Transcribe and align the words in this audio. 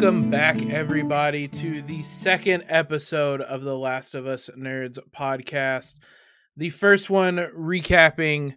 Welcome 0.00 0.30
back, 0.30 0.64
everybody, 0.70 1.48
to 1.48 1.82
the 1.82 2.04
second 2.04 2.62
episode 2.68 3.40
of 3.40 3.62
the 3.62 3.76
Last 3.76 4.14
of 4.14 4.28
Us 4.28 4.48
Nerds 4.56 5.00
podcast. 5.10 5.96
The 6.56 6.70
first 6.70 7.10
one 7.10 7.38
recapping 7.38 8.54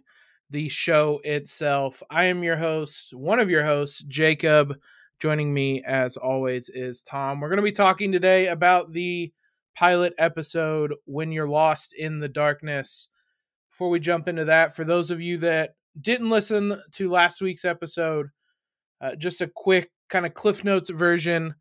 the 0.50 0.68
show 0.68 1.20
itself. 1.24 2.00
I 2.08 2.26
am 2.26 2.44
your 2.44 2.54
host, 2.54 3.12
one 3.12 3.40
of 3.40 3.50
your 3.50 3.64
hosts, 3.64 4.04
Jacob. 4.06 4.76
Joining 5.18 5.52
me, 5.52 5.82
as 5.82 6.16
always, 6.16 6.68
is 6.68 7.02
Tom. 7.02 7.40
We're 7.40 7.48
going 7.48 7.56
to 7.56 7.64
be 7.64 7.72
talking 7.72 8.12
today 8.12 8.46
about 8.46 8.92
the 8.92 9.32
pilot 9.74 10.14
episode, 10.18 10.94
When 11.06 11.32
You're 11.32 11.48
Lost 11.48 11.92
in 11.92 12.20
the 12.20 12.28
Darkness. 12.28 13.08
Before 13.72 13.90
we 13.90 13.98
jump 13.98 14.28
into 14.28 14.44
that, 14.44 14.76
for 14.76 14.84
those 14.84 15.10
of 15.10 15.20
you 15.20 15.38
that 15.38 15.74
didn't 16.00 16.30
listen 16.30 16.80
to 16.92 17.10
last 17.10 17.42
week's 17.42 17.64
episode, 17.64 18.28
uh, 19.00 19.16
just 19.16 19.40
a 19.40 19.48
quick 19.48 19.90
kind 20.12 20.26
of 20.26 20.34
Cliff 20.34 20.62
Notes 20.62 20.90
version. 20.90 21.54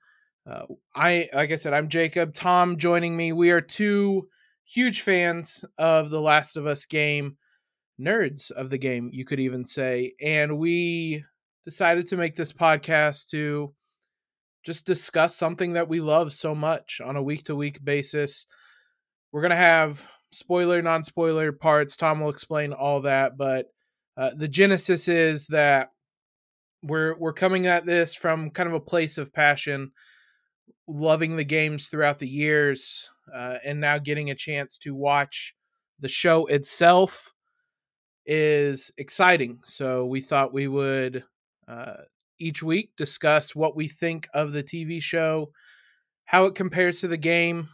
Uh, 0.45 0.65
I, 0.93 1.29
like 1.33 1.51
I 1.51 1.55
said, 1.55 1.73
I'm 1.73 1.87
Jacob. 1.87 2.33
Tom 2.35 2.77
joining 2.77 3.15
me. 3.15 3.31
We 3.31 3.49
are 3.51 3.61
two 3.61 4.27
huge 4.65 5.01
fans 5.01 5.63
of 5.77 6.09
the 6.09 6.19
Last 6.19 6.57
of 6.57 6.65
Us 6.65 6.85
game, 6.85 7.37
nerds 7.99 8.51
of 8.51 8.69
the 8.69 8.77
game, 8.77 9.09
you 9.13 9.23
could 9.23 9.39
even 9.39 9.65
say. 9.65 10.13
And 10.21 10.57
we 10.57 11.23
decided 11.63 12.07
to 12.07 12.17
make 12.17 12.35
this 12.35 12.51
podcast 12.51 13.29
to 13.29 13.73
just 14.65 14.85
discuss 14.85 15.33
something 15.35 15.73
that 15.73 15.88
we 15.88 16.02
love 16.02 16.33
so 16.33 16.53
much 16.53 16.99
on 17.02 17.15
a 17.15 17.23
week 17.23 17.43
to 17.43 17.55
week 17.55 17.83
basis. 17.85 18.45
We're 19.31 19.47
to 19.52 19.55
have 19.55 20.05
spoiler, 20.33 20.81
non 20.81 21.03
spoiler 21.03 21.53
parts. 21.53 21.95
Tom 21.95 22.19
will 22.19 22.30
explain 22.30 22.73
all 22.73 22.99
that. 23.02 23.38
But 23.38 23.67
uh, 24.17 24.31
the 24.36 24.49
genesis 24.49 25.08
is 25.08 25.47
that 25.47 25.91
we're 26.83 27.15
we're 27.17 27.33
coming 27.33 27.67
at 27.67 27.85
this 27.85 28.13
from 28.13 28.49
kind 28.49 28.67
of 28.67 28.73
a 28.73 28.79
place 28.79 29.17
of 29.17 29.33
passion, 29.33 29.91
loving 30.87 31.35
the 31.35 31.43
games 31.43 31.87
throughout 31.87 32.19
the 32.19 32.27
years, 32.27 33.09
uh, 33.33 33.57
and 33.65 33.79
now 33.79 33.97
getting 33.97 34.31
a 34.31 34.35
chance 34.35 34.77
to 34.79 34.95
watch 34.95 35.55
the 35.99 36.09
show 36.09 36.47
itself 36.47 37.31
is 38.25 38.91
exciting. 38.97 39.59
So 39.65 40.05
we 40.05 40.21
thought 40.21 40.53
we 40.53 40.67
would 40.67 41.23
uh, 41.67 41.97
each 42.39 42.63
week 42.63 42.91
discuss 42.97 43.55
what 43.55 43.75
we 43.75 43.87
think 43.87 44.27
of 44.33 44.52
the 44.52 44.63
TV 44.63 45.02
show, 45.02 45.52
how 46.25 46.45
it 46.45 46.55
compares 46.55 47.02
to 47.02 47.07
the 47.07 47.17
game, 47.17 47.69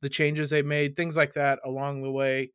the 0.00 0.08
changes 0.08 0.50
they 0.50 0.62
made, 0.62 0.94
things 0.94 1.16
like 1.16 1.32
that 1.34 1.58
along 1.64 2.02
the 2.02 2.10
way. 2.10 2.52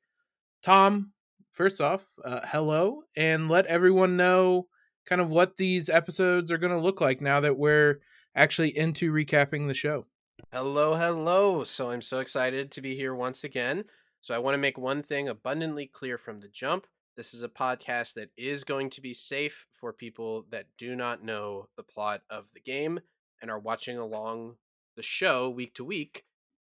Tom, 0.62 1.12
first 1.52 1.82
off, 1.82 2.06
uh, 2.24 2.40
hello, 2.46 3.04
and 3.18 3.50
let 3.50 3.66
everyone 3.66 4.16
know 4.16 4.68
kind 5.06 5.22
of 5.22 5.30
what 5.30 5.58
these 5.58 5.90
episodes 5.90 6.52
are 6.52 6.58
going 6.58 6.72
to 6.72 6.80
look 6.80 7.02
like 7.02 7.22
now 7.22 7.40
that 7.40 7.58
we're 7.58 8.00
actually 8.36 8.76
into 8.76 9.12
recapping 9.12 9.68
the 9.68 9.74
show. 9.74 10.06
Hello, 10.52 10.96
hello. 10.96 11.64
So 11.64 11.92
I'm 11.92 12.02
so 12.02 12.20
excited 12.20 12.72
to 12.72 12.82
be 12.82 12.96
here 12.96 13.14
once 13.14 13.44
again. 13.44 13.86
So 14.22 14.34
I 14.34 14.40
want 14.40 14.56
to 14.56 14.60
make 14.60 14.78
one 14.78 15.04
thing 15.04 15.28
abundantly 15.28 15.86
clear 15.86 16.18
from 16.18 16.40
the 16.40 16.48
jump. 16.48 16.88
This 17.16 17.34
is 17.34 17.44
a 17.44 17.50
podcast 17.50 18.16
that 18.16 18.30
is 18.38 18.64
going 18.64 18.90
to 18.92 19.02
be 19.02 19.14
safe 19.14 19.68
for 19.72 19.94
people 19.94 20.46
that 20.50 20.66
do 20.78 20.96
not 20.96 21.24
know 21.24 21.68
the 21.78 21.84
plot 21.84 22.22
of 22.30 22.50
the 22.54 22.60
game 22.60 23.00
and 23.42 23.52
are 23.52 23.60
watching 23.60 23.98
along 23.98 24.56
the 24.96 25.04
show 25.04 25.50
week 25.50 25.76
to 25.76 25.84
week, 25.84 26.24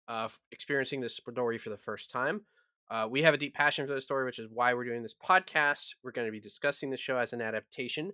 uh, 0.08 0.28
experiencing 0.52 1.00
this 1.00 1.16
story 1.16 1.56
for 1.56 1.70
the 1.70 1.76
first 1.76 2.10
time. 2.10 2.42
Uh, 2.90 3.08
we 3.10 3.22
have 3.22 3.32
a 3.32 3.38
deep 3.38 3.54
passion 3.54 3.86
for 3.86 3.94
the 3.94 4.00
story, 4.00 4.24
which 4.24 4.38
is 4.38 4.48
why 4.52 4.74
we're 4.74 4.84
doing 4.84 5.02
this 5.02 5.14
podcast. 5.14 5.94
We're 6.02 6.12
going 6.12 6.28
to 6.28 6.32
be 6.32 6.40
discussing 6.40 6.90
the 6.90 6.96
show 6.96 7.16
as 7.16 7.32
an 7.32 7.40
adaptation. 7.40 8.12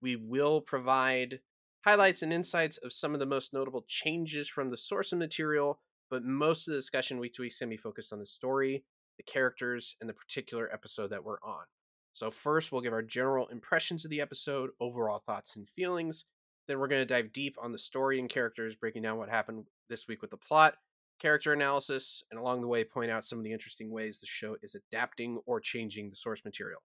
We 0.00 0.16
will 0.16 0.60
provide 0.60 1.40
highlights 1.84 2.22
and 2.22 2.32
insights 2.32 2.76
of 2.78 2.92
some 2.92 3.14
of 3.14 3.20
the 3.20 3.26
most 3.26 3.52
notable 3.52 3.84
changes 3.88 4.48
from 4.48 4.70
the 4.70 4.76
source 4.76 5.12
of 5.12 5.18
material, 5.18 5.80
but 6.10 6.24
most 6.24 6.66
of 6.66 6.72
the 6.72 6.78
discussion 6.78 7.18
week 7.18 7.34
to 7.34 7.42
week 7.42 7.52
is 7.52 7.58
going 7.58 7.70
to 7.70 7.76
be 7.76 7.82
focused 7.82 8.12
on 8.12 8.18
the 8.18 8.26
story, 8.26 8.84
the 9.16 9.22
characters, 9.22 9.96
and 10.00 10.08
the 10.08 10.14
particular 10.14 10.72
episode 10.72 11.10
that 11.10 11.24
we're 11.24 11.40
on. 11.42 11.64
So, 12.12 12.30
first, 12.30 12.72
we'll 12.72 12.80
give 12.80 12.92
our 12.92 13.02
general 13.02 13.48
impressions 13.48 14.04
of 14.04 14.10
the 14.10 14.20
episode, 14.20 14.70
overall 14.80 15.22
thoughts 15.24 15.56
and 15.56 15.68
feelings. 15.68 16.24
Then, 16.66 16.78
we're 16.78 16.88
going 16.88 17.02
to 17.02 17.06
dive 17.06 17.32
deep 17.32 17.56
on 17.62 17.72
the 17.72 17.78
story 17.78 18.18
and 18.18 18.28
characters, 18.28 18.76
breaking 18.76 19.02
down 19.02 19.18
what 19.18 19.28
happened 19.28 19.66
this 19.88 20.08
week 20.08 20.20
with 20.20 20.30
the 20.30 20.36
plot, 20.36 20.74
character 21.18 21.52
analysis, 21.52 22.22
and 22.30 22.40
along 22.40 22.60
the 22.60 22.66
way, 22.66 22.84
point 22.84 23.10
out 23.10 23.24
some 23.24 23.38
of 23.38 23.44
the 23.44 23.52
interesting 23.52 23.90
ways 23.90 24.18
the 24.18 24.26
show 24.26 24.56
is 24.62 24.74
adapting 24.74 25.38
or 25.46 25.60
changing 25.60 26.10
the 26.10 26.16
source 26.16 26.44
material. 26.44 26.80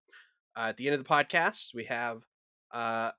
Uh, 0.55 0.67
at 0.69 0.77
the 0.77 0.87
end 0.87 0.95
of 0.95 1.03
the 1.03 1.09
podcast, 1.09 1.73
we 1.73 1.83
have 1.85 2.21
uh, 2.73 3.11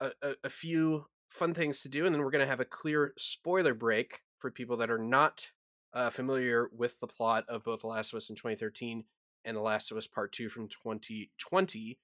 a, 0.00 0.10
a, 0.44 0.50
few 0.50 1.06
fun 1.30 1.54
things 1.54 1.80
to 1.82 1.88
do, 1.88 2.04
and 2.04 2.14
then 2.14 2.22
we're 2.22 2.30
going 2.30 2.44
to 2.44 2.50
have 2.50 2.60
a 2.60 2.64
clear 2.64 3.12
spoiler 3.16 3.72
break 3.72 4.20
for 4.38 4.50
people 4.50 4.76
that 4.78 4.90
are 4.90 4.98
not 4.98 5.50
uh, 5.94 6.10
familiar 6.10 6.68
with 6.76 6.98
the 7.00 7.06
plot 7.06 7.44
of 7.48 7.64
both 7.64 7.82
The 7.82 7.86
Last 7.86 8.12
of 8.12 8.18
Us 8.18 8.28
in 8.28 8.36
2013 8.36 9.04
and 9.44 9.56
The 9.56 9.60
Last 9.60 9.90
of 9.90 9.96
Us 9.96 10.06
Part 10.06 10.32
2 10.32 10.48
from 10.48 10.68
2020. 10.68 11.98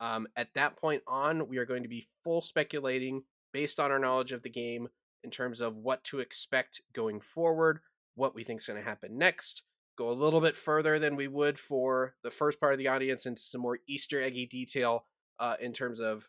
Um, 0.00 0.26
at 0.36 0.54
that 0.54 0.76
point 0.76 1.02
on, 1.06 1.48
we 1.48 1.58
are 1.58 1.66
going 1.66 1.82
to 1.82 1.88
be 1.88 2.06
full 2.22 2.40
speculating 2.40 3.22
based 3.52 3.78
on 3.78 3.90
our 3.90 3.98
knowledge 3.98 4.32
of 4.32 4.42
the 4.42 4.50
game 4.50 4.88
in 5.22 5.30
terms 5.30 5.60
of 5.60 5.76
what 5.76 6.04
to 6.04 6.20
expect 6.20 6.80
going 6.92 7.20
forward, 7.20 7.80
what 8.14 8.34
we 8.34 8.44
think 8.44 8.60
is 8.60 8.66
going 8.66 8.78
to 8.78 8.88
happen 8.88 9.18
next. 9.18 9.62
Go 9.96 10.10
a 10.10 10.12
little 10.12 10.40
bit 10.40 10.56
further 10.56 10.98
than 10.98 11.16
we 11.16 11.28
would 11.28 11.58
for 11.58 12.14
the 12.22 12.30
first 12.30 12.60
part 12.60 12.72
of 12.72 12.78
the 12.78 12.88
audience 12.88 13.26
into 13.26 13.40
some 13.40 13.60
more 13.60 13.78
Easter 13.86 14.20
eggy 14.20 14.46
detail 14.46 15.06
uh, 15.38 15.54
in 15.60 15.72
terms 15.72 16.00
of 16.00 16.28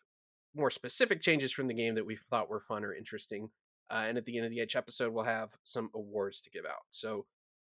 more 0.56 0.70
specific 0.70 1.20
changes 1.20 1.52
from 1.52 1.68
the 1.68 1.74
game 1.74 1.94
that 1.94 2.06
we 2.06 2.16
thought 2.16 2.48
were 2.48 2.60
fun 2.60 2.84
or 2.84 2.94
interesting. 2.94 3.50
Uh, 3.90 4.04
and 4.08 4.18
at 4.18 4.24
the 4.24 4.36
end 4.36 4.46
of 4.46 4.50
the 4.50 4.58
each 4.58 4.74
episode, 4.74 5.12
we'll 5.12 5.24
have 5.24 5.50
some 5.62 5.90
awards 5.94 6.40
to 6.40 6.50
give 6.50 6.64
out. 6.64 6.82
So, 6.90 7.26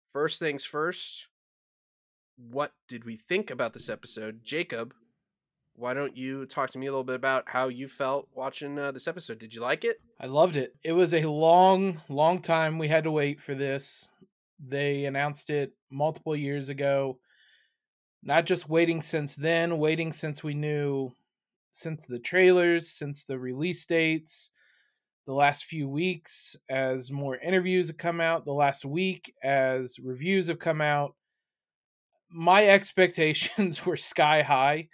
first 0.08 0.40
things 0.40 0.64
first, 0.64 1.28
what 2.38 2.72
did 2.88 3.04
we 3.04 3.18
think 3.18 3.52
about 3.52 3.74
this 3.74 3.90
episode? 3.90 4.42
Jacob, 4.44 4.94
why 5.76 5.94
don't 5.94 6.16
you 6.16 6.46
talk 6.46 6.70
to 6.72 6.80
me 6.80 6.88
a 6.88 6.92
little 6.92 7.04
bit 7.04 7.16
about 7.16 7.44
how 7.48 7.68
you 7.68 7.88
felt 7.88 8.30
watching 8.34 8.80
uh, 8.80 8.92
this 8.92 9.08
episode? 9.08 9.40
Did 9.40 9.54
you 9.54 9.62
like 9.62 9.84
it? 9.84 9.98
I 10.20 10.28
loved 10.28 10.56
it. 10.56 10.74
It 10.84 10.94
was 10.94 11.14
a 11.14 11.30
long, 11.30 12.02
long 12.08 12.40
time 12.42 12.78
we 12.78 12.88
had 12.88 13.04
to 13.04 13.12
wait 13.12 13.42
for 13.42 13.56
this. 13.56 14.08
They 14.66 15.06
announced 15.06 15.50
it 15.50 15.74
multiple 15.90 16.36
years 16.36 16.70
ago. 16.70 17.20
Not 18.24 18.46
just 18.46 18.70
waiting 18.70 19.02
since 19.02 19.36
then, 19.36 19.78
waiting 19.78 20.14
since 20.14 20.44
we 20.44 20.54
knew 20.54 21.12
since 21.76 22.06
the 22.06 22.20
trailers, 22.20 22.90
since 22.90 23.26
the 23.26 23.38
release 23.38 23.86
dates, 23.86 24.50
the 25.26 25.34
last 25.34 25.66
few 25.66 25.90
weeks 25.90 26.56
as 26.70 27.12
more 27.12 27.36
interviews 27.36 27.90
have 27.90 27.98
come 27.98 28.22
out, 28.22 28.46
the 28.46 28.54
last 28.54 28.86
week 28.86 29.34
as 29.44 30.00
reviews 30.00 30.48
have 30.48 30.58
come 30.58 30.80
out. 30.80 31.16
My 32.30 32.66
expectations 32.70 33.86
were 33.86 33.98
sky 33.98 34.42
high, 34.42 34.88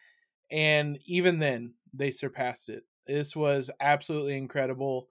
and 0.50 0.98
even 1.06 1.38
then, 1.38 1.76
they 1.94 2.10
surpassed 2.10 2.68
it. 2.68 2.84
This 3.06 3.36
was 3.36 3.70
absolutely 3.80 4.36
incredible. 4.36 5.08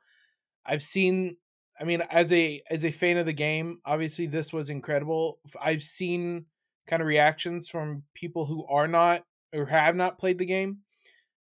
I've 0.66 0.82
seen 0.82 1.36
I 1.80 1.84
mean 1.84 2.02
as 2.10 2.32
a 2.32 2.62
as 2.68 2.84
a 2.84 2.90
fan 2.90 3.16
of 3.16 3.26
the 3.26 3.32
game, 3.32 3.78
obviously 3.84 4.26
this 4.26 4.52
was 4.52 4.70
incredible. 4.70 5.38
I've 5.60 5.84
seen 5.84 6.46
kind 6.88 7.00
of 7.00 7.06
reactions 7.06 7.68
from 7.68 8.02
people 8.14 8.44
who 8.44 8.66
are 8.66 8.88
not 8.88 9.24
or 9.54 9.66
have 9.66 9.94
not 9.94 10.18
played 10.18 10.38
the 10.38 10.46
game 10.46 10.80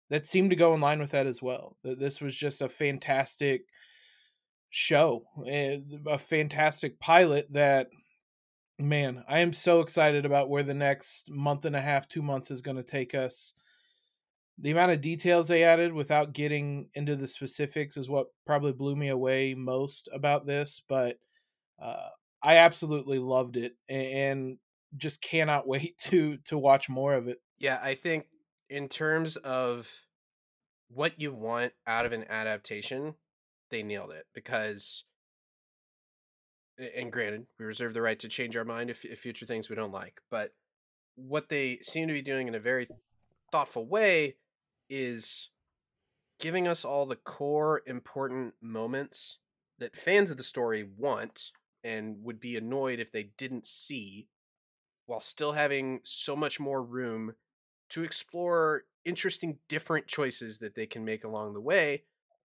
that 0.10 0.26
seemed 0.26 0.50
to 0.52 0.56
go 0.56 0.74
in 0.74 0.82
line 0.82 1.00
with 1.00 1.12
that 1.12 1.28
as 1.28 1.42
well. 1.42 1.78
That 1.84 2.00
this 2.00 2.22
was 2.22 2.36
just 2.36 2.62
a 2.62 2.70
fantastic 2.70 3.68
show, 4.70 5.26
eh, 5.46 5.80
a 6.08 6.20
fantastic 6.20 7.00
pilot 7.00 7.52
that 7.54 7.90
man, 8.80 9.24
I 9.28 9.40
am 9.40 9.54
so 9.54 9.82
excited 9.82 10.26
about 10.26 10.50
where 10.50 10.64
the 10.64 10.74
next 10.74 11.32
month 11.32 11.66
and 11.66 11.76
a 11.76 11.82
half, 11.82 12.08
2 12.08 12.22
months 12.22 12.52
is 12.52 12.62
going 12.62 12.78
to 12.78 12.84
take 12.84 13.16
us. 13.16 13.54
The 14.60 14.72
amount 14.72 14.92
of 14.92 15.02
details 15.02 15.48
they 15.48 15.64
added 15.64 15.94
without 15.94 16.34
getting 16.34 16.90
into 16.96 17.16
the 17.16 17.28
specifics 17.28 17.96
is 17.96 18.10
what 18.10 18.28
probably 18.46 18.74
blew 18.74 18.96
me 18.96 19.10
away 19.10 19.54
most 19.54 20.10
about 20.12 20.48
this, 20.48 20.82
but 20.88 21.20
uh, 21.80 22.10
I 22.42 22.58
absolutely 22.58 23.20
loved 23.20 23.58
it 23.58 23.78
and 23.90 24.60
just 24.96 25.22
cannot 25.22 25.68
wait 25.70 25.98
to 26.00 26.38
to 26.46 26.58
watch 26.58 26.90
more 26.90 27.14
of 27.14 27.28
it. 27.28 27.40
Yeah, 27.60 27.80
I 27.84 27.96
think 27.96 28.28
in 28.70 28.90
terms 28.90 29.36
of 29.38 29.90
what 30.90 31.20
you 31.20 31.34
want 31.34 31.74
out 31.86 32.06
of 32.06 32.12
an 32.12 32.26
adaptation, 32.30 33.16
they 33.70 33.84
nailed 33.84 34.12
it 34.12 34.26
because 34.34 35.04
and 36.78 37.12
granted, 37.12 37.48
we 37.58 37.66
reserve 37.66 37.94
the 37.94 38.02
right 38.02 38.20
to 38.20 38.28
change 38.28 38.56
our 38.56 38.66
mind 38.66 38.90
if, 38.90 39.04
if 39.04 39.20
future 39.20 39.48
things 39.48 39.68
we 39.68 39.76
don't 39.76 39.92
like, 39.92 40.22
but 40.30 40.52
what 41.16 41.50
they 41.50 41.78
seem 41.82 42.08
to 42.08 42.14
be 42.14 42.22
doing 42.22 42.48
in 42.48 42.54
a 42.54 42.60
very 42.60 42.88
thoughtful 43.52 43.86
way 43.86 44.36
is 44.90 45.50
giving 46.40 46.68
us 46.68 46.86
all 46.86 47.06
the 47.06 47.16
core 47.16 47.82
important 47.88 48.54
moments 48.62 49.40
that 49.80 49.96
fans 49.96 50.30
of 50.30 50.38
the 50.38 50.44
story 50.44 50.88
want 50.98 51.52
and 51.84 52.24
would 52.24 52.40
be 52.40 52.56
annoyed 52.56 53.00
if 53.00 53.12
they 53.12 53.32
didn't 53.38 53.66
see 53.66 54.28
while 55.08 55.22
still 55.22 55.54
having 55.54 56.00
so 56.04 56.36
much 56.36 56.60
more 56.60 56.84
room 56.84 57.34
to 57.90 58.04
explore 58.04 58.84
interesting 59.06 59.58
different 59.70 60.08
choices 60.08 60.58
that 60.60 60.76
they 60.76 60.86
can 60.86 61.06
make 61.06 61.24
along 61.24 61.54
the 61.54 61.62
way 61.62 62.04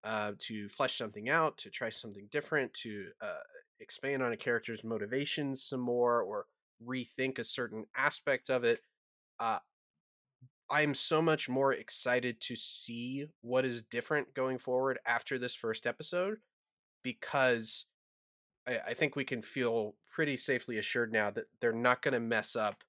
uh, 0.04 0.32
to 0.38 0.68
flesh 0.68 0.96
something 0.96 1.28
out, 1.28 1.56
to 1.58 1.70
try 1.70 1.88
something 1.88 2.28
different, 2.30 2.72
to 2.74 3.06
uh, 3.22 3.40
expand 3.80 4.22
on 4.22 4.32
a 4.32 4.36
character's 4.36 4.84
motivations 4.84 5.62
some 5.62 5.80
more, 5.80 6.22
or 6.22 6.46
rethink 6.84 7.38
a 7.38 7.44
certain 7.44 7.84
aspect 7.96 8.50
of 8.50 8.64
it. 8.64 8.80
Uh, 9.40 9.58
I'm 10.70 10.94
so 10.94 11.22
much 11.22 11.48
more 11.48 11.72
excited 11.72 12.40
to 12.42 12.56
see 12.56 13.26
what 13.40 13.64
is 13.64 13.82
different 13.82 14.34
going 14.34 14.58
forward 14.58 14.98
after 15.06 15.38
this 15.38 15.54
first 15.54 15.86
episode 15.86 16.38
because 17.02 17.86
I, 18.66 18.78
I 18.88 18.94
think 18.94 19.16
we 19.16 19.24
can 19.24 19.40
feel 19.40 19.94
pretty 20.10 20.36
safely 20.36 20.78
assured 20.78 21.12
now 21.12 21.30
that 21.30 21.46
they're 21.60 21.72
not 21.72 22.02
going 22.02 22.14
to 22.14 22.20
mess 22.20 22.54
up 22.54 22.84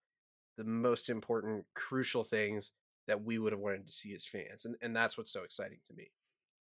the 0.60 0.66
most 0.66 1.10
important, 1.10 1.66
crucial 1.74 2.24
things 2.24 2.74
that 3.08 3.24
we 3.24 3.40
would 3.40 3.54
have 3.54 3.62
wanted 3.62 3.88
to 3.88 3.92
see 3.92 4.14
as 4.14 4.26
fans. 4.26 4.66
And, 4.66 4.76
and 4.82 4.96
that's 4.96 5.18
what's 5.18 5.32
so 5.32 5.44
exciting 5.44 5.80
to 5.88 5.94
me. 5.94 6.12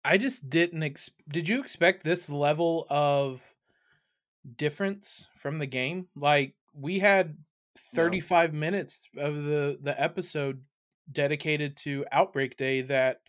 I 0.04 0.18
just 0.18 0.50
didn't. 0.50 0.82
Ex- 0.82 1.12
Did 1.30 1.48
you 1.48 1.60
expect 1.60 2.04
this 2.04 2.30
level 2.30 2.88
of 2.90 3.44
difference 4.56 5.28
from 5.38 5.60
the 5.60 5.68
game? 5.68 6.08
Like, 6.16 6.56
we 6.74 7.00
had 7.00 7.38
35 7.94 8.54
no. 8.54 8.60
minutes 8.60 9.08
of 9.18 9.44
the 9.44 9.78
the 9.82 10.02
episode 10.02 10.62
dedicated 11.12 11.76
to 11.78 12.06
outbreak 12.12 12.58
day 12.58 12.82
that 12.82 13.20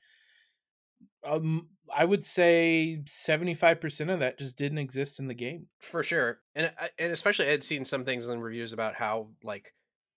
um 1.24 1.68
I 1.94 2.04
would 2.04 2.24
say 2.24 3.02
75% 3.04 4.12
of 4.12 4.20
that 4.20 4.38
just 4.38 4.56
didn't 4.56 4.78
exist 4.78 5.18
in 5.18 5.26
the 5.26 5.34
game. 5.34 5.66
For 5.80 6.02
sure. 6.02 6.40
And 6.54 6.72
and 6.98 7.12
especially 7.12 7.46
I 7.46 7.50
had 7.50 7.62
seen 7.62 7.84
some 7.84 8.04
things 8.04 8.28
in 8.28 8.40
reviews 8.40 8.72
about 8.72 8.94
how 8.94 9.28
like 9.42 9.74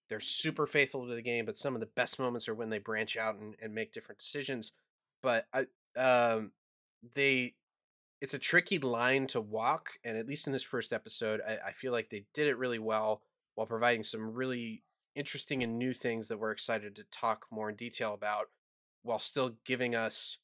they're 0.09 0.19
super 0.19 0.67
faithful 0.67 1.07
to 1.07 1.15
the 1.15 1.21
game, 1.21 1.45
but 1.45 1.57
some 1.57 1.73
of 1.73 1.79
the 1.79 1.87
best 1.87 2.19
moments 2.19 2.47
are 2.47 2.55
when 2.55 2.69
they 2.69 2.79
branch 2.79 3.17
out 3.17 3.35
and, 3.35 3.55
and 3.61 3.73
make 3.73 3.91
different 3.91 4.19
decisions. 4.19 4.71
But 5.21 5.47
I 5.53 5.65
um 5.97 6.51
they 7.13 7.55
it's 8.21 8.33
a 8.33 8.39
tricky 8.39 8.79
line 8.79 9.27
to 9.27 9.41
walk, 9.41 9.91
and 10.03 10.17
at 10.17 10.27
least 10.27 10.47
in 10.47 10.53
this 10.53 10.63
first 10.63 10.93
episode, 10.93 11.41
I, 11.47 11.67
I 11.67 11.71
feel 11.73 11.91
like 11.91 12.09
they 12.09 12.25
did 12.33 12.47
it 12.47 12.57
really 12.57 12.79
well 12.79 13.21
while 13.55 13.67
providing 13.67 14.03
some 14.03 14.33
really 14.33 14.83
interesting 15.15 15.63
and 15.63 15.77
new 15.77 15.93
things 15.93 16.27
that 16.27 16.37
we're 16.37 16.51
excited 16.51 16.95
to 16.95 17.03
talk 17.05 17.45
more 17.51 17.69
in 17.69 17.75
detail 17.75 18.13
about 18.13 18.47
while 19.03 19.19
still 19.19 19.51
giving 19.65 19.95
us 19.95 20.37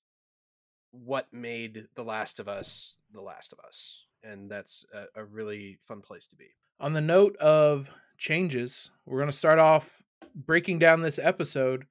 what 0.91 1.27
made 1.31 1.87
The 1.95 2.03
Last 2.03 2.39
of 2.39 2.47
Us 2.47 2.97
The 3.13 3.21
Last 3.21 3.53
of 3.53 3.59
Us. 3.59 4.05
And 4.23 4.49
that's 4.49 4.85
a, 4.93 5.21
a 5.21 5.25
really 5.25 5.79
fun 5.87 6.01
place 6.01 6.27
to 6.27 6.35
be. 6.35 6.49
On 6.79 6.93
the 6.93 7.01
note 7.01 7.35
of 7.37 7.89
changes, 8.21 8.91
we're 9.06 9.18
going 9.18 9.31
to 9.31 9.38
start 9.38 9.57
off 9.59 10.03
breaking 10.35 10.79
down 10.79 11.01
this 11.01 11.19
episode 11.19 11.85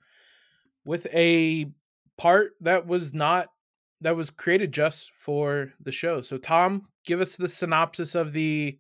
with 0.85 1.07
a 1.13 1.67
part 2.17 2.53
that 2.61 2.87
was 2.87 3.13
not 3.13 3.49
that 4.01 4.17
was 4.17 4.31
created 4.31 4.73
just 4.73 5.13
for 5.15 5.75
the 5.79 5.93
show. 5.93 6.23
So 6.23 6.39
Tom, 6.39 6.87
give 7.05 7.21
us 7.21 7.37
the 7.37 7.49
synopsis 7.51 8.15
of 8.15 8.33
the 8.33 8.79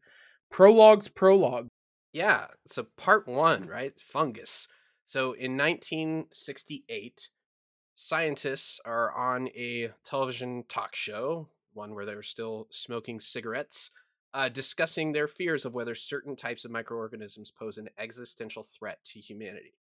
prologue's 0.50 1.08
prologue. 1.08 1.66
Yeah. 2.12 2.46
So 2.66 2.86
part 2.96 3.28
one, 3.28 3.66
right? 3.66 3.92
Fungus. 4.00 4.66
So 5.04 5.32
in 5.32 5.58
1968, 5.58 7.28
scientists 7.94 8.80
are 8.86 9.14
on 9.14 9.48
a 9.48 9.90
television 10.04 10.64
talk 10.68 10.94
show, 10.94 11.48
one 11.74 11.94
where 11.94 12.06
they're 12.06 12.22
still 12.22 12.68
smoking 12.70 13.20
cigarettes, 13.20 13.90
uh, 14.32 14.48
discussing 14.48 15.12
their 15.12 15.28
fears 15.28 15.64
of 15.64 15.74
whether 15.74 15.94
certain 15.94 16.36
types 16.36 16.64
of 16.64 16.70
microorganisms 16.70 17.50
pose 17.50 17.78
an 17.78 17.88
existential 17.98 18.62
threat 18.62 18.98
to 19.04 19.20
humanity. 19.20 19.74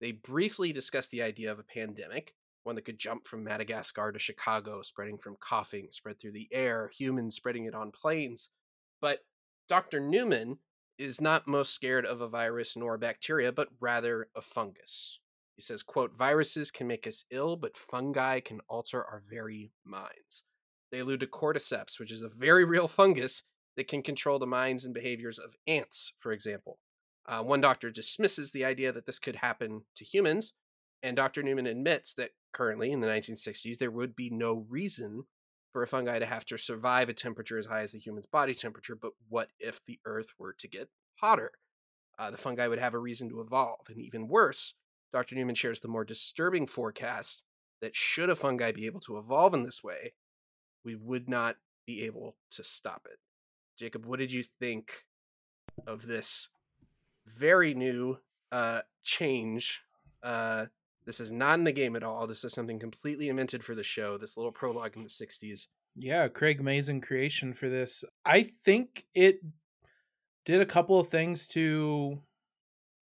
They 0.00 0.12
briefly 0.12 0.72
discuss 0.72 1.06
the 1.08 1.22
idea 1.22 1.50
of 1.50 1.58
a 1.58 1.64
pandemic, 1.64 2.34
one 2.64 2.74
that 2.76 2.84
could 2.84 2.98
jump 2.98 3.26
from 3.26 3.44
Madagascar 3.44 4.12
to 4.12 4.18
Chicago, 4.18 4.82
spreading 4.82 5.18
from 5.18 5.36
coughing, 5.40 5.88
spread 5.90 6.20
through 6.20 6.32
the 6.32 6.48
air, 6.52 6.90
humans 6.96 7.36
spreading 7.36 7.64
it 7.64 7.74
on 7.74 7.90
planes. 7.90 8.50
But 9.00 9.20
Dr. 9.68 10.00
Newman 10.00 10.58
is 10.98 11.20
not 11.20 11.48
most 11.48 11.74
scared 11.74 12.06
of 12.06 12.20
a 12.20 12.28
virus 12.28 12.76
nor 12.76 12.94
a 12.94 12.98
bacteria, 12.98 13.52
but 13.52 13.68
rather 13.80 14.28
a 14.34 14.42
fungus. 14.42 15.18
He 15.56 15.62
says, 15.62 15.82
quote, 15.82 16.16
viruses 16.16 16.70
can 16.70 16.86
make 16.86 17.06
us 17.06 17.24
ill, 17.30 17.56
but 17.56 17.76
fungi 17.76 18.40
can 18.40 18.60
alter 18.68 19.04
our 19.04 19.22
very 19.30 19.72
minds. 19.84 20.42
They 20.90 20.98
allude 20.98 21.20
to 21.20 21.26
cordyceps, 21.26 21.98
which 21.98 22.12
is 22.12 22.22
a 22.22 22.28
very 22.28 22.64
real 22.64 22.88
fungus 22.88 23.42
that 23.76 23.88
can 23.88 24.02
control 24.02 24.38
the 24.38 24.46
minds 24.46 24.84
and 24.84 24.94
behaviors 24.94 25.38
of 25.38 25.56
ants, 25.66 26.12
for 26.20 26.32
example. 26.32 26.78
Uh, 27.26 27.42
one 27.42 27.60
doctor 27.60 27.90
dismisses 27.90 28.52
the 28.52 28.64
idea 28.64 28.92
that 28.92 29.06
this 29.06 29.18
could 29.18 29.36
happen 29.36 29.82
to 29.96 30.04
humans, 30.04 30.52
and 31.02 31.16
Dr. 31.16 31.42
Newman 31.42 31.66
admits 31.66 32.14
that 32.14 32.30
currently, 32.52 32.92
in 32.92 33.00
the 33.00 33.06
1960s, 33.06 33.78
there 33.78 33.90
would 33.90 34.14
be 34.14 34.30
no 34.30 34.66
reason 34.68 35.24
for 35.72 35.82
a 35.82 35.86
fungi 35.86 36.18
to 36.18 36.26
have 36.26 36.44
to 36.46 36.56
survive 36.56 37.08
a 37.08 37.12
temperature 37.14 37.58
as 37.58 37.66
high 37.66 37.82
as 37.82 37.92
the 37.92 37.98
human's 37.98 38.26
body 38.26 38.54
temperature, 38.54 38.94
but 38.94 39.12
what 39.28 39.48
if 39.58 39.80
the 39.86 39.98
Earth 40.04 40.28
were 40.38 40.54
to 40.58 40.68
get 40.68 40.88
hotter? 41.16 41.50
Uh, 42.18 42.30
the 42.30 42.38
fungi 42.38 42.68
would 42.68 42.78
have 42.78 42.94
a 42.94 42.98
reason 42.98 43.28
to 43.28 43.40
evolve. 43.40 43.80
And 43.88 43.98
even 43.98 44.28
worse, 44.28 44.74
Dr. 45.12 45.34
Newman 45.34 45.56
shares 45.56 45.80
the 45.80 45.88
more 45.88 46.04
disturbing 46.04 46.66
forecast 46.66 47.42
that 47.80 47.96
should 47.96 48.30
a 48.30 48.36
fungi 48.36 48.70
be 48.72 48.86
able 48.86 49.00
to 49.00 49.18
evolve 49.18 49.52
in 49.52 49.64
this 49.64 49.82
way, 49.82 50.14
we 50.84 50.94
would 50.94 51.28
not 51.28 51.56
be 51.86 52.02
able 52.04 52.36
to 52.52 52.62
stop 52.62 53.06
it. 53.10 53.18
Jacob, 53.78 54.06
what 54.06 54.18
did 54.18 54.32
you 54.32 54.42
think 54.42 55.04
of 55.86 56.06
this 56.06 56.48
very 57.26 57.74
new 57.74 58.18
uh, 58.52 58.80
change 59.02 59.82
uh, 60.22 60.66
this 61.04 61.20
is 61.20 61.30
not 61.30 61.58
in 61.58 61.64
the 61.64 61.72
game 61.72 61.96
at 61.96 62.02
all. 62.02 62.26
This 62.26 62.44
is 62.44 62.52
something 62.52 62.78
completely 62.78 63.28
invented 63.28 63.62
for 63.62 63.74
the 63.74 63.82
show. 63.82 64.16
This 64.16 64.36
little 64.36 64.52
prologue 64.52 64.96
in 64.96 65.02
the 65.02 65.08
60s. 65.08 65.66
Yeah, 65.94 66.28
Craig 66.28 66.62
Mazin 66.62 67.00
creation 67.00 67.52
for 67.52 67.68
this. 67.68 68.04
I 68.24 68.42
think 68.42 69.04
it 69.14 69.40
did 70.44 70.60
a 70.60 70.66
couple 70.66 70.98
of 70.98 71.08
things 71.08 71.46
to 71.48 72.20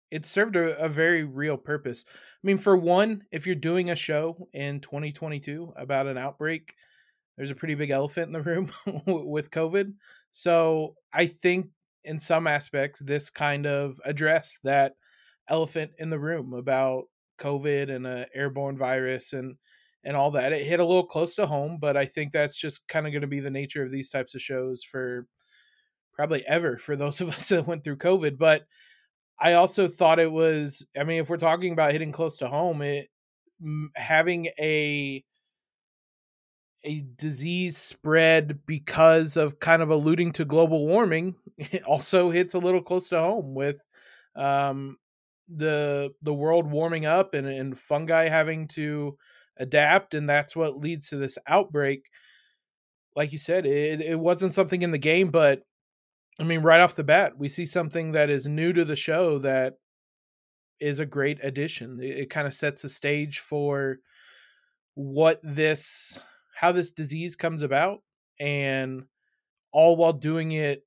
it 0.09 0.25
served 0.25 0.55
a, 0.55 0.77
a, 0.77 0.87
very 0.87 1.25
real 1.25 1.57
purpose. 1.57 2.05
I 2.07 2.47
mean, 2.47 2.57
for 2.57 2.77
one, 2.77 3.23
if 3.29 3.45
you're 3.45 3.55
doing 3.55 3.89
a 3.89 3.95
show 3.95 4.47
in 4.53 4.79
2022 4.79 5.73
about 5.75 6.07
an 6.07 6.17
outbreak, 6.17 6.75
there's 7.37 7.51
a 7.51 7.55
pretty 7.55 7.75
big 7.75 7.91
elephant 7.91 8.27
in 8.27 8.33
the 8.33 8.41
room 8.41 8.71
with 9.05 9.51
COVID. 9.51 9.93
So 10.31 10.95
I 11.13 11.27
think 11.27 11.67
in 12.03 12.19
some 12.19 12.47
aspects, 12.47 12.99
this 12.99 13.29
kind 13.29 13.65
of 13.67 13.99
addressed 14.05 14.59
that 14.63 14.93
elephant 15.47 15.91
in 15.99 16.09
the 16.09 16.19
room 16.19 16.53
about 16.53 17.05
COVID 17.39 17.93
and 17.93 18.07
a 18.07 18.25
airborne 18.33 18.77
virus 18.77 19.33
and 19.33 19.55
and 20.03 20.15
all 20.15 20.31
that. 20.31 20.53
It 20.53 20.65
hit 20.65 20.79
a 20.79 20.85
little 20.85 21.05
close 21.05 21.35
to 21.35 21.45
home, 21.45 21.77
but 21.79 21.97
I 21.97 22.05
think 22.05 22.31
that's 22.31 22.57
just 22.57 22.87
kind 22.87 23.05
of 23.05 23.11
going 23.11 23.21
to 23.21 23.27
be 23.27 23.41
the 23.41 23.51
nature 23.51 23.83
of 23.83 23.91
these 23.91 24.09
types 24.09 24.35
of 24.35 24.41
shows 24.41 24.83
for 24.83 25.27
probably 26.13 26.45
ever 26.47 26.77
for 26.77 26.95
those 26.95 27.19
of 27.21 27.29
us 27.35 27.49
that 27.49 27.67
went 27.67 27.83
through 27.83 27.97
COVID. 27.97 28.37
But 28.37 28.63
I 29.39 29.53
also 29.53 29.87
thought 29.87 30.19
it 30.19 30.31
was. 30.31 30.87
I 30.97 31.03
mean, 31.03 31.19
if 31.21 31.29
we're 31.29 31.37
talking 31.37 31.73
about 31.73 31.91
hitting 31.91 32.11
close 32.11 32.37
to 32.37 32.47
home, 32.47 32.81
it 32.81 33.09
having 33.95 34.47
a 34.59 35.23
a 36.87 37.05
disease 37.17 37.77
spread 37.77 38.59
because 38.65 39.37
of 39.37 39.59
kind 39.59 39.81
of 39.81 39.89
alluding 39.89 40.31
to 40.33 40.45
global 40.45 40.87
warming 40.87 41.35
it 41.57 41.83
also 41.83 42.29
hits 42.29 42.53
a 42.53 42.59
little 42.59 42.81
close 42.81 43.09
to 43.09 43.19
home 43.19 43.53
with 43.53 43.87
um, 44.35 44.97
the 45.47 46.11
the 46.21 46.33
world 46.33 46.69
warming 46.69 47.05
up 47.05 47.33
and, 47.33 47.47
and 47.47 47.77
fungi 47.77 48.27
having 48.27 48.67
to 48.67 49.17
adapt 49.57 50.13
and 50.13 50.29
that's 50.29 50.55
what 50.55 50.77
leads 50.77 51.09
to 51.09 51.17
this 51.17 51.37
outbreak. 51.47 52.05
Like 53.15 53.31
you 53.31 53.39
said 53.39 53.65
it, 53.65 54.01
it 54.01 54.19
wasn't 54.19 54.53
something 54.53 54.81
in 54.81 54.91
the 54.91 54.97
game 54.97 55.31
but 55.31 55.63
i 56.39 56.43
mean 56.43 56.61
right 56.61 56.81
off 56.81 56.95
the 56.95 57.03
bat 57.03 57.33
we 57.37 57.49
see 57.49 57.65
something 57.65 58.11
that 58.11 58.29
is 58.29 58.45
new 58.45 58.71
to 58.71 58.85
the 58.85 58.95
show 58.95 59.39
that 59.39 59.73
is 60.79 60.99
a 60.99 61.05
great 61.05 61.39
addition. 61.43 61.99
It, 62.01 62.19
it 62.19 62.29
kind 62.29 62.47
of 62.47 62.53
sets 62.53 62.81
the 62.81 62.89
stage 62.89 63.39
for 63.39 63.97
what 64.95 65.39
this 65.43 66.19
how 66.57 66.71
this 66.71 66.91
disease 66.91 67.35
comes 67.35 67.61
about 67.61 68.01
and 68.39 69.03
all 69.71 69.95
while 69.95 70.13
doing 70.13 70.53
it 70.53 70.83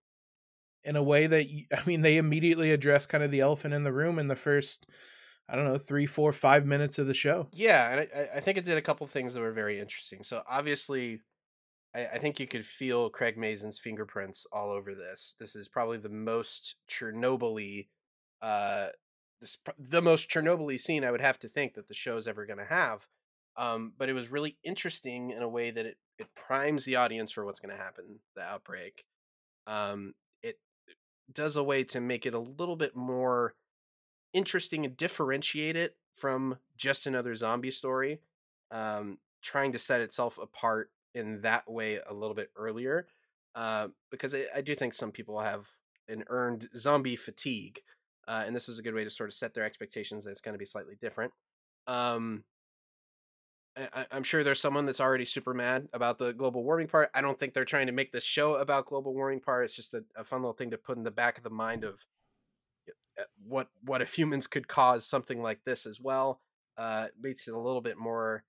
in 0.83 0.97
a 0.97 1.03
way 1.03 1.29
that 1.29 1.47
I 1.77 1.87
mean 1.87 2.03
they 2.03 2.17
immediately 2.17 2.73
address 2.73 3.07
kind 3.07 3.23
of 3.23 3.31
the 3.31 3.41
elephant 3.41 3.73
in 3.73 3.85
the 3.85 3.93
room 3.93 4.19
in 4.19 4.27
the 4.27 4.35
first 4.35 4.87
I 5.49 5.57
don't 5.57 5.65
know 5.65 5.79
three, 5.79 6.07
four, 6.07 6.33
five 6.33 6.65
minutes 6.65 6.99
of 6.99 7.09
the 7.09 7.15
show. 7.15 7.49
Yeah, 7.53 7.91
and 7.91 8.09
I, 8.15 8.37
I 8.37 8.41
think 8.41 8.57
it 8.57 8.65
did 8.65 8.79
a 8.79 8.83
couple 8.83 9.07
things 9.07 9.35
that 9.35 9.41
were 9.41 9.53
very 9.53 9.81
interesting. 9.81 10.23
So 10.23 10.43
obviously, 10.49 11.23
I, 11.95 12.07
I 12.07 12.19
think 12.19 12.39
you 12.39 12.47
could 12.47 12.65
feel 12.65 13.11
Craig 13.11 13.37
Mazin's 13.37 13.81
fingerprints 13.81 14.47
all 14.53 14.71
over 14.71 14.95
this. 14.95 15.35
This 15.41 15.57
is 15.57 15.69
probably 15.69 15.99
the 15.99 16.09
most 16.09 16.77
Chernobyl-y, 16.89 17.87
uh, 18.41 18.91
this, 19.41 19.59
the 19.77 20.01
most 20.01 20.31
Chernobyl-y 20.31 20.77
scene 20.77 21.05
I 21.05 21.11
would 21.11 21.21
have 21.21 21.41
to 21.41 21.49
think 21.49 21.75
that 21.75 21.89
the 21.89 21.95
show's 21.95 22.29
ever 22.29 22.47
going 22.47 22.61
to 22.61 22.65
have. 22.65 23.09
Um, 23.61 23.93
but 23.99 24.09
it 24.09 24.15
was 24.15 24.31
really 24.31 24.57
interesting 24.65 25.33
in 25.33 25.43
a 25.43 25.49
way 25.49 25.71
that 25.71 25.85
it 25.85 25.99
it 26.19 26.27
primes 26.35 26.85
the 26.85 26.97
audience 26.97 27.31
for 27.31 27.45
what's 27.45 27.61
going 27.61 27.75
to 27.77 27.83
happen, 27.83 28.19
the 28.35 28.43
outbreak. 28.43 29.05
Um, 29.67 30.15
it 30.43 30.59
does 31.33 31.57
a 31.57 31.63
way 31.63 31.85
to 31.85 32.01
make 32.01 32.25
it 32.25 32.35
a 32.35 32.39
little 32.39 32.77
bit 32.77 32.97
more 32.97 33.55
interesting 34.33 34.85
and 34.85 34.97
differentiate 34.97 35.77
it 35.77 35.97
from 36.17 36.59
just 36.77 37.07
another 37.07 37.35
zombie 37.35 37.71
story. 37.71 38.21
Um, 38.71 39.19
trying 39.43 39.73
to 39.73 39.79
set 39.79 40.01
itself 40.01 40.39
apart 40.39 40.91
in 41.15 41.41
that 41.43 41.71
way 41.71 41.99
a 42.07 42.15
little 42.15 42.35
bit 42.35 42.51
earlier, 42.57 43.07
uh, 43.55 43.89
because 44.11 44.35
I, 44.35 44.45
I 44.57 44.61
do 44.63 44.75
think 44.75 44.95
some 44.95 45.11
people 45.13 45.41
have 45.41 45.69
an 46.09 46.25
earned 46.29 46.69
zombie 46.77 47.17
fatigue, 47.17 47.81
uh, 48.29 48.45
and 48.47 48.57
this 48.57 48.69
was 48.69 48.79
a 48.79 48.83
good 48.83 48.95
way 48.95 49.05
to 49.05 49.11
sort 49.11 49.29
of 49.29 49.35
set 49.35 49.53
their 49.55 49.65
expectations 49.65 50.25
that 50.25 50.31
it's 50.31 50.41
going 50.41 50.55
to 50.55 50.59
be 50.59 50.65
slightly 50.65 50.97
different. 51.01 51.33
Um, 51.87 52.45
I, 53.77 54.07
I'm 54.11 54.23
sure 54.23 54.43
there's 54.43 54.61
someone 54.61 54.87
that's 54.87 55.01
already 55.01 55.25
super 55.25 55.55
mad 55.55 55.89
about 55.93 56.19
the 56.19 56.33
global 56.33 56.65
warming 56.65 56.89
part. 56.89 57.11
I 57.15 57.21
don't 57.21 57.39
think 57.39 57.55
they're 57.55 57.65
trying 57.65 57.87
to 57.87 57.93
make 57.93 58.13
this 58.13 58.25
show 58.25 58.55
about 58.55 58.87
global 58.87 59.15
warming 59.15 59.41
part. 59.41 59.65
It's 59.65 59.77
just 59.77 59.95
a, 59.95 60.05
a 60.17 60.25
fun 60.25 60.41
little 60.41 60.55
thing 60.55 60.71
to 60.71 60.79
put 60.79 60.97
in 60.97 61.05
the 61.05 61.11
back 61.11 61.39
of 61.39 61.45
the 61.45 61.51
mind 61.51 61.85
of 61.85 62.05
uh, 63.19 63.25
what 63.47 63.69
what 63.83 64.03
if 64.03 64.15
humans 64.15 64.47
could 64.47 64.69
cause 64.69 65.07
something 65.07 65.43
like 65.43 65.61
this 65.65 65.87
as 65.87 66.01
well. 66.01 66.41
Uh, 66.77 67.09
makes 67.21 67.47
it 67.47 67.55
a 67.55 67.59
little 67.59 67.81
bit 67.81 67.99
more 67.99 68.45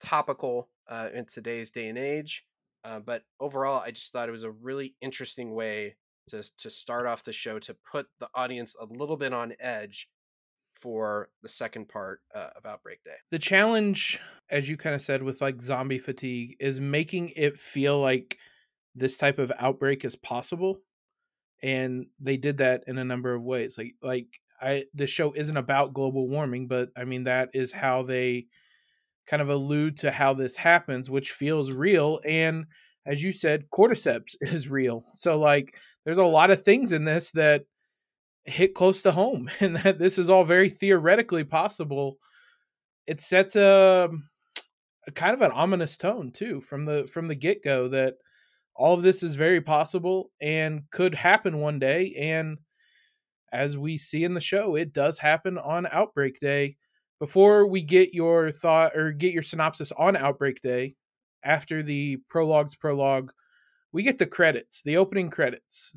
topical 0.00 0.68
uh, 0.88 1.08
in 1.14 1.24
today's 1.24 1.70
day 1.70 1.88
and 1.88 1.98
age. 1.98 2.44
Uh, 2.84 2.98
but 2.98 3.22
overall, 3.38 3.82
I 3.84 3.90
just 3.90 4.12
thought 4.12 4.28
it 4.28 4.32
was 4.32 4.44
a 4.44 4.50
really 4.50 4.94
interesting 5.00 5.54
way 5.54 5.96
to 6.28 6.42
to 6.58 6.70
start 6.70 7.06
off 7.06 7.24
the 7.24 7.32
show 7.32 7.58
to 7.60 7.76
put 7.90 8.06
the 8.18 8.28
audience 8.34 8.74
a 8.80 8.84
little 8.84 9.16
bit 9.16 9.32
on 9.32 9.54
edge 9.58 10.08
for 10.80 11.28
the 11.42 11.48
second 11.48 11.88
part 11.88 12.20
uh, 12.34 12.48
of 12.56 12.66
Outbreak 12.66 13.02
Day. 13.04 13.16
The 13.30 13.38
challenge, 13.38 14.20
as 14.50 14.68
you 14.68 14.76
kind 14.76 14.94
of 14.94 15.02
said, 15.02 15.22
with 15.22 15.40
like 15.40 15.60
zombie 15.60 15.98
fatigue, 15.98 16.56
is 16.60 16.80
making 16.80 17.32
it 17.36 17.58
feel 17.58 18.00
like 18.00 18.38
this 18.94 19.16
type 19.16 19.38
of 19.38 19.52
outbreak 19.58 20.04
is 20.04 20.16
possible, 20.16 20.80
and 21.62 22.06
they 22.18 22.36
did 22.36 22.58
that 22.58 22.84
in 22.86 22.98
a 22.98 23.04
number 23.04 23.34
of 23.34 23.42
ways. 23.42 23.76
Like 23.78 23.94
like 24.02 24.26
I, 24.60 24.84
the 24.94 25.06
show 25.06 25.32
isn't 25.32 25.56
about 25.56 25.94
global 25.94 26.28
warming, 26.28 26.66
but 26.66 26.90
I 26.96 27.04
mean 27.04 27.24
that 27.24 27.50
is 27.54 27.72
how 27.72 28.02
they 28.02 28.46
kind 29.26 29.42
of 29.42 29.48
allude 29.48 29.96
to 29.98 30.10
how 30.10 30.34
this 30.34 30.56
happens, 30.56 31.08
which 31.08 31.30
feels 31.30 31.70
real. 31.70 32.20
And 32.24 32.66
as 33.06 33.22
you 33.22 33.32
said, 33.32 33.64
cordyceps 33.72 34.34
is 34.40 34.68
real. 34.68 35.04
So 35.12 35.38
like 35.38 35.74
there's 36.04 36.18
a 36.18 36.24
lot 36.24 36.50
of 36.50 36.62
things 36.62 36.92
in 36.92 37.04
this 37.04 37.30
that 37.32 37.64
hit 38.44 38.74
close 38.74 39.02
to 39.02 39.12
home 39.12 39.50
and 39.60 39.76
that 39.78 39.98
this 39.98 40.18
is 40.18 40.30
all 40.30 40.44
very 40.44 40.68
theoretically 40.68 41.44
possible. 41.44 42.18
It 43.06 43.20
sets 43.20 43.56
a, 43.56 44.08
um, 44.10 44.28
a 45.06 45.10
kind 45.12 45.34
of 45.34 45.42
an 45.42 45.52
ominous 45.52 45.96
tone 45.96 46.30
too 46.30 46.60
from 46.60 46.84
the 46.84 47.06
from 47.06 47.26
the 47.26 47.34
get-go 47.34 47.88
that 47.88 48.16
all 48.76 48.94
of 48.94 49.02
this 49.02 49.22
is 49.22 49.34
very 49.34 49.60
possible 49.60 50.30
and 50.40 50.82
could 50.90 51.14
happen 51.14 51.58
one 51.58 51.78
day 51.78 52.14
and 52.18 52.58
as 53.52 53.78
we 53.78 53.96
see 53.96 54.24
in 54.24 54.34
the 54.34 54.40
show 54.40 54.76
it 54.76 54.92
does 54.92 55.18
happen 55.18 55.56
on 55.56 55.88
outbreak 55.90 56.38
day 56.38 56.76
before 57.20 57.66
we 57.66 57.82
get 57.82 58.14
your 58.14 58.50
thought 58.50 58.96
or 58.96 59.12
get 59.12 59.34
your 59.34 59.42
synopsis 59.42 59.92
on 59.92 60.16
Outbreak 60.16 60.60
Day, 60.62 60.96
after 61.44 61.82
the 61.82 62.16
prologue's 62.28 62.74
prologue, 62.74 63.30
we 63.92 64.02
get 64.02 64.18
the 64.18 64.26
credits, 64.26 64.82
the 64.82 64.96
opening 64.96 65.30
credits. 65.30 65.94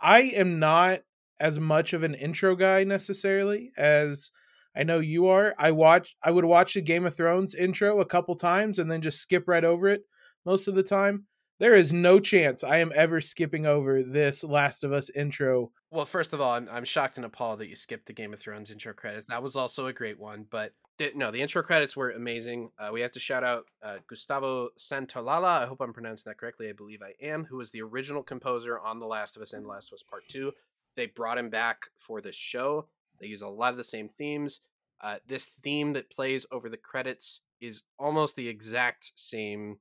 I 0.00 0.20
am 0.20 0.58
not 0.58 1.00
as 1.42 1.58
much 1.58 1.92
of 1.92 2.04
an 2.04 2.14
intro 2.14 2.54
guy 2.54 2.84
necessarily 2.84 3.72
as 3.76 4.30
I 4.76 4.84
know 4.84 5.00
you 5.00 5.26
are. 5.26 5.54
I 5.58 5.72
watch 5.72 6.16
I 6.22 6.30
would 6.30 6.44
watch 6.44 6.74
the 6.74 6.80
Game 6.80 7.04
of 7.04 7.14
Thrones 7.14 7.54
intro 7.54 8.00
a 8.00 8.06
couple 8.06 8.36
times 8.36 8.78
and 8.78 8.90
then 8.90 9.02
just 9.02 9.20
skip 9.20 9.44
right 9.48 9.64
over 9.64 9.88
it 9.88 10.04
most 10.46 10.68
of 10.68 10.76
the 10.76 10.84
time. 10.84 11.26
There 11.58 11.74
is 11.74 11.92
no 11.92 12.18
chance 12.20 12.64
I 12.64 12.78
am 12.78 12.92
ever 12.94 13.20
skipping 13.20 13.66
over 13.66 14.02
this 14.02 14.42
Last 14.42 14.84
of 14.84 14.92
Us 14.92 15.10
intro. 15.10 15.70
Well, 15.90 16.06
first 16.06 16.32
of 16.32 16.40
all, 16.40 16.54
I'm, 16.54 16.68
I'm 16.72 16.84
shocked 16.84 17.16
and 17.16 17.26
appalled 17.26 17.58
that 17.58 17.68
you 17.68 17.76
skipped 17.76 18.06
the 18.06 18.12
Game 18.12 18.32
of 18.32 18.40
Thrones 18.40 18.70
intro 18.70 18.92
credits. 18.92 19.26
That 19.26 19.42
was 19.42 19.54
also 19.54 19.86
a 19.86 19.92
great 19.92 20.18
one, 20.18 20.46
but 20.48 20.72
no, 21.14 21.30
the 21.30 21.42
intro 21.42 21.62
credits 21.62 21.96
were 21.96 22.10
amazing. 22.10 22.70
Uh, 22.78 22.90
we 22.92 23.00
have 23.00 23.12
to 23.12 23.20
shout 23.20 23.44
out 23.44 23.66
uh, 23.82 23.96
Gustavo 24.08 24.70
Santaolalla. 24.78 25.62
I 25.62 25.66
hope 25.66 25.80
I'm 25.80 25.92
pronouncing 25.92 26.30
that 26.30 26.38
correctly. 26.38 26.68
I 26.68 26.72
believe 26.72 27.02
I 27.02 27.14
am. 27.24 27.44
Who 27.44 27.56
was 27.56 27.70
the 27.70 27.82
original 27.82 28.22
composer 28.22 28.78
on 28.78 29.00
The 29.00 29.06
Last 29.06 29.36
of 29.36 29.42
Us 29.42 29.52
and 29.52 29.66
Last 29.66 29.90
of 29.90 29.94
Us 29.94 30.02
Part 30.02 30.28
Two? 30.28 30.52
They 30.96 31.06
brought 31.06 31.38
him 31.38 31.50
back 31.50 31.86
for 31.98 32.20
this 32.20 32.36
show. 32.36 32.88
They 33.20 33.26
use 33.28 33.42
a 33.42 33.48
lot 33.48 33.72
of 33.72 33.76
the 33.76 33.84
same 33.84 34.08
themes. 34.08 34.60
Uh, 35.00 35.16
this 35.26 35.46
theme 35.46 35.92
that 35.94 36.10
plays 36.10 36.46
over 36.52 36.68
the 36.68 36.76
credits 36.76 37.40
is 37.60 37.82
almost 37.98 38.36
the 38.36 38.48
exact 38.48 39.12
same 39.14 39.78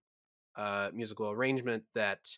uh, 0.56 0.89
musical 0.94 1.30
arrangement 1.30 1.84
that 1.94 2.38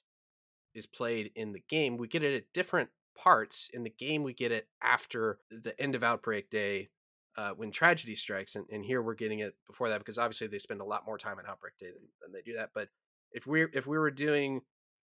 is 0.73 0.85
played 0.85 1.31
in 1.35 1.53
the 1.53 1.63
game. 1.69 1.97
We 1.97 2.07
get 2.07 2.23
it 2.23 2.35
at 2.35 2.53
different 2.53 2.89
parts. 3.17 3.69
In 3.73 3.83
the 3.83 3.89
game, 3.89 4.23
we 4.23 4.33
get 4.33 4.51
it 4.51 4.67
after 4.81 5.39
the 5.49 5.79
end 5.79 5.95
of 5.95 6.03
Outbreak 6.03 6.49
Day 6.49 6.89
uh, 7.37 7.51
when 7.51 7.71
tragedy 7.71 8.15
strikes. 8.15 8.55
And, 8.55 8.65
and 8.71 8.83
here 8.83 9.01
we're 9.01 9.13
getting 9.13 9.39
it 9.39 9.55
before 9.67 9.89
that 9.89 9.99
because 9.99 10.17
obviously 10.17 10.47
they 10.47 10.57
spend 10.57 10.81
a 10.81 10.85
lot 10.85 11.05
more 11.05 11.17
time 11.17 11.37
on 11.39 11.45
Outbreak 11.47 11.77
Day 11.79 11.87
than, 11.87 12.07
than 12.21 12.31
they 12.31 12.41
do 12.41 12.57
that. 12.57 12.71
But 12.73 12.89
if 13.31 13.47
we 13.47 13.63
if 13.73 13.87
we 13.87 13.97
were 13.97 14.11
doing 14.11 14.61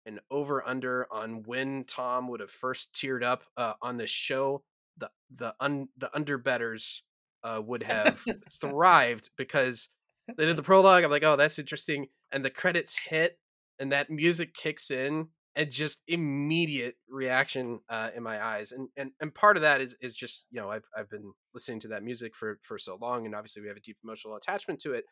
an 0.06 0.20
over 0.30 0.66
under 0.68 1.08
on 1.12 1.44
when 1.44 1.84
Tom 1.86 2.28
would 2.28 2.40
have 2.40 2.52
first 2.52 2.94
teared 2.94 3.24
up 3.24 3.44
uh, 3.58 3.74
on 3.82 3.98
this 3.98 4.10
show, 4.10 4.64
the 4.98 5.10
the 5.32 5.56
un, 5.60 5.90
the 5.98 6.14
under 6.16 6.38
betters 6.38 7.04
uh, 7.44 7.62
would 7.64 7.84
have 7.84 8.24
thrived 8.62 9.30
because 9.38 9.90
they 10.38 10.46
did 10.46 10.58
the 10.58 10.64
prologue. 10.64 11.04
I'm 11.04 11.12
like, 11.12 11.24
oh, 11.24 11.36
that's 11.36 11.60
interesting 11.60 12.08
and 12.32 12.44
the 12.44 12.50
credits 12.50 13.00
hit 13.08 13.40
and 13.80 13.92
that 13.92 14.10
music 14.10 14.54
kicks 14.54 14.92
in 14.92 15.30
and 15.56 15.72
just 15.72 16.02
immediate 16.08 16.96
reaction 17.10 17.80
uh, 17.90 18.10
in 18.16 18.22
my 18.22 18.44
eyes 18.44 18.72
and, 18.72 18.90
and 18.98 19.12
and 19.22 19.34
part 19.34 19.56
of 19.56 19.62
that 19.62 19.82
is 19.82 19.96
is 20.02 20.14
just 20.14 20.46
you 20.52 20.60
know 20.60 20.70
I've 20.70 20.86
I've 20.96 21.10
been 21.10 21.34
listening 21.54 21.80
to 21.82 21.88
that 21.90 22.04
music 22.04 22.36
for 22.36 22.60
for 22.62 22.78
so 22.78 22.98
long 23.02 23.26
and 23.26 23.34
obviously 23.34 23.62
we 23.62 23.70
have 23.70 23.78
a 23.78 23.82
deep 23.82 23.98
emotional 24.04 24.36
attachment 24.36 24.80
to 24.82 24.94
it 24.94 25.06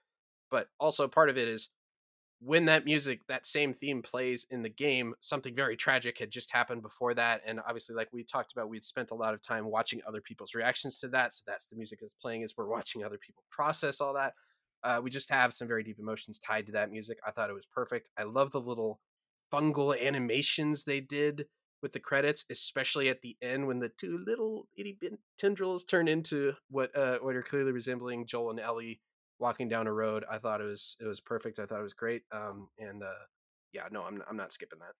but 0.51 0.67
also 0.79 1.07
part 1.07 1.29
of 1.29 1.37
it 1.37 1.47
is 1.47 1.69
when 2.43 2.65
that 2.65 2.85
music 2.85 3.21
that 3.27 3.45
same 3.45 3.73
theme 3.73 4.01
plays 4.01 4.45
in 4.49 4.63
the 4.63 4.69
game 4.69 5.13
something 5.19 5.55
very 5.55 5.77
tragic 5.77 6.17
had 6.17 6.31
just 6.31 6.51
happened 6.51 6.81
before 6.81 7.13
that 7.13 7.41
and 7.45 7.59
obviously 7.67 7.95
like 7.95 8.09
we 8.11 8.23
talked 8.23 8.51
about 8.51 8.69
we'd 8.69 8.83
spent 8.83 9.11
a 9.11 9.15
lot 9.15 9.33
of 9.33 9.41
time 9.41 9.65
watching 9.65 10.01
other 10.07 10.19
people's 10.19 10.53
reactions 10.53 10.99
to 10.99 11.07
that 11.07 11.33
so 11.33 11.43
that's 11.47 11.69
the 11.69 11.75
music 11.75 11.99
that's 12.01 12.13
playing 12.13 12.43
as 12.43 12.53
we're 12.57 12.67
watching 12.67 13.03
other 13.03 13.17
people 13.17 13.43
process 13.51 14.01
all 14.01 14.13
that 14.13 14.33
uh, 14.83 14.99
we 15.01 15.09
just 15.09 15.29
have 15.29 15.53
some 15.53 15.67
very 15.67 15.83
deep 15.83 15.99
emotions 15.99 16.37
tied 16.37 16.65
to 16.65 16.73
that 16.73 16.91
music. 16.91 17.17
I 17.25 17.31
thought 17.31 17.49
it 17.49 17.53
was 17.53 17.65
perfect. 17.65 18.09
I 18.17 18.23
love 18.23 18.51
the 18.51 18.59
little 18.59 18.99
fungal 19.51 19.99
animations 19.99 20.83
they 20.83 20.99
did 20.99 21.45
with 21.81 21.93
the 21.93 21.99
credits, 21.99 22.45
especially 22.49 23.09
at 23.09 23.21
the 23.21 23.37
end 23.41 23.67
when 23.67 23.79
the 23.79 23.89
two 23.89 24.23
little 24.25 24.67
itty 24.77 24.97
bit 24.99 25.13
tendrils 25.37 25.83
turn 25.83 26.07
into 26.07 26.53
what 26.69 26.95
uh, 26.95 27.19
what 27.19 27.35
are 27.35 27.43
clearly 27.43 27.71
resembling 27.71 28.25
Joel 28.25 28.51
and 28.51 28.59
Ellie 28.59 28.99
walking 29.43 29.67
down 29.67 29.85
a 29.85 29.93
road. 29.93 30.25
I 30.29 30.39
thought 30.39 30.61
it 30.61 30.65
was 30.65 30.97
it 30.99 31.05
was 31.05 31.21
perfect. 31.21 31.59
I 31.59 31.65
thought 31.65 31.79
it 31.79 31.83
was 31.83 31.93
great. 31.93 32.23
Um, 32.31 32.69
and 32.79 33.03
uh, 33.03 33.25
yeah, 33.73 33.83
no, 33.91 34.01
I'm 34.03 34.23
I'm 34.27 34.37
not 34.37 34.53
skipping 34.53 34.79
that. 34.79 34.93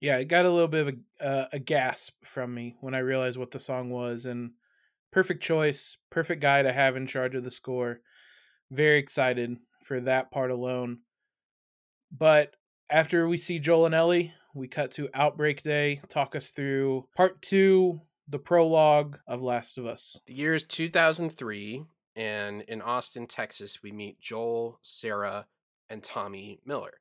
Yeah, 0.00 0.18
it 0.18 0.26
got 0.26 0.44
a 0.44 0.50
little 0.50 0.68
bit 0.68 0.86
of 0.86 0.94
a 1.20 1.24
uh, 1.24 1.46
a 1.54 1.58
gasp 1.58 2.14
from 2.24 2.52
me 2.52 2.76
when 2.80 2.94
I 2.94 2.98
realized 2.98 3.38
what 3.38 3.50
the 3.50 3.60
song 3.60 3.88
was, 3.90 4.26
and 4.26 4.50
perfect 5.10 5.42
choice, 5.42 5.96
perfect 6.10 6.42
guy 6.42 6.62
to 6.62 6.72
have 6.72 6.96
in 6.96 7.06
charge 7.06 7.34
of 7.34 7.44
the 7.44 7.50
score 7.50 8.00
very 8.70 8.98
excited 8.98 9.56
for 9.82 10.00
that 10.00 10.30
part 10.30 10.50
alone. 10.50 10.98
But 12.16 12.54
after 12.90 13.28
we 13.28 13.38
see 13.38 13.58
Joel 13.58 13.86
and 13.86 13.94
Ellie, 13.94 14.32
we 14.54 14.68
cut 14.68 14.92
to 14.92 15.08
Outbreak 15.14 15.62
Day. 15.62 16.00
Talk 16.08 16.34
us 16.34 16.50
through 16.50 17.06
part 17.16 17.40
two, 17.42 18.00
the 18.28 18.38
prologue 18.38 19.18
of 19.26 19.42
Last 19.42 19.78
of 19.78 19.86
Us. 19.86 20.18
The 20.26 20.34
year 20.34 20.54
is 20.54 20.64
2003, 20.64 21.84
and 22.20 22.60
in 22.68 22.82
Austin, 22.82 23.26
Texas, 23.26 23.82
we 23.82 23.92
meet 23.92 24.20
Joel, 24.20 24.78
Sarah, 24.82 25.46
and 25.88 26.02
Tommy 26.02 26.60
Miller. 26.66 27.00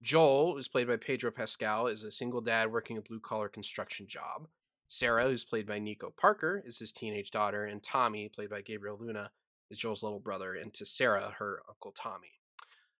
Joel, 0.00 0.54
who's 0.54 0.68
played 0.68 0.86
by 0.86 0.96
Pedro 0.96 1.30
Pascal, 1.30 1.86
is 1.86 2.02
a 2.02 2.10
single 2.10 2.40
dad 2.40 2.72
working 2.72 2.96
a 2.96 3.02
blue 3.02 3.20
collar 3.20 3.50
construction 3.50 4.06
job. 4.06 4.48
Sarah, 4.88 5.24
who's 5.24 5.44
played 5.44 5.66
by 5.66 5.78
Nico 5.78 6.14
Parker, 6.16 6.62
is 6.64 6.78
his 6.78 6.92
teenage 6.92 7.30
daughter, 7.30 7.66
and 7.66 7.82
Tommy, 7.82 8.30
played 8.30 8.48
by 8.48 8.62
Gabriel 8.62 8.96
Luna, 8.98 9.30
is 9.70 9.78
Joel's 9.78 10.02
little 10.02 10.18
brother, 10.18 10.54
and 10.54 10.72
to 10.72 10.86
Sarah, 10.86 11.34
her 11.38 11.60
Uncle 11.68 11.92
Tommy. 11.92 12.40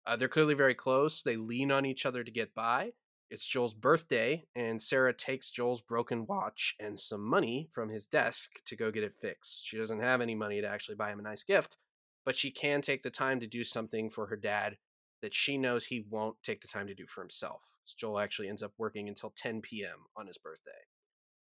Uh, 0.04 0.16
they're 0.16 0.28
clearly 0.28 0.52
very 0.52 0.74
close. 0.74 1.22
They 1.22 1.36
lean 1.38 1.72
on 1.72 1.86
each 1.86 2.04
other 2.04 2.22
to 2.22 2.30
get 2.30 2.54
by. 2.54 2.92
It's 3.30 3.48
Joel's 3.48 3.74
birthday, 3.74 4.44
and 4.54 4.80
Sarah 4.80 5.12
takes 5.12 5.50
Joel's 5.50 5.80
broken 5.80 6.26
watch 6.26 6.74
and 6.78 6.98
some 6.98 7.22
money 7.22 7.68
from 7.72 7.88
his 7.88 8.06
desk 8.06 8.50
to 8.66 8.76
go 8.76 8.90
get 8.90 9.02
it 9.02 9.16
fixed. 9.20 9.66
She 9.66 9.76
doesn't 9.76 10.00
have 10.00 10.20
any 10.20 10.34
money 10.34 10.60
to 10.60 10.68
actually 10.68 10.96
buy 10.96 11.10
him 11.10 11.18
a 11.18 11.22
nice 11.22 11.42
gift, 11.42 11.76
but 12.24 12.36
she 12.36 12.50
can 12.50 12.80
take 12.80 13.02
the 13.02 13.10
time 13.10 13.40
to 13.40 13.46
do 13.46 13.64
something 13.64 14.10
for 14.10 14.26
her 14.26 14.36
dad 14.36 14.76
that 15.22 15.34
she 15.34 15.56
knows 15.56 15.86
he 15.86 16.04
won't 16.10 16.36
take 16.42 16.60
the 16.60 16.68
time 16.68 16.86
to 16.86 16.94
do 16.94 17.06
for 17.06 17.22
himself. 17.22 17.62
So 17.84 17.94
Joel 17.98 18.20
actually 18.20 18.48
ends 18.48 18.62
up 18.62 18.72
working 18.76 19.08
until 19.08 19.32
10 19.36 19.62
p.m. 19.62 20.06
on 20.16 20.26
his 20.26 20.38
birthday. 20.38 20.70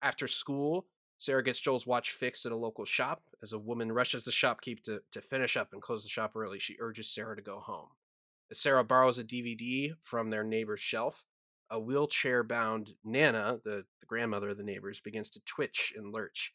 After 0.02 0.26
school, 0.26 0.86
Sarah 1.16 1.42
gets 1.42 1.60
Joel's 1.60 1.86
watch 1.86 2.10
fixed 2.10 2.44
at 2.44 2.52
a 2.52 2.56
local 2.56 2.84
shop. 2.84 3.22
As 3.42 3.52
a 3.52 3.58
woman 3.58 3.92
rushes 3.92 4.24
the 4.24 4.30
shopkeep 4.30 4.82
to, 4.82 5.00
to 5.12 5.20
finish 5.20 5.56
up 5.56 5.72
and 5.72 5.80
close 5.80 6.02
the 6.02 6.08
shop 6.08 6.32
early, 6.36 6.58
she 6.58 6.76
urges 6.80 7.08
Sarah 7.08 7.36
to 7.36 7.42
go 7.42 7.60
home. 7.60 7.88
As 8.50 8.58
Sarah 8.58 8.84
borrows 8.84 9.18
a 9.18 9.24
DVD 9.24 9.92
from 10.02 10.30
their 10.30 10.44
neighbor's 10.44 10.80
shelf, 10.80 11.24
a 11.72 11.80
wheelchair 11.80 12.44
bound 12.44 12.90
Nana, 13.02 13.58
the, 13.64 13.84
the 14.00 14.06
grandmother 14.06 14.50
of 14.50 14.58
the 14.58 14.62
neighbors, 14.62 15.00
begins 15.00 15.30
to 15.30 15.40
twitch 15.46 15.92
and 15.96 16.12
lurch. 16.12 16.52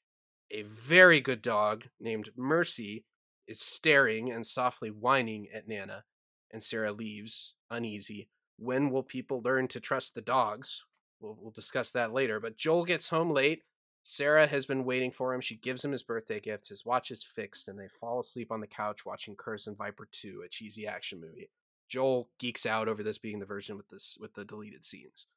A 0.52 0.62
very 0.62 1.20
good 1.20 1.42
dog 1.42 1.86
named 2.00 2.30
Mercy 2.38 3.04
is 3.48 3.60
staring 3.60 4.32
and 4.32 4.46
softly 4.46 4.92
whining 4.92 5.48
at 5.54 5.68
Nana, 5.68 6.04
and 6.52 6.62
Sarah 6.62 6.94
leaves, 6.94 7.56
uneasy, 7.72 8.30
when 8.58 8.92
will 8.92 9.04
people 9.04 9.42
learn 9.44 9.68
to 9.70 9.80
trust 9.80 10.14
the 10.14 10.22
dogs? 10.22 10.84
We'll, 11.20 11.38
we'll 11.42 11.52
discuss 11.52 11.92
that 11.92 12.14
later. 12.14 12.40
But 12.40 12.58
Joel 12.58 12.86
gets 12.86 13.10
home 13.10 13.32
late. 13.32 13.64
Sarah 14.04 14.48
has 14.48 14.66
been 14.66 14.86
waiting 14.86 15.12
for 15.12 15.34
him. 15.34 15.42
She 15.42 15.58
gives 15.58 15.84
him 15.84 15.92
his 15.92 16.04
birthday 16.04 16.40
gift. 16.40 16.70
His 16.70 16.86
watch 16.86 17.12
is 17.12 17.24
fixed, 17.24 17.68
and 17.68 17.78
they 17.78 17.88
fall 17.88 18.20
asleep 18.20 18.52
on 18.52 18.62
the 18.62 18.68
couch 18.68 19.06
watching 19.06 19.36
Curtis 19.36 19.68
and 19.68 19.78
Viper 19.78 20.08
2, 20.12 20.44
a 20.46 20.50
cheesy 20.50 20.88
action 20.88 21.20
movie. 21.20 21.50
Joel 21.88 22.30
geeks 22.40 22.66
out 22.66 22.88
over 22.88 23.04
this 23.04 23.18
being 23.18 23.40
the 23.40 23.46
version 23.46 23.78
with 23.78 23.88
this 23.90 24.18
with 24.20 24.34
the 24.34 24.46
deleted 24.46 24.86
scenes. 24.86 25.28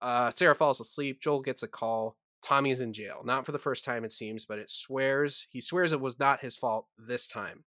Uh, 0.00 0.30
Sarah 0.30 0.54
falls 0.54 0.80
asleep. 0.80 1.20
Joel 1.20 1.40
gets 1.40 1.62
a 1.62 1.68
call. 1.68 2.16
Tommy's 2.42 2.80
in 2.80 2.92
jail. 2.92 3.22
Not 3.24 3.44
for 3.44 3.52
the 3.52 3.58
first 3.58 3.84
time, 3.84 4.04
it 4.04 4.12
seems, 4.12 4.46
but 4.46 4.58
it 4.58 4.70
swears 4.70 5.48
he 5.50 5.60
swears 5.60 5.92
it 5.92 6.00
was 6.00 6.18
not 6.18 6.40
his 6.40 6.56
fault 6.56 6.86
this 6.96 7.26
time. 7.26 7.64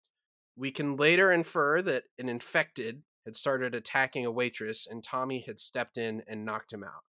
We 0.56 0.72
can 0.72 0.98
later 0.98 1.32
infer 1.32 1.82
that 1.84 2.04
an 2.18 2.30
infected 2.30 3.02
had 3.26 3.36
started 3.36 3.76
attacking 3.76 4.26
a 4.26 4.32
waitress, 4.32 4.88
and 4.90 5.04
Tommy 5.04 5.44
had 5.46 5.60
stepped 5.60 5.98
in 5.98 6.24
and 6.28 6.46
knocked 6.46 6.74
him 6.74 6.84
out. 6.84 7.04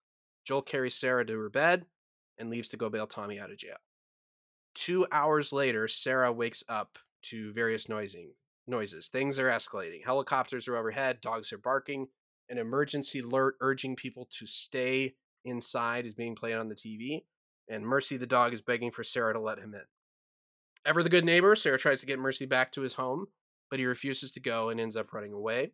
Joel 0.44 0.62
carries 0.62 0.94
Sarah 0.94 1.24
to 1.26 1.38
her 1.38 1.50
bed 1.50 1.86
and 2.38 2.50
leaves 2.50 2.68
to 2.70 2.76
go 2.76 2.88
bail 2.88 3.06
Tommy 3.06 3.38
out 3.38 3.50
of 3.50 3.56
jail. 3.56 3.76
Two 4.74 5.06
hours 5.10 5.52
later, 5.52 5.88
Sarah 5.88 6.32
wakes 6.32 6.62
up 6.68 6.98
to 7.22 7.52
various 7.52 7.88
noising 7.88 8.30
noises. 8.68 9.08
Things 9.08 9.38
are 9.38 9.48
escalating. 9.48 10.04
Helicopters 10.04 10.68
are 10.68 10.76
overhead, 10.76 11.20
dogs 11.20 11.52
are 11.52 11.58
barking, 11.58 12.08
an 12.48 12.58
emergency 12.58 13.20
alert 13.20 13.56
urging 13.60 13.96
people 13.96 14.28
to 14.38 14.46
stay 14.46 15.14
inside 15.44 16.06
is 16.06 16.14
being 16.14 16.34
played 16.34 16.54
on 16.54 16.68
the 16.68 16.74
TV, 16.74 17.24
and 17.68 17.84
Mercy 17.84 18.16
the 18.16 18.26
dog 18.26 18.52
is 18.52 18.62
begging 18.62 18.90
for 18.90 19.04
Sarah 19.04 19.34
to 19.34 19.40
let 19.40 19.58
him 19.58 19.74
in. 19.74 19.82
Ever 20.84 21.02
the 21.02 21.10
good 21.10 21.24
neighbor, 21.24 21.54
Sarah 21.54 21.78
tries 21.78 22.00
to 22.00 22.06
get 22.06 22.18
Mercy 22.18 22.46
back 22.46 22.72
to 22.72 22.82
his 22.82 22.94
home, 22.94 23.26
but 23.70 23.78
he 23.78 23.86
refuses 23.86 24.32
to 24.32 24.40
go 24.40 24.70
and 24.70 24.80
ends 24.80 24.96
up 24.96 25.12
running 25.12 25.32
away. 25.32 25.72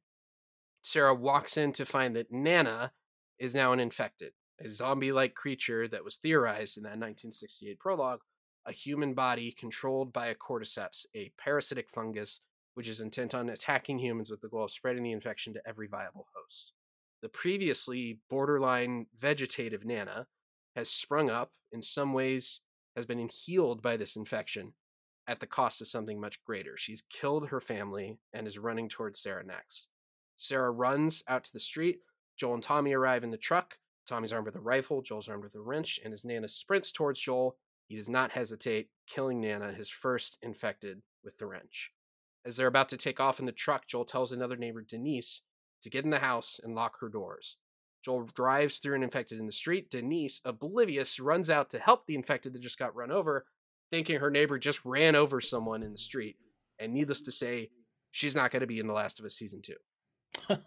Sarah 0.82 1.14
walks 1.14 1.56
in 1.56 1.72
to 1.72 1.84
find 1.84 2.14
that 2.16 2.32
Nana 2.32 2.92
is 3.38 3.54
now 3.54 3.72
an 3.72 3.80
infected 3.80 4.32
a 4.60 4.68
zombie 4.68 5.12
like 5.12 5.34
creature 5.34 5.88
that 5.88 6.04
was 6.04 6.16
theorized 6.16 6.76
in 6.76 6.84
that 6.84 6.90
1968 6.90 7.78
prologue, 7.78 8.20
a 8.66 8.72
human 8.72 9.14
body 9.14 9.52
controlled 9.52 10.12
by 10.12 10.26
a 10.26 10.34
cordyceps, 10.34 11.06
a 11.14 11.32
parasitic 11.38 11.90
fungus 11.90 12.40
which 12.74 12.88
is 12.88 13.00
intent 13.00 13.34
on 13.34 13.48
attacking 13.48 13.98
humans 13.98 14.30
with 14.30 14.40
the 14.40 14.48
goal 14.48 14.64
of 14.64 14.70
spreading 14.70 15.02
the 15.02 15.12
infection 15.12 15.54
to 15.54 15.66
every 15.66 15.86
viable 15.86 16.26
host. 16.34 16.72
The 17.22 17.28
previously 17.28 18.20
borderline 18.28 19.06
vegetative 19.18 19.84
Nana 19.84 20.26
has 20.76 20.90
sprung 20.90 21.30
up, 21.30 21.52
in 21.72 21.80
some 21.80 22.12
ways, 22.12 22.60
has 22.96 23.06
been 23.06 23.28
healed 23.28 23.82
by 23.82 23.96
this 23.96 24.16
infection 24.16 24.74
at 25.26 25.40
the 25.40 25.46
cost 25.46 25.80
of 25.80 25.86
something 25.86 26.20
much 26.20 26.42
greater. 26.44 26.76
She's 26.76 27.02
killed 27.10 27.48
her 27.48 27.60
family 27.60 28.18
and 28.32 28.46
is 28.46 28.58
running 28.58 28.88
towards 28.88 29.20
Sarah 29.20 29.44
next. 29.44 29.88
Sarah 30.36 30.70
runs 30.70 31.22
out 31.28 31.44
to 31.44 31.52
the 31.52 31.60
street. 31.60 32.00
Joel 32.36 32.54
and 32.54 32.62
Tommy 32.62 32.92
arrive 32.92 33.24
in 33.24 33.30
the 33.30 33.36
truck. 33.36 33.78
Tommy's 34.06 34.32
armed 34.32 34.46
with 34.46 34.56
a 34.56 34.60
rifle, 34.60 35.00
Joel's 35.00 35.28
armed 35.28 35.44
with 35.44 35.54
a 35.54 35.60
wrench, 35.60 35.98
and 36.04 36.12
as 36.12 36.24
Nana 36.24 36.48
sprints 36.48 36.92
towards 36.92 37.20
Joel, 37.20 37.56
he 37.86 37.96
does 37.96 38.08
not 38.08 38.32
hesitate, 38.32 38.88
killing 39.06 39.40
Nana, 39.40 39.72
his 39.72 39.88
first 39.88 40.38
infected, 40.42 41.00
with 41.22 41.38
the 41.38 41.46
wrench. 41.46 41.93
As 42.46 42.56
they're 42.56 42.66
about 42.66 42.88
to 42.90 42.96
take 42.96 43.20
off 43.20 43.40
in 43.40 43.46
the 43.46 43.52
truck, 43.52 43.86
Joel 43.86 44.04
tells 44.04 44.32
another 44.32 44.56
neighbor, 44.56 44.82
Denise, 44.82 45.42
to 45.82 45.90
get 45.90 46.04
in 46.04 46.10
the 46.10 46.18
house 46.18 46.60
and 46.62 46.74
lock 46.74 47.00
her 47.00 47.08
doors. 47.08 47.56
Joel 48.04 48.28
drives 48.34 48.78
through 48.78 48.96
an 48.96 49.02
infected 49.02 49.38
in 49.38 49.46
the 49.46 49.52
street. 49.52 49.90
Denise, 49.90 50.42
oblivious, 50.44 51.18
runs 51.18 51.48
out 51.48 51.70
to 51.70 51.78
help 51.78 52.06
the 52.06 52.14
infected 52.14 52.52
that 52.52 52.60
just 52.60 52.78
got 52.78 52.94
run 52.94 53.10
over, 53.10 53.46
thinking 53.90 54.20
her 54.20 54.30
neighbor 54.30 54.58
just 54.58 54.84
ran 54.84 55.16
over 55.16 55.40
someone 55.40 55.82
in 55.82 55.92
the 55.92 55.98
street. 55.98 56.36
And 56.78 56.92
needless 56.92 57.22
to 57.22 57.32
say, 57.32 57.70
she's 58.10 58.34
not 58.34 58.50
going 58.50 58.60
to 58.60 58.66
be 58.66 58.78
in 58.78 58.86
The 58.86 58.92
Last 58.92 59.20
of 59.20 59.24
Us 59.24 59.34
Season 59.34 59.62
2. 59.62 59.74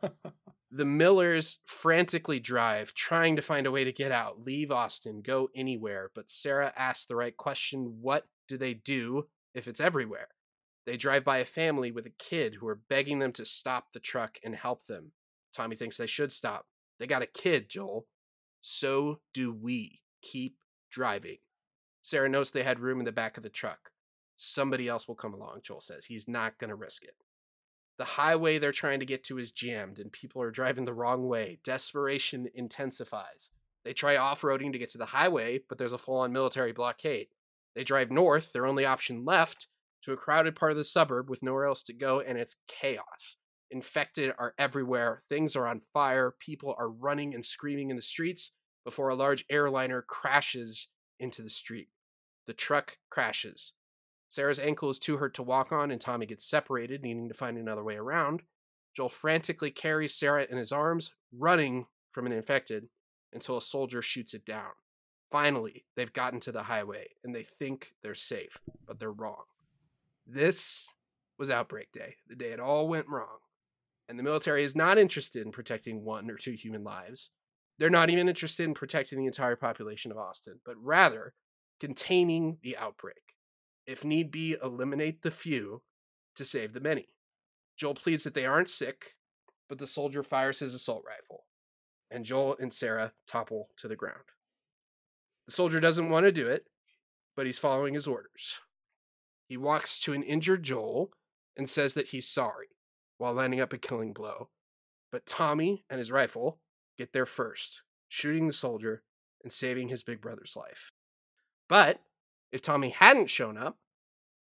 the 0.72 0.86
Millers 0.86 1.60
frantically 1.66 2.40
drive, 2.40 2.94
trying 2.94 3.36
to 3.36 3.42
find 3.42 3.68
a 3.68 3.72
way 3.72 3.84
to 3.84 3.92
get 3.92 4.12
out, 4.12 4.44
leave 4.44 4.72
Austin, 4.72 5.22
go 5.22 5.50
anywhere. 5.56 6.10
But 6.16 6.32
Sarah 6.32 6.74
asks 6.76 7.06
the 7.06 7.16
right 7.16 7.36
question 7.36 7.98
what 8.02 8.26
do 8.48 8.58
they 8.58 8.74
do 8.74 9.28
if 9.54 9.68
it's 9.68 9.82
everywhere? 9.82 10.30
They 10.88 10.96
drive 10.96 11.26
by 11.26 11.40
a 11.40 11.46
family 11.46 11.92
with 11.92 12.06
a 12.06 12.14
kid 12.18 12.56
who 12.56 12.68
are 12.70 12.80
begging 12.90 13.20
them 13.20 13.34
to 13.34 13.44
stop 13.44 13.92
the 13.92 14.00
truck 14.00 14.40
and 14.42 14.56
help 14.56 14.86
them. 14.86 15.12
Tommy 15.54 15.76
thinks 15.76 15.98
they 15.98 16.08
should 16.08 16.32
stop. 16.32 16.66
They 16.98 17.06
got 17.06 17.22
a 17.22 17.28
kid, 17.28 17.70
Joel. 17.70 18.08
So 18.62 19.20
do 19.34 19.54
we. 19.54 20.00
Keep 20.22 20.56
driving. 20.90 21.40
Sarah 22.02 22.30
notes 22.30 22.52
they 22.52 22.64
had 22.64 22.80
room 22.80 23.00
in 23.00 23.06
the 23.06 23.12
back 23.12 23.36
of 23.36 23.44
the 23.44 23.50
truck. 23.50 23.92
Somebody 24.38 24.88
else 24.88 25.10
will 25.10 25.16
come 25.16 25.34
along, 25.34 25.60
Joel 25.62 25.82
says. 25.82 26.06
He's 26.06 26.26
not 26.26 26.58
going 26.58 26.70
to 26.70 26.76
risk 26.76 27.04
it. 27.04 27.16
The 27.98 28.06
highway 28.06 28.58
they're 28.58 28.72
trying 28.72 29.02
to 29.02 29.06
get 29.06 29.26
to 29.26 29.40
is 29.40 29.52
jammed 29.52 30.00
and 30.00 30.10
people 30.10 30.42
are 30.42 30.52
driving 30.52 30.86
the 30.86 30.94
wrong 30.94 31.28
way. 31.28 31.60
Desperation 31.66 32.48
intensifies. 32.56 33.52
They 33.84 33.92
try 33.92 34.16
off 34.16 34.42
roading 34.42 34.72
to 34.72 34.80
get 34.80 34.92
to 34.92 34.98
the 34.98 35.08
highway, 35.08 35.60
but 35.68 35.78
there's 35.78 35.94
a 35.94 35.98
full 35.98 36.20
on 36.20 36.32
military 36.32 36.72
blockade. 36.72 37.28
They 37.76 37.84
drive 37.84 38.10
north, 38.10 38.54
their 38.54 38.66
only 38.66 38.86
option 38.86 39.26
left, 39.26 39.68
to 40.04 40.14
a 40.14 40.18
crowded 40.18 40.56
part 40.56 40.72
of 40.72 40.78
the 40.78 40.84
suburb 40.84 41.30
with 41.30 41.44
nowhere 41.44 41.66
else 41.66 41.84
to 41.84 41.94
go, 41.94 42.20
and 42.20 42.38
it's 42.38 42.56
chaos. 42.68 43.36
Infected 43.70 44.34
are 44.38 44.54
everywhere, 44.58 45.24
things 45.28 45.56
are 45.56 45.68
on 45.68 45.82
fire, 45.94 46.36
people 46.40 46.76
are 46.78 46.90
running 46.90 47.34
and 47.34 47.44
screaming 47.44 47.90
in 47.90 47.96
the 47.96 48.02
streets 48.02 48.52
before 48.86 49.10
a 49.10 49.16
large 49.16 49.44
airliner 49.50 50.02
crashes 50.02 50.88
into 51.20 51.42
the 51.42 51.50
street. 51.50 51.90
The 52.46 52.54
truck 52.54 52.98
crashes. 53.10 53.74
Sarah's 54.30 54.60
ankle 54.60 54.90
is 54.90 55.00
too 55.00 55.18
hurt 55.18 55.34
to 55.36 55.44
walk 55.44 55.72
on, 55.72 55.92
and 55.92 56.00
Tommy 56.00 56.26
gets 56.26 56.50
separated, 56.50 57.02
needing 57.02 57.28
to 57.28 57.34
find 57.34 57.58
another 57.58 57.84
way 57.84 57.96
around. 57.96 58.44
Joel 58.96 59.10
frantically 59.10 59.72
carries 59.72 60.16
Sarah 60.16 60.48
in 60.50 60.58
his 60.58 60.72
arms, 60.72 61.12
running 61.32 61.88
from 62.12 62.26
an 62.26 62.32
infected, 62.32 62.88
until 63.34 63.58
a 63.58 63.62
soldier 63.62 64.02
shoots 64.02 64.34
it 64.34 64.46
down. 64.46 64.72
Finally, 65.30 65.86
they've 65.96 66.14
gotten 66.14 66.40
to 66.40 66.52
the 66.52 66.64
highway, 66.64 67.08
and 67.24 67.36
they 67.36 67.44
think 67.44 67.94
they're 68.02 68.16
safe, 68.16 68.58
but 68.86 69.00
they're 69.00 69.12
wrong. 69.12 69.44
This 70.28 70.94
was 71.40 71.50
Outbreak 71.50 71.92
Day, 71.92 72.16
the 72.28 72.36
day 72.36 72.52
it 72.52 72.60
all 72.60 72.88
went 72.88 73.08
wrong. 73.08 73.38
And 74.10 74.20
the 74.20 74.24
military 74.24 74.64
is 74.64 74.76
not 74.76 74.98
interested 74.98 75.46
in 75.46 75.52
protecting 75.52 76.04
one 76.04 76.30
or 76.30 76.36
two 76.36 76.52
human 76.52 76.84
lives. 76.84 77.32
They're 77.80 77.90
not 77.90 78.10
even 78.10 78.28
interested 78.28 78.64
in 78.64 78.74
protecting 78.74 79.20
the 79.20 79.26
entire 79.26 79.56
population 79.56 80.12
of 80.12 80.18
Austin, 80.18 80.60
but 80.66 80.76
rather 80.82 81.34
containing 81.80 82.58
the 82.64 82.78
outbreak 82.78 83.28
if 83.88 84.04
need 84.04 84.30
be, 84.30 84.58
eliminate 84.62 85.22
the 85.22 85.32
few 85.32 85.82
to 86.36 86.44
save 86.44 86.74
the 86.74 86.82
many. 86.82 87.08
Joel 87.78 87.96
pleads 87.96 88.26
that 88.26 88.34
they 88.34 88.46
aren't 88.46 88.70
sick, 88.70 89.16
but 89.70 89.80
the 89.80 89.88
soldier 89.88 90.24
fires 90.24 90.60
his 90.60 90.74
assault 90.74 91.04
rifle, 91.08 91.46
and 92.12 92.26
Joel 92.26 92.58
and 92.60 92.72
Sarah 92.72 93.14
topple 93.28 93.70
to 93.78 93.88
the 93.88 93.96
ground. 93.96 94.26
The 95.46 95.54
soldier 95.54 95.80
doesn't 95.80 96.10
want 96.10 96.26
to 96.26 96.32
do 96.32 96.48
it, 96.48 96.66
but 97.36 97.46
he's 97.46 97.60
following 97.60 97.94
his 97.94 98.08
orders. 98.08 98.60
He 99.48 99.58
walks 99.58 100.00
to 100.02 100.14
an 100.14 100.24
injured 100.24 100.64
Joel 100.64 101.12
and 101.56 101.70
says 101.70 101.94
that 101.94 102.08
he's 102.08 102.28
sorry 102.28 102.68
while 103.18 103.34
lining 103.34 103.60
up 103.60 103.74
a 103.74 103.78
killing 103.78 104.14
blow. 104.14 104.50
But 105.12 105.26
Tommy 105.26 105.86
and 105.90 106.00
his 106.00 106.12
rifle 106.12 106.60
get 106.98 107.14
there 107.14 107.26
first, 107.26 107.82
shooting 108.10 108.48
the 108.48 108.54
soldier 108.54 109.04
and 109.44 109.52
saving 109.52 109.88
his 109.88 110.04
big 110.04 110.22
brother's 110.22 110.56
life. 110.56 110.92
But 111.70 112.02
if 112.52 112.62
Tommy 112.62 112.90
hadn't 112.90 113.30
shown 113.30 113.58
up, 113.58 113.78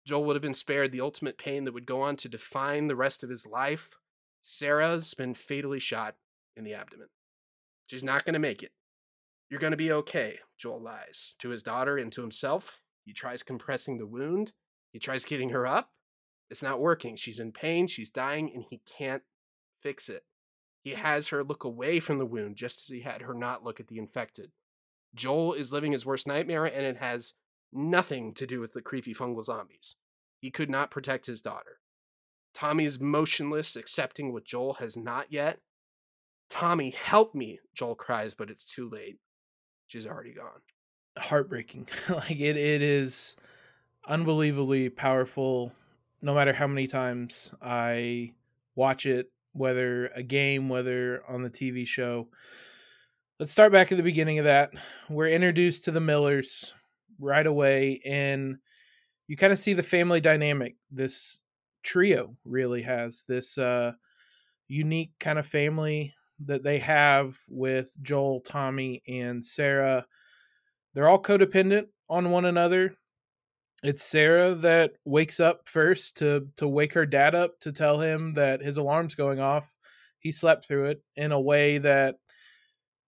Joel 0.06 0.24
would 0.26 0.36
have 0.36 0.44
been 0.44 0.54
spared 0.54 0.92
the 0.92 1.02
ultimate 1.02 1.38
pain 1.38 1.66
that 1.66 1.74
would 1.74 1.86
go 1.86 2.02
on 2.02 2.16
to 2.18 2.30
define 2.30 2.88
the 2.88 2.96
rest 2.96 3.24
of 3.24 3.30
his 3.30 3.48
life. 3.48 3.96
Sarah's 4.42 5.14
been 5.14 5.34
fatally 5.34 5.80
shot 5.80 6.16
in 6.56 6.64
the 6.64 6.74
abdomen. 6.74 7.08
She's 7.88 8.04
not 8.04 8.26
going 8.26 8.34
to 8.34 8.40
make 8.40 8.62
it. 8.64 8.72
You're 9.50 9.60
going 9.60 9.72
to 9.72 9.78
be 9.78 9.92
okay, 9.92 10.40
Joel 10.58 10.82
lies 10.82 11.36
to 11.40 11.50
his 11.50 11.64
daughter 11.64 11.98
and 11.98 12.12
to 12.12 12.22
himself. 12.22 12.82
He 13.04 13.14
tries 13.14 13.44
compressing 13.44 13.98
the 13.98 14.08
wound. 14.08 14.54
He 14.96 15.00
tries 15.00 15.26
getting 15.26 15.50
her 15.50 15.68
up. 15.68 15.90
It's 16.50 16.64
not 16.64 16.80
working. 16.80 17.18
She's 17.18 17.42
in 17.42 17.52
pain. 17.52 17.86
She's 17.86 18.10
dying, 18.10 18.50
and 18.56 18.64
he 18.70 18.80
can't 18.98 19.24
fix 19.82 20.08
it. 20.08 20.24
He 20.86 20.92
has 20.92 21.28
her 21.28 21.44
look 21.44 21.66
away 21.66 22.00
from 22.00 22.18
the 22.18 22.26
wound 22.26 22.56
just 22.56 22.80
as 22.80 22.88
he 22.88 23.02
had 23.02 23.24
her 23.24 23.34
not 23.34 23.62
look 23.62 23.82
at 23.82 23.88
the 23.88 23.98
infected. 23.98 24.54
Joel 25.14 25.52
is 25.52 25.74
living 25.74 25.92
his 25.92 26.06
worst 26.06 26.28
nightmare, 26.28 26.64
and 26.64 26.86
it 26.86 26.96
has 26.96 27.34
nothing 27.74 28.34
to 28.36 28.48
do 28.48 28.62
with 28.62 28.72
the 28.72 28.82
creepy 28.82 29.14
fungal 29.14 29.44
zombies. 29.44 29.96
He 30.40 30.50
could 30.50 30.70
not 30.70 30.92
protect 30.92 31.26
his 31.26 31.42
daughter. 31.42 31.82
Tommy 32.54 32.86
is 32.86 32.98
motionless, 32.98 33.76
accepting 33.76 34.32
what 34.32 34.46
Joel 34.46 34.76
has 34.76 34.96
not 34.96 35.30
yet. 35.30 35.60
Tommy, 36.50 36.92
help 36.92 37.36
me, 37.36 37.60
Joel 37.74 37.96
cries, 37.96 38.34
but 38.34 38.50
it's 38.50 38.64
too 38.64 38.90
late. 38.90 39.18
She's 39.88 40.08
already 40.08 40.32
gone. 40.32 40.62
Heartbreaking. 41.18 41.90
like 42.10 42.40
it 42.40 42.56
it 42.56 42.82
is 42.82 43.36
unbelievably 44.08 44.90
powerful 44.90 45.72
no 46.22 46.34
matter 46.34 46.54
how 46.54 46.68
many 46.68 46.88
times 46.88 47.54
I 47.62 48.34
watch 48.76 49.06
it, 49.06 49.32
whether 49.54 50.08
a 50.08 50.24
game, 50.24 50.70
whether 50.70 51.24
on 51.28 51.44
the 51.44 51.50
TV 51.50 51.88
show. 51.88 52.30
Let's 53.40 53.52
start 53.52 53.72
back 53.72 53.92
at 53.92 53.98
the 53.98 54.04
beginning 54.04 54.40
of 54.40 54.46
that. 54.46 54.72
We're 55.10 55.28
introduced 55.28 55.86
to 55.86 55.92
the 55.92 56.00
Millers 56.00 56.74
right 57.20 57.46
away 57.46 58.02
and 58.06 58.58
you 59.28 59.38
kind 59.38 59.54
of 59.54 59.60
see 59.60 59.74
the 59.74 59.84
family 59.84 60.20
dynamic 60.20 60.76
this 60.92 61.42
trio 61.84 62.36
really 62.44 62.82
has 62.82 63.24
this 63.28 63.58
uh 63.58 63.94
unique 64.68 65.12
kind 65.20 65.40
of 65.40 65.46
family 65.46 66.14
that 66.44 66.64
they 66.64 66.80
have 66.80 67.38
with 67.48 67.96
Joel, 68.02 68.42
Tommy, 68.42 69.02
and 69.08 69.46
Sarah. 69.46 70.06
They're 70.94 71.08
all 71.08 71.22
codependent 71.22 71.88
on 72.10 72.32
one 72.32 72.46
another. 72.46 72.96
It's 73.86 74.04
Sarah 74.04 74.56
that 74.56 74.94
wakes 75.06 75.40
up 75.40 75.70
first 75.70 76.18
to 76.18 76.48
to 76.56 76.68
wake 76.68 76.94
her 76.94 77.06
dad 77.06 77.36
up 77.36 77.60
to 77.60 77.72
tell 77.72 78.00
him 78.00 78.34
that 78.34 78.64
his 78.64 78.78
alarm's 78.78 79.14
going 79.14 79.40
off. 79.40 79.76
He 80.18 80.32
slept 80.32 80.68
through 80.68 80.86
it 80.86 81.04
in 81.16 81.32
a 81.32 81.40
way 81.40 81.78
that 81.78 82.16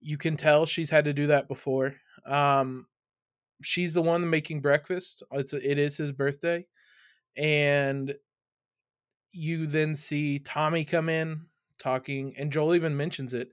you 0.00 0.16
can 0.16 0.36
tell 0.36 0.66
she's 0.66 0.90
had 0.90 1.06
to 1.06 1.12
do 1.12 1.26
that 1.26 1.48
before. 1.48 1.96
Um, 2.24 2.86
she's 3.60 3.92
the 3.92 4.02
one 4.02 4.30
making 4.30 4.60
breakfast. 4.60 5.24
It's 5.32 5.52
a, 5.52 5.68
it 5.68 5.78
is 5.78 5.96
his 5.96 6.12
birthday, 6.12 6.64
and 7.36 8.14
you 9.32 9.66
then 9.66 9.96
see 9.96 10.38
Tommy 10.38 10.84
come 10.84 11.08
in 11.08 11.46
talking, 11.80 12.34
and 12.38 12.52
Joel 12.52 12.76
even 12.76 12.96
mentions 12.96 13.34
it. 13.34 13.50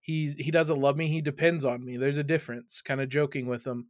He 0.00 0.30
he 0.38 0.52
doesn't 0.52 0.80
love 0.80 0.96
me. 0.96 1.08
He 1.08 1.22
depends 1.22 1.64
on 1.64 1.84
me. 1.84 1.96
There's 1.96 2.18
a 2.18 2.24
difference. 2.24 2.82
Kind 2.82 3.00
of 3.00 3.08
joking 3.08 3.48
with 3.48 3.66
him. 3.66 3.88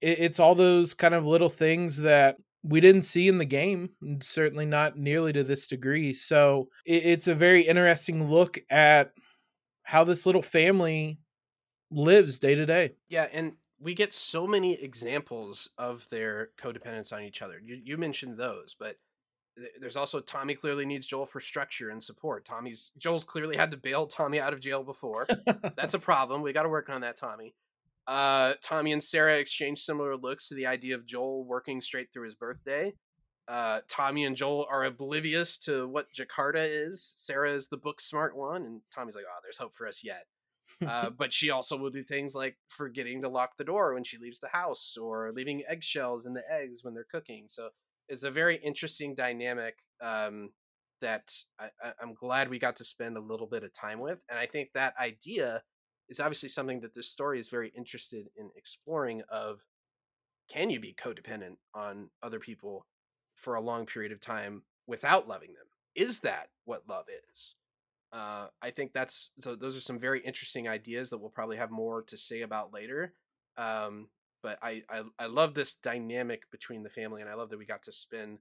It, 0.00 0.18
it's 0.18 0.40
all 0.40 0.54
those 0.54 0.94
kind 0.94 1.14
of 1.14 1.26
little 1.26 1.48
things 1.48 1.98
that 2.02 2.36
we 2.62 2.80
didn't 2.80 3.02
see 3.02 3.28
in 3.28 3.38
the 3.38 3.44
game. 3.44 3.90
Certainly 4.20 4.66
not 4.66 4.96
nearly 4.96 5.32
to 5.32 5.44
this 5.44 5.66
degree. 5.66 6.14
So 6.14 6.68
it, 6.84 7.04
it's 7.04 7.28
a 7.28 7.34
very 7.34 7.62
interesting 7.62 8.30
look 8.30 8.58
at 8.70 9.12
how 9.82 10.04
this 10.04 10.26
little 10.26 10.42
family 10.42 11.18
lives 11.90 12.38
day 12.38 12.54
to 12.54 12.66
day. 12.66 12.94
Yeah, 13.08 13.28
and 13.32 13.52
we 13.78 13.94
get 13.94 14.12
so 14.12 14.46
many 14.46 14.74
examples 14.74 15.68
of 15.78 16.08
their 16.08 16.50
codependence 16.58 17.12
on 17.12 17.22
each 17.22 17.42
other. 17.42 17.60
You, 17.62 17.76
you 17.82 17.96
mentioned 17.96 18.36
those, 18.36 18.74
but 18.78 18.96
there's 19.80 19.96
also 19.96 20.20
Tommy 20.20 20.54
clearly 20.54 20.84
needs 20.84 21.06
Joel 21.06 21.26
for 21.26 21.40
structure 21.40 21.90
and 21.90 22.02
support. 22.02 22.44
Tommy's 22.44 22.92
Joel's 22.98 23.24
clearly 23.24 23.56
had 23.56 23.70
to 23.70 23.76
bail 23.76 24.06
Tommy 24.06 24.40
out 24.40 24.52
of 24.52 24.60
jail 24.60 24.82
before. 24.82 25.26
That's 25.76 25.94
a 25.94 25.98
problem. 26.00 26.42
We 26.42 26.52
got 26.52 26.64
to 26.64 26.68
work 26.68 26.90
on 26.90 27.02
that, 27.02 27.16
Tommy. 27.16 27.54
Uh, 28.06 28.54
Tommy 28.62 28.92
and 28.92 29.02
Sarah 29.02 29.36
exchange 29.36 29.80
similar 29.80 30.16
looks 30.16 30.48
to 30.48 30.54
the 30.54 30.66
idea 30.66 30.94
of 30.94 31.06
Joel 31.06 31.44
working 31.44 31.80
straight 31.80 32.12
through 32.12 32.24
his 32.24 32.34
birthday. 32.34 32.92
Uh, 33.48 33.80
Tommy 33.88 34.24
and 34.24 34.36
Joel 34.36 34.66
are 34.70 34.84
oblivious 34.84 35.56
to 35.58 35.86
what 35.86 36.12
Jakarta 36.12 36.66
is. 36.66 37.12
Sarah 37.16 37.52
is 37.52 37.68
the 37.68 37.76
book 37.76 38.00
smart 38.00 38.36
one, 38.36 38.64
and 38.64 38.80
Tommy's 38.92 39.14
like, 39.14 39.24
"Oh, 39.28 39.38
there's 39.42 39.58
hope 39.58 39.74
for 39.74 39.86
us 39.86 40.02
yet." 40.02 40.26
Uh, 40.84 41.10
but 41.18 41.32
she 41.32 41.50
also 41.50 41.76
will 41.76 41.90
do 41.90 42.02
things 42.02 42.34
like 42.34 42.56
forgetting 42.68 43.22
to 43.22 43.28
lock 43.28 43.56
the 43.56 43.64
door 43.64 43.94
when 43.94 44.04
she 44.04 44.18
leaves 44.18 44.40
the 44.40 44.48
house, 44.48 44.96
or 44.96 45.32
leaving 45.32 45.62
eggshells 45.68 46.26
in 46.26 46.34
the 46.34 46.42
eggs 46.50 46.82
when 46.82 46.94
they're 46.94 47.06
cooking. 47.10 47.44
So 47.48 47.70
it's 48.08 48.24
a 48.24 48.30
very 48.30 48.56
interesting 48.56 49.14
dynamic 49.14 49.76
um, 50.00 50.50
that 51.00 51.32
I, 51.60 51.70
I'm 52.00 52.14
glad 52.14 52.50
we 52.50 52.58
got 52.58 52.76
to 52.76 52.84
spend 52.84 53.16
a 53.16 53.20
little 53.20 53.46
bit 53.46 53.62
of 53.62 53.72
time 53.72 54.00
with, 54.00 54.18
and 54.28 54.38
I 54.38 54.46
think 54.46 54.70
that 54.74 54.94
idea 55.00 55.62
is 56.08 56.20
obviously 56.20 56.48
something 56.48 56.80
that 56.80 56.94
this 56.94 57.08
story 57.08 57.40
is 57.40 57.48
very 57.48 57.72
interested 57.76 58.28
in 58.36 58.50
exploring. 58.56 59.22
Of 59.30 59.60
can 60.48 60.70
you 60.70 60.80
be 60.80 60.94
codependent 60.94 61.56
on 61.74 62.10
other 62.22 62.38
people 62.38 62.86
for 63.34 63.54
a 63.54 63.60
long 63.60 63.86
period 63.86 64.12
of 64.12 64.20
time 64.20 64.62
without 64.86 65.28
loving 65.28 65.54
them? 65.54 65.66
Is 65.94 66.20
that 66.20 66.48
what 66.64 66.88
love 66.88 67.06
is? 67.32 67.54
Uh, 68.12 68.46
I 68.62 68.70
think 68.70 68.92
that's 68.92 69.32
so. 69.40 69.56
Those 69.56 69.76
are 69.76 69.80
some 69.80 69.98
very 69.98 70.20
interesting 70.20 70.68
ideas 70.68 71.10
that 71.10 71.18
we'll 71.18 71.30
probably 71.30 71.56
have 71.56 71.70
more 71.70 72.02
to 72.02 72.16
say 72.16 72.42
about 72.42 72.72
later. 72.72 73.14
Um, 73.56 74.08
but 74.42 74.58
I, 74.62 74.82
I 74.88 75.02
I 75.18 75.26
love 75.26 75.54
this 75.54 75.74
dynamic 75.74 76.50
between 76.50 76.82
the 76.82 76.90
family, 76.90 77.20
and 77.20 77.30
I 77.30 77.34
love 77.34 77.50
that 77.50 77.58
we 77.58 77.66
got 77.66 77.82
to 77.84 77.92
spend 77.92 78.38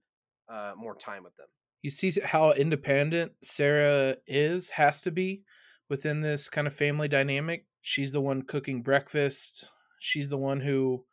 uh, 0.47 0.73
more 0.77 0.95
time 0.95 1.23
with 1.23 1.35
them. 1.35 1.47
You 1.81 1.91
see 1.91 2.13
how 2.23 2.51
independent 2.53 3.33
Sarah 3.41 4.17
is, 4.27 4.69
has 4.69 5.01
to 5.03 5.11
be 5.11 5.43
within 5.89 6.21
this 6.21 6.49
kind 6.49 6.67
of 6.67 6.73
family 6.73 7.07
dynamic. 7.07 7.65
She's 7.81 8.11
the 8.11 8.21
one 8.21 8.41
cooking 8.41 8.81
breakfast. 8.81 9.65
She's 9.99 10.29
the 10.29 10.37
one 10.37 10.59
who 10.59 11.05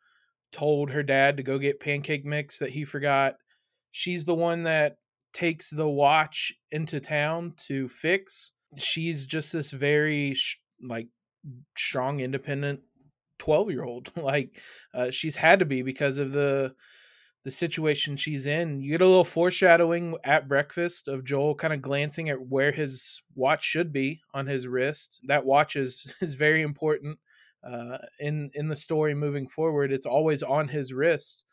told 0.51 0.91
her 0.91 1.03
dad 1.03 1.37
to 1.37 1.43
go 1.43 1.57
get 1.57 1.79
pancake 1.79 2.25
mix 2.25 2.59
that 2.59 2.69
he 2.69 2.85
forgot. 2.85 3.35
She's 3.91 4.25
the 4.25 4.35
one 4.35 4.63
that 4.63 4.97
takes 5.33 5.69
the 5.69 5.89
watch 5.89 6.53
into 6.71 6.99
town 6.99 7.53
to 7.67 7.89
fix. 7.89 8.53
She's 8.77 9.25
just 9.25 9.53
this 9.53 9.71
very 9.71 10.35
like 10.81 11.07
strong, 11.77 12.19
independent 12.19 12.81
12 13.39 13.71
year 13.71 13.83
old. 13.83 14.11
like 14.21 14.61
uh, 14.93 15.11
she's 15.11 15.35
had 15.35 15.59
to 15.59 15.65
be 15.65 15.81
because 15.81 16.17
of 16.17 16.31
the 16.31 16.73
the 17.43 17.51
situation 17.51 18.15
she's 18.15 18.45
in. 18.45 18.81
You 18.81 18.91
get 18.91 19.01
a 19.01 19.07
little 19.07 19.25
foreshadowing 19.25 20.15
at 20.23 20.47
breakfast 20.47 21.07
of 21.07 21.25
Joel 21.25 21.55
kind 21.55 21.73
of 21.73 21.81
glancing 21.81 22.29
at 22.29 22.47
where 22.47 22.71
his 22.71 23.21
watch 23.35 23.63
should 23.63 23.91
be 23.91 24.21
on 24.33 24.47
his 24.47 24.67
wrist. 24.67 25.21
That 25.27 25.45
watch 25.45 25.75
is 25.75 26.13
is 26.21 26.35
very 26.35 26.61
important 26.61 27.19
uh, 27.63 27.97
in 28.19 28.51
in 28.53 28.67
the 28.67 28.75
story 28.75 29.13
moving 29.13 29.47
forward. 29.47 29.91
It's 29.91 30.05
always 30.05 30.43
on 30.43 30.69
his 30.69 30.93
wrist 30.93 31.45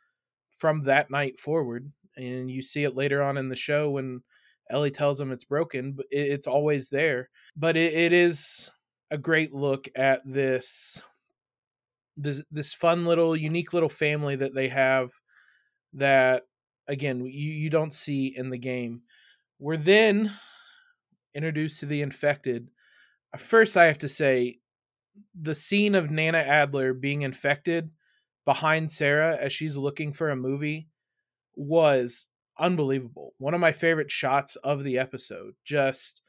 from 0.51 0.85
that 0.85 1.11
night 1.11 1.39
forward 1.39 1.93
and 2.17 2.51
you 2.51 2.63
see 2.63 2.85
it 2.85 2.97
later 2.97 3.23
on 3.23 3.37
in 3.37 3.49
the 3.49 3.57
show 3.57 3.91
when 3.91 4.23
Ellie 4.69 4.91
tells 4.91 5.21
him 5.21 5.33
it's 5.33 5.45
broken, 5.45 5.93
but 5.93 6.07
it's 6.11 6.47
always 6.47 6.91
there. 6.91 7.29
But 7.57 7.77
it, 7.77 7.93
it 7.93 8.13
is 8.13 8.71
a 9.11 9.19
great 9.19 9.53
look 9.53 9.89
at 9.97 10.23
this 10.25 11.03
this 12.17 12.45
this 12.51 12.75
fun 12.75 13.07
little 13.07 13.37
unique 13.37 13.73
little 13.73 13.89
family 13.89 14.37
that 14.37 14.55
they 14.55 14.69
have 14.69 15.11
that 15.95 16.45
again 16.89 17.25
you, 17.25 17.53
you 17.53 17.71
don't 17.71 17.95
see 17.95 18.35
in 18.37 18.51
the 18.51 18.59
game. 18.59 19.03
We're 19.59 19.77
then 19.77 20.33
introduced 21.35 21.81
to 21.81 21.87
the 21.87 22.03
infected. 22.03 22.69
Uh, 23.33 23.39
first, 23.39 23.77
I 23.77 23.87
have 23.87 23.99
to 23.99 24.09
say, 24.09 24.59
the 25.39 25.55
scene 25.55 25.95
of 25.95 26.11
Nana 26.11 26.39
Adler 26.39 26.95
being 26.95 27.23
infected 27.23 27.91
behind 28.45 28.91
Sarah 28.91 29.37
as 29.37 29.53
she's 29.53 29.77
looking 29.77 30.13
for 30.13 30.31
a 30.31 30.37
movie 30.37 30.89
was 31.57 32.29
unbelievable. 32.59 33.35
One 33.39 33.55
of 33.55 33.61
my 33.61 33.73
favorite 33.73 34.11
shots 34.11 34.57
of 34.57 34.83
the 34.83 34.99
episode. 34.99 35.55
Just 35.65 36.23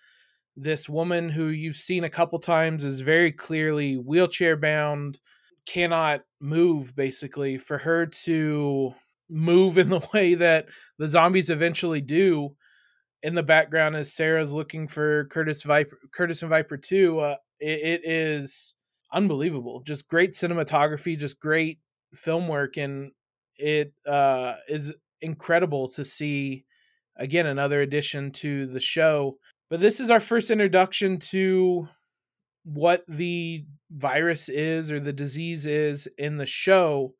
this 0.57 0.89
woman 0.89 1.29
who 1.29 1.47
you've 1.47 1.77
seen 1.77 2.03
a 2.03 2.09
couple 2.09 2.39
times 2.39 2.83
is 2.83 3.01
very 3.01 3.31
clearly 3.31 3.95
wheelchair 3.95 4.57
bound, 4.57 5.19
cannot 5.65 6.23
move 6.41 6.95
basically. 6.95 7.57
For 7.57 7.77
her 7.77 8.05
to 8.05 8.93
move 9.31 9.77
in 9.77 9.89
the 9.89 10.07
way 10.13 10.35
that 10.35 10.67
the 10.99 11.07
zombies 11.07 11.49
eventually 11.49 12.01
do 12.01 12.55
in 13.23 13.35
the 13.35 13.43
background 13.43 13.95
as 13.95 14.13
Sarah's 14.13 14.53
looking 14.53 14.87
for 14.87 15.25
Curtis 15.25 15.63
Viper 15.63 15.97
Curtis 16.13 16.41
and 16.41 16.49
Viper 16.49 16.77
2 16.77 17.19
uh, 17.19 17.35
it, 17.59 17.79
it 17.79 18.01
is 18.05 18.75
unbelievable 19.13 19.81
just 19.85 20.07
great 20.07 20.31
cinematography 20.31 21.17
just 21.17 21.39
great 21.39 21.79
film 22.13 22.47
work 22.47 22.77
and 22.77 23.11
it 23.57 23.93
uh, 24.07 24.55
is 24.67 24.93
incredible 25.21 25.87
to 25.89 26.03
see 26.03 26.65
again 27.17 27.45
another 27.45 27.81
addition 27.81 28.31
to 28.31 28.65
the 28.65 28.79
show. 28.79 29.37
But 29.69 29.79
this 29.79 29.99
is 29.99 30.09
our 30.09 30.19
first 30.19 30.49
introduction 30.49 31.19
to 31.29 31.87
what 32.63 33.03
the 33.07 33.65
virus 33.91 34.49
is 34.49 34.91
or 34.91 34.99
the 34.99 35.13
disease 35.13 35.65
is 35.65 36.07
in 36.17 36.37
the 36.37 36.45
show. 36.45 37.13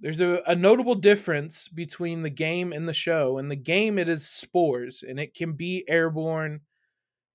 There's 0.00 0.20
a, 0.20 0.42
a 0.46 0.54
notable 0.54 0.94
difference 0.94 1.68
between 1.68 2.22
the 2.22 2.30
game 2.30 2.72
and 2.72 2.88
the 2.88 2.94
show. 2.94 3.38
In 3.38 3.48
the 3.48 3.56
game, 3.56 3.98
it 3.98 4.08
is 4.08 4.28
spores 4.28 5.02
and 5.02 5.18
it 5.18 5.34
can 5.34 5.52
be 5.52 5.84
airborne. 5.88 6.60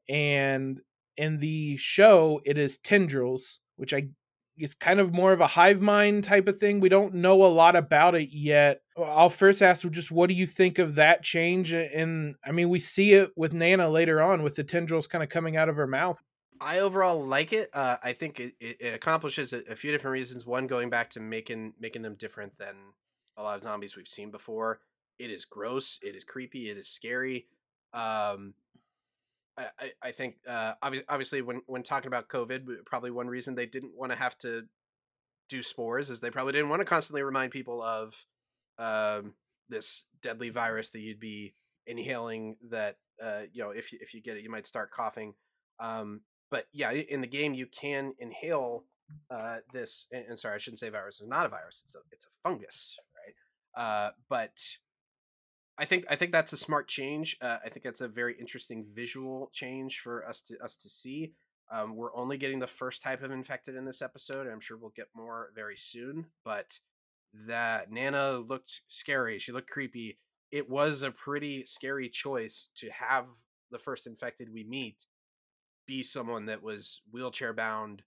And 0.07 0.79
in 1.17 1.39
the 1.39 1.77
show, 1.77 2.41
it 2.45 2.57
is 2.57 2.77
tendrils, 2.77 3.59
which 3.75 3.93
I 3.93 4.09
it's 4.55 4.75
kind 4.75 4.99
of 4.99 5.13
more 5.13 5.33
of 5.33 5.41
a 5.41 5.47
hive 5.47 5.81
mind 5.81 6.23
type 6.23 6.47
of 6.47 6.57
thing. 6.57 6.79
We 6.79 6.89
don't 6.89 7.15
know 7.15 7.43
a 7.43 7.47
lot 7.47 7.75
about 7.75 8.15
it 8.15 8.29
yet. 8.31 8.81
I'll 8.97 9.29
first 9.29 9.61
ask 9.61 9.89
just 9.89 10.11
what 10.11 10.29
do 10.29 10.35
you 10.35 10.45
think 10.45 10.77
of 10.77 10.95
that 10.95 11.23
change? 11.23 11.73
And 11.73 12.35
I 12.45 12.51
mean, 12.51 12.69
we 12.69 12.79
see 12.79 13.13
it 13.13 13.31
with 13.35 13.53
Nana 13.53 13.89
later 13.89 14.21
on 14.21 14.43
with 14.43 14.55
the 14.55 14.63
tendrils 14.63 15.07
kind 15.07 15.23
of 15.23 15.29
coming 15.29 15.57
out 15.57 15.69
of 15.69 15.75
her 15.75 15.87
mouth. 15.87 16.21
I 16.63 16.79
overall 16.79 17.25
like 17.25 17.51
it. 17.51 17.69
Uh, 17.73 17.97
I 18.01 18.13
think 18.13 18.39
it, 18.39 18.53
it, 18.59 18.93
accomplishes 18.93 19.51
a, 19.51 19.61
a, 19.69 19.75
few 19.75 19.91
different 19.91 20.13
reasons. 20.13 20.45
One, 20.45 20.65
going 20.65 20.89
back 20.89 21.09
to 21.11 21.19
making 21.19 21.73
making 21.79 22.03
them 22.03 22.15
different 22.15 22.57
than 22.57 22.75
a 23.35 23.43
lot 23.43 23.57
of 23.57 23.63
zombies 23.63 23.97
we've 23.97 24.07
seen 24.07 24.31
before. 24.31 24.79
It 25.19 25.29
is 25.29 25.43
gross. 25.43 25.99
It 26.01 26.15
is 26.15 26.23
creepy. 26.23 26.69
It 26.69 26.77
is 26.77 26.87
scary. 26.87 27.47
Um, 27.93 28.53
I, 29.57 29.91
I 30.01 30.11
think 30.11 30.37
uh, 30.49 30.73
obviously, 30.81 31.05
obviously 31.09 31.41
when 31.41 31.61
when 31.67 31.83
talking 31.83 32.07
about 32.07 32.29
COVID, 32.29 32.85
probably 32.85 33.11
one 33.11 33.27
reason 33.27 33.55
they 33.55 33.65
didn't 33.65 33.95
want 33.95 34.11
to 34.11 34.17
have 34.17 34.37
to 34.39 34.63
do 35.49 35.61
spores 35.61 36.09
is 36.09 36.21
they 36.21 36.31
probably 36.31 36.53
didn't 36.53 36.69
want 36.69 36.79
to 36.79 36.85
constantly 36.85 37.23
remind 37.23 37.51
people 37.51 37.83
of 37.83 38.25
um, 38.79 39.33
this 39.69 40.05
deadly 40.21 40.49
virus 40.49 40.91
that 40.91 41.01
you'd 41.01 41.19
be 41.19 41.53
inhaling. 41.85 42.55
That 42.71 42.97
uh, 43.21 43.41
you 43.51 43.63
know, 43.63 43.71
if 43.71 43.93
if 43.93 44.13
you 44.13 44.21
get 44.21 44.37
it, 44.37 44.43
you 44.43 44.49
might 44.49 44.65
start 44.65 44.91
coughing. 44.91 45.33
Um, 45.79 46.21
but 46.53 46.67
yeah, 46.71 46.91
in 46.91 47.21
the 47.21 47.27
game, 47.27 47.55
you 47.55 47.65
can 47.65 48.13
inhale 48.19 48.83
uh, 49.31 49.57
this. 49.73 50.05
And, 50.11 50.23
and, 50.29 50.37
sorry, 50.37 50.53
I 50.53 50.57
shouldn't 50.59 50.77
say 50.77 50.89
virus. 50.89 51.19
It's 51.19 51.27
not 51.27 51.47
a 51.47 51.49
virus. 51.49 51.81
It's 51.83 51.95
a 51.95 51.99
it's 52.11 52.25
a 52.25 52.29
fungus, 52.43 52.99
right? 53.25 53.83
Uh, 53.83 54.11
but 54.29 54.61
I 55.79 55.85
think 55.85 56.05
I 56.11 56.15
think 56.15 56.31
that's 56.31 56.53
a 56.53 56.57
smart 56.57 56.87
change. 56.87 57.37
Uh, 57.41 57.57
I 57.65 57.69
think 57.69 57.83
that's 57.83 58.01
a 58.01 58.07
very 58.07 58.35
interesting 58.39 58.85
visual 58.93 59.49
change 59.51 60.01
for 60.01 60.27
us 60.27 60.41
to 60.41 60.63
us 60.63 60.75
to 60.75 60.89
see. 60.89 61.33
Um, 61.71 61.95
we're 61.95 62.15
only 62.15 62.37
getting 62.37 62.59
the 62.59 62.67
first 62.67 63.01
type 63.01 63.23
of 63.23 63.31
infected 63.31 63.75
in 63.75 63.85
this 63.85 64.03
episode. 64.03 64.45
I'm 64.45 64.59
sure 64.59 64.77
we'll 64.77 64.93
get 64.95 65.07
more 65.15 65.49
very 65.55 65.75
soon, 65.75 66.27
but 66.45 66.79
that 67.47 67.91
Nana 67.91 68.33
looked 68.37 68.81
scary. 68.89 69.39
She 69.39 69.51
looked 69.51 69.71
creepy. 69.71 70.19
It 70.51 70.69
was 70.69 71.01
a 71.01 71.09
pretty 71.09 71.65
scary 71.65 72.09
choice 72.09 72.69
to 72.75 72.91
have 72.91 73.25
the 73.71 73.79
first 73.79 74.05
infected 74.05 74.53
we 74.53 74.63
meet 74.63 75.07
be 75.85 76.03
someone 76.03 76.45
that 76.45 76.63
was 76.63 77.01
wheelchair 77.11 77.53
bound. 77.53 78.03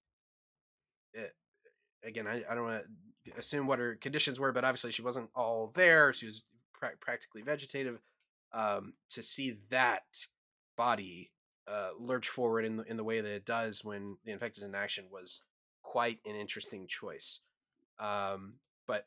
Again, 2.05 2.27
I, 2.27 2.43
I 2.49 2.55
don't 2.55 2.65
want 2.65 2.83
to 3.27 3.39
assume 3.39 3.67
what 3.67 3.79
her 3.79 3.97
conditions 3.97 4.39
were, 4.39 4.53
but 4.53 4.65
obviously 4.65 4.93
she 4.93 5.03
wasn't 5.03 5.31
all 5.35 5.73
there. 5.75 6.13
She 6.13 6.27
was 6.27 6.45
pra- 6.73 6.97
practically 7.01 7.43
vegetative. 7.43 7.99
Um, 8.53 8.95
to 9.11 9.23
see 9.23 9.59
that 9.71 10.05
body 10.77 11.33
uh, 11.69 11.91
lurch 11.99 12.29
forward 12.29 12.65
in 12.65 12.77
the, 12.77 12.85
in 12.85 12.97
the 12.97 13.05
way 13.05 13.21
that 13.21 13.33
it 13.33 13.45
does 13.45 13.85
when 13.85 14.17
the 14.25 14.33
infected 14.33 14.63
is 14.63 14.69
in 14.69 14.75
action 14.75 15.07
was 15.11 15.43
quite 15.83 16.21
an 16.25 16.37
interesting 16.37 16.87
choice. 16.87 17.41
Um, 17.99 18.55
but 18.87 19.07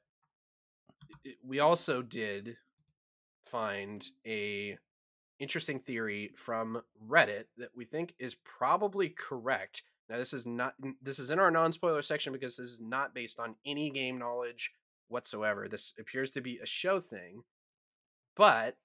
it, 1.24 1.38
we 1.44 1.60
also 1.60 2.02
did 2.02 2.58
find 3.46 4.06
a 4.28 4.78
interesting 5.40 5.80
theory 5.80 6.32
from 6.36 6.82
Reddit 7.08 7.46
that 7.58 7.70
we 7.76 7.86
think 7.86 8.14
is 8.20 8.36
probably 8.36 9.10
correct. 9.10 9.84
Now 10.10 10.18
this 10.18 10.34
is 10.34 10.46
not 10.46 10.76
this 11.02 11.20
is 11.20 11.32
in 11.32 11.40
our 11.40 11.52
non-spoiler 11.52 12.02
section 12.02 12.34
because 12.34 12.58
this 12.58 12.68
is 12.68 12.82
not 12.82 13.14
based 13.14 13.40
on 13.40 13.56
any 13.66 13.90
game 13.90 14.18
knowledge 14.18 14.72
whatsoever. 15.08 15.68
This 15.68 15.94
appears 16.00 16.30
to 16.32 16.42
be 16.42 16.60
a 16.60 16.66
show 16.66 17.00
thing. 17.00 17.44
But 18.36 18.78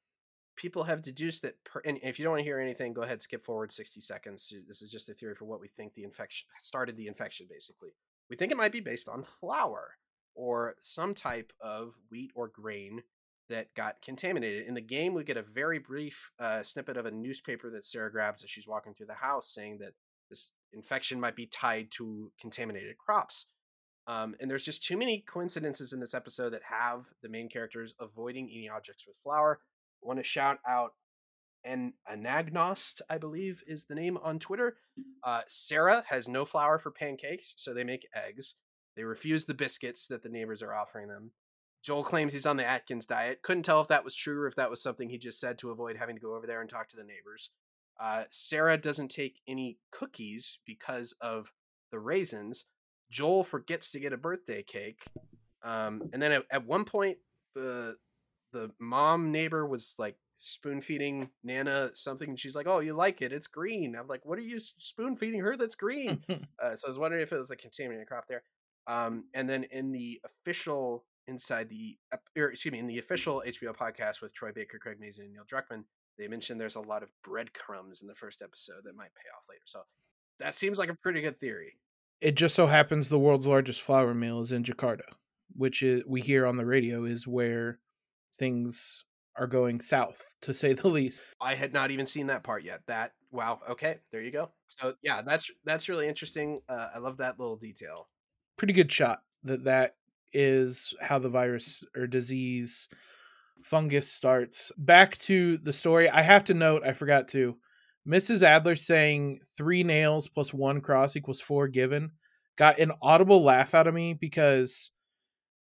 people 0.57 0.85
have 0.85 1.03
deduced 1.03 1.43
that 1.43 1.63
per, 1.65 1.81
and 1.85 1.99
if 2.03 2.19
you 2.19 2.25
don't 2.25 2.33
want 2.33 2.41
to 2.41 2.45
hear 2.45 2.59
anything 2.59 2.93
go 2.93 3.03
ahead 3.03 3.23
skip 3.23 3.45
forward 3.45 3.73
60 3.73 4.01
seconds 4.01 4.53
this 4.67 4.83
is 4.83 4.91
just 4.91 5.09
a 5.09 5.15
theory 5.15 5.35
for 5.35 5.45
what 5.45 5.61
we 5.61 5.69
think 5.69 5.95
the 5.95 6.05
infection 6.05 6.47
started 6.59 6.97
the 6.97 7.09
infection 7.09 7.47
basically 7.51 7.91
we 8.31 8.37
think 8.37 8.53
it 8.53 8.57
might 8.57 8.73
be 8.73 8.81
based 8.81 9.09
on 9.09 9.23
flour 9.23 9.97
or 10.35 10.75
some 10.81 11.15
type 11.15 11.53
of 11.61 11.95
wheat 12.11 12.31
or 12.35 12.49
grain 12.49 13.03
that 13.49 13.75
got 13.75 14.01
contaminated 14.03 14.67
in 14.67 14.75
the 14.75 14.81
game 14.81 15.15
we 15.15 15.23
get 15.23 15.37
a 15.37 15.43
very 15.43 15.79
brief 15.79 16.31
uh, 16.39 16.63
snippet 16.63 16.97
of 16.97 17.07
a 17.07 17.11
newspaper 17.11 17.71
that 17.71 17.85
sarah 17.85 18.11
grabs 18.11 18.43
as 18.43 18.51
she's 18.51 18.69
walking 18.69 18.95
through 18.95 19.07
the 19.07 19.15
house 19.15 19.53
saying 19.53 19.79
that 19.79 19.93
this 20.31 20.51
infection 20.73 21.21
might 21.21 21.37
be 21.37 21.47
tied 21.47 21.91
to 21.91 22.33
contaminated 22.41 22.97
crops 22.99 23.47
um, 24.07 24.35
and 24.41 24.51
there's 24.51 24.65
just 24.65 24.85
too 24.85 24.99
many 24.99 25.25
coincidences 25.27 25.93
in 25.93 26.01
this 26.01 26.15
episode 26.15 26.51
that 26.51 26.63
have 26.63 27.07
the 27.23 27.29
main 27.29 27.49
characters 27.49 27.95
avoiding 28.01 28.49
eating 28.49 28.71
objects 28.71 29.07
with 29.07 29.17
flour 29.23 29.61
want 30.05 30.19
to 30.19 30.23
shout 30.23 30.59
out 30.69 30.93
an 31.65 31.95
anagnost, 32.11 33.01
I 33.09 33.19
believe 33.19 33.63
is 33.67 33.87
the 33.87 33.95
name 33.95 34.19
on 34.19 34.39
Twitter. 34.39 34.77
Uh, 35.23 35.41
Sarah 35.49 36.05
has 36.09 36.29
no 36.29 36.45
flour 36.45 36.79
for 36.79 36.91
pancakes, 36.91 37.55
so 37.57 37.73
they 37.73 37.85
make 37.85 38.07
eggs. 38.15 38.55
They 38.97 39.05
refuse 39.05 39.47
the 39.47 39.55
biscuits 39.55 40.07
that 40.09 40.23
the 40.23 40.29
neighbors 40.29 40.63
are 40.63 40.75
offering 40.75 41.09
them. 41.09 41.33
Joel 41.85 42.03
claims 42.03 42.33
he's 42.33 42.47
on 42.47 42.57
the 42.57 42.65
Atkins 42.65 43.05
diet. 43.05 43.43
Couldn't 43.43 43.65
tell 43.65 43.83
if 43.83 43.89
that 43.89 44.05
was 44.05 44.15
true 44.15 44.41
or 44.41 44.47
if 44.47 44.55
that 44.55 44.71
was 44.71 44.83
something 44.83 45.11
he 45.11 45.19
just 45.19 45.39
said 45.39 45.59
to 45.59 45.71
avoid 45.71 45.97
having 45.97 46.17
to 46.17 46.21
go 46.21 46.35
over 46.35 46.47
there 46.47 46.63
and 46.63 46.71
talk 46.71 46.89
to 46.89 46.97
the 46.97 47.05
neighbors. 47.05 47.51
Uh, 48.01 48.25
Sarah 48.31 48.79
doesn't 48.79 49.09
take 49.09 49.41
any 49.47 49.79
cookies 49.91 50.59
because 50.65 51.15
of 51.21 51.53
the 51.93 51.99
raisins. 51.99 52.65
Joel 53.11 53.45
forgets 53.45 53.91
to 53.93 54.01
get 54.01 54.15
a 54.15 54.17
birthday 54.17 54.63
cake. 54.63 55.05
Um, 55.63 56.09
and 56.13 56.23
then 56.23 56.33
at, 56.33 56.45
at 56.51 56.67
one 56.67 56.85
point, 56.87 57.19
the 57.55 57.97
the 58.53 58.71
mom 58.81 59.31
neighbor 59.31 59.67
was 59.67 59.97
like 59.99 60.17
spoon 60.39 60.81
feeding 60.81 61.31
Nana 61.43 61.91
something, 61.95 62.31
and 62.31 62.39
she's 62.39 62.57
like, 62.57 62.67
"Oh, 62.67 62.81
you 62.81 62.95
like 62.95 63.23
it? 63.23 63.33
It's 63.33 63.47
green." 63.47 63.95
I'm 63.95 64.09
like, 64.09 64.25
"What 64.25 64.39
are 64.39 64.43
you 64.43 64.59
spoon 64.59 65.17
feeding 65.17 65.41
her? 65.41 65.57
That's 65.57 65.75
green." 65.75 66.25
uh, 66.29 66.77
so 66.77 66.87
I 66.87 66.89
was 66.89 66.99
wondering 66.99 67.23
if 67.23 67.33
it 67.33 67.39
was 67.39 67.51
a 67.51 67.57
contaminated 67.57 68.09
crop 68.09 68.27
there. 68.29 68.43
Um, 68.87 69.25
and 69.33 69.49
then 69.49 69.65
in 69.71 69.93
the 69.93 70.21
official 70.25 71.05
inside 71.29 71.69
the 71.69 71.97
or 72.37 72.51
excuse 72.51 72.73
me 72.73 72.79
in 72.79 72.87
the 72.87 72.99
official 72.99 73.43
HBO 73.47 73.75
podcast 73.75 74.21
with 74.21 74.35
Troy 74.35 74.53
Baker, 74.53 74.79
Craig 74.79 74.99
Mazin, 75.01 75.25
and 75.25 75.33
Neil 75.33 75.45
Druckmann, 75.45 75.85
they 76.19 76.29
mentioned 76.29 76.61
there's 76.61 76.77
a 76.77 76.81
lot 76.81 77.03
of 77.03 77.11
breadcrumbs 77.23 78.03
in 78.03 78.09
the 78.09 78.15
first 78.15 78.43
episode 78.43 78.83
that 78.85 78.97
might 78.97 79.15
pay 79.15 79.29
off 79.37 79.45
later. 79.49 79.63
So 79.65 79.81
that 80.41 80.55
seems 80.55 80.79
like 80.79 80.91
a 80.91 80.95
pretty 80.95 81.21
good 81.21 81.41
theory. 81.41 81.79
It 82.21 82.37
just 82.37 82.55
so 82.55 82.67
happens 82.67 83.09
the 83.09 83.19
world's 83.19 83.47
largest 83.47 83.83
flour 83.83 84.15
mill 84.15 84.41
is 84.41 84.53
in 84.53 84.65
Jakarta, 84.65 85.03
which 85.55 85.83
is 85.83 86.03
we 86.07 86.21
hear 86.21 86.47
on 86.47 86.57
the 86.57 86.67
radio 86.67 87.05
is 87.05 87.27
where 87.27 87.79
things 88.39 89.05
are 89.37 89.47
going 89.47 89.81
south 89.81 90.37
to 90.43 90.55
say 90.55 90.73
the 90.73 90.89
least. 90.89 91.21
I 91.41 91.55
had 91.55 91.73
not 91.73 91.91
even 91.91 92.07
seen 92.07 92.29
that 92.29 92.45
part 92.45 92.63
yet. 92.63 92.81
That 92.87 93.13
wow, 93.31 93.61
okay, 93.69 93.99
there 94.13 94.23
you 94.23 94.31
go. 94.31 94.51
So 94.67 94.95
yeah, 95.03 95.23
that's 95.23 95.51
that's 95.65 95.89
really 95.89 96.09
interesting. 96.09 96.61
Uh, 96.69 96.89
I 96.95 96.99
love 96.99 97.19
that 97.19 97.39
little 97.39 97.57
detail. 97.57 98.09
Pretty 98.57 98.73
good 98.73 98.91
shot 98.91 99.23
that 99.43 99.65
that 99.65 99.97
is 100.35 100.95
how 101.01 101.19
the 101.19 101.31
virus 101.31 101.85
or 101.97 102.07
disease 102.07 102.89
fungus 103.63 104.11
starts. 104.11 104.71
Back 104.77 105.17
to 105.19 105.59
the 105.59 105.73
story. 105.73 106.09
I 106.11 106.23
have 106.23 106.45
to 106.45 106.55
note, 106.55 106.83
I 106.85 106.93
forgot 106.93 107.29
to. 107.29 107.57
Mrs. 108.07 108.43
Adler 108.43 108.77
saying 108.77 109.41
three 109.57 109.83
nails 109.83 110.29
plus 110.29 110.53
one 110.53 110.81
cross 110.83 111.17
equals 111.17 111.41
four 111.41 111.69
given 111.69 112.11
got 112.57 112.79
an 112.79 112.93
audible 113.03 113.43
laugh 113.43 113.75
out 113.75 113.87
of 113.87 113.95
me 113.95 114.15
because 114.15 114.93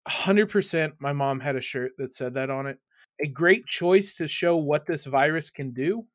100% 0.08 0.92
my 0.98 1.12
mom 1.12 1.40
had 1.40 1.56
a 1.56 1.60
shirt 1.60 1.92
that 1.98 2.14
said 2.14 2.34
that 2.34 2.50
on 2.50 2.66
it. 2.66 2.78
A 3.20 3.28
great 3.28 3.66
choice 3.66 4.14
to 4.14 4.28
show 4.28 4.56
what 4.56 4.86
this 4.86 5.04
virus 5.04 5.50
can 5.50 5.72
do. 5.72 6.06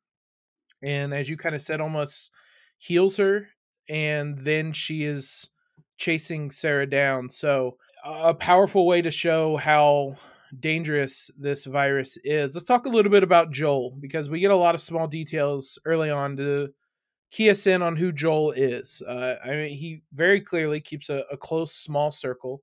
And 0.82 1.14
as 1.14 1.28
you 1.28 1.36
kind 1.36 1.54
of 1.54 1.62
said, 1.62 1.80
almost 1.80 2.32
heals 2.78 3.16
her. 3.18 3.48
And 3.88 4.38
then 4.38 4.72
she 4.72 5.04
is 5.04 5.48
chasing 5.98 6.50
Sarah 6.50 6.88
down. 6.88 7.28
So, 7.28 7.76
a 8.06 8.34
powerful 8.34 8.86
way 8.86 9.02
to 9.02 9.10
show 9.10 9.56
how 9.56 10.16
dangerous 10.58 11.30
this 11.36 11.64
virus 11.64 12.16
is. 12.24 12.54
Let's 12.54 12.66
talk 12.66 12.86
a 12.86 12.90
little 12.90 13.10
bit 13.10 13.24
about 13.24 13.50
Joel 13.50 13.96
because 14.00 14.30
we 14.30 14.40
get 14.40 14.52
a 14.52 14.56
lot 14.56 14.74
of 14.74 14.80
small 14.80 15.08
details 15.08 15.78
early 15.84 16.10
on 16.10 16.36
to 16.36 16.68
key 17.30 17.50
us 17.50 17.66
in 17.66 17.82
on 17.82 17.96
who 17.96 18.12
Joel 18.12 18.52
is. 18.52 19.02
Uh, 19.06 19.34
I 19.44 19.50
mean, 19.50 19.76
he 19.76 20.02
very 20.12 20.40
clearly 20.40 20.80
keeps 20.80 21.10
a, 21.10 21.24
a 21.30 21.36
close, 21.36 21.74
small 21.74 22.12
circle 22.12 22.62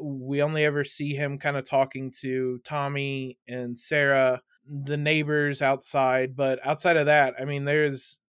we 0.00 0.42
only 0.42 0.64
ever 0.64 0.84
see 0.84 1.14
him 1.14 1.38
kind 1.38 1.56
of 1.56 1.64
talking 1.64 2.10
to 2.20 2.58
Tommy 2.64 3.38
and 3.48 3.78
Sarah, 3.78 4.40
the 4.66 4.96
neighbors 4.96 5.62
outside. 5.62 6.36
But 6.36 6.64
outside 6.64 6.96
of 6.96 7.06
that, 7.06 7.34
I 7.38 7.44
mean, 7.44 7.64
there's 7.64 8.20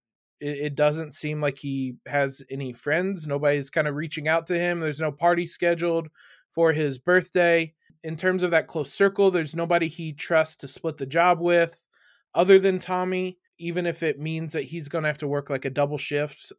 it, 0.41 0.57
it 0.57 0.75
doesn't 0.75 1.13
seem 1.13 1.39
like 1.39 1.57
he 1.57 1.95
has 2.07 2.41
any 2.49 2.73
friends. 2.73 3.25
Nobody's 3.25 3.69
kind 3.69 3.87
of 3.87 3.95
reaching 3.95 4.27
out 4.27 4.47
to 4.47 4.59
him. 4.59 4.79
There's 4.79 4.99
no 4.99 5.11
party 5.11 5.47
scheduled 5.47 6.09
for 6.51 6.73
his 6.73 6.97
birthday. 6.97 7.73
In 8.03 8.15
terms 8.15 8.43
of 8.43 8.51
that 8.51 8.67
close 8.67 8.91
circle, 8.91 9.31
there's 9.31 9.55
nobody 9.55 9.87
he 9.87 10.11
trusts 10.11 10.57
to 10.57 10.67
split 10.67 10.97
the 10.97 11.05
job 11.05 11.39
with 11.39 11.85
other 12.33 12.57
than 12.59 12.79
Tommy, 12.79 13.37
even 13.59 13.85
if 13.85 14.01
it 14.01 14.19
means 14.19 14.53
that 14.53 14.63
he's 14.63 14.87
going 14.87 15.03
to 15.03 15.09
have 15.09 15.19
to 15.19 15.27
work 15.27 15.49
like 15.49 15.65
a 15.65 15.69
double 15.69 15.99
shift 15.99 16.51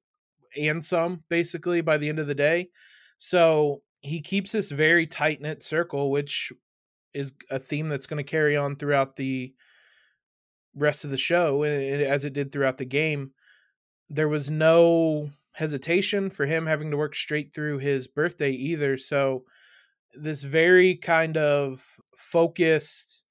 and 0.57 0.85
some 0.85 1.25
basically 1.29 1.81
by 1.81 1.97
the 1.97 2.09
end 2.09 2.21
of 2.21 2.29
the 2.29 2.35
day. 2.35 2.69
So 3.19 3.83
he 4.01 4.21
keeps 4.21 4.53
this 4.53 4.71
very 4.71 5.07
tight 5.07 5.41
knit 5.41 5.63
circle, 5.63 6.11
which 6.11 6.53
is 7.15 7.33
a 7.51 7.59
theme 7.59 7.89
that's 7.89 8.07
going 8.07 8.25
to 8.25 8.31
carry 8.31 8.57
on 8.57 8.77
throughout 8.77 9.17
the 9.17 9.53
rest 10.75 11.05
of 11.05 11.11
the 11.11 11.19
show, 11.19 11.63
as 11.63 12.25
it 12.25 12.33
did 12.33 12.53
throughout 12.53 12.79
the 12.79 12.85
game. 12.85 13.33
There 14.13 14.29
was 14.29 14.51
no 14.51 15.31
hesitation 15.53 16.31
for 16.31 16.47
him 16.47 16.67
having 16.67 16.91
to 16.91 16.97
work 16.97 17.15
straight 17.15 17.55
through 17.55 17.79
his 17.79 18.07
birthday 18.07 18.51
either. 18.51 18.99
So, 18.99 19.45
this 20.15 20.43
very 20.43 20.95
kind 20.97 21.39
of 21.39 21.83
focused, 22.17 23.25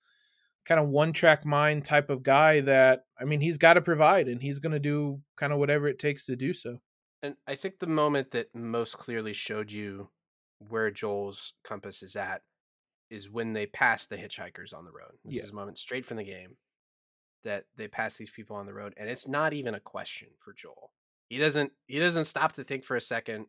kind 0.65 0.79
of 0.79 0.87
one 0.89 1.13
track 1.13 1.45
mind 1.45 1.85
type 1.85 2.09
of 2.09 2.23
guy 2.23 2.61
that, 2.61 3.05
I 3.19 3.25
mean, 3.25 3.39
he's 3.39 3.59
got 3.59 3.75
to 3.75 3.81
provide 3.81 4.27
and 4.27 4.41
he's 4.41 4.57
going 4.57 4.71
to 4.73 4.79
do 4.79 5.21
kind 5.37 5.53
of 5.53 5.59
whatever 5.59 5.87
it 5.87 5.99
takes 5.99 6.25
to 6.25 6.35
do 6.35 6.53
so. 6.53 6.79
And 7.21 7.35
I 7.47 7.53
think 7.53 7.77
the 7.77 7.87
moment 7.87 8.31
that 8.31 8.55
most 8.55 8.97
clearly 8.97 9.33
showed 9.33 9.71
you 9.71 10.09
where 10.57 10.89
Joel's 10.89 11.53
compass 11.63 12.01
is 12.01 12.15
at 12.15 12.41
is 13.11 13.29
when 13.29 13.53
they 13.53 13.67
pass 13.67 14.07
the 14.07 14.17
hitchhikers 14.17 14.75
on 14.75 14.85
the 14.85 14.91
road. 14.91 15.17
This 15.23 15.37
yeah. 15.37 15.43
is 15.43 15.51
a 15.51 15.55
moment 15.55 15.77
straight 15.77 16.05
from 16.05 16.17
the 16.17 16.23
game 16.23 16.57
that 17.43 17.65
they 17.75 17.87
pass 17.87 18.17
these 18.17 18.29
people 18.29 18.55
on 18.55 18.65
the 18.65 18.73
road, 18.73 18.93
and 18.97 19.09
it's 19.09 19.27
not 19.27 19.53
even 19.53 19.73
a 19.73 19.79
question 19.79 20.29
for 20.37 20.53
Joel. 20.53 20.91
He 21.29 21.37
doesn't 21.37 21.71
he 21.87 21.99
doesn't 21.99 22.25
stop 22.25 22.53
to 22.53 22.63
think 22.63 22.83
for 22.83 22.95
a 22.95 23.01
second. 23.01 23.47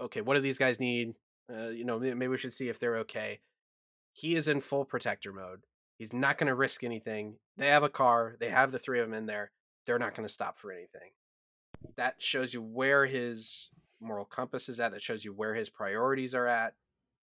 Okay, 0.00 0.20
what 0.20 0.34
do 0.34 0.40
these 0.40 0.58
guys 0.58 0.80
need? 0.80 1.14
Uh, 1.52 1.68
you 1.68 1.84
know, 1.84 1.98
maybe 1.98 2.28
we 2.28 2.38
should 2.38 2.52
see 2.52 2.68
if 2.68 2.78
they're 2.78 2.98
okay. 2.98 3.40
He 4.12 4.34
is 4.34 4.48
in 4.48 4.60
full 4.60 4.84
protector 4.84 5.32
mode. 5.32 5.60
He's 5.98 6.12
not 6.12 6.38
going 6.38 6.48
to 6.48 6.54
risk 6.54 6.84
anything. 6.84 7.36
They 7.56 7.68
have 7.68 7.82
a 7.82 7.88
car. 7.88 8.36
They 8.38 8.50
have 8.50 8.70
the 8.70 8.78
three 8.78 9.00
of 9.00 9.06
them 9.08 9.16
in 9.16 9.26
there. 9.26 9.50
They're 9.86 9.98
not 9.98 10.14
going 10.14 10.26
to 10.26 10.32
stop 10.32 10.58
for 10.58 10.72
anything. 10.72 11.10
That 11.96 12.16
shows 12.18 12.52
you 12.54 12.62
where 12.62 13.06
his 13.06 13.70
moral 14.00 14.24
compass 14.24 14.68
is 14.68 14.80
at 14.80 14.92
that 14.92 15.02
shows 15.02 15.24
you 15.24 15.32
where 15.32 15.54
his 15.54 15.70
priorities 15.70 16.34
are 16.34 16.46
at 16.46 16.74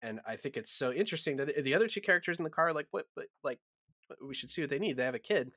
and 0.01 0.19
i 0.27 0.35
think 0.35 0.57
it's 0.57 0.71
so 0.71 0.91
interesting 0.91 1.37
that 1.37 1.63
the 1.63 1.73
other 1.73 1.87
two 1.87 2.01
characters 2.01 2.37
in 2.37 2.43
the 2.43 2.49
car 2.49 2.69
are 2.69 2.73
like 2.73 2.87
what, 2.91 3.05
what 3.13 3.27
like 3.43 3.59
we 4.25 4.33
should 4.33 4.49
see 4.49 4.61
what 4.61 4.69
they 4.69 4.79
need 4.79 4.97
they 4.97 5.05
have 5.05 5.15
a 5.15 5.19
kid 5.19 5.51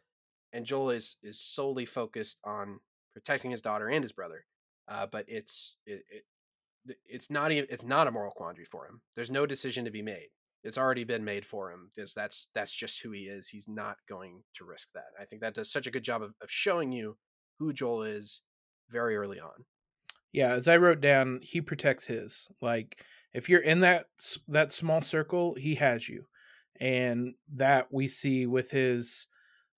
and 0.53 0.65
joel 0.65 0.91
is 0.91 1.17
is 1.23 1.41
solely 1.41 1.87
focused 1.87 2.39
on 2.45 2.79
protecting 3.13 3.51
his 3.51 3.61
daughter 3.61 3.89
and 3.89 4.03
his 4.03 4.13
brother 4.13 4.45
uh, 4.89 5.07
but 5.11 5.25
it's 5.29 5.77
it, 5.87 6.03
it 6.11 6.25
it's 7.07 7.31
not 7.31 7.53
even 7.53 7.67
it's 7.71 7.85
not 7.85 8.07
a 8.07 8.11
moral 8.11 8.33
quandary 8.33 8.65
for 8.65 8.87
him. 8.87 9.01
There's 9.15 9.31
no 9.31 9.47
decision 9.47 9.85
to 9.85 9.91
be 9.91 10.03
made. 10.03 10.29
It's 10.65 10.79
already 10.79 11.05
been 11.05 11.25
made 11.25 11.47
for 11.47 11.71
him 11.71 11.91
because 11.95 12.15
that's 12.15 12.49
that's 12.55 12.75
just 12.75 13.03
who 13.03 13.11
he 13.11 13.23
is. 13.23 13.49
He's 13.49 13.69
not 13.69 13.97
going 14.09 14.43
to 14.55 14.65
risk 14.65 14.93
that. 14.95 15.11
I 15.21 15.25
think 15.25 15.43
that 15.43 15.55
does 15.55 15.71
such 15.71 15.87
a 15.87 15.91
good 15.91 16.03
job 16.03 16.23
of, 16.23 16.35
of 16.43 16.51
showing 16.51 16.93
you 16.93 17.17
who 17.59 17.73
Joel 17.73 18.05
is 18.05 18.43
very 18.91 19.17
early 19.17 19.41
on. 19.41 19.65
Yeah, 20.33 20.53
as 20.53 20.69
I 20.69 20.77
wrote 20.77 21.01
down, 21.01 21.41
he 21.43 21.61
protects 21.61 22.07
his. 22.07 22.49
Like 22.61 23.05
if 23.33 23.49
you're 23.49 23.61
in 23.61 23.81
that 23.81 24.07
that 24.49 24.73
small 24.73 25.01
circle, 25.01 25.55
he 25.55 25.75
has 25.77 26.09
you. 26.09 26.25
And 26.81 27.35
that 27.55 27.89
we 27.91 28.07
see 28.07 28.47
with 28.47 28.71
his 28.71 29.27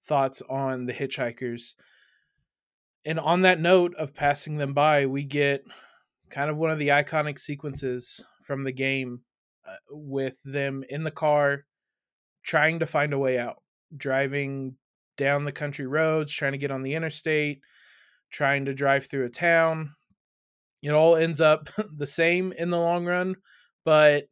thoughts 0.04 0.42
on 0.48 0.86
the 0.86 0.92
hitchhikers. 0.92 1.74
And 3.04 3.18
on 3.18 3.42
that 3.42 3.60
note 3.60 3.94
of 3.94 4.14
passing 4.14 4.56
them 4.56 4.74
by, 4.74 5.06
we 5.06 5.24
get 5.24 5.64
kind 6.30 6.50
of 6.50 6.58
one 6.58 6.70
of 6.70 6.78
the 6.78 6.88
iconic 6.88 7.38
sequences 7.38 8.24
from 8.42 8.64
the 8.64 8.72
game 8.72 9.22
uh, 9.66 9.76
with 9.90 10.42
them 10.44 10.84
in 10.88 11.04
the 11.04 11.10
car 11.10 11.64
trying 12.42 12.78
to 12.78 12.86
find 12.86 13.12
a 13.12 13.18
way 13.18 13.38
out, 13.38 13.62
driving 13.96 14.76
down 15.16 15.44
the 15.44 15.52
country 15.52 15.86
roads, 15.86 16.32
trying 16.32 16.52
to 16.52 16.58
get 16.58 16.70
on 16.70 16.82
the 16.82 16.94
interstate, 16.94 17.60
trying 18.30 18.64
to 18.64 18.74
drive 18.74 19.06
through 19.06 19.26
a 19.26 19.30
town. 19.30 19.94
It 20.82 20.90
all 20.90 21.16
ends 21.16 21.40
up 21.40 21.68
the 21.96 22.06
same 22.06 22.52
in 22.52 22.70
the 22.70 22.80
long 22.80 23.04
run, 23.04 23.36
but 23.84 24.24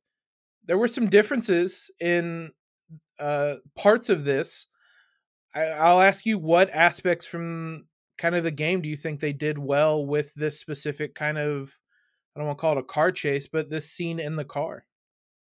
there 0.65 0.79
were 0.79 0.89
some 0.89 1.09
differences 1.09 1.91
in 2.01 2.51
uh, 3.19 3.57
parts 3.77 4.09
of 4.09 4.25
this. 4.25 4.67
I, 5.59 5.71
I'll 5.71 6.01
ask 6.01 6.25
you 6.25 6.39
what 6.39 6.71
aspects 6.71 7.27
from 7.27 7.87
kind 8.17 8.35
of 8.35 8.45
the 8.45 8.51
game 8.51 8.81
do 8.81 8.89
you 8.89 8.97
think 8.97 9.21
they 9.21 9.33
did 9.33 9.59
well 9.59 10.05
with 10.05 10.35
this 10.35 10.59
specific 10.59 11.15
kind 11.15 11.39
of 11.39 11.79
I 12.35 12.41
don't 12.41 12.47
want 12.47 12.59
to 12.59 12.61
call 12.61 12.73
it 12.77 12.81
a 12.81 12.85
car 12.85 13.11
chase, 13.11 13.49
but 13.49 13.69
this 13.69 13.91
scene 13.91 14.21
in 14.21 14.37
the 14.37 14.45
car. 14.45 14.85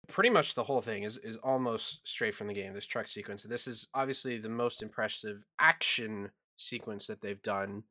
Pretty 0.10 0.30
much 0.30 0.56
the 0.56 0.64
whole 0.64 0.82
thing 0.82 1.04
is 1.04 1.18
is 1.20 1.38
almost 1.38 2.06
straight 2.06 2.36
from 2.36 2.48
the 2.48 2.54
game. 2.54 2.74
This 2.74 2.86
truck 2.86 3.08
sequence. 3.08 3.44
This 3.44 3.68
is 3.68 3.88
obviously 3.94 4.38
the 4.38 4.50
most 4.50 4.84
impressive 4.84 5.46
action 5.60 6.32
sequence 6.58 7.08
that 7.08 7.22
they've 7.22 7.42
done 7.42 7.84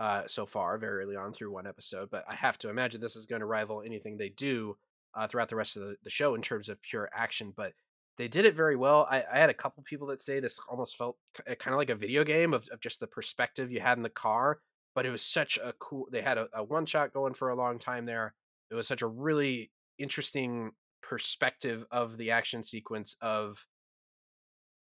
uh, 0.00 0.22
so 0.26 0.46
far, 0.46 0.78
very 0.78 1.04
early 1.04 1.14
on 1.14 1.32
through 1.32 1.52
one 1.52 1.68
episode. 1.68 2.10
But 2.10 2.24
I 2.28 2.34
have 2.34 2.58
to 2.58 2.70
imagine 2.70 3.00
this 3.00 3.14
is 3.14 3.26
going 3.26 3.40
to 3.40 3.46
rival 3.46 3.82
anything 3.86 4.16
they 4.16 4.30
do 4.30 4.76
uh, 5.14 5.28
throughout 5.28 5.48
the 5.48 5.56
rest 5.56 5.76
of 5.76 5.82
the, 5.82 5.96
the 6.02 6.10
show 6.10 6.34
in 6.34 6.42
terms 6.42 6.68
of 6.68 6.82
pure 6.82 7.08
action. 7.14 7.52
But 7.56 7.74
they 8.20 8.28
did 8.28 8.44
it 8.44 8.54
very 8.54 8.76
well. 8.76 9.06
I, 9.10 9.24
I 9.32 9.38
had 9.38 9.50
a 9.50 9.54
couple 9.54 9.82
people 9.82 10.06
that 10.08 10.20
say 10.20 10.40
this 10.40 10.60
almost 10.68 10.96
felt 10.96 11.16
kind 11.46 11.72
of 11.74 11.78
like 11.78 11.90
a 11.90 11.94
video 11.94 12.22
game 12.22 12.52
of, 12.52 12.68
of 12.68 12.80
just 12.80 13.00
the 13.00 13.06
perspective 13.06 13.72
you 13.72 13.80
had 13.80 13.96
in 13.96 14.02
the 14.02 14.08
car 14.08 14.60
but 14.94 15.06
it 15.06 15.10
was 15.10 15.22
such 15.22 15.58
a 15.62 15.72
cool 15.78 16.06
they 16.10 16.22
had 16.22 16.38
a, 16.38 16.48
a 16.54 16.62
one 16.62 16.86
shot 16.86 17.12
going 17.12 17.34
for 17.34 17.50
a 17.50 17.56
long 17.56 17.78
time 17.78 18.06
there 18.06 18.34
it 18.70 18.74
was 18.74 18.86
such 18.86 19.02
a 19.02 19.06
really 19.06 19.70
interesting 19.98 20.70
perspective 21.02 21.84
of 21.90 22.16
the 22.18 22.30
action 22.30 22.62
sequence 22.62 23.16
of 23.20 23.64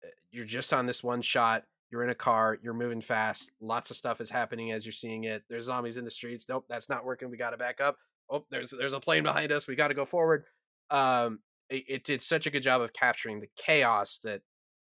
eh, 0.03 0.09
you're 0.31 0.45
just 0.45 0.73
on 0.73 0.85
this 0.85 1.03
one 1.03 1.21
shot 1.21 1.63
you're 1.91 2.03
in 2.03 2.09
a 2.09 2.15
car 2.15 2.57
you're 2.61 2.73
moving 2.73 3.01
fast 3.01 3.51
lots 3.61 3.89
of 3.91 3.97
stuff 3.97 4.21
is 4.21 4.29
happening 4.29 4.71
as 4.71 4.85
you're 4.85 4.91
seeing 4.91 5.25
it 5.25 5.43
there's 5.49 5.65
zombies 5.65 5.97
in 5.97 6.05
the 6.05 6.11
streets 6.11 6.47
nope 6.49 6.65
that's 6.69 6.89
not 6.89 7.05
working 7.05 7.29
we 7.29 7.37
got 7.37 7.51
to 7.51 7.57
back 7.57 7.81
up 7.81 7.97
oh 8.29 8.45
there's 8.49 8.71
there's 8.71 8.93
a 8.93 8.99
plane 8.99 9.23
behind 9.23 9.51
us 9.51 9.67
we 9.67 9.75
got 9.75 9.89
to 9.89 9.93
go 9.93 10.05
forward 10.05 10.43
um 10.89 11.39
it, 11.71 11.83
it, 11.87 12.03
did 12.03 12.21
such 12.21 12.45
a 12.45 12.51
good 12.51 12.61
job 12.61 12.81
of 12.81 12.93
capturing 12.93 13.39
the 13.39 13.49
chaos 13.55 14.19
that 14.19 14.41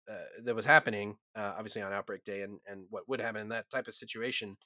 uh, 0.09 0.42
that 0.44 0.55
was 0.55 0.64
happening 0.64 1.16
uh, 1.35 1.55
obviously 1.57 1.83
on 1.83 1.92
outbreak 1.92 2.23
day 2.25 2.42
and 2.42 2.61
and 2.66 2.85
what 2.90 3.09
would 3.09 3.20
happen 3.20 3.40
in 3.40 3.49
that 3.49 3.68
type 3.70 3.88
of 3.88 3.94
situation 3.94 4.57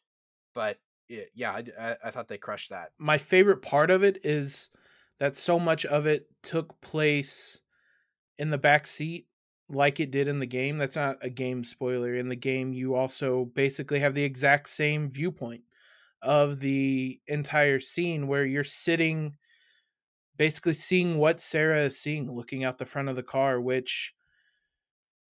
but 0.54 0.78
yeah, 1.08 1.52
I, 1.78 1.96
I 2.04 2.10
thought 2.10 2.28
they 2.28 2.38
crushed 2.38 2.70
that. 2.70 2.90
My 2.98 3.18
favorite 3.18 3.62
part 3.62 3.90
of 3.90 4.02
it 4.02 4.18
is 4.24 4.70
that 5.18 5.36
so 5.36 5.58
much 5.58 5.84
of 5.86 6.06
it 6.06 6.26
took 6.42 6.80
place 6.80 7.62
in 8.38 8.50
the 8.50 8.58
back 8.58 8.86
seat 8.86 9.26
like 9.70 10.00
it 10.00 10.10
did 10.10 10.28
in 10.28 10.38
the 10.38 10.46
game. 10.46 10.78
That's 10.78 10.96
not 10.96 11.18
a 11.22 11.30
game 11.30 11.64
spoiler. 11.64 12.14
In 12.14 12.28
the 12.28 12.36
game, 12.36 12.72
you 12.72 12.94
also 12.94 13.46
basically 13.46 14.00
have 14.00 14.14
the 14.14 14.24
exact 14.24 14.68
same 14.68 15.10
viewpoint 15.10 15.62
of 16.22 16.60
the 16.60 17.20
entire 17.26 17.80
scene 17.80 18.26
where 18.26 18.44
you're 18.44 18.64
sitting 18.64 19.36
basically 20.38 20.72
seeing 20.72 21.18
what 21.18 21.40
Sarah 21.40 21.82
is 21.82 22.00
seeing 22.00 22.32
looking 22.32 22.64
out 22.64 22.78
the 22.78 22.86
front 22.86 23.08
of 23.08 23.16
the 23.16 23.22
car, 23.22 23.60
which 23.60 24.14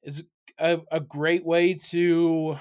is 0.03 0.23
a, 0.61 0.81
a 0.93 1.01
great 1.01 1.45
way 1.45 1.75
to 1.75 2.57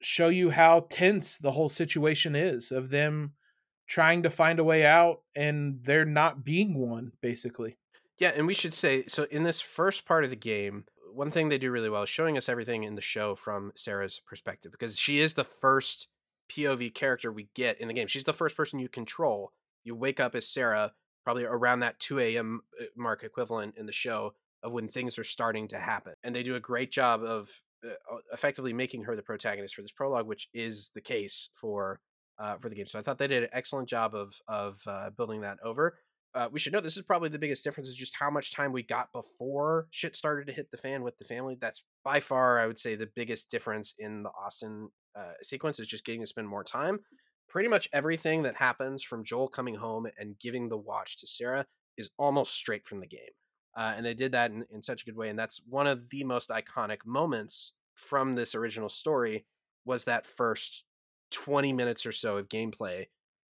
show 0.00 0.28
you 0.28 0.50
how 0.50 0.86
tense 0.90 1.38
the 1.38 1.52
whole 1.52 1.68
situation 1.68 2.34
is 2.34 2.72
of 2.72 2.90
them 2.90 3.32
trying 3.86 4.22
to 4.22 4.30
find 4.30 4.58
a 4.58 4.64
way 4.64 4.84
out 4.84 5.20
and 5.36 5.78
there 5.84 6.04
not 6.04 6.44
being 6.44 6.74
one 6.74 7.12
basically. 7.20 7.78
Yeah 8.18 8.32
and 8.34 8.46
we 8.46 8.54
should 8.54 8.74
say 8.74 9.04
so 9.06 9.26
in 9.30 9.42
this 9.42 9.60
first 9.60 10.04
part 10.06 10.24
of 10.24 10.30
the 10.30 10.36
game 10.36 10.84
one 11.12 11.30
thing 11.30 11.48
they 11.48 11.58
do 11.58 11.70
really 11.70 11.88
well 11.88 12.02
is 12.02 12.08
showing 12.08 12.36
us 12.36 12.48
everything 12.48 12.82
in 12.82 12.96
the 12.96 13.00
show 13.00 13.34
from 13.34 13.72
sarah's 13.76 14.20
perspective 14.26 14.72
because 14.72 14.98
she 14.98 15.20
is 15.20 15.34
the 15.34 15.44
first 15.44 16.08
pov 16.50 16.92
character 16.94 17.32
we 17.32 17.48
get 17.54 17.80
in 17.80 17.88
the 17.88 17.94
game. 17.94 18.06
She's 18.06 18.24
the 18.24 18.32
first 18.32 18.56
person 18.56 18.78
you 18.78 18.88
control. 18.88 19.52
You 19.84 19.94
wake 19.94 20.20
up 20.20 20.34
as 20.34 20.46
sarah 20.46 20.92
probably 21.24 21.44
around 21.44 21.80
that 21.80 21.98
2 21.98 22.20
a.m 22.20 22.60
uh, 22.80 22.84
mark 22.96 23.24
equivalent 23.24 23.74
in 23.76 23.86
the 23.86 23.92
show 23.92 24.34
of 24.62 24.72
when 24.72 24.88
things 24.88 25.18
are 25.18 25.24
starting 25.24 25.68
to 25.68 25.78
happen 25.78 26.14
and 26.22 26.34
they 26.34 26.42
do 26.42 26.54
a 26.54 26.60
great 26.60 26.90
job 26.90 27.22
of 27.22 27.48
uh, 27.84 28.16
effectively 28.32 28.72
making 28.72 29.04
her 29.04 29.16
the 29.16 29.22
protagonist 29.22 29.74
for 29.74 29.82
this 29.82 29.92
prologue, 29.92 30.26
which 30.26 30.48
is 30.54 30.90
the 30.94 31.00
case 31.00 31.50
for 31.54 32.00
uh, 32.38 32.56
for 32.56 32.68
the 32.68 32.74
game. 32.74 32.86
So 32.86 32.98
I 32.98 33.02
thought 33.02 33.18
they 33.18 33.28
did 33.28 33.42
an 33.42 33.48
excellent 33.52 33.88
job 33.88 34.14
of 34.14 34.34
of 34.48 34.80
uh, 34.86 35.10
building 35.10 35.42
that 35.42 35.58
over. 35.62 35.98
Uh, 36.34 36.48
we 36.50 36.58
should 36.58 36.72
know 36.72 36.80
this 36.80 36.96
is 36.96 37.02
probably 37.02 37.28
the 37.28 37.38
biggest 37.38 37.62
difference 37.62 37.88
is 37.88 37.94
just 37.94 38.16
how 38.16 38.28
much 38.28 38.52
time 38.52 38.72
we 38.72 38.82
got 38.82 39.12
before 39.12 39.86
shit 39.90 40.16
started 40.16 40.46
to 40.48 40.52
hit 40.52 40.70
the 40.70 40.76
fan 40.76 41.02
with 41.02 41.16
the 41.18 41.24
family. 41.24 41.56
That's 41.60 41.84
by 42.02 42.18
far, 42.20 42.58
I 42.58 42.66
would 42.66 42.78
say, 42.78 42.96
the 42.96 43.10
biggest 43.14 43.50
difference 43.50 43.94
in 43.98 44.24
the 44.24 44.30
Austin 44.30 44.88
uh, 45.14 45.34
sequence 45.42 45.78
is 45.78 45.86
just 45.86 46.04
getting 46.04 46.22
to 46.22 46.26
spend 46.26 46.48
more 46.48 46.64
time. 46.64 47.00
Pretty 47.54 47.68
much 47.68 47.88
everything 47.92 48.42
that 48.42 48.56
happens 48.56 49.04
from 49.04 49.22
Joel 49.22 49.46
coming 49.46 49.76
home 49.76 50.08
and 50.18 50.36
giving 50.40 50.68
the 50.68 50.76
watch 50.76 51.18
to 51.18 51.26
Sarah 51.28 51.66
is 51.96 52.10
almost 52.18 52.52
straight 52.52 52.84
from 52.84 52.98
the 52.98 53.06
game. 53.06 53.20
Uh, 53.76 53.94
and 53.96 54.04
they 54.04 54.12
did 54.12 54.32
that 54.32 54.50
in, 54.50 54.64
in 54.72 54.82
such 54.82 55.02
a 55.02 55.04
good 55.04 55.16
way. 55.16 55.28
And 55.28 55.38
that's 55.38 55.62
one 55.68 55.86
of 55.86 56.10
the 56.10 56.24
most 56.24 56.50
iconic 56.50 57.06
moments 57.06 57.74
from 57.94 58.32
this 58.32 58.56
original 58.56 58.88
story 58.88 59.46
was 59.84 60.02
that 60.02 60.26
first 60.26 60.82
20 61.30 61.72
minutes 61.72 62.04
or 62.04 62.10
so 62.10 62.38
of 62.38 62.48
gameplay 62.48 63.06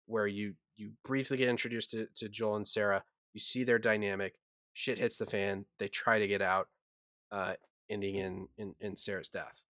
where 0.07 0.27
you 0.27 0.55
you 0.75 0.91
briefly 1.05 1.37
get 1.37 1.49
introduced 1.49 1.93
to, 1.93 2.09
to 2.17 2.29
Joel 2.29 2.57
and 2.57 2.67
Sarah. 2.67 3.05
You 3.35 3.41
see 3.41 3.63
their 3.63 3.79
dynamic. 3.79 4.35
Shit 4.73 4.99
hits 4.99 5.17
the 5.17 5.27
fan. 5.27 5.67
They 5.79 5.87
try 5.87 6.19
to 6.19 6.27
get 6.27 6.43
out, 6.43 6.67
uh, 7.31 7.53
ending 7.89 8.17
in, 8.17 8.49
in, 8.59 8.75
in 8.81 8.97
Sarah's 8.97 9.29
death. 9.29 9.63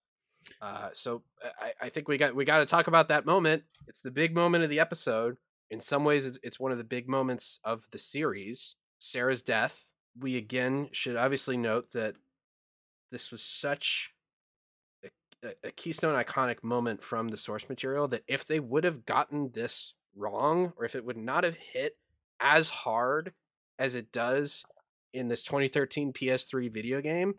Uh, 0.61 0.89
so 0.93 1.23
I, 1.61 1.73
I 1.83 1.89
think 1.89 2.09
we 2.09 2.19
got 2.19 2.35
we 2.35 2.45
got 2.45 2.59
to 2.59 2.67
talk 2.67 2.87
about 2.87 3.09
that 3.09 3.27
moment. 3.27 3.63
It's 3.89 4.01
the 4.01 4.11
big 4.11 4.35
moment 4.35 4.65
of 4.65 4.71
the 4.71 4.81
episode. 4.81 5.37
In 5.71 5.81
some 5.81 6.05
ways, 6.05 6.27
it's, 6.27 6.39
it's 6.43 6.61
one 6.61 6.73
of 6.73 6.79
the 6.79 6.85
big 6.85 7.09
moments 7.09 7.59
of 7.65 7.89
the 7.91 7.99
series. 7.99 8.77
Sarah's 8.99 9.43
death 9.43 9.89
we 10.19 10.37
again 10.37 10.89
should 10.93 11.17
obviously 11.17 11.57
note 11.57 11.93
that 11.93 12.15
this 13.11 13.31
was 13.31 13.43
such 13.43 14.13
a, 15.43 15.49
a, 15.65 15.71
keystone 15.73 16.23
iconic 16.23 16.63
moment 16.63 17.03
from 17.03 17.29
the 17.29 17.37
source 17.37 17.69
material 17.69 18.09
that 18.09 18.23
if 18.27 18.47
they 18.47 18.61
would 18.61 18.85
have 18.85 19.05
gotten 19.05 19.51
this 19.53 19.95
wrong 20.15 20.73
or 20.77 20.85
if 20.85 20.95
it 20.95 21.05
would 21.05 21.17
not 21.17 21.45
have 21.45 21.57
hit 21.57 21.97
as 22.41 22.71
hard 22.71 23.33
as 23.79 23.95
it 23.95 24.13
does 24.13 24.65
in 25.13 25.29
this 25.29 25.43
2013 25.43 26.13
PS3 26.13 26.73
video 26.73 27.01
game, 27.01 27.35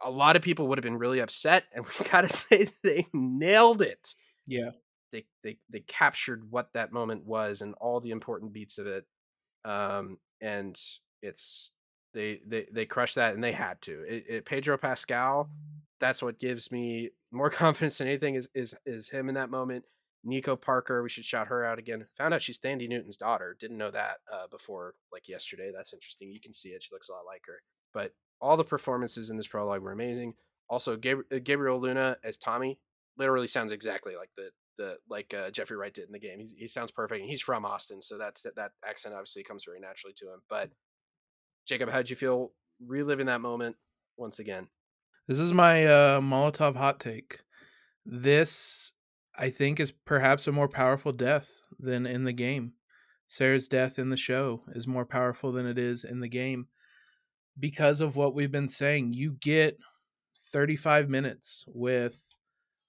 a 0.00 0.10
lot 0.10 0.36
of 0.36 0.42
people 0.42 0.68
would 0.68 0.78
have 0.78 0.84
been 0.84 0.98
really 0.98 1.20
upset 1.20 1.64
and 1.74 1.84
we 1.84 2.06
got 2.10 2.22
to 2.22 2.28
say 2.28 2.68
they 2.82 3.06
nailed 3.12 3.82
it. 3.82 4.14
Yeah. 4.46 4.70
They, 5.12 5.24
they 5.42 5.58
they 5.70 5.80
captured 5.80 6.50
what 6.50 6.72
that 6.74 6.92
moment 6.92 7.24
was 7.24 7.62
and 7.62 7.74
all 7.80 8.00
the 8.00 8.10
important 8.10 8.52
beats 8.52 8.78
of 8.78 8.86
it. 8.86 9.06
Um 9.64 10.18
and 10.40 10.78
it's 11.22 11.72
they 12.16 12.40
they 12.46 12.66
they 12.72 12.86
crushed 12.86 13.16
that, 13.16 13.34
and 13.34 13.44
they 13.44 13.52
had 13.52 13.80
to. 13.82 14.02
It, 14.02 14.24
it, 14.28 14.44
Pedro 14.46 14.78
Pascal, 14.78 15.50
that's 16.00 16.22
what 16.22 16.40
gives 16.40 16.72
me 16.72 17.10
more 17.30 17.50
confidence 17.64 17.98
than 17.98 18.08
anything. 18.08 18.34
Is 18.34 18.48
is 18.54 18.74
is 18.86 19.10
him 19.10 19.28
in 19.28 19.36
that 19.36 19.50
moment? 19.50 19.84
Nico 20.24 20.56
Parker, 20.56 21.04
we 21.04 21.08
should 21.08 21.24
shout 21.24 21.46
her 21.48 21.64
out 21.64 21.78
again. 21.78 22.04
Found 22.16 22.34
out 22.34 22.42
she's 22.42 22.58
Thandie 22.58 22.88
Newton's 22.88 23.18
daughter. 23.18 23.56
Didn't 23.60 23.78
know 23.78 23.92
that 23.92 24.16
uh, 24.32 24.48
before, 24.50 24.94
like 25.12 25.28
yesterday. 25.28 25.70
That's 25.72 25.92
interesting. 25.92 26.32
You 26.32 26.40
can 26.40 26.52
see 26.52 26.70
it. 26.70 26.82
She 26.82 26.88
looks 26.92 27.08
a 27.08 27.12
lot 27.12 27.26
like 27.26 27.42
her. 27.46 27.62
But 27.94 28.12
all 28.40 28.56
the 28.56 28.64
performances 28.64 29.30
in 29.30 29.36
this 29.36 29.46
prologue 29.46 29.82
were 29.82 29.92
amazing. 29.92 30.34
Also, 30.68 30.94
uh, 30.94 31.38
Gabriel 31.42 31.80
Luna 31.80 32.16
as 32.24 32.36
Tommy 32.36 32.78
literally 33.16 33.46
sounds 33.46 33.72
exactly 33.72 34.16
like 34.16 34.30
the 34.36 34.50
the 34.76 34.98
like 35.08 35.34
uh, 35.34 35.50
Jeffrey 35.50 35.76
Wright 35.76 35.94
did 35.94 36.06
in 36.06 36.12
the 36.12 36.18
game. 36.18 36.38
He's, 36.38 36.52
he 36.52 36.66
sounds 36.66 36.90
perfect, 36.90 37.20
and 37.20 37.30
he's 37.30 37.40
from 37.40 37.64
Austin, 37.64 38.02
so 38.02 38.18
that's 38.18 38.42
that 38.56 38.72
accent 38.86 39.14
obviously 39.14 39.42
comes 39.42 39.64
very 39.64 39.80
naturally 39.80 40.14
to 40.18 40.26
him. 40.26 40.42
But 40.48 40.70
Jacob, 41.66 41.90
how 41.90 41.98
did 41.98 42.10
you 42.10 42.16
feel 42.16 42.52
reliving 42.84 43.26
that 43.26 43.40
moment 43.40 43.76
once 44.16 44.38
again? 44.38 44.68
This 45.26 45.38
is 45.38 45.52
my 45.52 45.86
uh, 45.86 46.20
Molotov 46.20 46.76
hot 46.76 47.00
take. 47.00 47.40
This, 48.04 48.92
I 49.36 49.50
think 49.50 49.80
is 49.80 49.90
perhaps 49.90 50.46
a 50.46 50.52
more 50.52 50.68
powerful 50.68 51.12
death 51.12 51.50
than 51.80 52.06
in 52.06 52.24
the 52.24 52.32
game. 52.32 52.74
Sarah's 53.26 53.66
death 53.66 53.98
in 53.98 54.10
the 54.10 54.16
show 54.16 54.62
is 54.68 54.86
more 54.86 55.04
powerful 55.04 55.50
than 55.50 55.66
it 55.66 55.78
is 55.78 56.04
in 56.04 56.20
the 56.20 56.28
game 56.28 56.68
because 57.58 58.00
of 58.00 58.16
what 58.16 58.34
we've 58.34 58.52
been 58.52 58.68
saying. 58.68 59.12
You 59.12 59.32
get 59.40 59.78
35 60.36 61.08
minutes 61.08 61.64
with 61.68 62.36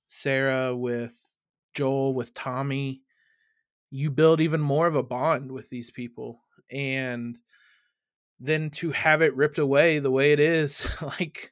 Sarah, 0.07 0.75
with 0.75 1.37
Joel, 1.73 2.13
with 2.13 2.33
Tommy. 2.33 3.01
You 3.89 4.11
build 4.11 4.41
even 4.41 4.61
more 4.61 4.87
of 4.87 4.95
a 4.95 5.03
bond 5.03 5.51
with 5.51 5.69
these 5.69 5.91
people. 5.91 6.41
And 6.69 7.39
then 8.39 8.69
to 8.71 8.91
have 8.91 9.21
it 9.21 9.35
ripped 9.35 9.57
away 9.57 9.99
the 9.99 10.11
way 10.11 10.33
it 10.33 10.39
is, 10.39 10.87
like 11.01 11.51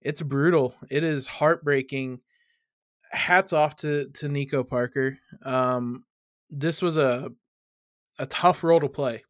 it's 0.00 0.22
brutal. 0.22 0.74
It 0.90 1.04
is 1.04 1.26
heartbreaking. 1.26 2.20
Hats 3.12 3.52
off 3.52 3.76
to 3.76 4.08
to 4.14 4.28
Nico 4.28 4.64
Parker. 4.64 5.18
Um, 5.42 6.04
this 6.50 6.82
was 6.82 6.96
a 6.96 7.30
a 8.18 8.26
tough 8.26 8.64
role 8.64 8.80
to 8.80 8.88
play 8.88 9.22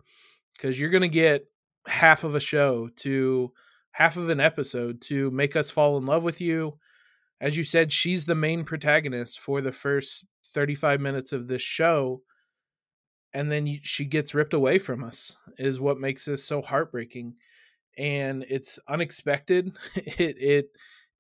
because 0.53 0.79
you're 0.79 0.91
going 0.91 1.03
to 1.03 1.09
get 1.09 1.47
half 1.87 2.25
of 2.25 2.35
a 2.35 2.41
show 2.41 2.89
to 2.97 3.53
half 3.93 4.17
of 4.17 4.29
an 4.31 4.41
episode 4.41 5.01
to 5.03 5.31
make 5.31 5.57
us 5.57 5.71
fall 5.71 5.97
in 5.97 6.07
love 6.07 6.23
with 6.23 6.41
you. 6.41 6.79
As 7.41 7.57
you 7.57 7.65
said, 7.65 7.93
she's 7.93 8.27
the 8.27 8.35
main 8.35 8.65
protagonist 8.65 9.39
for 9.39 9.61
the 9.61 9.73
first 9.73 10.25
35 10.45 11.01
minutes 11.01 11.33
of 11.33 11.49
this 11.49 11.63
show 11.63 12.23
and 13.37 13.53
then 13.53 13.79
she 13.83 14.07
gets 14.07 14.35
ripped 14.35 14.55
away 14.55 14.79
from 14.79 15.05
us 15.05 15.37
is 15.59 15.79
what 15.79 16.01
makes 16.01 16.25
this 16.25 16.43
so 16.43 16.63
heartbreaking 16.63 17.35
and 17.99 18.45
it's 18.49 18.79
unexpected 18.89 19.77
it 19.95 20.37
it 20.41 20.69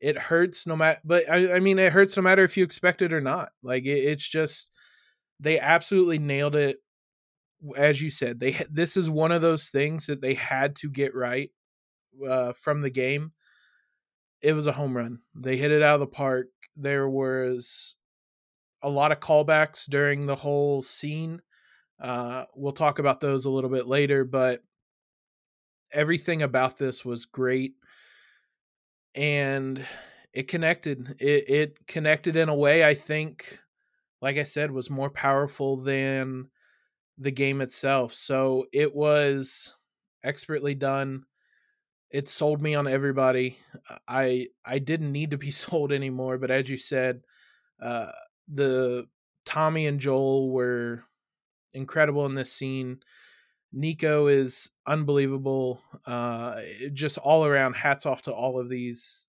it 0.01 0.17
hurts 0.17 0.67
no 0.67 0.75
matter 0.75 1.01
but 1.05 1.31
I, 1.31 1.57
I 1.57 1.61
mean 1.61 1.79
it 1.79 1.93
hurts 1.93 2.17
no 2.17 2.23
matter 2.23 2.43
if 2.43 2.57
you 2.57 2.64
expect 2.64 3.03
it 3.03 3.12
or 3.12 3.21
not 3.21 3.51
like 3.62 3.85
it, 3.85 3.99
it's 3.99 4.27
just 4.27 4.71
they 5.41 5.61
absolutely 5.61 6.19
nailed 6.19 6.57
it 6.57 6.79
as 7.76 8.00
you 8.00 8.11
said 8.11 8.38
they 8.40 8.52
this 8.70 8.96
is 8.96 9.09
one 9.09 9.32
of 9.32 9.42
those 9.42 9.68
things 9.68 10.07
that 10.07 10.20
they 10.20 10.34
had 10.34 10.76
to 10.76 10.90
get 10.90 11.14
right 11.14 11.50
uh, 12.26 12.52
from 12.52 12.82
the 12.82 12.90
game 12.90 13.32
it 14.42 14.52
was 14.52 14.66
a 14.66 14.72
home 14.72 14.96
run 14.96 15.20
they 15.34 15.57
hit 15.57 15.72
it 15.72 15.82
out 15.82 15.94
of 15.94 16.00
the 16.00 16.07
park 16.07 16.48
there 16.76 17.09
was 17.09 17.96
a 18.82 18.88
lot 18.88 19.11
of 19.11 19.20
callbacks 19.20 19.88
during 19.88 20.26
the 20.26 20.36
whole 20.36 20.82
scene 20.82 21.40
uh, 22.00 22.44
we'll 22.54 22.72
talk 22.72 22.98
about 22.98 23.20
those 23.20 23.44
a 23.44 23.50
little 23.50 23.70
bit 23.70 23.86
later, 23.86 24.24
but 24.24 24.62
everything 25.92 26.42
about 26.42 26.76
this 26.76 27.04
was 27.04 27.24
great. 27.24 27.74
And 29.14 29.84
it 30.32 30.48
connected. 30.48 31.16
It, 31.18 31.48
it 31.48 31.86
connected 31.86 32.36
in 32.36 32.48
a 32.48 32.54
way 32.54 32.84
I 32.84 32.94
think, 32.94 33.59
like 34.20 34.36
I 34.36 34.44
said, 34.44 34.70
was 34.70 34.90
more 34.90 35.11
powerful 35.11 35.78
than 35.78 36.48
the 37.19 37.31
game 37.31 37.61
itself. 37.61 38.12
So 38.12 38.67
it 38.73 38.95
was 38.95 39.75
expertly 40.23 40.75
done. 40.75 41.25
It 42.11 42.29
sold 42.29 42.62
me 42.62 42.75
on 42.75 42.87
everybody. 42.87 43.59
I 44.07 44.49
I 44.64 44.79
didn't 44.79 45.12
need 45.12 45.31
to 45.33 45.39
be 45.39 45.51
sold 45.53 45.93
anymore, 45.93 46.39
but 46.39 46.51
as 46.51 46.69
you 46.69 46.79
said, 46.79 47.23
uh, 47.81 48.12
the 48.49 49.09
Tommy 49.45 49.87
and 49.87 50.01
Joel 50.01 50.51
were 50.51 51.05
incredible 51.73 52.27
in 52.27 52.35
this 52.35 52.53
scene. 52.53 53.01
Nico 53.73 54.27
is 54.27 54.71
unbelievable. 54.87 55.83
Uh, 56.07 56.62
just 56.93 57.19
all 57.19 57.45
around, 57.45 57.75
hats 57.75 58.07
off 58.07 58.23
to 58.23 58.33
all 58.33 58.59
of 58.59 58.69
these, 58.69 59.27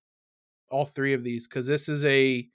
all 0.69 0.85
three 0.85 1.13
of 1.13 1.23
these, 1.23 1.47
because 1.47 1.67
this 1.67 1.89
is 1.89 2.05
a 2.05 2.47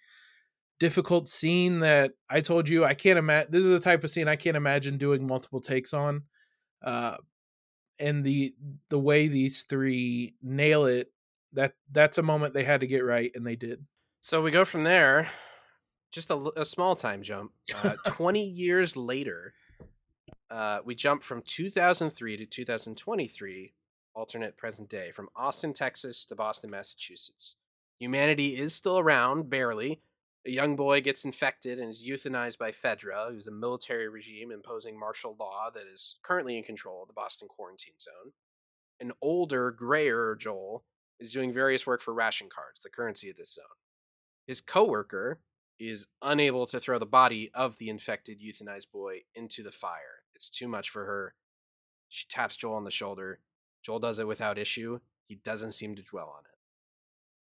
difficult 0.83 1.29
scene 1.29 1.79
that 1.79 2.11
I 2.29 2.41
told 2.41 2.69
you 2.69 2.85
I 2.85 2.95
can't 2.95 3.17
imagine. 3.17 3.53
This 3.53 3.65
is 3.65 3.71
the 3.71 3.79
type 3.79 4.03
of 4.03 4.11
scene 4.11 4.27
I 4.27 4.35
can't 4.35 4.57
imagine 4.57 4.99
doing 4.99 5.25
multiple 5.25 5.61
takes 5.61 5.95
on. 5.95 6.25
Uh, 6.85 7.19
and 8.01 8.25
the 8.25 8.53
the 8.89 8.99
way 8.99 9.29
these 9.29 9.63
three 9.63 10.35
nail 10.43 10.87
it, 10.87 11.13
that 11.53 11.75
that's 11.93 12.19
a 12.19 12.23
moment 12.23 12.53
they 12.53 12.65
had 12.65 12.81
to 12.81 12.89
get 12.89 13.05
right, 13.05 13.31
and 13.37 13.47
they 13.47 13.55
did. 13.55 13.87
So 14.23 14.43
we 14.43 14.51
go 14.51 14.65
from 14.65 14.83
there, 14.83 15.29
just 16.11 16.31
a, 16.31 16.51
a 16.57 16.65
small 16.65 16.97
time 16.97 17.23
jump. 17.23 17.53
Uh, 17.85 17.95
Twenty 18.07 18.45
years 18.45 18.97
later, 18.97 19.55
uh, 20.51 20.81
we 20.85 20.97
jump 20.97 21.23
from 21.23 21.43
2003 21.43 22.39
to 22.39 22.45
2023, 22.45 23.73
alternate 24.17 24.57
present 24.57 24.89
day, 24.89 25.13
from 25.13 25.29
Austin, 25.37 25.73
Texas 25.73 26.25
to 26.25 26.35
Boston, 26.35 26.71
Massachusetts. 26.71 27.55
Humanity 28.01 28.57
is 28.59 28.75
still 28.75 28.99
around, 28.99 29.49
barely. 29.49 30.01
A 30.47 30.51
young 30.51 30.75
boy 30.75 31.01
gets 31.01 31.25
infected 31.25 31.79
and 31.79 31.91
is 31.91 32.05
euthanized 32.05 32.59
by 32.59 32.73
Fedra, 32.73 33.31
who's 33.31 33.47
a 33.47 33.53
military 33.53 34.09
regime 34.09 34.51
imposing 34.51 34.99
martial 34.99 35.37
law 35.39 35.71
that 35.73 35.87
is 35.87 36.17
currently 36.23 36.57
in 36.57 36.65
control 36.65 37.03
of 37.03 37.09
the 37.09 37.15
Boston 37.15 37.49
quarantine 37.49 37.99
zone. 38.01 38.33
An 39.01 39.13
older, 39.21 39.71
grayer 39.71 40.35
Joel 40.35 40.85
is 41.21 41.33
doing 41.33 41.53
various 41.53 41.87
work 41.87 42.03
for 42.03 42.13
ration 42.13 42.49
cards, 42.53 42.83
the 42.83 42.91
currency 42.91 43.31
of 43.31 43.37
this 43.37 43.55
zone. 43.55 43.65
His 44.47 44.61
coworker 44.61 45.41
is 45.79 46.07
unable 46.21 46.67
to 46.67 46.81
throw 46.81 46.99
the 46.99 47.07
body 47.07 47.51
of 47.55 47.79
the 47.79 47.89
infected 47.89 48.41
euthanized 48.41 48.91
boy 48.93 49.21
into 49.35 49.63
the 49.63 49.73
fire 49.73 50.23
it's 50.43 50.51
too 50.51 50.67
much 50.67 50.91
for 50.91 51.05
her. 51.05 51.35
She 52.09 52.27
taps 52.29 52.57
Joel 52.57 52.75
on 52.75 52.83
the 52.83 52.91
shoulder. 52.91 53.39
Joel 53.85 54.01
does 54.01 54.19
it 54.19 54.27
without 54.27 54.59
issue. 54.59 54.99
He 55.29 55.37
doesn't 55.37 55.71
seem 55.71 55.95
to 55.95 56.03
dwell 56.03 56.35
on 56.37 56.43
it. 56.45 56.52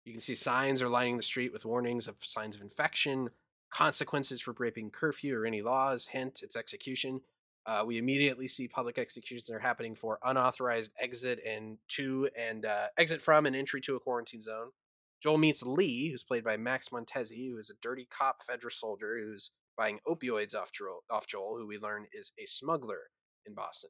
You 0.08 0.14
can 0.14 0.22
see 0.22 0.36
signs 0.36 0.82
are 0.82 0.88
lining 0.88 1.18
the 1.18 1.22
street 1.22 1.51
with 1.51 1.66
warnings 1.66 2.08
of 2.08 2.16
signs 2.22 2.55
of 2.55 2.62
infection, 2.62 3.30
consequences 3.70 4.39
for 4.39 4.53
breaking 4.53 4.91
curfew 4.91 5.38
or 5.38 5.45
any 5.45 5.62
laws. 5.62 6.08
Hint, 6.08 6.39
it's 6.43 6.55
execution. 6.55 7.20
Uh, 7.66 7.84
we 7.86 7.97
immediately 7.97 8.47
see 8.47 8.70
public 8.70 8.97
executions 8.97 9.49
are 9.49 9.60
happening 9.60 9.95
for 9.95 10.18
unauthorized 10.24 10.93
exit 10.97 11.41
and 11.45 11.78
to 11.89 12.30
and 12.39 12.64
uh, 12.64 12.86
exit 12.97 13.22
from 13.22 13.45
and 13.45 13.53
entry 13.53 13.82
to 13.82 13.97
a 13.97 13.99
quarantine 13.99 14.41
zone. 14.41 14.70
Joel 15.22 15.39
meets 15.39 15.62
Lee, 15.62 16.10
who's 16.10 16.24
played 16.24 16.45
by 16.45 16.55
Max 16.55 16.88
Montesi, 16.88 17.51
who 17.51 17.58
is 17.58 17.70
a 17.70 17.82
dirty 17.82 18.08
cop 18.10 18.38
Fedra 18.49 18.72
soldier 18.72 19.18
who's 19.20 19.51
buying 19.78 19.99
opioids 20.08 20.55
off 20.55 20.72
Joel, 20.72 21.03
off 21.10 21.28
Joel, 21.28 21.58
who 21.58 21.68
we 21.68 21.80
learn 21.80 22.05
is 22.14 22.32
a 22.41 22.45
smuggler 22.45 23.10
in 23.45 23.53
Boston. 23.53 23.89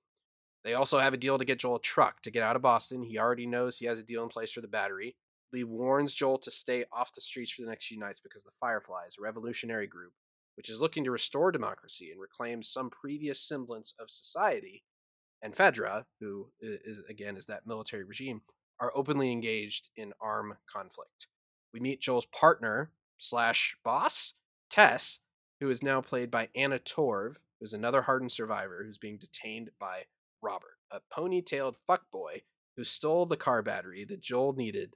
They 0.64 0.74
also 0.74 0.98
have 0.98 1.14
a 1.14 1.18
deal 1.18 1.38
to 1.38 1.46
get 1.46 1.60
Joel 1.60 1.76
a 1.76 1.82
truck 1.82 2.24
to 2.24 2.32
get 2.32 2.42
out 2.42 2.56
of 2.56 2.64
Boston. 2.64 3.04
He 3.04 3.20
already 3.20 3.46
knows 3.46 3.78
he 3.78 3.86
has 3.86 4.00
a 4.00 4.04
deal 4.04 4.24
in 4.24 4.30
place 4.30 4.52
for 4.52 4.62
the 4.62 4.68
battery. 4.68 5.16
Lee 5.54 5.64
warns 5.64 6.14
Joel 6.14 6.38
to 6.40 6.52
stay 6.52 6.86
off 6.92 7.14
the 7.14 7.22
streets 7.22 7.52
for 7.52 7.62
the 7.62 7.70
next 7.70 7.88
few 7.88 7.98
nights 7.98 8.20
because 8.20 8.44
the 8.44 8.52
Fireflies, 8.60 9.16
a 9.18 9.22
revolutionary 9.22 9.88
group, 9.88 10.14
which 10.56 10.70
is 10.70 10.82
looking 10.82 11.04
to 11.04 11.12
restore 11.12 11.52
democracy 11.52 12.12
and 12.12 12.20
reclaim 12.20 12.62
some 12.62 12.90
previous 12.90 13.40
semblance 13.40 13.94
of 14.00 14.10
society, 14.10 14.84
and 15.42 15.56
Fedra, 15.56 16.06
who 16.20 16.50
is 16.60 17.02
again 17.10 17.38
is 17.38 17.46
that 17.46 17.68
military 17.68 18.04
regime, 18.04 18.42
are 18.80 18.92
openly 18.96 19.32
engaged 19.32 19.90
in 19.96 20.14
armed 20.20 20.56
conflict. 20.72 21.28
We 21.74 21.80
meet 21.80 22.02
Joel's 22.02 22.26
partner 22.26 22.92
slash 23.18 23.78
boss, 23.84 24.34
Tess, 24.70 25.20
who 25.60 25.70
is 25.70 25.84
now 25.84 26.02
played 26.02 26.30
by 26.32 26.50
Anna 26.56 26.80
Torv, 26.80 27.36
who's 27.60 27.74
another 27.74 28.04
hardened 28.04 28.32
survivor 28.32 28.84
who's 28.84 28.98
being 28.98 29.18
detained 29.18 29.70
by 29.80 30.04
Robert, 30.42 30.78
a 30.92 31.02
ponytailed 31.16 31.76
fuckboy 31.90 32.42
who 32.76 32.84
stole 32.84 33.26
the 33.26 33.38
car 33.38 33.62
battery 33.64 34.06
that 34.06 34.22
Joel 34.22 34.54
needed 34.54 34.94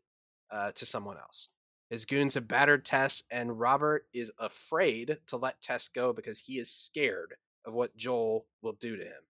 uh, 0.51 0.71
to 0.73 0.85
someone 0.85 1.17
else. 1.17 1.49
His 1.89 2.05
goons 2.05 2.35
have 2.35 2.47
battered 2.47 2.85
Tess, 2.85 3.23
and 3.31 3.59
Robert 3.59 4.05
is 4.13 4.31
afraid 4.39 5.17
to 5.27 5.37
let 5.37 5.61
Tess 5.61 5.89
go 5.89 6.13
because 6.13 6.39
he 6.39 6.57
is 6.57 6.71
scared 6.71 7.35
of 7.65 7.73
what 7.73 7.97
Joel 7.97 8.45
will 8.61 8.73
do 8.73 8.95
to 8.95 9.03
him. 9.03 9.23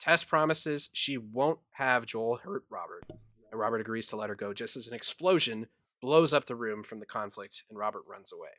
Tess 0.00 0.24
promises 0.24 0.90
she 0.92 1.16
won't 1.16 1.60
have 1.70 2.04
Joel 2.04 2.36
hurt 2.36 2.64
Robert. 2.68 3.04
And 3.50 3.60
Robert 3.60 3.80
agrees 3.80 4.08
to 4.08 4.16
let 4.16 4.28
her 4.28 4.34
go 4.34 4.52
just 4.52 4.76
as 4.76 4.88
an 4.88 4.94
explosion 4.94 5.66
blows 6.02 6.34
up 6.34 6.44
the 6.44 6.56
room 6.56 6.82
from 6.82 7.00
the 7.00 7.06
conflict 7.06 7.62
and 7.70 7.78
Robert 7.78 8.02
runs 8.06 8.32
away. 8.32 8.50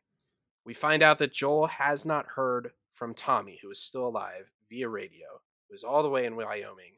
We 0.65 0.73
find 0.73 1.03
out 1.03 1.19
that 1.19 1.33
Joel 1.33 1.67
has 1.67 2.05
not 2.05 2.25
heard 2.35 2.71
from 2.93 3.13
Tommy, 3.13 3.59
who 3.61 3.69
is 3.69 3.79
still 3.79 4.07
alive 4.07 4.49
via 4.69 4.89
radio, 4.89 5.27
who 5.69 5.75
is 5.75 5.83
all 5.83 6.01
the 6.01 6.09
way 6.09 6.25
in 6.25 6.35
Wyoming. 6.35 6.93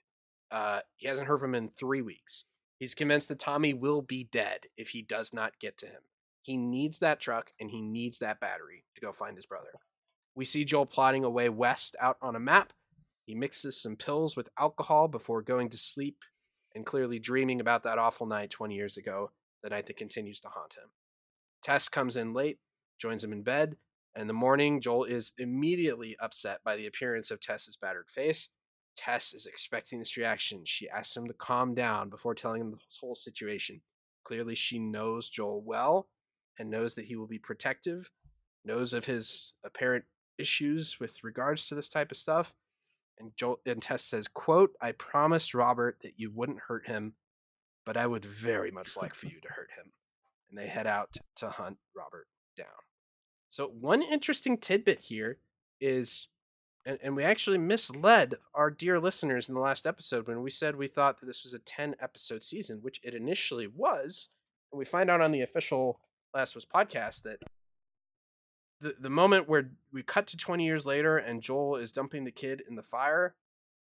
Uh, 0.50 0.80
he 0.96 1.08
hasn't 1.08 1.28
heard 1.28 1.40
from 1.40 1.54
him 1.54 1.66
in 1.66 1.70
three 1.70 2.02
weeks. 2.02 2.46
He's 2.80 2.96
convinced 2.96 3.30
that 3.30 3.40
Tommy 3.40 3.74
will 3.74 4.02
be 4.02 4.28
dead 4.32 4.68
if 4.78 4.90
he 4.90 5.02
does 5.02 5.34
not 5.34 5.60
get 5.60 5.78
to 5.80 5.88
him. 5.88 6.02
He 6.42 6.58
needs 6.58 7.00
that 7.00 7.20
truck 7.20 7.52
and 7.60 7.72
he 7.72 7.82
needs 7.82 8.20
that 8.20 8.40
battery 8.40 8.86
to 8.96 9.02
go 9.02 9.12
find 9.12 9.36
his 9.36 9.46
brother. 9.46 9.72
We 10.36 10.46
see 10.46 10.64
Joel 10.64 10.86
plotting 10.86 11.24
a 11.24 11.30
way 11.30 11.50
west 11.50 11.96
out 12.00 12.18
on 12.22 12.36
a 12.36 12.40
map. 12.40 12.74
He 13.26 13.36
mixes 13.36 13.82
some 13.82 13.96
pills 13.96 14.38
with 14.38 14.50
alcohol 14.60 15.08
before 15.08 15.42
going 15.42 15.70
to 15.72 15.78
sleep 15.78 16.24
and 16.76 16.86
clearly 16.86 17.20
dreaming 17.20 17.60
about 17.60 17.84
that 17.84 17.98
awful 17.98 18.28
night 18.28 18.52
20 18.52 18.76
years 18.76 18.98
ago, 18.98 19.32
the 19.64 19.70
night 19.70 19.88
that 19.88 19.98
continues 19.98 20.40
to 20.42 20.50
haunt 20.50 20.76
him. 20.76 20.92
Tess 21.64 21.90
comes 21.90 22.16
in 22.16 22.34
late 22.34 22.60
joins 22.98 23.24
him 23.24 23.32
in 23.32 23.44
bed. 23.44 23.78
And 24.16 24.22
in 24.22 24.28
the 24.28 24.34
morning, 24.34 24.82
Joel 24.82 25.04
is 25.04 25.34
immediately 25.38 26.16
upset 26.20 26.60
by 26.64 26.76
the 26.76 26.88
appearance 26.88 27.30
of 27.30 27.40
Tess's 27.40 27.78
battered 27.78 28.10
face. 28.10 28.50
Tess 28.98 29.34
is 29.34 29.46
expecting 29.46 30.00
this 30.00 30.18
reaction. 30.18 30.64
She 30.66 30.90
asks 30.90 31.16
him 31.16 31.28
to 31.28 31.34
calm 31.34 31.74
down 31.76 32.10
before 32.10 32.36
telling 32.36 32.62
him 32.62 32.72
the 32.72 32.78
whole 33.00 33.16
situation. 33.16 33.82
Clearly, 34.24 34.56
she 34.56 34.80
knows 34.80 35.30
Joel 35.30 35.62
well 35.62 36.08
and 36.60 36.70
knows 36.70 36.96
that 36.96 37.06
he 37.06 37.16
will 37.16 37.28
be 37.28 37.40
protective 37.40 38.10
knows 38.68 38.94
of 38.94 39.06
his 39.06 39.54
apparent 39.64 40.06
issues 40.38 41.00
with 41.00 41.24
regards 41.24 41.68
to 41.68 41.76
this 41.76 41.90
type 41.90 42.12
of 42.12 42.18
stuff. 42.18 42.54
And 43.18 43.32
Joel 43.36 43.60
and 43.66 43.82
Tess 43.82 44.04
says, 44.04 44.28
quote, 44.28 44.74
I 44.80 44.92
promised 44.92 45.56
Robert 45.56 45.98
that 46.04 46.14
you 46.20 46.30
wouldn't 46.30 46.60
hurt 46.68 46.86
him, 46.86 47.14
but 47.86 47.98
I 47.98 48.06
would 48.06 48.26
very 48.26 48.70
much 48.70 48.96
like 48.96 49.16
for 49.16 49.26
you 49.26 49.40
to 49.42 49.48
hurt 49.48 49.70
him. 49.76 49.92
And 50.50 50.60
they 50.60 50.68
head 50.68 50.86
out 50.86 51.18
to 51.38 51.50
hunt 51.50 51.78
Robert 51.96 52.28
down. 52.56 52.68
So 53.50 53.68
one 53.68 54.04
interesting 54.04 54.58
tidbit 54.58 55.00
here 55.00 55.40
is 55.82 56.28
and, 56.88 56.98
and 57.04 57.16
we 57.18 57.24
actually 57.24 57.58
misled 57.58 58.36
our 58.54 58.72
dear 58.72 58.98
listeners 58.98 59.50
in 59.50 59.56
the 59.56 59.60
last 59.60 59.86
episode 59.86 60.26
when 60.26 60.42
we 60.42 60.50
said 60.50 60.78
we 60.78 60.88
thought 60.88 61.20
that 61.20 61.26
this 61.26 61.44
was 61.44 61.54
a 61.54 61.60
10 61.60 61.96
episode 62.02 62.42
season, 62.42 62.80
which 62.82 63.02
it 63.04 63.14
initially 63.14 63.68
was. 63.68 64.30
And 64.72 64.80
we 64.80 64.86
find 64.86 65.10
out 65.10 65.20
on 65.20 65.34
the 65.34 65.42
official 65.42 66.00
Last 66.34 66.56
of 66.56 66.58
Us 66.58 66.66
podcast 66.66 67.24
that 67.24 67.40
the 68.80 68.96
the 69.00 69.10
moment 69.10 69.50
where 69.50 69.72
we 69.92 70.02
cut 70.02 70.28
to 70.28 70.38
20 70.38 70.64
years 70.64 70.86
later 70.86 71.18
and 71.18 71.42
Joel 71.42 71.76
is 71.76 71.92
dumping 71.92 72.24
the 72.24 72.32
kid 72.32 72.64
in 72.70 72.76
the 72.76 72.84
fire 72.84 73.36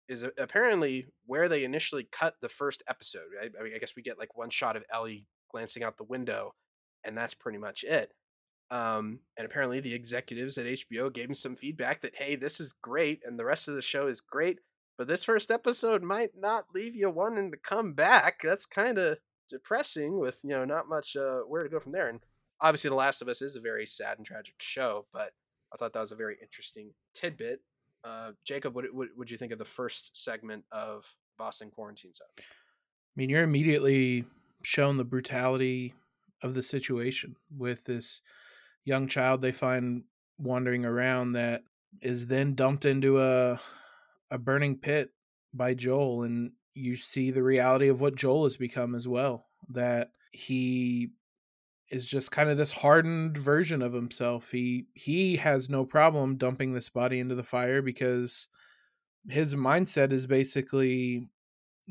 is 0.10 0.24
apparently 0.38 1.08
where 1.26 1.48
they 1.48 1.64
initially 1.64 2.08
cut 2.12 2.36
the 2.42 2.50
first 2.50 2.84
episode. 2.90 3.28
I, 3.42 3.46
I, 3.60 3.64
mean, 3.64 3.74
I 3.74 3.78
guess 3.78 3.96
we 3.96 4.02
get 4.02 4.20
like 4.20 4.38
one 4.38 4.50
shot 4.50 4.76
of 4.76 4.84
Ellie 4.92 5.28
glancing 5.52 5.84
out 5.84 5.98
the 5.98 6.04
window, 6.04 6.56
and 7.06 7.18
that's 7.18 7.34
pretty 7.34 7.58
much 7.58 7.84
it. 7.84 8.14
Um, 8.70 9.20
and 9.38 9.46
apparently, 9.46 9.80
the 9.80 9.94
executives 9.94 10.58
at 10.58 10.66
HBO 10.66 11.14
gave 11.14 11.30
him 11.30 11.34
some 11.34 11.56
feedback 11.56 12.02
that 12.02 12.16
hey, 12.16 12.36
this 12.36 12.60
is 12.60 12.74
great, 12.74 13.22
and 13.26 13.40
the 13.40 13.46
rest 13.46 13.68
of 13.68 13.76
the 13.76 13.82
show 13.82 14.08
is 14.08 14.20
great, 14.22 14.60
but 14.98 15.08
this 15.08 15.24
first 15.24 15.52
episode 15.52 16.04
might 16.04 16.32
not 16.38 16.66
leave 16.74 16.96
you 16.96 17.10
wanting 17.10 17.52
to 17.52 17.58
come 17.58 17.94
back. 17.94 18.40
That's 18.44 18.66
kind 18.66 18.98
of 18.98 19.20
depressing, 19.50 20.20
with 20.20 20.40
you 20.44 20.50
know 20.50 20.66
not 20.66 20.90
much 20.90 21.16
uh, 21.16 21.40
where 21.48 21.64
to 21.64 21.70
go 21.70 21.80
from 21.80 21.94
there. 21.94 22.10
And 22.10 22.20
obviously, 22.60 22.90
The 22.90 22.96
Last 22.96 23.22
of 23.22 23.30
Us 23.30 23.42
is 23.42 23.56
a 23.56 23.62
very 23.62 23.86
sad 23.86 24.18
and 24.18 24.26
tragic 24.26 24.56
show, 24.60 25.06
but 25.14 25.32
I 25.74 25.78
thought 25.78 25.94
that 25.94 26.02
was 26.02 26.12
a 26.12 26.18
very 26.18 26.38
interesting 26.42 26.92
tidbit. 27.14 27.62
Uh, 28.04 28.32
Jacob, 28.46 28.76
what 28.76 28.86
would 28.94 29.32
you 29.32 29.38
think 29.38 29.52
of 29.52 29.60
the 29.60 29.66
first 29.66 30.16
segment 30.16 30.64
of 30.72 31.06
Boston 31.38 31.70
Quarantine 31.70 32.14
Zone? 32.14 32.28
I 32.40 32.44
mean, 33.16 33.30
you're 33.30 33.44
immediately 33.44 34.26
shown 34.64 34.98
the 34.98 35.04
brutality 35.04 35.94
of 36.42 36.54
the 36.54 36.64
situation 36.64 37.36
with 37.56 37.86
this 37.86 38.22
young 38.88 39.08
child 39.08 39.42
they 39.42 39.52
find 39.52 40.04
wandering 40.40 40.86
around 40.86 41.34
that 41.34 41.62
is 42.02 42.28
then 42.28 42.56
dumped 42.56 42.86
into 42.86 43.22
a 43.22 43.60
a 44.32 44.38
burning 44.38 44.78
pit 44.78 45.12
by 45.54 45.74
Joel 45.74 46.24
and 46.24 46.52
you 46.74 46.96
see 46.96 47.32
the 47.32 47.44
reality 47.44 47.90
of 47.90 48.00
what 48.00 48.16
Joel 48.16 48.46
has 48.46 48.56
become 48.56 48.96
as 48.96 49.08
well 49.08 49.46
that 49.70 50.12
he 50.32 51.10
is 51.90 52.06
just 52.06 52.32
kind 52.32 52.50
of 52.50 52.58
this 52.58 52.72
hardened 52.72 53.38
version 53.38 53.82
of 53.82 53.92
himself. 53.94 54.52
He 54.52 54.88
he 54.94 55.36
has 55.36 55.70
no 55.70 55.84
problem 55.84 56.38
dumping 56.38 56.74
this 56.74 56.90
body 56.90 57.20
into 57.20 57.36
the 57.36 57.44
fire 57.44 57.82
because 57.82 58.48
his 59.28 59.54
mindset 59.54 60.14
is 60.14 60.28
basically 60.28 61.28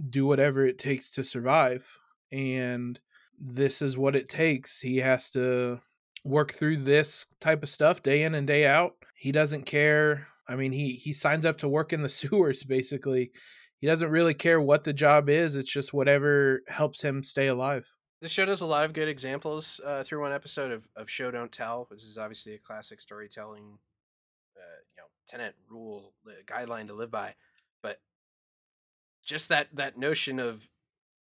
do 0.09 0.25
whatever 0.25 0.67
it 0.67 0.79
takes 0.79 1.11
to 1.11 1.25
survive 1.25 1.99
and 2.33 2.99
this 3.39 3.83
is 3.83 3.99
what 3.99 4.17
it 4.17 4.31
takes. 4.31 4.81
He 4.81 4.99
has 4.99 5.29
to 5.31 5.81
work 6.27 6.53
through 6.53 6.79
this 6.79 7.27
type 7.41 7.63
of 7.63 7.69
stuff 7.69 8.03
day 8.03 8.23
in 8.23 8.35
and 8.35 8.47
day 8.47 8.67
out. 8.67 8.95
He 9.15 9.33
doesn't 9.33 9.65
care. 9.65 10.29
I 10.49 10.57
mean, 10.57 10.73
he 10.73 10.93
he 10.93 11.13
signs 11.13 11.47
up 11.47 11.59
to 11.59 11.69
work 11.69 11.93
in 11.93 12.03
the 12.03 12.09
sewers 12.21 12.65
basically. 12.65 13.31
He 13.79 13.87
doesn't 13.87 14.11
really 14.11 14.35
care 14.35 14.61
what 14.61 14.85
the 14.85 14.93
job 14.93 15.29
is. 15.29 15.55
It's 15.55 15.71
just 15.71 15.93
whatever 15.93 16.63
helps 16.69 17.03
him 17.03 17.23
stay 17.23 17.47
alive. 17.47 17.93
This 18.23 18.33
show 18.33 18.47
does 18.47 18.63
a 18.63 18.67
lot 18.67 18.85
of 18.85 18.95
good 18.95 19.09
examples 19.09 19.81
uh, 19.85 20.03
through 20.03 20.23
one 20.23 20.33
episode 20.33 20.73
of, 20.73 20.89
of 20.97 21.11
show 21.11 21.31
don't 21.31 21.53
tell, 21.53 21.85
which 21.91 22.03
is 22.03 22.17
obviously 22.17 22.55
a 22.55 22.59
classic 22.59 22.99
storytelling, 22.99 23.79
uh, 24.57 24.81
you 24.97 25.03
know, 25.03 25.09
tenant 25.29 25.55
rule 25.69 26.15
guideline 26.47 26.87
to 26.87 26.95
live 26.95 27.11
by. 27.11 27.35
But 27.83 28.01
just 29.23 29.51
that 29.51 29.69
that 29.75 29.99
notion 29.99 30.39
of 30.39 30.69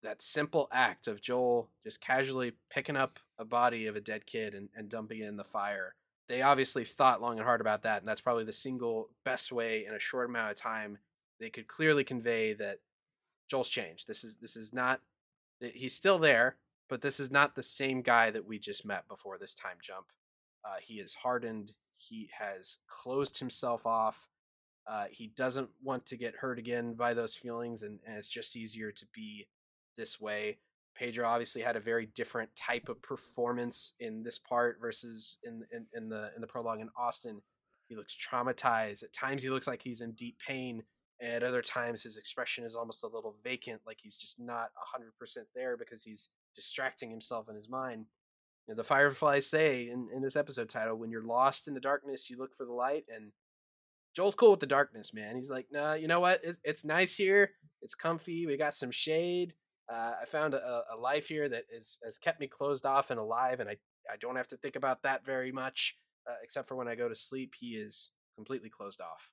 that 0.02 0.22
simple 0.22 0.68
act 0.70 1.08
of 1.08 1.20
Joel 1.20 1.70
just 1.82 2.00
casually 2.00 2.52
picking 2.70 2.96
up 2.96 3.18
a 3.38 3.44
body 3.44 3.86
of 3.86 3.96
a 3.96 4.00
dead 4.00 4.26
kid 4.26 4.54
and, 4.54 4.68
and 4.74 4.88
dumping 4.88 5.20
it 5.20 5.28
in 5.28 5.36
the 5.36 5.44
fire. 5.44 5.94
They 6.28 6.42
obviously 6.42 6.84
thought 6.84 7.20
long 7.20 7.36
and 7.36 7.44
hard 7.44 7.60
about 7.60 7.82
that, 7.82 8.00
and 8.00 8.08
that's 8.08 8.20
probably 8.20 8.44
the 8.44 8.52
single 8.52 9.10
best 9.24 9.52
way 9.52 9.84
in 9.86 9.94
a 9.94 9.98
short 9.98 10.28
amount 10.28 10.52
of 10.52 10.56
time 10.56 10.98
they 11.40 11.50
could 11.50 11.66
clearly 11.66 12.04
convey 12.04 12.54
that 12.54 12.78
Joel's 13.48 13.68
changed. 13.68 14.06
This 14.06 14.24
is 14.24 14.36
this 14.36 14.56
is 14.56 14.72
not 14.72 15.00
he's 15.60 15.94
still 15.94 16.18
there, 16.18 16.56
but 16.88 17.00
this 17.00 17.20
is 17.20 17.30
not 17.30 17.54
the 17.54 17.62
same 17.62 18.02
guy 18.02 18.30
that 18.30 18.46
we 18.46 18.58
just 18.58 18.86
met 18.86 19.06
before 19.08 19.38
this 19.38 19.54
time 19.54 19.76
jump. 19.82 20.06
Uh, 20.64 20.76
he 20.80 20.94
is 20.94 21.14
hardened. 21.14 21.72
He 21.98 22.30
has 22.38 22.78
closed 22.88 23.38
himself 23.38 23.86
off. 23.86 24.28
Uh, 24.86 25.06
he 25.10 25.28
doesn't 25.28 25.70
want 25.82 26.04
to 26.06 26.16
get 26.16 26.36
hurt 26.36 26.58
again 26.58 26.94
by 26.94 27.14
those 27.14 27.34
feelings, 27.34 27.82
and, 27.82 27.98
and 28.06 28.16
it's 28.16 28.28
just 28.28 28.56
easier 28.56 28.92
to 28.92 29.06
be 29.14 29.46
this 29.96 30.20
way. 30.20 30.58
Pedro 30.96 31.28
obviously 31.28 31.62
had 31.62 31.76
a 31.76 31.80
very 31.80 32.06
different 32.14 32.50
type 32.56 32.88
of 32.88 33.02
performance 33.02 33.94
in 34.00 34.22
this 34.22 34.38
part 34.38 34.78
versus 34.80 35.38
in, 35.42 35.64
in, 35.72 35.86
in 35.92 36.08
the 36.08 36.30
in 36.34 36.40
the 36.40 36.46
prologue 36.46 36.80
in 36.80 36.88
Austin. 36.96 37.40
He 37.88 37.96
looks 37.96 38.16
traumatized. 38.16 39.02
At 39.02 39.12
times 39.12 39.42
he 39.42 39.50
looks 39.50 39.66
like 39.66 39.82
he's 39.82 40.00
in 40.00 40.12
deep 40.12 40.38
pain. 40.46 40.82
And 41.20 41.32
at 41.32 41.42
other 41.44 41.62
times 41.62 42.02
his 42.02 42.16
expression 42.16 42.64
is 42.64 42.74
almost 42.74 43.04
a 43.04 43.08
little 43.08 43.36
vacant, 43.44 43.80
like 43.86 43.98
he's 44.02 44.16
just 44.16 44.40
not 44.40 44.70
hundred 44.76 45.12
percent 45.18 45.46
there 45.54 45.76
because 45.76 46.02
he's 46.02 46.28
distracting 46.54 47.10
himself 47.10 47.48
in 47.48 47.54
his 47.54 47.68
mind. 47.68 48.06
You 48.66 48.74
know, 48.74 48.76
the 48.76 48.84
fireflies 48.84 49.46
say 49.46 49.88
in, 49.88 50.08
in 50.14 50.22
this 50.22 50.36
episode 50.36 50.68
title, 50.68 50.96
when 50.96 51.10
you're 51.10 51.26
lost 51.26 51.68
in 51.68 51.74
the 51.74 51.80
darkness, 51.80 52.30
you 52.30 52.38
look 52.38 52.56
for 52.56 52.64
the 52.64 52.72
light. 52.72 53.04
And 53.14 53.32
Joel's 54.14 54.34
cool 54.34 54.52
with 54.52 54.60
the 54.60 54.66
darkness, 54.66 55.12
man. 55.12 55.36
He's 55.36 55.50
like, 55.50 55.66
nah, 55.70 55.94
you 55.94 56.08
know 56.08 56.20
what? 56.20 56.40
It's, 56.42 56.58
it's 56.64 56.84
nice 56.84 57.16
here. 57.16 57.50
It's 57.82 57.94
comfy. 57.94 58.46
We 58.46 58.56
got 58.56 58.74
some 58.74 58.90
shade 58.90 59.54
uh, 59.88 60.12
I 60.22 60.24
found 60.24 60.54
a, 60.54 60.82
a, 60.92 60.96
life 60.96 61.28
here 61.28 61.48
that 61.48 61.64
is, 61.70 61.98
has 62.04 62.18
kept 62.18 62.40
me 62.40 62.46
closed 62.46 62.86
off 62.86 63.10
and 63.10 63.20
alive, 63.20 63.60
and 63.60 63.68
I, 63.68 63.76
I 64.10 64.16
don't 64.18 64.36
have 64.36 64.48
to 64.48 64.56
think 64.56 64.76
about 64.76 65.02
that 65.02 65.24
very 65.24 65.52
much, 65.52 65.94
uh, 66.28 66.36
except 66.42 66.68
for 66.68 66.76
when 66.76 66.88
I 66.88 66.94
go 66.94 67.08
to 67.08 67.14
sleep. 67.14 67.52
He 67.58 67.74
is 67.74 68.12
completely 68.36 68.70
closed 68.70 69.00
off. 69.00 69.30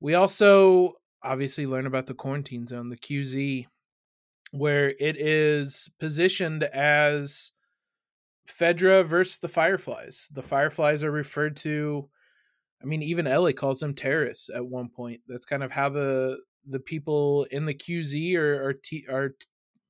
We 0.00 0.14
also 0.14 0.92
obviously 1.22 1.66
learn 1.66 1.86
about 1.86 2.06
the 2.06 2.14
quarantine 2.14 2.66
zone, 2.66 2.90
the 2.90 2.96
QZ, 2.96 3.66
where 4.52 4.94
it 5.00 5.16
is 5.16 5.90
positioned 5.98 6.62
as 6.64 7.52
Fedra 8.48 9.04
versus 9.04 9.38
the 9.38 9.48
Fireflies. 9.48 10.28
The 10.32 10.42
Fireflies 10.42 11.02
are 11.02 11.10
referred 11.10 11.56
to. 11.58 12.08
I 12.80 12.84
mean, 12.84 13.02
even 13.02 13.26
Ellie 13.26 13.52
calls 13.52 13.80
them 13.80 13.94
terrorists 13.94 14.48
at 14.54 14.64
one 14.64 14.88
point. 14.88 15.22
That's 15.26 15.46
kind 15.46 15.64
of 15.64 15.72
how 15.72 15.88
the 15.88 16.40
the 16.68 16.80
people 16.80 17.46
in 17.50 17.64
the 17.64 17.74
QZ 17.74 18.36
are 18.36 18.68
are, 18.68 18.72
te- 18.74 19.06
are 19.08 19.34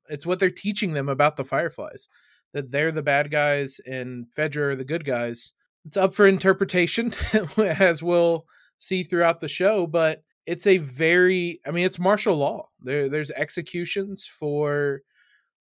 it's 0.09 0.27
what 0.27 0.39
they're 0.39 0.51
teaching 0.51 0.93
them 0.93 1.09
about 1.09 1.37
the 1.37 1.45
Fireflies 1.45 2.09
that 2.53 2.71
they're 2.71 2.93
the 2.93 3.03
bad 3.03 3.31
guys 3.31 3.81
and 3.87 4.27
Fedra 4.35 4.71
are 4.71 4.77
the 4.77 4.85
good 4.85 5.05
guys. 5.05 5.53
It's 5.85 5.97
up 5.97 6.15
for 6.15 6.27
interpretation, 6.27 7.13
as 7.59 8.03
we'll 8.03 8.47
see 8.79 9.03
throughout 9.03 9.41
the 9.41 9.49
show, 9.49 9.87
but 9.87 10.23
it's 10.47 10.67
a 10.67 10.79
very 10.79 11.61
I 11.67 11.71
mean 11.71 11.85
it's 11.85 11.99
martial 11.99 12.37
law. 12.37 12.69
There 12.81 13.09
there's 13.09 13.31
executions 13.33 14.27
for 14.27 15.03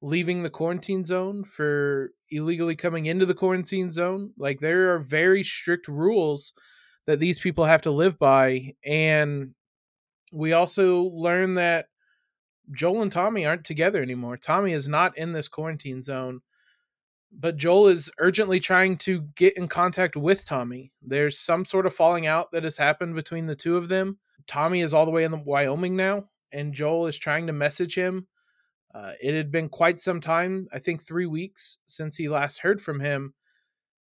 leaving 0.02 0.44
the 0.44 0.50
quarantine 0.50 1.04
zone, 1.04 1.44
for 1.44 2.12
illegally 2.30 2.76
coming 2.76 3.08
into 3.08 3.26
the 3.26 3.34
quarantine 3.34 3.92
zone. 3.92 4.32
Like 4.38 4.60
there 4.60 4.94
are 4.94 5.00
very 5.00 5.44
strict 5.44 5.88
rules 5.88 6.54
that 7.08 7.20
these 7.20 7.40
people 7.40 7.66
have 7.66 7.82
to 7.84 7.92
live 7.92 8.18
by 8.18 8.74
and 8.86 9.54
we 10.32 10.54
also 10.54 11.04
learn 11.04 11.56
that 11.56 11.88
Joel 12.72 13.02
and 13.02 13.12
Tommy 13.12 13.46
aren't 13.46 13.66
together 13.66 14.02
anymore. 14.02 14.38
Tommy 14.38 14.72
is 14.72 14.88
not 14.88 15.18
in 15.18 15.34
this 15.34 15.48
quarantine 15.48 16.04
zone, 16.04 16.42
but 17.32 17.58
Joel 17.58 17.88
is 17.88 18.12
urgently 18.20 18.60
trying 18.60 18.98
to 18.98 19.22
get 19.36 19.58
in 19.58 19.68
contact 19.68 20.16
with 20.16 20.46
Tommy. 20.46 20.92
There's 21.02 21.38
some 21.38 21.66
sort 21.66 21.86
of 21.86 21.94
falling 21.94 22.26
out 22.26 22.52
that 22.52 22.64
has 22.64 22.78
happened 22.78 23.16
between 23.16 23.48
the 23.48 23.56
two 23.56 23.78
of 23.78 23.88
them. 23.88 24.20
Tommy 24.48 24.82
is 24.82 24.94
all 24.94 25.06
the 25.06 25.12
way 25.12 25.24
in 25.24 25.44
Wyoming 25.44 25.96
now, 25.96 26.30
and 26.52 26.74
Joel 26.74 27.08
is 27.08 27.18
trying 27.18 27.48
to 27.48 27.54
message 27.54 27.96
him. 27.96 28.28
Uh, 28.94 29.14
it 29.22 29.34
had 29.34 29.52
been 29.52 29.68
quite 29.68 30.00
some 30.00 30.22
time, 30.22 30.68
I 30.72 30.80
think 30.80 31.04
three 31.04 31.26
weeks 31.26 31.78
since 31.86 32.16
he 32.16 32.30
last 32.30 32.60
heard 32.60 32.82
from 32.82 33.02
him, 33.02 33.34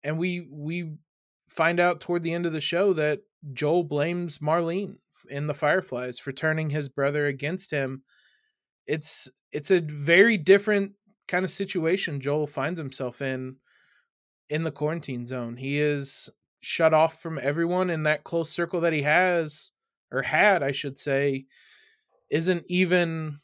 and 0.03 0.17
we 0.17 0.45
we 0.51 0.95
find 1.47 1.79
out 1.79 2.01
toward 2.01 2.23
the 2.23 2.33
end 2.33 2.45
of 2.45 2.51
the 2.51 2.59
show 2.59 2.91
that 2.93 3.21
Joel 3.53 3.83
blames 3.83 4.39
Marlene 4.39 4.97
in 5.29 5.47
the 5.47 5.53
Fireflies 5.53 6.19
for 6.19 6.33
turning 6.33 6.69
his 6.69 6.89
brother 6.89 7.25
against 7.27 7.71
him 7.71 8.03
it's 8.87 9.29
it's 9.51 9.71
a 9.71 9.79
very 9.81 10.37
different 10.37 10.93
kind 11.27 11.45
of 11.45 11.51
situation 11.51 12.19
Joel 12.19 12.47
finds 12.47 12.79
himself 12.79 13.21
in 13.21 13.57
in 14.49 14.63
the 14.63 14.71
quarantine 14.71 15.25
zone. 15.25 15.57
He 15.57 15.79
is 15.79 16.29
shut 16.61 16.93
off 16.93 17.21
from 17.21 17.39
everyone 17.41 17.89
in 17.89 18.03
that 18.03 18.23
close 18.23 18.49
circle 18.49 18.81
that 18.81 18.93
he 18.93 19.01
has 19.01 19.71
or 20.11 20.21
had, 20.21 20.63
I 20.63 20.71
should 20.71 20.97
say, 20.97 21.45
isn't 22.29 22.63
even 22.67 23.39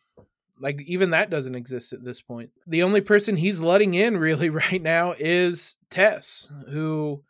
like 0.59 0.81
even 0.83 1.11
that 1.11 1.29
doesn't 1.29 1.55
exist 1.55 1.93
at 1.93 2.03
this 2.03 2.21
point. 2.21 2.51
The 2.67 2.83
only 2.83 3.01
person 3.01 3.37
he's 3.37 3.61
letting 3.61 3.93
in 3.93 4.17
really 4.27 4.49
right 4.49 4.81
now 4.81 5.15
is 5.17 5.77
Tess, 5.89 6.51
who 6.69 7.23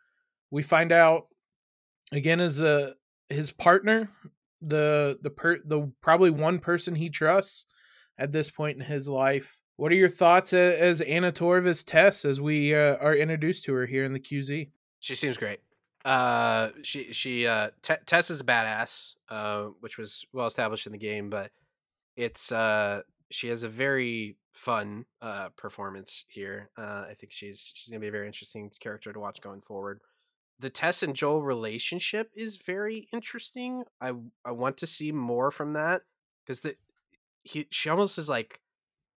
We 0.50 0.62
find 0.62 0.90
out 0.90 1.28
again 2.12 2.40
as 2.40 2.60
a 2.60 2.94
his 3.28 3.52
partner, 3.52 4.10
the 4.60 5.18
the 5.22 5.30
per 5.30 5.58
the 5.64 5.92
probably 6.02 6.30
one 6.30 6.58
person 6.58 6.96
he 6.96 7.08
trusts 7.08 7.66
at 8.20 8.32
this 8.32 8.50
point 8.50 8.78
in 8.78 8.84
his 8.84 9.08
life. 9.08 9.60
What 9.76 9.90
are 9.90 9.96
your 9.96 10.10
thoughts 10.10 10.52
as 10.52 11.00
Anna 11.00 11.32
Torv 11.32 11.66
as 11.66 11.82
Tess 11.82 12.26
as 12.26 12.38
we 12.38 12.74
uh, 12.74 12.96
are 12.98 13.14
introduced 13.14 13.64
to 13.64 13.72
her 13.72 13.86
here 13.86 14.04
in 14.04 14.12
the 14.12 14.20
QZ? 14.20 14.70
She 15.00 15.14
seems 15.14 15.38
great. 15.38 15.60
Uh, 16.04 16.68
she 16.82 17.12
she 17.12 17.46
uh 17.46 17.70
T- 17.82 17.94
Tess 18.06 18.30
is 18.30 18.40
a 18.40 18.44
badass, 18.44 19.14
uh, 19.28 19.64
which 19.80 19.98
was 19.98 20.24
well 20.32 20.46
established 20.46 20.86
in 20.86 20.92
the 20.92 20.98
game, 20.98 21.30
but 21.30 21.50
it's 22.16 22.52
uh 22.52 23.02
she 23.30 23.48
has 23.48 23.62
a 23.62 23.68
very 23.68 24.36
fun 24.52 25.06
uh 25.22 25.48
performance 25.56 26.24
here. 26.28 26.70
Uh, 26.76 27.04
I 27.10 27.14
think 27.18 27.32
she's 27.32 27.72
she's 27.74 27.90
gonna 27.90 28.00
be 28.00 28.08
a 28.08 28.12
very 28.12 28.26
interesting 28.26 28.70
character 28.80 29.12
to 29.12 29.20
watch 29.20 29.40
going 29.40 29.62
forward. 29.62 30.00
The 30.58 30.70
Tess 30.70 31.02
and 31.02 31.14
Joel 31.14 31.42
relationship 31.42 32.30
is 32.34 32.56
very 32.56 33.08
interesting. 33.12 33.84
I 34.00 34.12
I 34.44 34.52
want 34.52 34.76
to 34.78 34.86
see 34.86 35.10
more 35.12 35.50
from 35.50 35.72
that 35.74 36.02
because 36.44 36.60
the 36.60 36.76
he 37.42 37.66
she 37.70 37.88
almost 37.88 38.18
is 38.18 38.28
like 38.28 38.60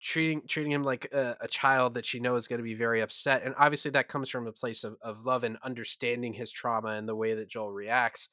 treating 0.02 0.42
treating 0.48 0.72
him 0.72 0.84
like 0.84 1.08
a, 1.14 1.38
a 1.42 1.48
child 1.48 1.94
that 1.94 2.06
she 2.06 2.20
knows 2.20 2.44
is 2.44 2.48
going 2.48 2.60
to 2.60 2.64
be 2.64 2.76
very 2.76 3.02
upset 3.02 3.42
and 3.44 3.56
obviously 3.58 3.90
that 3.92 4.10
comes 4.10 4.30
from 4.30 4.48
a 4.48 4.52
place 4.52 4.84
of, 4.84 4.98
of 5.02 5.26
love 5.26 5.44
and 5.44 5.58
understanding 5.64 6.34
his 6.34 6.52
trauma 6.52 6.90
and 6.90 7.08
the 7.08 7.16
way 7.16 7.34
that 7.34 7.50
joel 7.50 7.72
reacts 7.72 8.28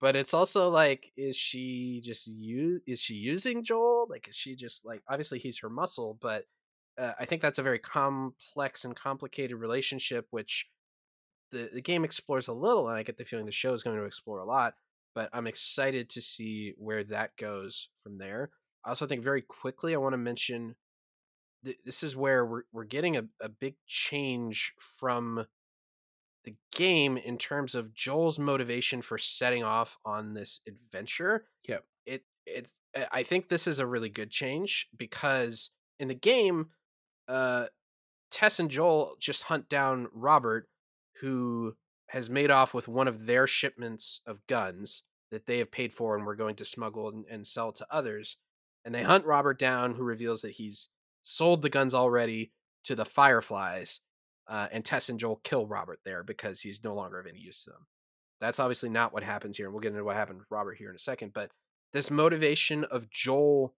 but 0.00 0.16
it's 0.16 0.34
also 0.34 0.68
like 0.68 1.12
is 1.16 1.36
she 1.36 2.00
just 2.04 2.26
you 2.26 2.80
is 2.86 3.00
she 3.00 3.14
using 3.14 3.62
joel? 3.62 4.06
Like 4.10 4.28
is 4.28 4.36
she 4.36 4.56
just 4.56 4.84
like 4.84 5.02
obviously 5.08 5.38
he's 5.38 5.60
her 5.60 5.70
muscle 5.70 6.18
but 6.20 6.44
uh, 6.98 7.12
i 7.18 7.24
think 7.24 7.40
that's 7.42 7.58
a 7.58 7.62
very 7.62 7.78
complex 7.78 8.84
and 8.84 8.96
complicated 8.96 9.56
relationship 9.56 10.26
which 10.30 10.68
the, 11.52 11.70
the 11.72 11.80
game 11.80 12.04
explores 12.04 12.48
a 12.48 12.52
little 12.52 12.88
and 12.88 12.98
i 12.98 13.04
get 13.04 13.16
the 13.16 13.24
feeling 13.24 13.46
the 13.46 13.52
show 13.52 13.72
is 13.72 13.84
going 13.84 13.96
to 13.96 14.04
explore 14.04 14.40
a 14.40 14.44
lot 14.44 14.74
but 15.14 15.30
i'm 15.32 15.46
excited 15.46 16.10
to 16.10 16.20
see 16.20 16.74
where 16.76 17.04
that 17.04 17.36
goes 17.36 17.88
from 18.02 18.18
there 18.18 18.50
i 18.84 18.88
also 18.88 19.06
think 19.06 19.22
very 19.22 19.42
quickly 19.42 19.94
i 19.94 19.98
want 19.98 20.12
to 20.12 20.18
mention 20.18 20.74
th- 21.64 21.78
this 21.84 22.02
is 22.02 22.16
where 22.16 22.44
we're 22.44 22.62
we're 22.72 22.84
getting 22.84 23.16
a, 23.16 23.24
a 23.40 23.48
big 23.48 23.74
change 23.86 24.72
from 24.78 25.46
the 26.44 26.54
game 26.72 27.16
in 27.16 27.38
terms 27.38 27.74
of 27.74 27.94
Joel's 27.94 28.38
motivation 28.38 29.02
for 29.02 29.18
setting 29.18 29.64
off 29.64 29.96
on 30.04 30.34
this 30.34 30.60
adventure. 30.68 31.46
Yeah. 31.66 31.78
It 32.06 32.22
it's 32.46 32.72
I 33.10 33.22
think 33.22 33.48
this 33.48 33.66
is 33.66 33.78
a 33.78 33.86
really 33.86 34.10
good 34.10 34.30
change 34.30 34.88
because 34.96 35.70
in 35.98 36.08
the 36.08 36.14
game, 36.14 36.68
uh 37.28 37.66
Tess 38.30 38.58
and 38.58 38.70
Joel 38.70 39.16
just 39.20 39.44
hunt 39.44 39.68
down 39.68 40.08
Robert, 40.12 40.68
who 41.20 41.74
has 42.08 42.28
made 42.28 42.50
off 42.50 42.74
with 42.74 42.88
one 42.88 43.08
of 43.08 43.26
their 43.26 43.46
shipments 43.46 44.20
of 44.26 44.46
guns 44.46 45.02
that 45.30 45.46
they 45.46 45.58
have 45.58 45.72
paid 45.72 45.92
for 45.92 46.16
and 46.16 46.26
we're 46.26 46.34
going 46.34 46.56
to 46.56 46.64
smuggle 46.64 47.08
and, 47.08 47.24
and 47.30 47.46
sell 47.46 47.72
to 47.72 47.86
others. 47.90 48.36
And 48.84 48.94
they 48.94 49.02
hunt 49.02 49.24
Robert 49.24 49.58
down, 49.58 49.94
who 49.94 50.02
reveals 50.02 50.42
that 50.42 50.52
he's 50.52 50.88
sold 51.22 51.62
the 51.62 51.70
guns 51.70 51.94
already 51.94 52.52
to 52.84 52.94
the 52.94 53.04
Fireflies, 53.04 54.00
uh, 54.46 54.68
and 54.70 54.84
Tess 54.84 55.08
and 55.08 55.18
Joel 55.18 55.40
kill 55.42 55.66
Robert 55.66 56.00
there 56.04 56.22
because 56.22 56.60
he's 56.60 56.84
no 56.84 56.94
longer 56.94 57.18
of 57.18 57.26
any 57.26 57.38
use 57.38 57.64
to 57.64 57.70
them. 57.70 57.86
That's 58.40 58.60
obviously 58.60 58.90
not 58.90 59.12
what 59.12 59.22
happens 59.22 59.56
here, 59.56 59.66
and 59.66 59.72
we'll 59.72 59.80
get 59.80 59.92
into 59.92 60.04
what 60.04 60.16
happened 60.16 60.38
with 60.38 60.50
Robert 60.50 60.76
here 60.76 60.90
in 60.90 60.96
a 60.96 60.98
second. 60.98 61.32
But 61.32 61.50
this 61.94 62.10
motivation 62.10 62.84
of 62.84 63.08
Joel 63.08 63.74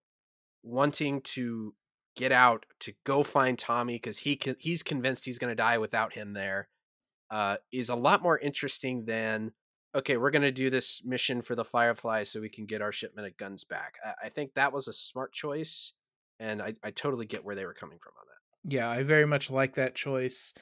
wanting 0.65 1.21
to 1.21 1.75
get 2.17 2.33
out 2.33 2.67
to 2.81 2.95
go 3.05 3.23
find 3.23 3.59
Tommy 3.59 3.95
because 3.95 4.19
he 4.19 4.35
can, 4.35 4.57
he's 4.59 4.83
convinced 4.83 5.25
he's 5.25 5.39
going 5.39 5.53
to 5.53 5.55
die 5.55 5.79
without 5.79 6.15
him 6.15 6.33
there 6.33 6.69
uh, 7.31 7.57
is 7.73 7.89
a 7.89 7.95
lot 7.95 8.23
more 8.23 8.39
interesting 8.39 9.05
than 9.05 9.53
okay, 9.97 10.16
we're 10.16 10.30
going 10.30 10.42
to 10.42 10.53
do 10.53 10.70
this 10.70 11.03
mission 11.05 11.42
for 11.42 11.55
the 11.55 11.64
Firefly 11.64 12.22
so 12.22 12.40
we 12.40 12.49
can 12.49 12.66
get 12.66 12.82
our 12.82 12.92
shipment 12.92 13.26
of 13.26 13.36
guns 13.36 13.64
back. 13.64 13.94
I, 14.05 14.26
I 14.26 14.28
think 14.28 14.55
that 14.55 14.72
was 14.72 14.88
a 14.88 14.92
smart 14.92 15.32
choice 15.32 15.92
and 16.38 16.62
I, 16.62 16.74
I 16.82 16.90
totally 16.90 17.26
get 17.26 17.44
where 17.44 17.55
they 17.55 17.64
were 17.64 17.74
coming 17.74 17.99
from 18.03 18.12
on 18.20 18.26
that. 18.28 18.74
Yeah, 18.74 18.88
I 18.88 19.03
very 19.03 19.26
much 19.26 19.51
like 19.51 19.74
that 19.74 19.94
choice. 19.94 20.53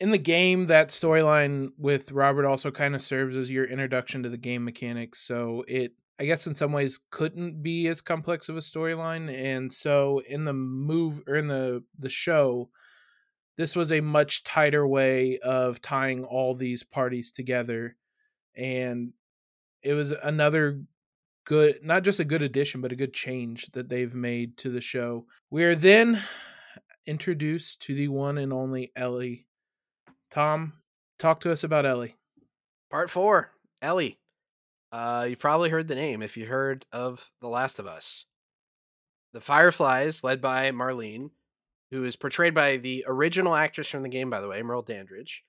In 0.00 0.10
the 0.10 0.18
game, 0.18 0.66
that 0.66 0.88
storyline 0.88 1.68
with 1.78 2.10
Robert 2.10 2.46
also 2.46 2.70
kind 2.70 2.94
of 2.94 3.02
serves 3.02 3.36
as 3.36 3.50
your 3.50 3.64
introduction 3.64 4.22
to 4.24 4.28
the 4.28 4.36
game 4.36 4.64
mechanics. 4.64 5.20
So 5.20 5.64
it, 5.68 5.92
I 6.18 6.24
guess, 6.24 6.46
in 6.46 6.54
some 6.54 6.72
ways, 6.72 6.98
couldn't 7.10 7.62
be 7.62 7.86
as 7.88 8.00
complex 8.00 8.48
of 8.48 8.56
a 8.56 8.60
storyline. 8.60 9.32
And 9.32 9.72
so 9.72 10.20
in 10.28 10.44
the 10.44 10.52
move 10.52 11.22
or 11.28 11.36
in 11.36 11.48
the 11.48 11.84
the 11.98 12.10
show, 12.10 12.70
this 13.56 13.76
was 13.76 13.92
a 13.92 14.00
much 14.00 14.42
tighter 14.42 14.86
way 14.86 15.38
of 15.38 15.80
tying 15.80 16.24
all 16.24 16.54
these 16.54 16.82
parties 16.82 17.30
together, 17.30 17.96
and 18.56 19.12
it 19.82 19.94
was 19.94 20.10
another 20.10 20.80
good 21.44 21.84
not 21.84 22.02
just 22.02 22.20
a 22.20 22.24
good 22.24 22.42
addition 22.42 22.80
but 22.80 22.92
a 22.92 22.96
good 22.96 23.12
change 23.12 23.66
that 23.72 23.88
they've 23.88 24.14
made 24.14 24.56
to 24.58 24.70
the 24.70 24.80
show. 24.80 25.26
We 25.50 25.64
are 25.64 25.74
then 25.74 26.22
introduced 27.06 27.82
to 27.82 27.94
the 27.94 28.08
one 28.08 28.38
and 28.38 28.52
only 28.52 28.92
ellie. 28.96 29.46
Tom 30.30 30.74
talk 31.18 31.40
to 31.40 31.52
us 31.52 31.64
about 31.64 31.86
ellie. 31.86 32.16
Part 32.90 33.10
four 33.10 33.52
ellie. 33.82 34.14
Uh 34.90 35.26
you 35.28 35.36
probably 35.36 35.70
heard 35.70 35.88
the 35.88 35.94
name 35.94 36.22
if 36.22 36.36
you 36.36 36.46
heard 36.46 36.86
of 36.92 37.30
the 37.40 37.48
last 37.48 37.78
of 37.78 37.86
us. 37.86 38.24
The 39.32 39.40
fireflies 39.40 40.24
led 40.24 40.40
by 40.40 40.70
marlene 40.70 41.30
who 41.90 42.04
is 42.04 42.16
portrayed 42.16 42.54
by 42.54 42.76
the 42.76 43.04
original 43.06 43.54
actress 43.54 43.88
from 43.88 44.02
the 44.02 44.08
game 44.08 44.30
by 44.30 44.40
the 44.40 44.48
way 44.48 44.62
merle 44.62 44.82
dandridge 44.82 45.44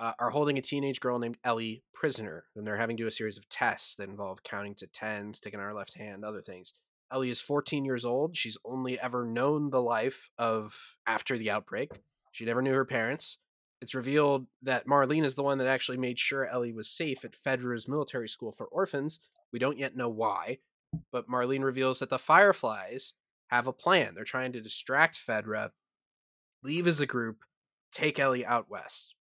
uh, 0.00 0.12
are 0.18 0.30
holding 0.30 0.56
a 0.56 0.62
teenage 0.62 0.98
girl 0.98 1.18
named 1.18 1.36
Ellie 1.44 1.84
prisoner, 1.92 2.44
and 2.56 2.66
they're 2.66 2.78
having 2.78 2.96
to 2.96 3.02
do 3.02 3.06
a 3.06 3.12
series 3.12 3.36
of 3.36 3.48
tests 3.48 3.96
that 3.96 4.08
involve 4.08 4.42
counting 4.42 4.74
to 4.76 4.86
10, 4.86 5.34
sticking 5.34 5.60
our 5.60 5.74
left 5.74 5.94
hand, 5.94 6.24
other 6.24 6.40
things. 6.40 6.72
Ellie 7.12 7.30
is 7.30 7.40
14 7.40 7.84
years 7.84 8.04
old. 8.04 8.36
She's 8.36 8.56
only 8.64 8.98
ever 8.98 9.26
known 9.26 9.70
the 9.70 9.82
life 9.82 10.30
of 10.38 10.74
after 11.06 11.36
the 11.36 11.50
outbreak. 11.50 11.90
She 12.32 12.46
never 12.46 12.62
knew 12.62 12.72
her 12.72 12.84
parents. 12.84 13.38
It's 13.82 13.94
revealed 13.94 14.46
that 14.62 14.86
Marlene 14.86 15.24
is 15.24 15.34
the 15.34 15.42
one 15.42 15.58
that 15.58 15.66
actually 15.66 15.98
made 15.98 16.18
sure 16.18 16.46
Ellie 16.46 16.72
was 16.72 16.88
safe 16.88 17.24
at 17.24 17.36
Fedra's 17.36 17.88
military 17.88 18.28
school 18.28 18.52
for 18.52 18.66
orphans. 18.66 19.20
We 19.52 19.58
don't 19.58 19.78
yet 19.78 19.96
know 19.96 20.08
why, 20.08 20.58
but 21.12 21.28
Marlene 21.28 21.64
reveals 21.64 21.98
that 21.98 22.10
the 22.10 22.18
Fireflies 22.18 23.14
have 23.48 23.66
a 23.66 23.72
plan. 23.72 24.14
They're 24.14 24.24
trying 24.24 24.52
to 24.52 24.60
distract 24.60 25.18
Fedra, 25.18 25.70
leave 26.62 26.86
as 26.86 27.00
a 27.00 27.06
group, 27.06 27.44
take 27.90 28.18
Ellie 28.18 28.46
out 28.46 28.70
west. 28.70 29.14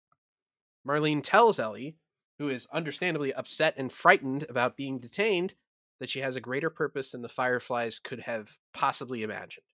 Marlene 0.88 1.22
tells 1.22 1.58
Ellie, 1.58 1.96
who 2.38 2.48
is 2.48 2.66
understandably 2.72 3.34
upset 3.34 3.74
and 3.76 3.92
frightened 3.92 4.46
about 4.48 4.76
being 4.76 4.98
detained, 4.98 5.54
that 6.00 6.08
she 6.08 6.20
has 6.20 6.36
a 6.36 6.40
greater 6.40 6.70
purpose 6.70 7.12
than 7.12 7.22
the 7.22 7.28
Fireflies 7.28 7.98
could 7.98 8.20
have 8.20 8.56
possibly 8.72 9.22
imagined. 9.22 9.64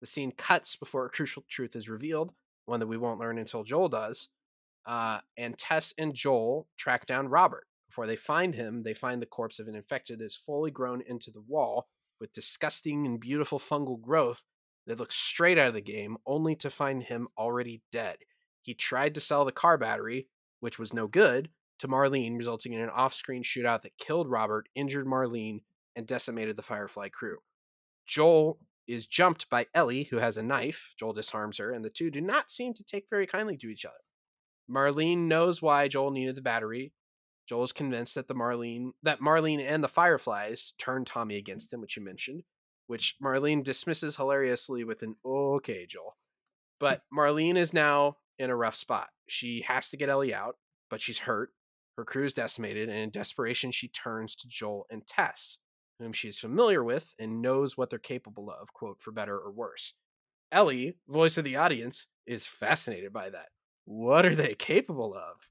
The 0.00 0.06
scene 0.06 0.32
cuts 0.32 0.76
before 0.76 1.04
a 1.06 1.10
crucial 1.10 1.44
truth 1.48 1.76
is 1.76 1.88
revealed, 1.88 2.32
one 2.64 2.80
that 2.80 2.86
we 2.86 2.96
won't 2.96 3.20
learn 3.20 3.38
until 3.38 3.64
Joel 3.64 3.88
does. 3.88 4.28
Uh, 4.86 5.20
and 5.36 5.56
Tess 5.58 5.92
and 5.98 6.14
Joel 6.14 6.68
track 6.76 7.06
down 7.06 7.28
Robert. 7.28 7.66
Before 7.88 8.06
they 8.06 8.16
find 8.16 8.54
him, 8.54 8.82
they 8.82 8.94
find 8.94 9.20
the 9.20 9.26
corpse 9.26 9.58
of 9.58 9.68
an 9.68 9.74
infected 9.74 10.18
that 10.18 10.24
is 10.24 10.34
fully 10.34 10.70
grown 10.70 11.02
into 11.02 11.30
the 11.30 11.42
wall 11.42 11.88
with 12.18 12.32
disgusting 12.32 13.06
and 13.06 13.20
beautiful 13.20 13.60
fungal 13.60 14.00
growth 14.00 14.44
that 14.86 14.98
looks 14.98 15.14
straight 15.14 15.58
out 15.58 15.68
of 15.68 15.74
the 15.74 15.80
game, 15.80 16.16
only 16.26 16.56
to 16.56 16.70
find 16.70 17.02
him 17.02 17.28
already 17.36 17.82
dead. 17.92 18.16
He 18.62 18.74
tried 18.74 19.14
to 19.14 19.20
sell 19.20 19.44
the 19.44 19.52
car 19.52 19.76
battery, 19.76 20.28
which 20.62 20.78
was 20.78 20.94
no 20.94 21.08
good, 21.08 21.48
to 21.80 21.88
Marlene, 21.88 22.38
resulting 22.38 22.72
in 22.72 22.80
an 22.80 22.88
off 22.88 23.12
screen 23.12 23.42
shootout 23.42 23.82
that 23.82 23.98
killed 23.98 24.30
Robert, 24.30 24.68
injured 24.76 25.06
Marlene, 25.06 25.62
and 25.96 26.06
decimated 26.06 26.56
the 26.56 26.62
Firefly 26.62 27.08
crew. 27.08 27.38
Joel 28.06 28.60
is 28.86 29.06
jumped 29.06 29.50
by 29.50 29.66
Ellie, 29.74 30.04
who 30.04 30.18
has 30.18 30.36
a 30.36 30.42
knife. 30.42 30.94
Joel 30.96 31.14
disarms 31.14 31.58
her, 31.58 31.72
and 31.72 31.84
the 31.84 31.90
two 31.90 32.12
do 32.12 32.20
not 32.20 32.52
seem 32.52 32.74
to 32.74 32.84
take 32.84 33.06
very 33.10 33.26
kindly 33.26 33.56
to 33.56 33.66
each 33.66 33.84
other. 33.84 33.96
Marlene 34.70 35.26
knows 35.26 35.60
why 35.60 35.88
Joel 35.88 36.12
needed 36.12 36.36
the 36.36 36.42
battery. 36.42 36.92
Joel 37.48 37.64
is 37.64 37.72
convinced 37.72 38.14
that 38.14 38.28
the 38.28 38.34
Marlene 38.34 38.92
that 39.02 39.20
Marlene 39.20 39.60
and 39.60 39.82
the 39.82 39.88
Fireflies 39.88 40.74
turned 40.78 41.08
Tommy 41.08 41.36
against 41.36 41.72
him, 41.72 41.80
which 41.80 41.96
you 41.96 42.04
mentioned, 42.04 42.44
which 42.86 43.16
Marlene 43.20 43.64
dismisses 43.64 44.16
hilariously 44.16 44.84
with 44.84 45.02
an 45.02 45.16
okay, 45.26 45.86
Joel. 45.86 46.16
But 46.78 47.02
Marlene 47.12 47.56
is 47.56 47.72
now 47.72 48.18
in 48.38 48.50
a 48.50 48.56
rough 48.56 48.76
spot. 48.76 49.08
She 49.32 49.62
has 49.62 49.88
to 49.88 49.96
get 49.96 50.10
Ellie 50.10 50.34
out, 50.34 50.56
but 50.90 51.00
she's 51.00 51.20
hurt. 51.20 51.54
Her 51.96 52.04
crew 52.04 52.24
is 52.24 52.34
decimated, 52.34 52.90
and 52.90 52.98
in 52.98 53.08
desperation, 53.08 53.70
she 53.70 53.88
turns 53.88 54.34
to 54.36 54.46
Joel 54.46 54.86
and 54.90 55.06
Tess, 55.06 55.56
whom 55.98 56.12
she 56.12 56.28
is 56.28 56.38
familiar 56.38 56.84
with 56.84 57.14
and 57.18 57.40
knows 57.40 57.74
what 57.74 57.88
they're 57.88 57.98
capable 57.98 58.50
of, 58.50 58.74
quote, 58.74 59.00
for 59.00 59.10
better 59.10 59.38
or 59.38 59.50
worse. 59.50 59.94
Ellie, 60.52 60.98
voice 61.08 61.38
of 61.38 61.44
the 61.44 61.56
audience, 61.56 62.08
is 62.26 62.46
fascinated 62.46 63.10
by 63.10 63.30
that. 63.30 63.48
What 63.86 64.26
are 64.26 64.34
they 64.34 64.54
capable 64.54 65.14
of? 65.14 65.48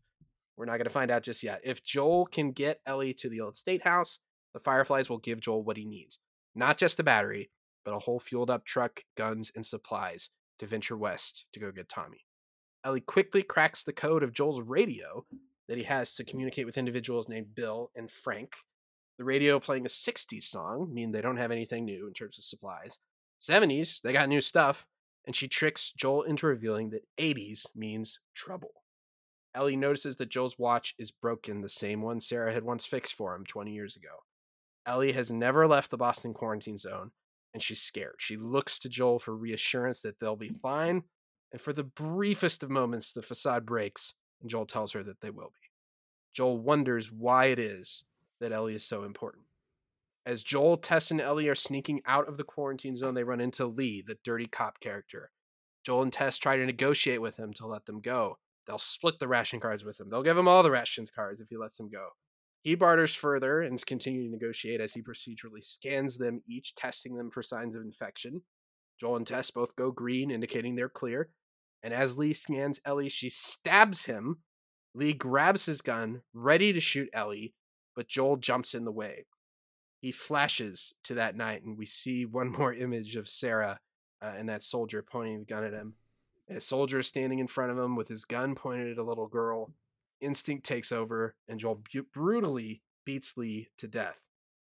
We're 0.57 0.65
not 0.65 0.77
going 0.77 0.84
to 0.84 0.91
find 0.91 1.09
out 1.09 1.23
just 1.23 1.41
yet. 1.41 1.61
If 1.63 1.84
Joel 1.84 2.27
can 2.27 2.51
get 2.51 2.82
Ellie 2.86 3.15
to 3.15 3.29
the 3.29 3.41
old 3.41 3.55
state 3.55 3.84
house, 3.84 4.19
the 4.53 4.59
Fireflies 4.59 5.09
will 5.09 5.17
give 5.17 5.41
Joel 5.41 5.63
what 5.63 5.77
he 5.77 5.86
needs. 5.86 6.19
Not 6.53 6.77
just 6.77 6.99
a 6.99 7.03
battery, 7.03 7.49
but 7.84 7.95
a 7.95 7.99
whole 7.99 8.19
fueled 8.19 8.51
up 8.51 8.63
truck, 8.63 9.05
guns, 9.17 9.51
and 9.55 9.65
supplies 9.65 10.29
to 10.59 10.67
venture 10.67 10.97
west 10.97 11.45
to 11.53 11.59
go 11.59 11.71
get 11.71 11.89
Tommy. 11.89 12.25
Ellie 12.84 13.01
quickly 13.01 13.43
cracks 13.43 13.84
the 13.84 13.93
code 13.93 14.23
of 14.23 14.34
Joel's 14.34 14.61
radio 14.61 15.25
that 15.67 15.77
he 15.77 15.84
has 15.84 16.13
to 16.15 16.23
communicate 16.23 16.65
with 16.65 16.77
individuals 16.77 17.29
named 17.29 17.55
Bill 17.55 17.91
and 17.95 18.09
Frank. 18.09 18.55
The 19.17 19.23
radio 19.23 19.59
playing 19.59 19.86
a 19.86 19.89
60s 19.89 20.43
song, 20.43 20.91
mean 20.91 21.11
they 21.11 21.21
don't 21.21 21.38
have 21.38 21.51
anything 21.51 21.86
new 21.86 22.07
in 22.07 22.13
terms 22.13 22.38
of 22.38 22.43
supplies. 22.43 22.97
70s, 23.39 24.01
they 24.01 24.13
got 24.13 24.29
new 24.29 24.41
stuff, 24.41 24.86
and 25.25 25.36
she 25.36 25.47
tricks 25.47 25.93
Joel 25.95 26.23
into 26.23 26.47
revealing 26.47 26.89
that 26.89 27.07
80s 27.19 27.67
means 27.75 28.19
trouble. 28.34 28.71
Ellie 29.53 29.75
notices 29.75 30.15
that 30.15 30.29
Joel's 30.29 30.57
watch 30.57 30.95
is 30.97 31.11
broken, 31.11 31.61
the 31.61 31.69
same 31.69 32.01
one 32.01 32.19
Sarah 32.19 32.53
had 32.53 32.63
once 32.63 32.86
fixed 32.86 33.13
for 33.13 33.36
him 33.36 33.45
20 33.45 33.71
years 33.71 33.95
ago. 33.95 34.23
Ellie 34.88 35.11
has 35.11 35.32
never 35.32 35.67
left 35.67 35.91
the 35.91 35.97
Boston 35.97 36.34
quarantine 36.34 36.77
zone, 36.77 37.11
and 37.53 37.61
she's 37.61 37.82
scared. 37.82 38.15
She 38.17 38.38
looks 38.38 38.79
to 38.79 38.89
Joel 38.89 39.19
for 39.19 39.36
reassurance 39.36 40.01
that 40.01 40.19
they'll 40.19 40.36
be 40.36 40.49
fine, 40.49 41.03
and 41.52 41.62
for 41.62 41.74
the 41.74 41.84
briefest 41.84 42.64
of 42.64 42.70
moments, 42.70 43.14
the 43.14 43.22
facade 43.22 43.66
breaks, 43.66 44.14
and 44.41 44.49
Joel 44.49 44.66
tells 44.66 44.93
her 44.93 45.04
that 45.04 45.22
they 45.22 45.30
will 45.30 45.52
be. 45.54 45.70
Joel 46.34 46.58
wonders 46.58 47.12
why 47.12 47.45
it 47.45 47.60
is 47.60 48.04
that 48.39 48.52
Ellie 48.52 48.76
is 48.76 48.86
so 48.86 49.04
important. 49.04 49.45
As 50.26 50.43
Joel, 50.43 50.78
Tess, 50.78 51.12
and 51.12 51.20
Ellie 51.20 51.49
are 51.49 51.56
sneaking 51.56 52.02
out 52.06 52.30
of 52.30 52.38
the 52.38 52.43
quarantine 52.43 52.95
zone, 52.95 53.16
they 53.16 53.24
run 53.24 53.41
into 53.41 53.66
Lee, 53.66 54.04
the 54.06 54.18
dirty 54.24 54.47
cop 54.47 54.80
character. 54.80 55.32
Joel 55.84 56.04
and 56.04 56.14
Tess 56.14 56.38
try 56.38 56.58
to 56.58 56.66
negotiate 56.66 57.22
with 57.22 57.38
him 57.38 57.54
to 57.54 57.66
let 57.66 57.86
them 57.86 58.02
go. 58.02 58.38
They'll 58.68 58.78
split 58.78 59.20
the 59.20 59.28
ration 59.28 59.60
cards 59.60 59.84
with 59.84 59.99
him. 59.99 60.10
They'll 60.10 60.22
give 60.22 60.38
him 60.38 60.47
all 60.47 60.62
the 60.62 60.72
ration 60.72 61.06
cards 61.14 61.41
if 61.41 61.49
he 61.49 61.58
lets 61.58 61.78
them 61.78 61.89
go. 61.89 62.10
He 62.62 62.76
barters 62.76 63.16
further 63.16 63.62
and 63.62 63.74
is 63.74 63.84
continuing 63.84 64.28
to 64.28 64.32
negotiate 64.32 64.80
as 64.80 64.93
he 64.93 65.02
procedurally 65.02 65.64
scans 65.64 66.18
them, 66.18 66.43
each 66.47 66.76
testing 66.76 67.16
them 67.16 67.32
for 67.32 67.41
signs 67.41 67.74
of 67.74 67.82
infection. 67.82 68.43
Joel 68.99 69.16
and 69.16 69.26
Tess 69.26 69.49
both 69.49 69.76
go 69.76 69.91
green, 69.91 70.30
indicating 70.30 70.76
they're 70.76 70.88
clear. 70.88 71.30
And 71.84 71.93
as 71.93 72.17
Lee 72.17 72.34
scans 72.34 72.79
Ellie, 72.86 73.09
she 73.09 73.29
stabs 73.29 74.05
him. 74.05 74.39
Lee 74.93 75.13
grabs 75.13 75.65
his 75.65 75.82
gun, 75.82 76.21
ready 76.34 76.73
to 76.73 76.79
shoot 76.79 77.09
Ellie, 77.13 77.53
but 77.95 78.07
Joel 78.07 78.38
jumps 78.38 78.75
in 78.75 78.86
the 78.86 78.91
way. 78.91 79.25
He 80.01 80.11
flashes 80.11 80.93
to 81.05 81.13
that 81.15 81.36
night, 81.36 81.63
and 81.63 81.77
we 81.77 81.86
see 81.86 82.25
one 82.25 82.51
more 82.57 82.73
image 82.73 83.15
of 83.15 83.29
Sarah 83.29 83.79
uh, 84.21 84.34
and 84.38 84.49
that 84.49 84.63
soldier 84.63 85.01
pointing 85.01 85.39
the 85.39 85.45
gun 85.45 85.63
at 85.63 85.73
him. 85.73 85.95
A 86.49 86.59
soldier 86.59 86.99
is 86.99 87.07
standing 87.07 87.39
in 87.39 87.47
front 87.47 87.71
of 87.71 87.77
him 87.77 87.95
with 87.95 88.07
his 88.07 88.25
gun 88.25 88.55
pointed 88.55 88.91
at 88.91 88.97
a 88.97 89.03
little 89.03 89.27
girl. 89.27 89.71
Instinct 90.19 90.65
takes 90.65 90.91
over, 90.91 91.36
and 91.47 91.59
Joel 91.59 91.82
bu- 91.93 92.03
brutally 92.13 92.82
beats 93.05 93.38
Lee 93.38 93.69
to 93.77 93.88
death. 93.88 94.19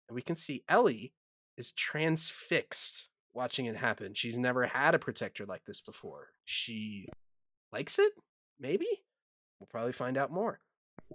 And 0.07 0.15
we 0.15 0.21
can 0.21 0.35
see 0.35 0.63
Ellie 0.67 1.13
is 1.57 1.71
transfixed 1.71 3.09
watching 3.33 3.65
it 3.65 3.75
happen. 3.75 4.13
She's 4.13 4.37
never 4.37 4.65
had 4.65 4.95
a 4.95 4.99
protector 4.99 5.45
like 5.45 5.65
this 5.65 5.81
before. 5.81 6.27
She 6.45 7.07
likes 7.71 7.99
it? 7.99 8.11
Maybe? 8.59 8.87
We'll 9.59 9.67
probably 9.67 9.91
find 9.91 10.17
out 10.17 10.31
more. 10.31 10.59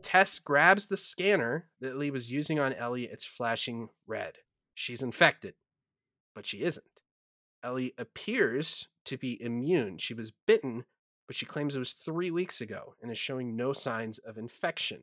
Tess 0.02 0.38
grabs 0.38 0.86
the 0.86 0.96
scanner 0.96 1.68
that 1.80 1.96
Lee 1.96 2.10
was 2.10 2.30
using 2.30 2.58
on 2.58 2.72
Ellie. 2.72 3.04
It's 3.04 3.24
flashing 3.24 3.88
red. 4.06 4.34
She's 4.74 5.02
infected, 5.02 5.54
but 6.34 6.46
she 6.46 6.62
isn't. 6.62 6.84
Ellie 7.62 7.94
appears 7.96 8.88
to 9.06 9.16
be 9.16 9.40
immune. 9.42 9.98
She 9.98 10.14
was 10.14 10.32
bitten, 10.46 10.84
but 11.26 11.36
she 11.36 11.46
claims 11.46 11.74
it 11.74 11.78
was 11.78 11.92
three 11.92 12.30
weeks 12.30 12.60
ago 12.60 12.94
and 13.00 13.10
is 13.10 13.18
showing 13.18 13.56
no 13.56 13.72
signs 13.72 14.18
of 14.18 14.36
infection. 14.36 15.02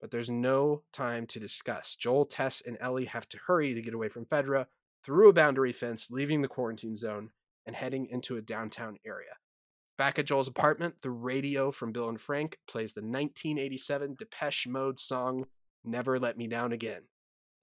But 0.00 0.10
there's 0.10 0.30
no 0.30 0.82
time 0.92 1.26
to 1.28 1.40
discuss. 1.40 1.94
Joel, 1.94 2.24
Tess, 2.26 2.62
and 2.66 2.76
Ellie 2.80 3.04
have 3.04 3.28
to 3.30 3.38
hurry 3.46 3.74
to 3.74 3.82
get 3.82 3.94
away 3.94 4.08
from 4.08 4.24
Fedra 4.24 4.66
through 5.04 5.28
a 5.28 5.32
boundary 5.32 5.72
fence, 5.72 6.10
leaving 6.10 6.42
the 6.42 6.48
quarantine 6.48 6.94
zone 6.94 7.30
and 7.66 7.76
heading 7.76 8.06
into 8.06 8.36
a 8.36 8.42
downtown 8.42 8.96
area. 9.06 9.36
Back 9.98 10.18
at 10.18 10.26
Joel's 10.26 10.48
apartment, 10.48 10.94
the 11.02 11.10
radio 11.10 11.70
from 11.70 11.92
Bill 11.92 12.08
and 12.08 12.20
Frank 12.20 12.58
plays 12.66 12.94
the 12.94 13.02
1987 13.02 14.16
Depeche 14.18 14.66
Mode 14.66 14.98
song 14.98 15.44
Never 15.84 16.18
Let 16.18 16.38
Me 16.38 16.46
Down 16.46 16.72
Again. 16.72 17.02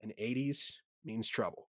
And 0.02 0.12
80s 0.20 0.74
means 1.04 1.28
trouble. 1.28 1.68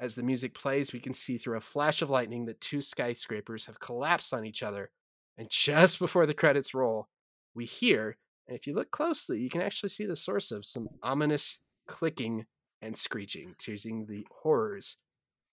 As 0.00 0.14
the 0.14 0.22
music 0.22 0.54
plays, 0.54 0.92
we 0.92 0.98
can 0.98 1.14
see 1.14 1.38
through 1.38 1.58
a 1.58 1.60
flash 1.60 2.02
of 2.02 2.10
lightning 2.10 2.46
that 2.46 2.60
two 2.60 2.80
skyscrapers 2.80 3.66
have 3.66 3.78
collapsed 3.78 4.34
on 4.34 4.44
each 4.44 4.62
other. 4.62 4.90
And 5.38 5.48
just 5.48 5.98
before 6.00 6.26
the 6.26 6.34
credits 6.34 6.74
roll, 6.74 7.08
we 7.54 7.66
hear, 7.66 8.16
and 8.48 8.56
if 8.56 8.66
you 8.66 8.74
look 8.74 8.90
closely, 8.90 9.38
you 9.38 9.50
can 9.50 9.60
actually 9.60 9.90
see 9.90 10.06
the 10.06 10.16
source 10.16 10.50
of 10.50 10.64
some 10.64 10.88
ominous 11.02 11.60
clicking 11.86 12.46
and 12.82 12.96
screeching, 12.96 13.54
teasing 13.58 14.06
the 14.06 14.26
horrors 14.42 14.96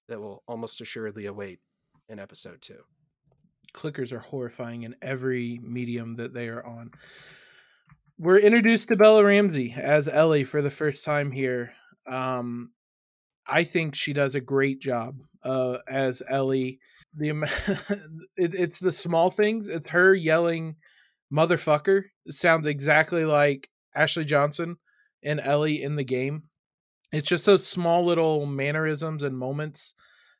that 0.08 0.20
will 0.20 0.44
almost 0.48 0.82
assuredly 0.82 1.26
await 1.26 1.60
in 2.10 2.20
episode 2.20 2.62
two. 2.62 2.80
Clickers 3.74 4.12
are 4.12 4.20
horrifying 4.20 4.84
in 4.84 4.96
every 5.02 5.60
medium 5.62 6.16
that 6.16 6.34
they 6.34 6.48
are 6.48 6.66
on. 6.66 6.92
We're 8.18 8.40
introduced 8.40 8.88
to 8.90 8.96
Bella 8.96 9.24
Ramsey 9.24 9.76
as 9.78 10.08
Ellie 10.08 10.46
for 10.46 10.62
the 10.62 10.72
first 10.72 11.04
time 11.04 11.32
here. 11.32 11.74
Um, 12.08 12.72
I 13.46 13.64
think 13.64 13.96
she 13.96 14.14
does 14.14 14.36
a 14.36 14.42
great 14.42 14.80
job 14.80 15.20
uh, 15.44 15.78
as 15.88 16.22
Ellie. 16.28 16.80
The 17.16 17.30
it, 18.38 18.56
it's 18.56 18.80
the 18.80 18.92
small 18.92 19.30
things. 19.30 19.70
It's 19.70 19.90
her 19.90 20.14
yelling 20.14 20.76
"motherfucker." 21.32 22.04
It 22.26 22.34
sounds 22.34 22.68
exactly 22.68 23.26
like 23.26 23.70
Ashley 23.96 24.26
Johnson 24.26 24.78
and 25.24 25.40
Ellie 25.40 25.82
in 25.82 25.96
the 25.96 26.04
game. 26.04 26.44
It's 27.12 27.30
just 27.30 27.46
those 27.46 27.66
small 27.66 28.04
little 28.04 28.46
mannerisms 28.46 29.24
and 29.24 29.38
moments 29.38 29.94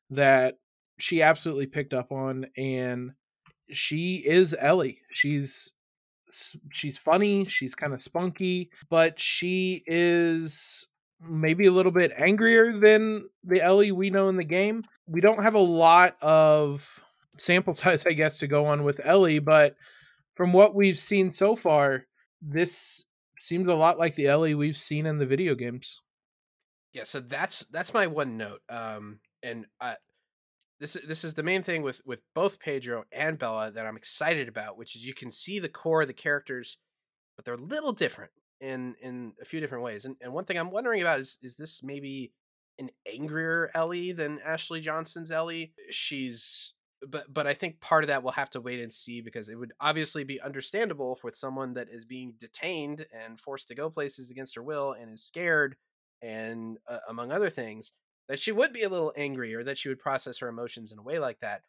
that 0.10 0.56
she 1.00 1.22
absolutely 1.22 1.68
picked 1.68 1.94
up 1.94 2.12
on, 2.12 2.48
and 2.58 3.12
she 3.70 4.24
is 4.26 4.56
Ellie. 4.60 5.00
She's 5.12 5.74
she's 6.72 6.98
funny. 6.98 7.46
She's 7.46 7.76
kind 7.76 7.94
of 7.94 8.02
spunky, 8.02 8.70
but 8.90 9.20
she 9.20 9.84
is 9.88 10.88
maybe 11.22 11.68
a 11.68 11.72
little 11.72 11.92
bit 11.92 12.12
angrier 12.18 12.72
than 12.72 13.30
the 13.44 13.62
Ellie 13.62 13.92
we 13.92 14.10
know 14.10 14.28
in 14.28 14.38
the 14.38 14.44
game. 14.44 14.84
We 15.08 15.22
don't 15.22 15.44
have 15.44 15.56
a 15.56 15.60
lot 15.60 16.16
of 16.22 17.04
sample 17.38 17.74
size, 17.74 18.06
I 18.06 18.14
guess, 18.14 18.38
to 18.40 18.48
go 18.48 18.66
on 18.66 18.84
with 18.84 19.06
Ellie, 19.06 19.40
but 19.40 19.76
from 20.36 20.54
what 20.54 20.76
we've 20.76 21.00
seen 21.00 21.32
so 21.32 21.56
far, 21.56 22.06
this 22.42 23.04
seems 23.40 23.68
a 23.68 23.76
lot 23.76 23.98
like 23.98 24.16
the 24.16 24.28
Ellie 24.28 24.56
we've 24.56 24.78
seen 24.78 25.06
in 25.06 25.18
the 25.18 25.26
video 25.26 25.56
games. 25.56 26.02
Yeah, 26.94 27.04
so 27.04 27.20
that's 27.20 27.66
that's 27.72 27.94
my 27.94 28.08
one 28.08 28.38
note. 28.38 28.62
Um, 28.70 29.20
and 29.44 29.66
uh, 29.80 29.96
this 30.80 30.94
this 31.06 31.24
is 31.24 31.34
the 31.34 31.44
main 31.44 31.64
thing 31.64 31.82
with 31.82 32.02
with 32.06 32.22
both 32.36 32.60
Pedro 32.60 33.04
and 33.12 33.38
Bella 33.38 33.72
that 33.72 33.86
I'm 33.86 33.98
excited 33.98 34.48
about, 34.48 34.78
which 34.78 34.96
is 34.96 35.06
you 35.06 35.14
can 35.14 35.32
see 35.32 35.60
the 35.60 35.70
core 35.70 36.02
of 36.02 36.08
the 36.08 36.14
characters, 36.14 36.78
but 37.36 37.46
they're 37.46 37.56
a 37.56 37.58
little 37.58 37.94
different 37.94 38.32
in 38.62 38.96
in 39.02 39.34
a 39.42 39.46
few 39.46 39.60
different 39.60 39.84
ways. 39.84 40.06
And 40.06 40.16
and 40.22 40.34
one 40.34 40.46
thing 40.46 40.58
I'm 40.58 40.72
wondering 40.72 41.02
about 41.02 41.20
is 41.20 41.38
is 41.42 41.56
this 41.56 41.82
maybe 41.84 42.32
an 42.80 42.90
angrier 43.12 43.72
Ellie 43.74 44.12
than 44.12 44.40
Ashley 44.46 44.82
Johnson's 44.82 45.32
Ellie? 45.32 45.74
She's 45.90 46.74
but 47.08 47.32
but 47.32 47.48
I 47.48 47.54
think 47.54 47.80
part 47.82 48.04
of 48.04 48.08
that 48.10 48.24
we'll 48.24 48.34
have 48.34 48.50
to 48.52 48.62
wait 48.62 48.80
and 48.80 48.92
see 48.92 49.22
because 49.22 49.50
it 49.50 49.56
would 49.56 49.74
obviously 49.80 50.24
be 50.24 50.42
understandable 50.42 51.20
with 51.24 51.36
someone 51.36 51.74
that 51.74 51.88
is 51.92 52.06
being 52.06 52.34
detained 52.40 53.06
and 53.12 53.40
forced 53.40 53.68
to 53.70 53.76
go 53.76 53.90
places 53.90 54.32
against 54.32 54.56
her 54.56 54.64
will 54.64 54.94
and 54.94 55.14
is 55.14 55.24
scared 55.24 55.76
and 56.22 56.78
uh, 56.88 57.00
among 57.10 57.32
other 57.32 57.50
things 57.50 57.92
that 58.28 58.40
she 58.40 58.52
would 58.52 58.74
be 58.74 58.84
a 58.84 58.90
little 58.90 59.14
angry 59.16 59.54
or 59.54 59.64
that 59.64 59.78
she 59.78 59.90
would 59.90 60.00
process 60.00 60.40
her 60.40 60.50
emotions 60.50 60.92
in 60.92 61.00
a 61.00 61.04
way 61.04 61.20
like 61.20 61.40
that. 61.40 61.62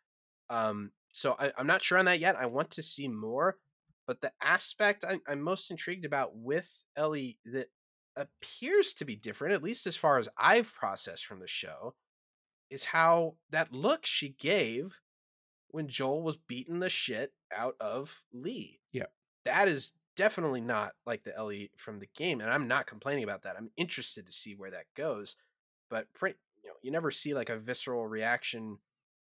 Um, 0.51 0.93
so 1.13 1.37
I, 1.39 1.53
I'm 1.57 1.67
not 1.67 1.83
sure 1.83 1.99
on 1.99 2.07
that 2.07 2.21
yet. 2.21 2.37
I 2.37 2.47
want 2.47 2.71
to 2.73 2.83
see 2.83 3.09
more. 3.09 3.57
But 4.07 4.23
the 4.23 4.33
aspect 4.43 5.05
I'm, 5.07 5.21
I'm 5.29 5.43
most 5.43 5.71
intrigued 5.71 6.07
about 6.07 6.35
with 6.35 6.85
Ellie 6.97 7.39
that 7.45 7.69
appears 8.17 8.95
to 8.95 9.05
be 9.05 9.17
different, 9.17 9.55
at 9.55 9.63
least 9.63 9.87
as 9.87 9.97
far 9.97 10.19
as 10.19 10.29
I've 10.37 10.73
processed 10.73 11.27
from 11.27 11.41
the 11.41 11.47
show, 11.47 11.95
is 12.71 12.85
how 12.85 13.35
that 13.51 13.73
look 13.73 14.07
she 14.07 14.31
gave 14.31 14.99
when 15.69 15.89
Joel 15.89 16.23
was 16.23 16.37
beating 16.37 16.81
the 16.81 16.89
shit 16.89 17.33
out 17.55 17.75
of 17.81 18.23
Lee. 18.33 18.81
Yeah. 18.93 19.07
That 19.45 19.69
is 19.69 19.93
definitely 20.19 20.61
not 20.61 20.93
like 21.07 21.23
the 21.23 21.37
Ellie 21.37 21.71
from 21.77 22.01
the 22.01 22.09
game. 22.17 22.41
And 22.41 22.51
I'm 22.51 22.67
not 22.67 22.87
complaining 22.87 23.23
about 23.23 23.45
that. 23.45 23.55
I'm 23.57 23.71
interested 23.77 24.27
to 24.27 24.33
see 24.33 24.55
where 24.55 24.73
that 24.73 24.87
goes. 24.97 25.37
But 25.89 26.13
pretty, 26.13 26.37
you 26.63 26.69
know, 26.69 26.75
you 26.83 26.91
never 26.91 27.13
see 27.13 27.35
like 27.35 27.49
a 27.49 27.57
visceral 27.57 28.07
reaction 28.07 28.79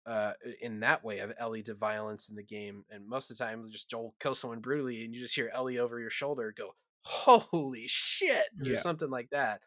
uh, 0.05 0.31
in 0.61 0.79
that 0.79 1.03
way 1.03 1.19
of 1.19 1.33
Ellie 1.37 1.63
to 1.63 1.73
violence 1.73 2.29
in 2.29 2.37
the 2.37 2.43
game. 2.43 2.85
And 2.89 3.05
most 3.05 3.29
of 3.29 3.37
the 3.37 3.43
time, 3.43 3.69
just 3.69 3.89
Joel 3.89 4.15
kills 4.21 4.39
someone 4.39 4.61
brutally, 4.61 5.03
and 5.03 5.13
you 5.13 5.19
just 5.19 5.35
hear 5.35 5.51
Ellie 5.53 5.77
over 5.77 5.99
your 5.99 6.09
shoulder 6.09 6.53
go, 6.57 6.75
"Holy 7.01 7.85
shit!" 7.87 8.47
or 8.61 8.69
yeah. 8.69 8.75
something 8.75 9.09
like 9.09 9.29
that. 9.31 9.61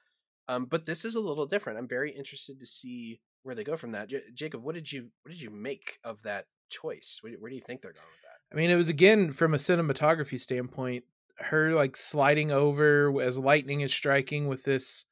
Um, 0.48 0.64
but 0.64 0.86
this 0.86 1.04
is 1.04 1.14
a 1.14 1.20
little 1.20 1.44
different. 1.44 1.78
I'm 1.78 1.88
very 1.88 2.10
interested 2.10 2.58
to 2.60 2.66
see 2.66 3.20
where 3.42 3.54
they 3.54 3.64
go 3.64 3.76
from 3.76 3.92
that. 3.92 4.08
J- 4.08 4.22
Jacob, 4.32 4.62
what 4.62 4.74
did 4.74 4.90
you 4.90 5.10
what 5.22 5.30
did 5.30 5.42
you 5.42 5.50
make 5.50 5.98
of 6.02 6.22
that 6.22 6.46
choice? 6.70 7.18
Where, 7.20 7.34
where 7.34 7.50
do 7.50 7.56
you 7.56 7.62
think 7.62 7.82
they're 7.82 7.92
going 7.92 8.06
with 8.10 8.22
that? 8.22 8.54
I 8.54 8.56
mean, 8.56 8.70
it 8.70 8.76
was 8.76 8.88
again 8.88 9.32
from 9.32 9.54
a 9.54 9.58
cinematography 9.58 10.40
standpoint, 10.40 11.04
her 11.41 11.72
like 11.72 11.97
sliding 11.97 12.51
over 12.51 13.20
as 13.20 13.39
lightning 13.39 13.80
is 13.80 13.93
striking 13.93 14.49
with 14.49 14.64
this. 14.64 15.07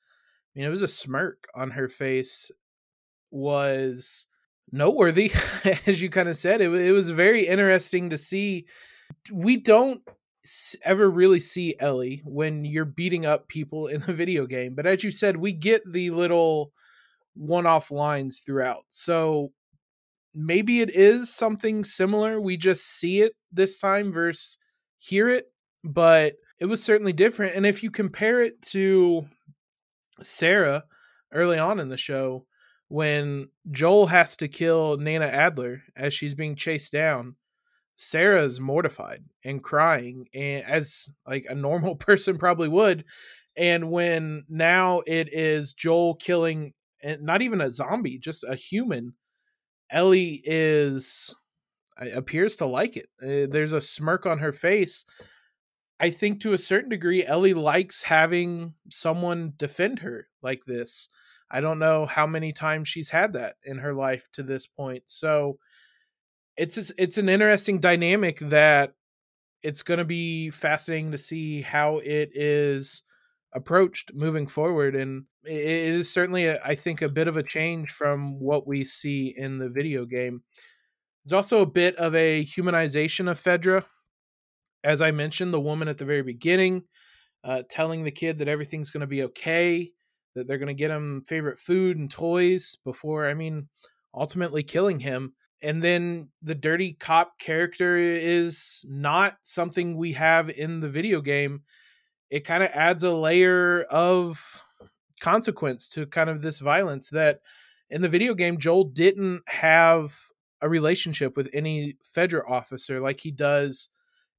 I 0.55 0.59
mean, 0.59 0.69
it 0.69 0.71
was 0.71 0.83
a 0.83 0.89
smirk 0.89 1.47
on 1.55 1.73
her 1.73 1.89
face. 1.89 2.51
Was 3.31 4.27
noteworthy, 4.73 5.33
as 5.87 6.01
you 6.01 6.11
kind 6.11 6.29
of 6.29 6.37
said. 6.37 6.61
It, 6.61 6.73
it 6.73 6.93
was 6.93 7.11
very 7.11 7.47
interesting 7.47 8.11
to 8.11 8.19
see. 8.19 8.67
We 9.33 9.57
don't 9.57 10.03
ever 10.85 11.11
really 11.11 11.41
see 11.41 11.75
Ellie 11.79 12.23
when 12.25 12.65
you're 12.65 12.85
beating 12.85 13.27
up 13.27 13.49
people 13.49 13.89
in 13.89 14.01
the 14.01 14.13
video 14.13 14.47
game. 14.47 14.75
But 14.75 14.87
as 14.87 15.03
you 15.03 15.11
said, 15.11 15.37
we 15.37 15.53
get 15.53 15.83
the 15.91 16.11
little 16.11 16.73
one 17.35 17.67
off 17.67 17.91
lines 17.91 18.43
throughout. 18.45 18.85
So 18.89 19.53
maybe 20.35 20.81
it 20.81 20.91
is 20.95 21.35
something 21.35 21.85
similar. 21.85 22.41
We 22.41 22.57
just 22.57 22.87
see 22.87 23.21
it 23.21 23.33
this 23.53 23.79
time 23.79 24.13
versus 24.13 24.59
hear 24.99 25.29
it, 25.29 25.47
but 25.87 26.35
it 26.59 26.67
was 26.67 26.83
certainly 26.83 27.13
different. 27.13 27.55
And 27.55 27.67
if 27.67 27.83
you 27.83 27.91
compare 27.91 28.41
it 28.41 28.61
to 28.63 29.27
Sarah 30.23 30.85
early 31.33 31.59
on 31.59 31.81
in 31.81 31.89
the 31.89 31.97
show, 31.97 32.47
when 32.89 33.49
Joel 33.71 34.07
has 34.07 34.37
to 34.37 34.49
kill 34.49 34.97
Nana 34.97 35.27
Adler 35.27 35.83
as 35.97 36.15
she's 36.15 36.35
being 36.35 36.57
chased 36.57 36.93
down, 36.93 37.37
Sarah's 37.97 38.61
mortified 38.61 39.25
and 39.45 39.63
crying 39.63 40.29
and 40.35 40.65
as 40.65 41.09
like 41.27 41.47
a 41.49 41.55
normal 41.55 41.97
person 41.97 42.39
probably 42.39 42.69
would. 42.69 43.05
And 43.57 43.91
when 43.91 44.45
now 44.49 45.03
it 45.07 45.33
is 45.33 45.73
Joel 45.73 46.15
killing 46.15 46.75
not 47.21 47.43
even 47.43 47.61
a 47.61 47.71
zombie, 47.71 48.19
just 48.19 48.45
a 48.45 48.55
human, 48.55 49.15
Ellie 49.91 50.43
is 50.45 51.35
appears 52.15 52.57
to 52.57 52.67
like 52.67 52.97
it. 52.97 53.09
Uh, 53.23 53.51
there's 53.51 53.73
a 53.73 53.81
smirk 53.81 54.27
on 54.27 54.39
her 54.39 54.53
face. 54.53 55.05
I 55.99 56.11
think 56.11 56.41
to 56.41 56.53
a 56.53 56.59
certain 56.59 56.91
degree, 56.91 57.25
Ellie 57.25 57.55
likes 57.55 58.03
having 58.03 58.75
someone 58.91 59.55
defend 59.57 60.01
her 60.01 60.29
like 60.43 60.65
this. 60.67 61.09
I 61.51 61.61
don't 61.61 61.79
know 61.79 62.07
how 62.07 62.27
many 62.27 62.53
times 62.53 62.89
she's 62.89 63.09
had 63.09 63.33
that 63.33 63.57
in 63.65 63.79
her 63.79 63.95
life 63.95 64.29
to 64.33 64.43
this 64.43 64.67
point. 64.67 65.05
So 65.07 65.59
it's 66.57 66.77
it's 66.99 67.19
an 67.19 67.29
interesting 67.29 67.79
dynamic 67.81 68.39
that 68.41 68.95
it's 69.63 69.83
going 69.83 69.99
to 69.99 70.05
be 70.05 70.51
fascinating 70.51 71.13
to 71.13 71.19
see 71.19 71.63
how 71.63 71.99
it 71.99 72.31
is 72.35 73.03
approached 73.53 74.13
moving 74.15 74.47
forward 74.47 74.95
and 74.95 75.25
it 75.45 75.53
is 75.55 76.13
certainly 76.13 76.47
a, 76.47 76.61
I 76.65 76.75
think 76.75 77.01
a 77.01 77.09
bit 77.09 77.29
of 77.29 77.37
a 77.37 77.43
change 77.43 77.91
from 77.91 78.39
what 78.39 78.67
we 78.67 78.85
see 78.85 79.35
in 79.37 79.59
the 79.59 79.71
video 79.71 80.05
game 80.05 80.43
there's 81.25 81.33
also 81.33 81.63
a 81.63 81.67
bit 81.67 81.97
of 81.97 82.15
a 82.15 82.45
humanization 82.45 83.31
of 83.31 83.43
fedra 83.43 83.85
as 84.85 85.01
i 85.01 85.11
mentioned 85.11 85.53
the 85.53 85.61
woman 85.61 85.89
at 85.89 85.99
the 85.99 86.05
very 86.05 86.23
beginning 86.23 86.83
uh, 87.45 87.63
telling 87.71 88.03
the 88.03 88.11
kid 88.11 88.39
that 88.39 88.49
everything's 88.49 88.91
going 88.91 89.03
to 89.03 89.07
be 89.07 89.23
okay 89.23 89.91
that 90.35 90.47
they're 90.47 90.59
going 90.59 90.67
to 90.67 90.75
get 90.75 90.91
him 90.91 91.23
favorite 91.27 91.59
food 91.59 91.97
and 91.97 92.11
toys 92.11 92.77
before 92.85 93.27
i 93.27 93.35
mean 93.35 93.69
ultimately 94.15 94.63
killing 94.63 95.01
him 95.01 95.33
and 95.63 95.83
then 95.83 96.29
the 96.43 96.55
dirty 96.55 96.93
cop 96.93 97.39
character 97.39 97.97
is 97.97 98.85
not 98.89 99.37
something 99.43 99.97
we 99.97 100.13
have 100.13 100.51
in 100.51 100.81
the 100.81 100.89
video 100.89 101.21
game 101.21 101.63
it 102.31 102.41
kind 102.41 102.63
of 102.63 102.71
adds 102.71 103.03
a 103.03 103.13
layer 103.13 103.83
of 103.85 104.63
consequence 105.21 105.89
to 105.89 106.07
kind 106.07 106.29
of 106.29 106.43
this 106.43 106.59
violence 106.59 107.11
that 107.11 107.41
in 107.91 108.03
the 108.03 108.09
video 108.09 108.35
game 108.35 108.59
Joel 108.59 108.85
didn't 108.85 109.43
have 109.47 110.19
a 110.61 110.69
relationship 110.69 111.37
with 111.37 111.49
any 111.53 111.97
Fedra 112.15 112.43
officer 112.49 113.01
like 113.01 113.21
he 113.21 113.31
does 113.31 113.89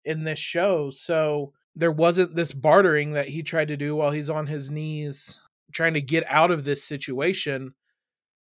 in 0.06 0.24
this 0.24 0.39
show 0.39 0.89
so 0.89 1.54
there 1.76 1.91
wasn't 1.91 2.36
this 2.36 2.52
bartering 2.52 3.14
that 3.14 3.28
he 3.28 3.43
tried 3.43 3.68
to 3.68 3.78
do 3.78 3.95
while 3.95 4.12
he's 4.12 4.30
on 4.30 4.48
his 4.48 4.70
knees 4.70 5.41
trying 5.72 5.93
to 5.93 6.02
get 6.02 6.24
out 6.28 6.52
of 6.52 6.64
this 6.64 6.84
situation 6.84 7.74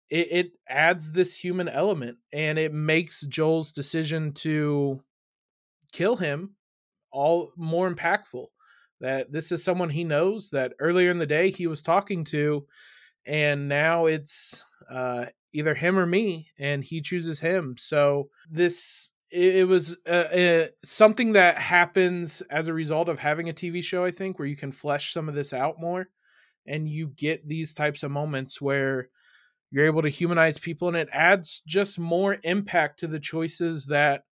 it, 0.09 0.27
it 0.31 0.51
adds 0.67 1.11
this 1.11 1.35
human 1.35 1.67
element 1.67 2.17
and 2.33 2.57
it 2.57 2.73
makes 2.73 3.21
Joel's 3.21 3.71
decision 3.71 4.33
to 4.33 5.01
kill 5.91 6.15
him 6.15 6.55
all 7.11 7.51
more 7.55 7.91
impactful. 7.91 8.47
That 9.01 9.31
this 9.31 9.51
is 9.51 9.63
someone 9.63 9.89
he 9.89 10.03
knows 10.03 10.49
that 10.49 10.73
earlier 10.79 11.09
in 11.09 11.19
the 11.19 11.25
day 11.25 11.51
he 11.51 11.67
was 11.67 11.81
talking 11.81 12.25
to, 12.25 12.65
and 13.25 13.69
now 13.69 14.07
it's 14.07 14.65
uh, 14.89 15.27
either 15.53 15.73
him 15.73 15.97
or 15.97 16.05
me, 16.05 16.49
and 16.59 16.83
he 16.83 17.01
chooses 17.01 17.39
him. 17.39 17.75
So 17.77 18.29
this 18.49 19.11
it, 19.31 19.55
it 19.57 19.67
was 19.67 19.97
uh, 20.07 20.11
uh, 20.11 20.67
something 20.83 21.33
that 21.33 21.57
happens 21.57 22.41
as 22.49 22.67
a 22.67 22.73
result 22.73 23.09
of 23.09 23.19
having 23.19 23.49
a 23.49 23.53
TV 23.53 23.83
show. 23.83 24.03
I 24.03 24.11
think 24.11 24.39
where 24.39 24.47
you 24.47 24.55
can 24.55 24.71
flesh 24.71 25.13
some 25.13 25.29
of 25.29 25.35
this 25.35 25.53
out 25.53 25.79
more, 25.79 26.09
and 26.65 26.87
you 26.87 27.07
get 27.07 27.47
these 27.47 27.73
types 27.73 28.03
of 28.03 28.11
moments 28.11 28.61
where 28.61 29.09
you're 29.71 29.85
able 29.85 30.01
to 30.01 30.09
humanize 30.09 30.57
people 30.57 30.87
and 30.87 30.97
it 30.97 31.09
adds 31.11 31.61
just 31.67 31.99
more 31.99 32.37
impact 32.43 32.99
to 32.99 33.07
the 33.07 33.19
choices 33.19 33.85
that 33.85 34.23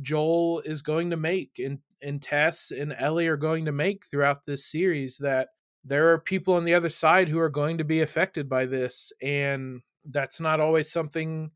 Joel 0.00 0.60
is 0.60 0.82
going 0.82 1.10
to 1.10 1.16
make 1.16 1.58
and 1.58 1.78
and 2.02 2.20
Tess 2.20 2.70
and 2.70 2.94
Ellie 2.98 3.26
are 3.26 3.38
going 3.38 3.64
to 3.64 3.72
make 3.72 4.04
throughout 4.04 4.44
this 4.44 4.66
series 4.66 5.16
that 5.18 5.48
there 5.84 6.12
are 6.12 6.18
people 6.18 6.54
on 6.54 6.64
the 6.64 6.74
other 6.74 6.90
side 6.90 7.28
who 7.28 7.38
are 7.38 7.48
going 7.48 7.78
to 7.78 7.84
be 7.84 8.02
affected 8.02 8.48
by 8.48 8.66
this 8.66 9.12
and 9.22 9.80
that's 10.04 10.40
not 10.40 10.60
always 10.60 10.90
something 10.90 11.50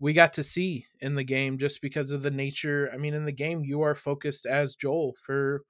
we 0.00 0.12
got 0.12 0.32
to 0.32 0.42
see 0.42 0.86
in 1.00 1.14
the 1.14 1.24
game 1.24 1.58
just 1.58 1.80
because 1.80 2.10
of 2.10 2.22
the 2.22 2.30
nature 2.30 2.90
I 2.92 2.96
mean 2.96 3.14
in 3.14 3.24
the 3.24 3.32
game 3.32 3.62
you 3.64 3.82
are 3.82 3.94
focused 3.94 4.46
as 4.46 4.74
Joel 4.74 5.14
for 5.22 5.62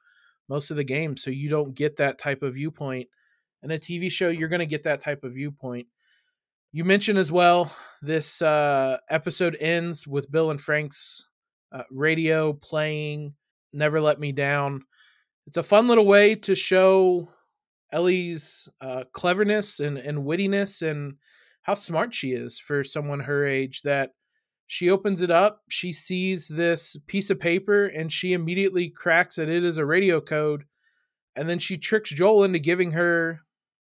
most 0.49 0.71
of 0.71 0.77
the 0.77 0.85
game 0.85 1.17
so 1.17 1.31
you 1.31 1.49
don't 1.51 1.75
get 1.75 1.97
that 1.97 2.19
type 2.19 2.43
of 2.43 2.55
viewpoint 2.55 3.09
in 3.63 3.71
a 3.71 3.79
TV 3.79 4.11
show 4.11 4.29
you're 4.29 4.49
going 4.49 4.61
to 4.61 4.67
get 4.67 4.85
that 4.85 5.01
type 5.01 5.25
of 5.25 5.35
viewpoint 5.35 5.87
you 6.73 6.85
mentioned 6.85 7.19
as 7.19 7.33
well 7.33 7.75
this 8.01 8.41
uh, 8.41 8.99
episode 9.09 9.57
ends 9.61 10.07
with 10.07 10.31
Bill 10.31 10.51
and 10.51 10.61
Frank's 10.61 11.27
uh, 11.73 11.83
radio 11.91 12.53
playing 12.53 13.35
"Never 13.73 14.01
Let 14.01 14.21
Me 14.21 14.33
Down." 14.33 14.83
It's 15.47 15.57
a 15.57 15.63
fun 15.63 15.89
little 15.89 16.07
way 16.07 16.37
to 16.37 16.55
show 16.55 17.29
Ellie's 17.93 18.69
uh, 18.81 19.05
cleverness 19.13 19.81
and, 19.81 19.99
and 19.99 20.19
wittiness 20.19 20.81
and 20.89 21.15
how 21.63 21.75
smart 21.75 22.15
she 22.15 22.33
is 22.33 22.59
for 22.59 22.85
someone 22.85 23.21
her 23.21 23.45
age. 23.45 23.83
That 23.83 24.13
she 24.73 24.89
opens 24.89 25.21
it 25.21 25.33
up, 25.33 25.63
she 25.69 25.93
sees 25.93 26.47
this 26.47 26.97
piece 27.09 27.29
of 27.29 27.41
paper, 27.41 27.87
and 27.87 28.13
she 28.13 28.33
immediately 28.33 28.89
cracks 28.89 29.35
that 29.35 29.49
it 29.49 29.65
is 29.65 29.79
a 29.79 29.85
radio 29.85 30.21
code, 30.21 30.63
and 31.35 31.49
then 31.49 31.59
she 31.59 31.77
tricks 31.77 32.11
Joel 32.11 32.45
into 32.45 32.61
giving 32.61 32.93
her 32.93 33.41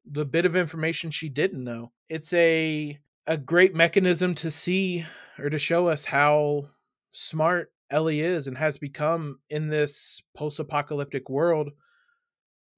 the 0.09 0.25
bit 0.25 0.47
of 0.47 0.55
information 0.55 1.11
she 1.11 1.29
didn't 1.29 1.65
know. 1.65 1.91
It's 2.09 2.33
a 2.33 2.97
a 3.27 3.37
great 3.37 3.75
mechanism 3.75 4.37
to 4.37 4.53
see 4.53 5.05
or 5.37 5.51
to 5.51 5.59
show 5.59 5.89
us 5.89 6.05
how 6.05 6.71
smart 7.11 7.73
Ellie 7.91 8.21
is 8.21 8.47
and 8.47 8.57
has 8.57 8.79
become 8.79 9.41
in 9.51 9.71
this 9.71 10.23
post-apocalyptic 10.37 11.29
world. 11.29 11.71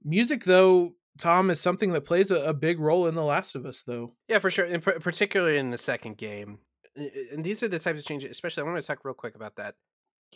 Music 0.02 0.44
though 0.44 0.94
Tom 1.18 1.50
is 1.50 1.60
something 1.60 1.92
that 1.92 2.06
plays 2.06 2.30
a, 2.30 2.36
a, 2.44 2.54
big 2.54 2.80
role 2.80 3.06
in 3.06 3.14
The 3.14 3.22
Last 3.22 3.54
of 3.54 3.66
Us, 3.66 3.82
though. 3.82 4.14
Yeah, 4.26 4.38
for 4.38 4.50
sure, 4.50 4.64
and 4.64 4.82
particularly 4.82 5.58
in 5.58 5.68
the 5.68 5.76
second 5.76 6.16
game. 6.16 6.60
And 6.96 7.44
these 7.44 7.62
are 7.62 7.68
the 7.68 7.78
types 7.78 8.00
of 8.00 8.06
changes. 8.06 8.30
Especially, 8.30 8.62
I 8.62 8.66
want 8.66 8.80
to 8.80 8.86
talk 8.86 9.04
real 9.04 9.14
quick 9.14 9.34
about 9.34 9.56
that 9.56 9.76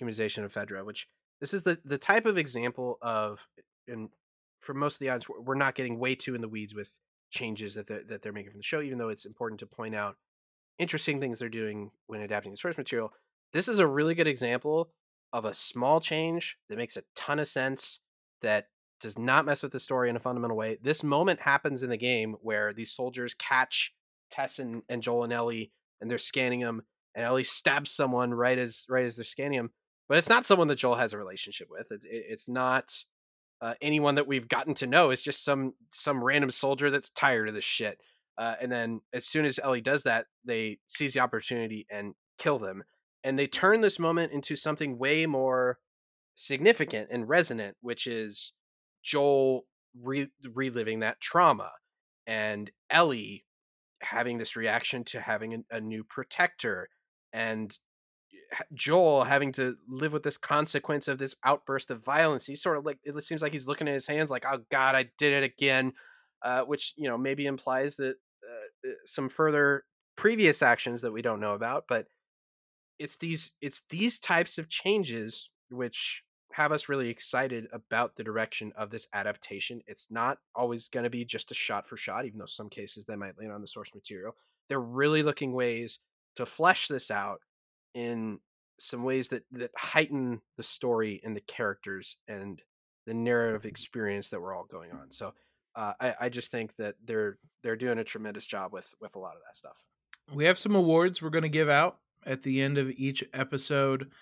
humanization 0.00 0.44
of 0.44 0.52
Fedra, 0.52 0.84
which 0.84 1.06
this 1.40 1.54
is 1.54 1.64
the 1.64 1.78
the 1.84 1.98
type 1.98 2.26
of 2.26 2.38
example 2.38 2.98
of, 3.02 3.46
and 3.88 4.10
for 4.60 4.74
most 4.74 4.94
of 4.94 4.98
the 5.00 5.10
audience, 5.10 5.28
we're 5.28 5.54
not 5.54 5.74
getting 5.74 5.98
way 5.98 6.14
too 6.14 6.34
in 6.34 6.40
the 6.40 6.48
weeds 6.48 6.74
with 6.74 6.98
changes 7.30 7.74
that 7.74 7.86
they're, 7.86 8.04
that 8.04 8.22
they're 8.22 8.32
making 8.32 8.52
from 8.52 8.60
the 8.60 8.64
show, 8.64 8.80
even 8.80 8.98
though 8.98 9.08
it's 9.08 9.26
important 9.26 9.60
to 9.60 9.66
point 9.66 9.94
out 9.94 10.16
interesting 10.78 11.20
things 11.20 11.38
they're 11.38 11.48
doing 11.48 11.90
when 12.06 12.20
adapting 12.20 12.52
the 12.52 12.56
source 12.56 12.78
material. 12.78 13.12
This 13.52 13.68
is 13.68 13.78
a 13.78 13.86
really 13.86 14.14
good 14.14 14.26
example 14.26 14.90
of 15.32 15.44
a 15.44 15.54
small 15.54 16.00
change 16.00 16.56
that 16.68 16.78
makes 16.78 16.96
a 16.96 17.02
ton 17.14 17.38
of 17.38 17.48
sense 17.48 18.00
that 18.40 18.68
does 19.00 19.18
not 19.18 19.44
mess 19.44 19.62
with 19.62 19.72
the 19.72 19.80
story 19.80 20.08
in 20.08 20.16
a 20.16 20.20
fundamental 20.20 20.56
way. 20.56 20.78
This 20.80 21.04
moment 21.04 21.40
happens 21.40 21.82
in 21.82 21.90
the 21.90 21.96
game 21.96 22.36
where 22.40 22.72
these 22.72 22.92
soldiers 22.92 23.34
catch 23.34 23.92
Tess 24.30 24.58
and, 24.58 24.82
and 24.88 25.02
Joel 25.02 25.24
and 25.24 25.32
Ellie 25.32 25.72
and 26.00 26.10
they're 26.10 26.18
scanning 26.18 26.60
him, 26.60 26.82
and 27.14 27.24
Ellie 27.24 27.44
stabs 27.44 27.90
someone 27.90 28.32
right 28.34 28.58
as 28.58 28.86
right 28.88 29.04
as 29.04 29.16
they're 29.16 29.24
scanning 29.24 29.58
him. 29.58 29.70
But 30.08 30.18
it's 30.18 30.28
not 30.28 30.44
someone 30.44 30.68
that 30.68 30.76
Joel 30.76 30.96
has 30.96 31.12
a 31.12 31.18
relationship 31.18 31.68
with. 31.70 31.90
It's 31.90 32.04
it, 32.04 32.24
it's 32.28 32.48
not 32.48 33.04
uh, 33.60 33.74
anyone 33.80 34.16
that 34.16 34.26
we've 34.26 34.48
gotten 34.48 34.74
to 34.74 34.86
know 34.86 35.10
is 35.10 35.22
just 35.22 35.44
some 35.44 35.74
some 35.90 36.22
random 36.22 36.50
soldier 36.50 36.90
that's 36.90 37.10
tired 37.10 37.48
of 37.48 37.54
this 37.54 37.64
shit. 37.64 38.00
Uh, 38.36 38.54
and 38.60 38.70
then 38.70 39.00
as 39.12 39.24
soon 39.24 39.44
as 39.44 39.60
Ellie 39.62 39.80
does 39.80 40.02
that, 40.02 40.26
they 40.44 40.78
seize 40.86 41.14
the 41.14 41.20
opportunity 41.20 41.86
and 41.88 42.14
kill 42.38 42.58
them. 42.58 42.82
And 43.22 43.38
they 43.38 43.46
turn 43.46 43.80
this 43.80 43.98
moment 43.98 44.32
into 44.32 44.56
something 44.56 44.98
way 44.98 45.24
more 45.24 45.78
significant 46.34 47.08
and 47.10 47.28
resonant, 47.28 47.76
which 47.80 48.06
is 48.06 48.52
Joel 49.02 49.66
re- 49.98 50.28
reliving 50.52 51.00
that 51.00 51.20
trauma 51.20 51.70
and 52.26 52.70
Ellie 52.90 53.44
having 54.04 54.38
this 54.38 54.56
reaction 54.56 55.04
to 55.04 55.20
having 55.20 55.64
a, 55.70 55.76
a 55.76 55.80
new 55.80 56.04
protector 56.04 56.88
and 57.32 57.78
Joel 58.72 59.24
having 59.24 59.52
to 59.52 59.76
live 59.88 60.12
with 60.12 60.22
this 60.22 60.36
consequence 60.36 61.08
of 61.08 61.18
this 61.18 61.36
outburst 61.44 61.90
of 61.90 62.04
violence. 62.04 62.46
He's 62.46 62.62
sort 62.62 62.76
of 62.76 62.86
like 62.86 62.98
it 63.02 63.20
seems 63.22 63.42
like 63.42 63.52
he's 63.52 63.66
looking 63.66 63.88
at 63.88 63.94
his 63.94 64.06
hands 64.06 64.30
like, 64.30 64.44
"Oh 64.48 64.60
God, 64.70 64.94
I 64.94 65.10
did 65.18 65.32
it 65.32 65.44
again," 65.44 65.92
uh, 66.42 66.62
which 66.62 66.94
you 66.96 67.08
know 67.08 67.18
maybe 67.18 67.46
implies 67.46 67.96
that 67.96 68.16
uh, 68.48 68.88
uh, 68.88 68.92
some 69.04 69.28
further 69.28 69.84
previous 70.16 70.62
actions 70.62 71.00
that 71.00 71.12
we 71.12 71.22
don't 71.22 71.40
know 71.40 71.54
about. 71.54 71.84
But 71.88 72.06
it's 72.98 73.16
these 73.16 73.52
it's 73.60 73.82
these 73.90 74.18
types 74.18 74.58
of 74.58 74.68
changes 74.68 75.50
which 75.70 76.22
have 76.54 76.70
us 76.70 76.88
really 76.88 77.08
excited 77.08 77.66
about 77.72 78.14
the 78.14 78.22
direction 78.22 78.72
of 78.76 78.88
this 78.88 79.08
adaptation. 79.12 79.80
It's 79.88 80.06
not 80.08 80.38
always 80.54 80.88
going 80.88 81.02
to 81.02 81.10
be 81.10 81.24
just 81.24 81.50
a 81.50 81.54
shot 81.54 81.88
for 81.88 81.96
shot, 81.96 82.26
even 82.26 82.38
though 82.38 82.46
some 82.46 82.68
cases 82.68 83.04
they 83.04 83.16
might 83.16 83.36
lean 83.36 83.50
on 83.50 83.60
the 83.60 83.66
source 83.66 83.92
material. 83.92 84.36
They're 84.68 84.80
really 84.80 85.24
looking 85.24 85.52
ways 85.52 85.98
to 86.36 86.46
flesh 86.46 86.86
this 86.86 87.10
out 87.10 87.40
in 87.92 88.38
some 88.78 89.02
ways 89.02 89.28
that 89.28 89.42
that 89.50 89.72
heighten 89.76 90.42
the 90.56 90.62
story 90.62 91.20
and 91.24 91.34
the 91.36 91.40
characters 91.40 92.16
and 92.28 92.62
the 93.04 93.14
narrative 93.14 93.66
experience 93.66 94.28
that 94.28 94.40
we're 94.40 94.54
all 94.54 94.66
going 94.70 94.92
on. 94.92 95.10
So 95.10 95.34
uh, 95.74 95.94
I, 96.00 96.14
I 96.20 96.28
just 96.28 96.52
think 96.52 96.76
that 96.76 96.94
they're 97.04 97.36
they're 97.64 97.74
doing 97.74 97.98
a 97.98 98.04
tremendous 98.04 98.46
job 98.46 98.72
with 98.72 98.94
with 99.00 99.16
a 99.16 99.18
lot 99.18 99.34
of 99.34 99.42
that 99.44 99.56
stuff. 99.56 99.82
We 100.32 100.44
have 100.44 100.60
some 100.60 100.76
awards 100.76 101.20
we're 101.20 101.30
going 101.30 101.42
to 101.42 101.48
give 101.48 101.68
out 101.68 101.98
at 102.24 102.42
the 102.42 102.62
end 102.62 102.78
of 102.78 102.90
each 102.92 103.24
episode. 103.34 104.12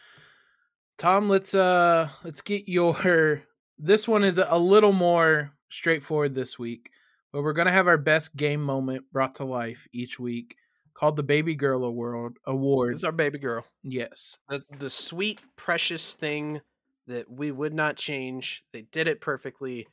Tom, 0.98 1.28
let's 1.28 1.54
uh 1.54 2.08
let's 2.24 2.40
get 2.42 2.68
your 2.68 3.42
this 3.78 4.06
one 4.06 4.24
is 4.24 4.38
a 4.38 4.58
little 4.58 4.92
more 4.92 5.52
straightforward 5.70 6.34
this 6.34 6.58
week, 6.58 6.90
but 7.32 7.42
we're 7.42 7.52
going 7.52 7.66
to 7.66 7.72
have 7.72 7.88
our 7.88 7.98
best 7.98 8.36
game 8.36 8.62
moment 8.62 9.04
brought 9.12 9.36
to 9.36 9.44
life 9.44 9.88
each 9.92 10.20
week 10.20 10.56
called 10.94 11.16
the 11.16 11.22
Baby 11.22 11.54
Girl 11.54 11.84
Award. 11.84 12.36
Award. 12.46 12.92
This 12.92 13.00
is 13.00 13.04
our 13.04 13.12
baby 13.12 13.38
girl. 13.38 13.64
Yes. 13.82 14.38
The 14.48 14.62
the 14.78 14.90
sweet 14.90 15.40
precious 15.56 16.14
thing 16.14 16.60
that 17.06 17.30
we 17.30 17.50
would 17.50 17.74
not 17.74 17.96
change. 17.96 18.62
They 18.72 18.82
did 18.82 19.08
it 19.08 19.20
perfectly. 19.20 19.88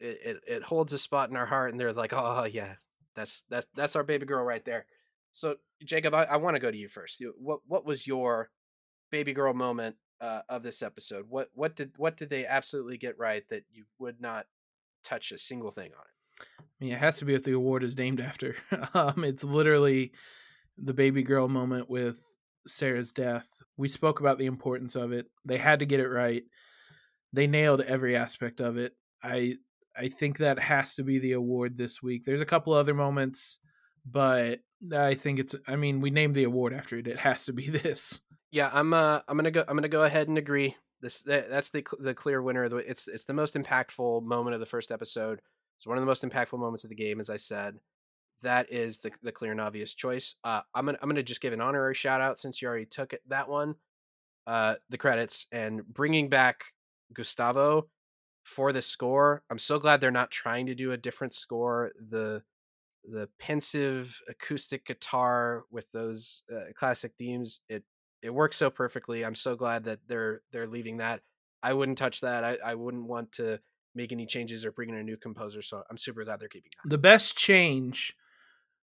It, 0.00 0.18
it 0.24 0.36
it 0.46 0.62
holds 0.62 0.92
a 0.92 0.98
spot 0.98 1.30
in 1.30 1.36
our 1.36 1.46
heart 1.46 1.72
and 1.72 1.80
they're 1.80 1.92
like, 1.92 2.12
"Oh 2.12 2.44
yeah. 2.44 2.74
That's 3.14 3.44
that's 3.50 3.66
that's 3.74 3.96
our 3.96 4.04
baby 4.04 4.26
girl 4.26 4.42
right 4.42 4.64
there." 4.64 4.86
So, 5.32 5.56
Jacob, 5.84 6.14
I, 6.14 6.24
I 6.24 6.36
want 6.36 6.56
to 6.56 6.60
go 6.60 6.70
to 6.70 6.76
you 6.76 6.88
first. 6.88 7.22
What 7.36 7.60
what 7.66 7.84
was 7.84 8.06
your 8.06 8.50
baby 9.10 9.32
girl 9.32 9.52
moment 9.52 9.96
uh, 10.22 10.42
of 10.48 10.62
this 10.62 10.82
episode? 10.82 11.26
What 11.28 11.50
what 11.52 11.76
did 11.76 11.92
what 11.96 12.16
did 12.16 12.30
they 12.30 12.46
absolutely 12.46 12.96
get 12.96 13.18
right 13.18 13.46
that 13.48 13.64
you 13.70 13.84
would 13.98 14.20
not 14.20 14.46
touch 15.04 15.32
a 15.32 15.38
single 15.38 15.70
thing 15.70 15.90
on 15.92 16.04
it? 16.04 16.46
I 16.58 16.84
mean, 16.84 16.92
it 16.92 16.98
has 16.98 17.18
to 17.18 17.24
be 17.24 17.34
what 17.34 17.44
the 17.44 17.52
award 17.52 17.82
is 17.82 17.98
named 17.98 18.20
after. 18.20 18.56
um, 18.94 19.24
it's 19.24 19.44
literally 19.44 20.12
the 20.78 20.94
baby 20.94 21.22
girl 21.22 21.48
moment 21.48 21.90
with 21.90 22.24
Sarah's 22.66 23.12
death. 23.12 23.48
We 23.76 23.88
spoke 23.88 24.20
about 24.20 24.38
the 24.38 24.46
importance 24.46 24.96
of 24.96 25.12
it. 25.12 25.26
They 25.44 25.58
had 25.58 25.80
to 25.80 25.86
get 25.86 26.00
it 26.00 26.08
right. 26.08 26.44
They 27.32 27.46
nailed 27.46 27.82
every 27.82 28.16
aspect 28.16 28.60
of 28.60 28.76
it. 28.76 28.94
I 29.22 29.56
I 29.96 30.08
think 30.08 30.38
that 30.38 30.58
has 30.58 30.94
to 30.94 31.02
be 31.02 31.18
the 31.18 31.32
award 31.32 31.76
this 31.76 32.02
week. 32.02 32.24
There's 32.24 32.40
a 32.40 32.46
couple 32.46 32.72
other 32.72 32.94
moments, 32.94 33.58
but 34.06 34.60
I 34.94 35.14
think 35.14 35.38
it's. 35.38 35.54
I 35.66 35.76
mean, 35.76 36.00
we 36.00 36.10
named 36.10 36.34
the 36.34 36.44
award 36.44 36.72
after 36.72 36.98
it. 36.98 37.06
It 37.06 37.18
has 37.18 37.46
to 37.46 37.52
be 37.52 37.68
this. 37.70 38.20
Yeah, 38.52 38.70
I'm. 38.72 38.92
Uh, 38.92 39.20
I'm 39.28 39.36
gonna 39.36 39.50
go. 39.50 39.64
I'm 39.66 39.76
gonna 39.76 39.88
go 39.88 40.04
ahead 40.04 40.28
and 40.28 40.38
agree. 40.38 40.76
This 41.00 41.22
that, 41.22 41.48
that's 41.48 41.70
the 41.70 41.84
the 41.98 42.14
clear 42.14 42.42
winner. 42.42 42.64
It's 42.64 43.08
it's 43.08 43.24
the 43.24 43.32
most 43.34 43.54
impactful 43.54 44.22
moment 44.24 44.54
of 44.54 44.60
the 44.60 44.66
first 44.66 44.92
episode. 44.92 45.40
It's 45.76 45.86
one 45.86 45.96
of 45.96 46.02
the 46.02 46.06
most 46.06 46.22
impactful 46.22 46.58
moments 46.58 46.84
of 46.84 46.90
the 46.90 46.96
game, 46.96 47.18
as 47.18 47.30
I 47.30 47.36
said. 47.36 47.78
That 48.42 48.72
is 48.72 48.98
the 48.98 49.12
the 49.22 49.32
clear 49.32 49.52
and 49.52 49.60
obvious 49.60 49.94
choice. 49.94 50.36
Uh, 50.44 50.62
I'm 50.74 50.86
gonna 50.86 50.98
I'm 51.02 51.08
gonna 51.08 51.22
just 51.22 51.40
give 51.40 51.54
an 51.54 51.62
honorary 51.62 51.94
shout 51.94 52.20
out 52.20 52.38
since 52.38 52.62
you 52.62 52.68
already 52.68 52.86
took 52.86 53.14
it 53.14 53.22
that 53.28 53.48
one. 53.48 53.76
Uh, 54.46 54.76
the 54.90 54.98
credits 54.98 55.46
and 55.52 55.86
bringing 55.86 56.28
back 56.28 56.64
Gustavo 57.14 57.88
for 58.44 58.72
the 58.72 58.82
score. 58.82 59.42
I'm 59.50 59.58
so 59.58 59.78
glad 59.78 60.00
they're 60.00 60.10
not 60.10 60.30
trying 60.32 60.66
to 60.66 60.74
do 60.74 60.92
a 60.92 60.98
different 60.98 61.34
score. 61.34 61.92
The 62.00 62.42
the 63.04 63.28
pensive 63.38 64.20
acoustic 64.28 64.86
guitar 64.86 65.64
with 65.70 65.90
those 65.92 66.42
uh, 66.54 66.72
classic 66.74 67.14
themes 67.18 67.60
it 67.68 67.84
it 68.22 68.32
works 68.32 68.56
so 68.56 68.70
perfectly 68.70 69.24
i'm 69.24 69.34
so 69.34 69.56
glad 69.56 69.84
that 69.84 70.00
they're 70.06 70.42
they're 70.52 70.66
leaving 70.66 70.98
that 70.98 71.20
i 71.62 71.72
wouldn't 71.72 71.98
touch 71.98 72.20
that 72.20 72.44
i, 72.44 72.58
I 72.64 72.74
wouldn't 72.74 73.06
want 73.06 73.32
to 73.32 73.58
make 73.94 74.12
any 74.12 74.26
changes 74.26 74.64
or 74.64 74.72
bring 74.72 74.88
in 74.88 74.96
a 74.96 75.02
new 75.02 75.16
composer 75.16 75.62
so 75.62 75.82
i'm 75.90 75.98
super 75.98 76.24
glad 76.24 76.40
they're 76.40 76.48
keeping 76.48 76.70
that 76.82 76.90
the 76.90 76.98
best 76.98 77.36
change 77.36 78.16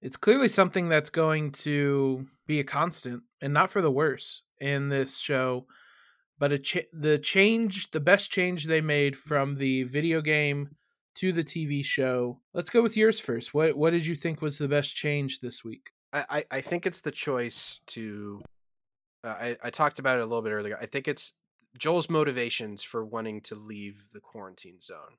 it's 0.02 0.16
clearly 0.16 0.48
something 0.48 0.88
that's 0.88 1.10
going 1.10 1.52
to 1.52 2.26
be 2.46 2.60
a 2.60 2.64
constant 2.64 3.22
and 3.40 3.52
not 3.52 3.70
for 3.70 3.80
the 3.80 3.90
worse 3.90 4.42
in 4.60 4.88
this 4.88 5.18
show 5.18 5.66
but 6.38 6.52
a 6.52 6.58
ch- 6.58 6.88
the 6.92 7.18
change 7.18 7.90
the 7.90 8.00
best 8.00 8.30
change 8.30 8.64
they 8.64 8.80
made 8.80 9.16
from 9.16 9.56
the 9.56 9.84
video 9.84 10.20
game 10.20 10.70
to 11.20 11.32
the 11.32 11.44
TV 11.44 11.84
show. 11.84 12.40
Let's 12.54 12.70
go 12.70 12.82
with 12.82 12.96
yours 12.96 13.20
first. 13.20 13.52
What 13.52 13.76
what 13.76 13.90
did 13.90 14.06
you 14.06 14.14
think 14.14 14.40
was 14.40 14.58
the 14.58 14.68
best 14.68 14.96
change 14.96 15.40
this 15.40 15.62
week? 15.62 15.90
I 16.12 16.44
I 16.50 16.60
think 16.60 16.86
it's 16.86 17.02
the 17.02 17.12
choice 17.12 17.80
to. 17.88 18.40
Uh, 19.22 19.28
I 19.28 19.56
I 19.64 19.70
talked 19.70 19.98
about 19.98 20.18
it 20.18 20.22
a 20.22 20.26
little 20.26 20.42
bit 20.42 20.52
earlier. 20.52 20.78
I 20.80 20.86
think 20.86 21.08
it's 21.08 21.32
Joel's 21.78 22.10
motivations 22.10 22.82
for 22.82 23.04
wanting 23.04 23.40
to 23.42 23.54
leave 23.54 24.06
the 24.12 24.20
quarantine 24.20 24.80
zone, 24.80 25.18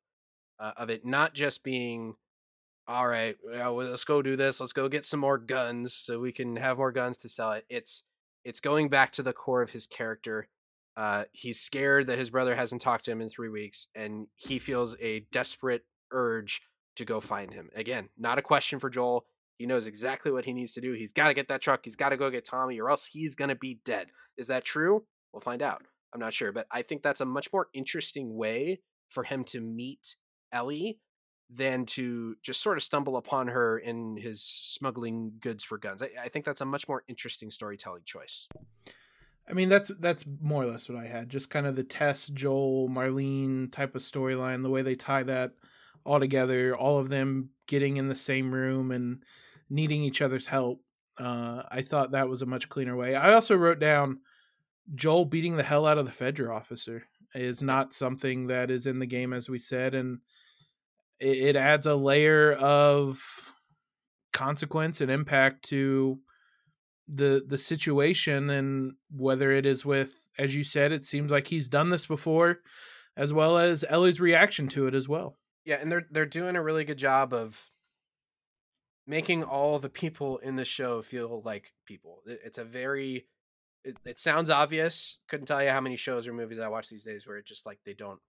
uh, 0.59 0.73
of 0.77 0.89
it 0.89 1.05
not 1.05 1.33
just 1.33 1.63
being, 1.63 2.15
all 2.87 3.07
right, 3.07 3.37
well, 3.43 3.75
let's 3.75 4.03
go 4.03 4.21
do 4.21 4.35
this. 4.35 4.59
Let's 4.59 4.73
go 4.73 4.89
get 4.89 5.05
some 5.05 5.19
more 5.19 5.37
guns 5.37 5.93
so 5.93 6.19
we 6.19 6.31
can 6.31 6.57
have 6.57 6.77
more 6.77 6.91
guns 6.91 7.17
to 7.19 7.29
sell 7.29 7.51
it. 7.53 7.65
It's 7.69 8.03
it's 8.43 8.59
going 8.59 8.89
back 8.89 9.11
to 9.13 9.23
the 9.23 9.33
core 9.33 9.61
of 9.61 9.71
his 9.71 9.87
character 9.87 10.47
uh, 10.97 11.23
he's 11.31 11.59
scared 11.59 12.07
that 12.07 12.19
his 12.19 12.29
brother 12.29 12.55
hasn't 12.55 12.81
talked 12.81 13.05
to 13.05 13.11
him 13.11 13.21
in 13.21 13.29
three 13.29 13.49
weeks, 13.49 13.87
and 13.95 14.27
he 14.35 14.59
feels 14.59 14.97
a 14.99 15.21
desperate 15.31 15.83
urge 16.11 16.61
to 16.95 17.05
go 17.05 17.21
find 17.21 17.53
him. 17.53 17.69
Again, 17.75 18.09
not 18.17 18.37
a 18.37 18.41
question 18.41 18.79
for 18.79 18.89
Joel. 18.89 19.25
He 19.61 19.67
knows 19.67 19.85
exactly 19.85 20.31
what 20.31 20.43
he 20.43 20.53
needs 20.53 20.73
to 20.73 20.81
do. 20.81 20.93
He's 20.93 21.11
got 21.11 21.27
to 21.27 21.35
get 21.35 21.47
that 21.49 21.61
truck. 21.61 21.81
He's 21.83 21.95
got 21.95 22.09
to 22.09 22.17
go 22.17 22.31
get 22.31 22.43
Tommy, 22.43 22.81
or 22.81 22.89
else 22.89 23.05
he's 23.05 23.35
going 23.35 23.49
to 23.49 23.55
be 23.55 23.79
dead. 23.85 24.07
Is 24.35 24.47
that 24.47 24.65
true? 24.65 25.05
We'll 25.31 25.41
find 25.41 25.61
out. 25.61 25.83
I'm 26.11 26.19
not 26.19 26.33
sure, 26.33 26.51
but 26.51 26.65
I 26.71 26.81
think 26.81 27.03
that's 27.03 27.21
a 27.21 27.25
much 27.25 27.53
more 27.53 27.67
interesting 27.71 28.35
way 28.35 28.81
for 29.09 29.23
him 29.23 29.43
to 29.43 29.61
meet 29.61 30.15
Ellie 30.51 30.97
than 31.47 31.85
to 31.85 32.37
just 32.41 32.63
sort 32.63 32.77
of 32.77 32.81
stumble 32.81 33.17
upon 33.17 33.49
her 33.49 33.77
in 33.77 34.17
his 34.17 34.41
smuggling 34.41 35.33
goods 35.39 35.63
for 35.63 35.77
guns. 35.77 36.01
I, 36.01 36.09
I 36.19 36.29
think 36.29 36.43
that's 36.43 36.61
a 36.61 36.65
much 36.65 36.87
more 36.87 37.03
interesting 37.07 37.51
storytelling 37.51 38.01
choice. 38.03 38.47
I 39.47 39.53
mean, 39.53 39.69
that's 39.69 39.91
that's 39.99 40.25
more 40.41 40.63
or 40.63 40.65
less 40.65 40.89
what 40.89 40.97
I 40.97 41.05
had. 41.05 41.29
Just 41.29 41.51
kind 41.51 41.67
of 41.67 41.75
the 41.75 41.83
Tess, 41.83 42.29
Joel, 42.29 42.89
Marlene 42.89 43.71
type 43.71 43.93
of 43.93 44.01
storyline. 44.01 44.63
The 44.63 44.71
way 44.71 44.81
they 44.81 44.95
tie 44.95 45.21
that 45.21 45.51
all 46.03 46.19
together, 46.19 46.75
all 46.75 46.97
of 46.97 47.09
them 47.09 47.49
getting 47.67 47.97
in 47.97 48.07
the 48.07 48.15
same 48.15 48.51
room 48.51 48.91
and 48.91 49.23
needing 49.71 50.03
each 50.03 50.21
other's 50.21 50.45
help. 50.45 50.81
Uh, 51.17 51.63
I 51.69 51.81
thought 51.81 52.11
that 52.11 52.29
was 52.29 52.41
a 52.41 52.47
much 52.47 52.69
cleaner 52.69 52.95
way. 52.95 53.15
I 53.15 53.33
also 53.33 53.55
wrote 53.55 53.79
down 53.79 54.19
Joel 54.93 55.25
beating 55.25 55.55
the 55.55 55.63
hell 55.63 55.85
out 55.85 55.97
of 55.97 56.05
the 56.05 56.11
Fedra 56.11 56.53
officer 56.53 57.03
is 57.33 57.63
not 57.63 57.93
something 57.93 58.47
that 58.47 58.69
is 58.69 58.85
in 58.85 58.99
the 58.99 59.05
game, 59.05 59.33
as 59.33 59.49
we 59.49 59.59
said, 59.59 59.95
and 59.95 60.19
it, 61.19 61.37
it 61.37 61.55
adds 61.55 61.85
a 61.85 61.95
layer 61.95 62.53
of 62.53 63.21
consequence 64.33 65.01
and 65.01 65.11
impact 65.11 65.63
to 65.63 66.19
the 67.13 67.43
the 67.47 67.57
situation 67.57 68.49
and 68.49 68.93
whether 69.13 69.51
it 69.51 69.65
is 69.65 69.83
with 69.83 70.13
as 70.37 70.55
you 70.55 70.63
said 70.63 70.93
it 70.93 71.03
seems 71.03 71.29
like 71.29 71.45
he's 71.45 71.67
done 71.67 71.89
this 71.89 72.05
before 72.05 72.59
as 73.17 73.33
well 73.33 73.57
as 73.57 73.83
Ellie's 73.87 74.21
reaction 74.21 74.67
to 74.69 74.87
it 74.87 74.95
as 74.95 75.07
well. 75.07 75.37
Yeah, 75.65 75.77
and 75.81 75.91
they're 75.91 76.07
they're 76.09 76.25
doing 76.25 76.55
a 76.55 76.63
really 76.63 76.85
good 76.85 76.97
job 76.97 77.33
of 77.33 77.69
making 79.07 79.43
all 79.43 79.79
the 79.79 79.89
people 79.89 80.37
in 80.39 80.55
the 80.55 80.65
show 80.65 81.01
feel 81.01 81.41
like 81.43 81.73
people. 81.85 82.21
It's 82.25 82.57
a 82.57 82.63
very 82.63 83.27
it, 83.83 83.97
it 84.05 84.19
sounds 84.19 84.49
obvious. 84.49 85.19
Couldn't 85.27 85.47
tell 85.47 85.63
you 85.63 85.69
how 85.69 85.81
many 85.81 85.95
shows 85.95 86.27
or 86.27 86.33
movies 86.33 86.59
I 86.59 86.67
watch 86.67 86.89
these 86.89 87.03
days 87.03 87.25
where 87.25 87.37
it's 87.37 87.49
just 87.49 87.65
like 87.65 87.79
they 87.85 87.93
don't 87.93 88.19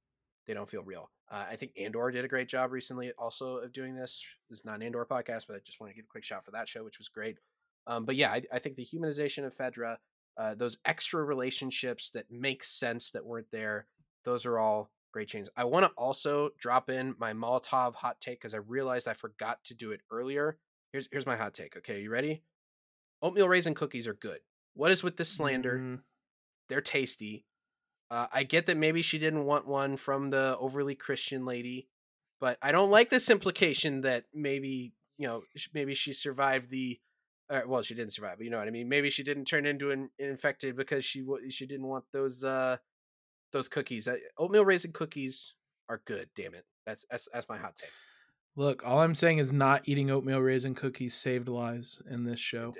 they 0.46 0.54
don't 0.54 0.70
feel 0.70 0.82
real. 0.82 1.10
Uh, 1.30 1.44
I 1.50 1.56
think 1.56 1.72
Andor 1.78 2.10
did 2.10 2.24
a 2.24 2.28
great 2.28 2.48
job 2.48 2.72
recently 2.72 3.12
also 3.16 3.58
of 3.58 3.72
doing 3.72 3.94
this. 3.94 4.24
This 4.50 4.60
is 4.60 4.64
not 4.64 4.76
an 4.76 4.82
Andor 4.82 5.06
podcast, 5.08 5.46
but 5.46 5.56
I 5.56 5.60
just 5.64 5.80
want 5.80 5.90
to 5.90 5.96
give 5.96 6.04
a 6.04 6.10
quick 6.10 6.24
shout 6.24 6.44
for 6.44 6.50
that 6.50 6.68
show, 6.68 6.84
which 6.84 6.98
was 6.98 7.08
great. 7.08 7.38
Um, 7.86 8.04
but 8.04 8.16
yeah, 8.16 8.30
I, 8.30 8.42
I, 8.52 8.58
think 8.58 8.76
the 8.76 8.86
humanization 8.86 9.44
of 9.44 9.56
Fedra, 9.56 9.96
uh, 10.36 10.54
those 10.54 10.78
extra 10.84 11.24
relationships 11.24 12.10
that 12.10 12.26
make 12.30 12.62
sense 12.62 13.10
that 13.10 13.24
weren't 13.24 13.50
there, 13.50 13.86
those 14.24 14.46
are 14.46 14.58
all 14.58 14.90
great 15.12 15.28
changes. 15.28 15.50
I 15.56 15.64
want 15.64 15.84
to 15.86 15.92
also 15.96 16.50
drop 16.58 16.90
in 16.90 17.14
my 17.18 17.32
Molotov 17.32 17.94
hot 17.94 18.20
take 18.20 18.40
because 18.40 18.54
I 18.54 18.58
realized 18.58 19.06
I 19.06 19.14
forgot 19.14 19.62
to 19.64 19.74
do 19.74 19.92
it 19.92 20.00
earlier. 20.10 20.58
Here's 20.92 21.08
here's 21.10 21.26
my 21.26 21.36
hot 21.36 21.54
take. 21.54 21.76
Okay, 21.76 22.00
you 22.00 22.10
ready? 22.10 22.42
Oatmeal 23.22 23.48
raisin 23.48 23.74
cookies 23.74 24.06
are 24.06 24.14
good. 24.14 24.40
What 24.74 24.90
is 24.90 25.02
with 25.02 25.16
this 25.16 25.28
slander? 25.28 25.78
Mm. 25.78 26.00
They're 26.68 26.80
tasty. 26.80 27.44
Uh, 28.10 28.26
I 28.32 28.42
get 28.42 28.66
that 28.66 28.76
maybe 28.76 29.00
she 29.02 29.18
didn't 29.18 29.44
want 29.44 29.66
one 29.66 29.96
from 29.96 30.30
the 30.30 30.56
overly 30.58 30.94
Christian 30.94 31.44
lady, 31.44 31.88
but 32.40 32.58
I 32.60 32.72
don't 32.72 32.90
like 32.90 33.08
this 33.08 33.30
implication 33.30 34.02
that 34.02 34.24
maybe 34.34 34.92
you 35.18 35.26
know 35.26 35.42
maybe 35.72 35.94
she 35.94 36.12
survived 36.12 36.70
the 36.70 36.98
uh, 37.50 37.60
well, 37.66 37.82
she 37.82 37.94
didn't 37.94 38.12
survive, 38.12 38.38
but 38.38 38.44
you 38.44 38.50
know 38.50 38.58
what 38.58 38.68
I 38.68 38.70
mean. 38.70 38.88
Maybe 38.88 39.10
she 39.10 39.22
didn't 39.22 39.44
turn 39.44 39.66
into 39.66 39.90
an 39.90 40.10
infected 40.18 40.76
because 40.76 41.04
she 41.04 41.24
she 41.50 41.66
didn't 41.66 41.86
want 41.86 42.04
those 42.12 42.44
uh 42.44 42.78
those 43.52 43.68
cookies. 43.68 44.08
Uh, 44.08 44.16
oatmeal 44.38 44.64
raisin 44.64 44.92
cookies 44.92 45.54
are 45.88 46.02
good. 46.06 46.28
Damn 46.36 46.54
it, 46.54 46.64
that's 46.86 47.04
that's 47.10 47.28
that's 47.32 47.48
my 47.48 47.58
hot 47.58 47.76
take. 47.76 47.90
Look, 48.56 48.86
all 48.86 49.00
I'm 49.00 49.14
saying 49.14 49.38
is 49.38 49.52
not 49.52 49.82
eating 49.86 50.10
oatmeal 50.10 50.40
raisin 50.40 50.74
cookies 50.74 51.14
saved 51.14 51.48
lives 51.48 52.02
in 52.10 52.24
this 52.24 52.40
show. 52.40 52.74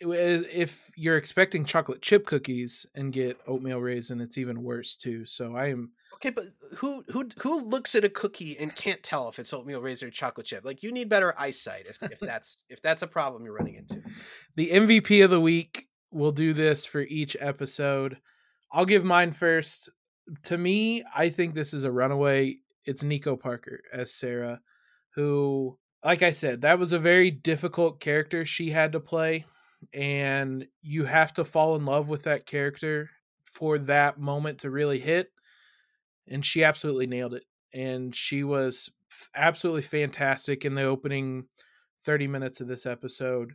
if 0.00 0.90
you're 0.94 1.16
expecting 1.16 1.64
chocolate 1.64 2.00
chip 2.00 2.26
cookies 2.26 2.86
and 2.94 3.12
get 3.12 3.40
oatmeal 3.46 3.80
raisin, 3.80 4.20
it's 4.20 4.38
even 4.38 4.62
worse 4.62 4.94
too. 4.94 5.26
So 5.26 5.56
I 5.56 5.68
am 5.68 5.90
okay. 6.14 6.30
But 6.30 6.46
who 6.76 7.02
who 7.08 7.28
who 7.40 7.60
looks 7.60 7.96
at 7.96 8.04
a 8.04 8.08
cookie 8.08 8.56
and 8.58 8.74
can't 8.76 9.02
tell 9.02 9.28
if 9.28 9.38
it's 9.38 9.52
oatmeal 9.52 9.80
raisin 9.80 10.08
or 10.08 10.10
chocolate 10.12 10.46
chip? 10.46 10.64
Like 10.64 10.82
you 10.82 10.92
need 10.92 11.08
better 11.08 11.34
eyesight 11.38 11.86
if 11.88 12.00
if 12.02 12.20
that's 12.20 12.58
if 12.68 12.80
that's 12.80 13.02
a 13.02 13.08
problem 13.08 13.44
you're 13.44 13.54
running 13.54 13.74
into. 13.74 14.02
The 14.54 14.70
MVP 14.70 15.24
of 15.24 15.30
the 15.30 15.40
week. 15.40 15.88
We'll 16.12 16.32
do 16.32 16.52
this 16.52 16.86
for 16.86 17.00
each 17.00 17.36
episode. 17.40 18.18
I'll 18.70 18.86
give 18.86 19.04
mine 19.04 19.32
first. 19.32 19.90
To 20.44 20.58
me, 20.58 21.04
I 21.14 21.28
think 21.28 21.54
this 21.54 21.72
is 21.72 21.84
a 21.84 21.92
runaway. 21.92 22.58
It's 22.84 23.02
Nico 23.02 23.36
Parker 23.36 23.80
as 23.92 24.12
Sarah, 24.12 24.60
who, 25.14 25.78
like 26.04 26.22
I 26.22 26.30
said, 26.30 26.62
that 26.62 26.78
was 26.78 26.92
a 26.92 26.98
very 26.98 27.30
difficult 27.30 28.00
character 28.00 28.44
she 28.44 28.70
had 28.70 28.92
to 28.92 29.00
play 29.00 29.44
and 29.92 30.66
you 30.82 31.04
have 31.04 31.32
to 31.34 31.44
fall 31.44 31.76
in 31.76 31.84
love 31.84 32.08
with 32.08 32.24
that 32.24 32.46
character 32.46 33.10
for 33.52 33.78
that 33.78 34.18
moment 34.18 34.60
to 34.60 34.70
really 34.70 34.98
hit 34.98 35.30
and 36.28 36.44
she 36.44 36.64
absolutely 36.64 37.06
nailed 37.06 37.34
it 37.34 37.44
and 37.72 38.14
she 38.14 38.42
was 38.42 38.90
absolutely 39.34 39.82
fantastic 39.82 40.64
in 40.64 40.74
the 40.74 40.82
opening 40.82 41.44
30 42.04 42.26
minutes 42.26 42.60
of 42.60 42.68
this 42.68 42.86
episode 42.86 43.52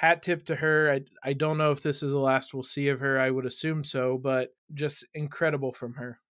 hat 0.00 0.22
tip 0.22 0.44
to 0.46 0.56
her 0.56 0.90
I, 0.90 1.28
I 1.28 1.32
don't 1.32 1.58
know 1.58 1.72
if 1.72 1.82
this 1.82 2.02
is 2.02 2.12
the 2.12 2.18
last 2.18 2.54
we'll 2.54 2.62
see 2.62 2.88
of 2.88 3.00
her 3.00 3.18
i 3.18 3.30
would 3.30 3.46
assume 3.46 3.84
so 3.84 4.16
but 4.16 4.54
just 4.72 5.04
incredible 5.14 5.72
from 5.72 5.94
her 5.94 6.20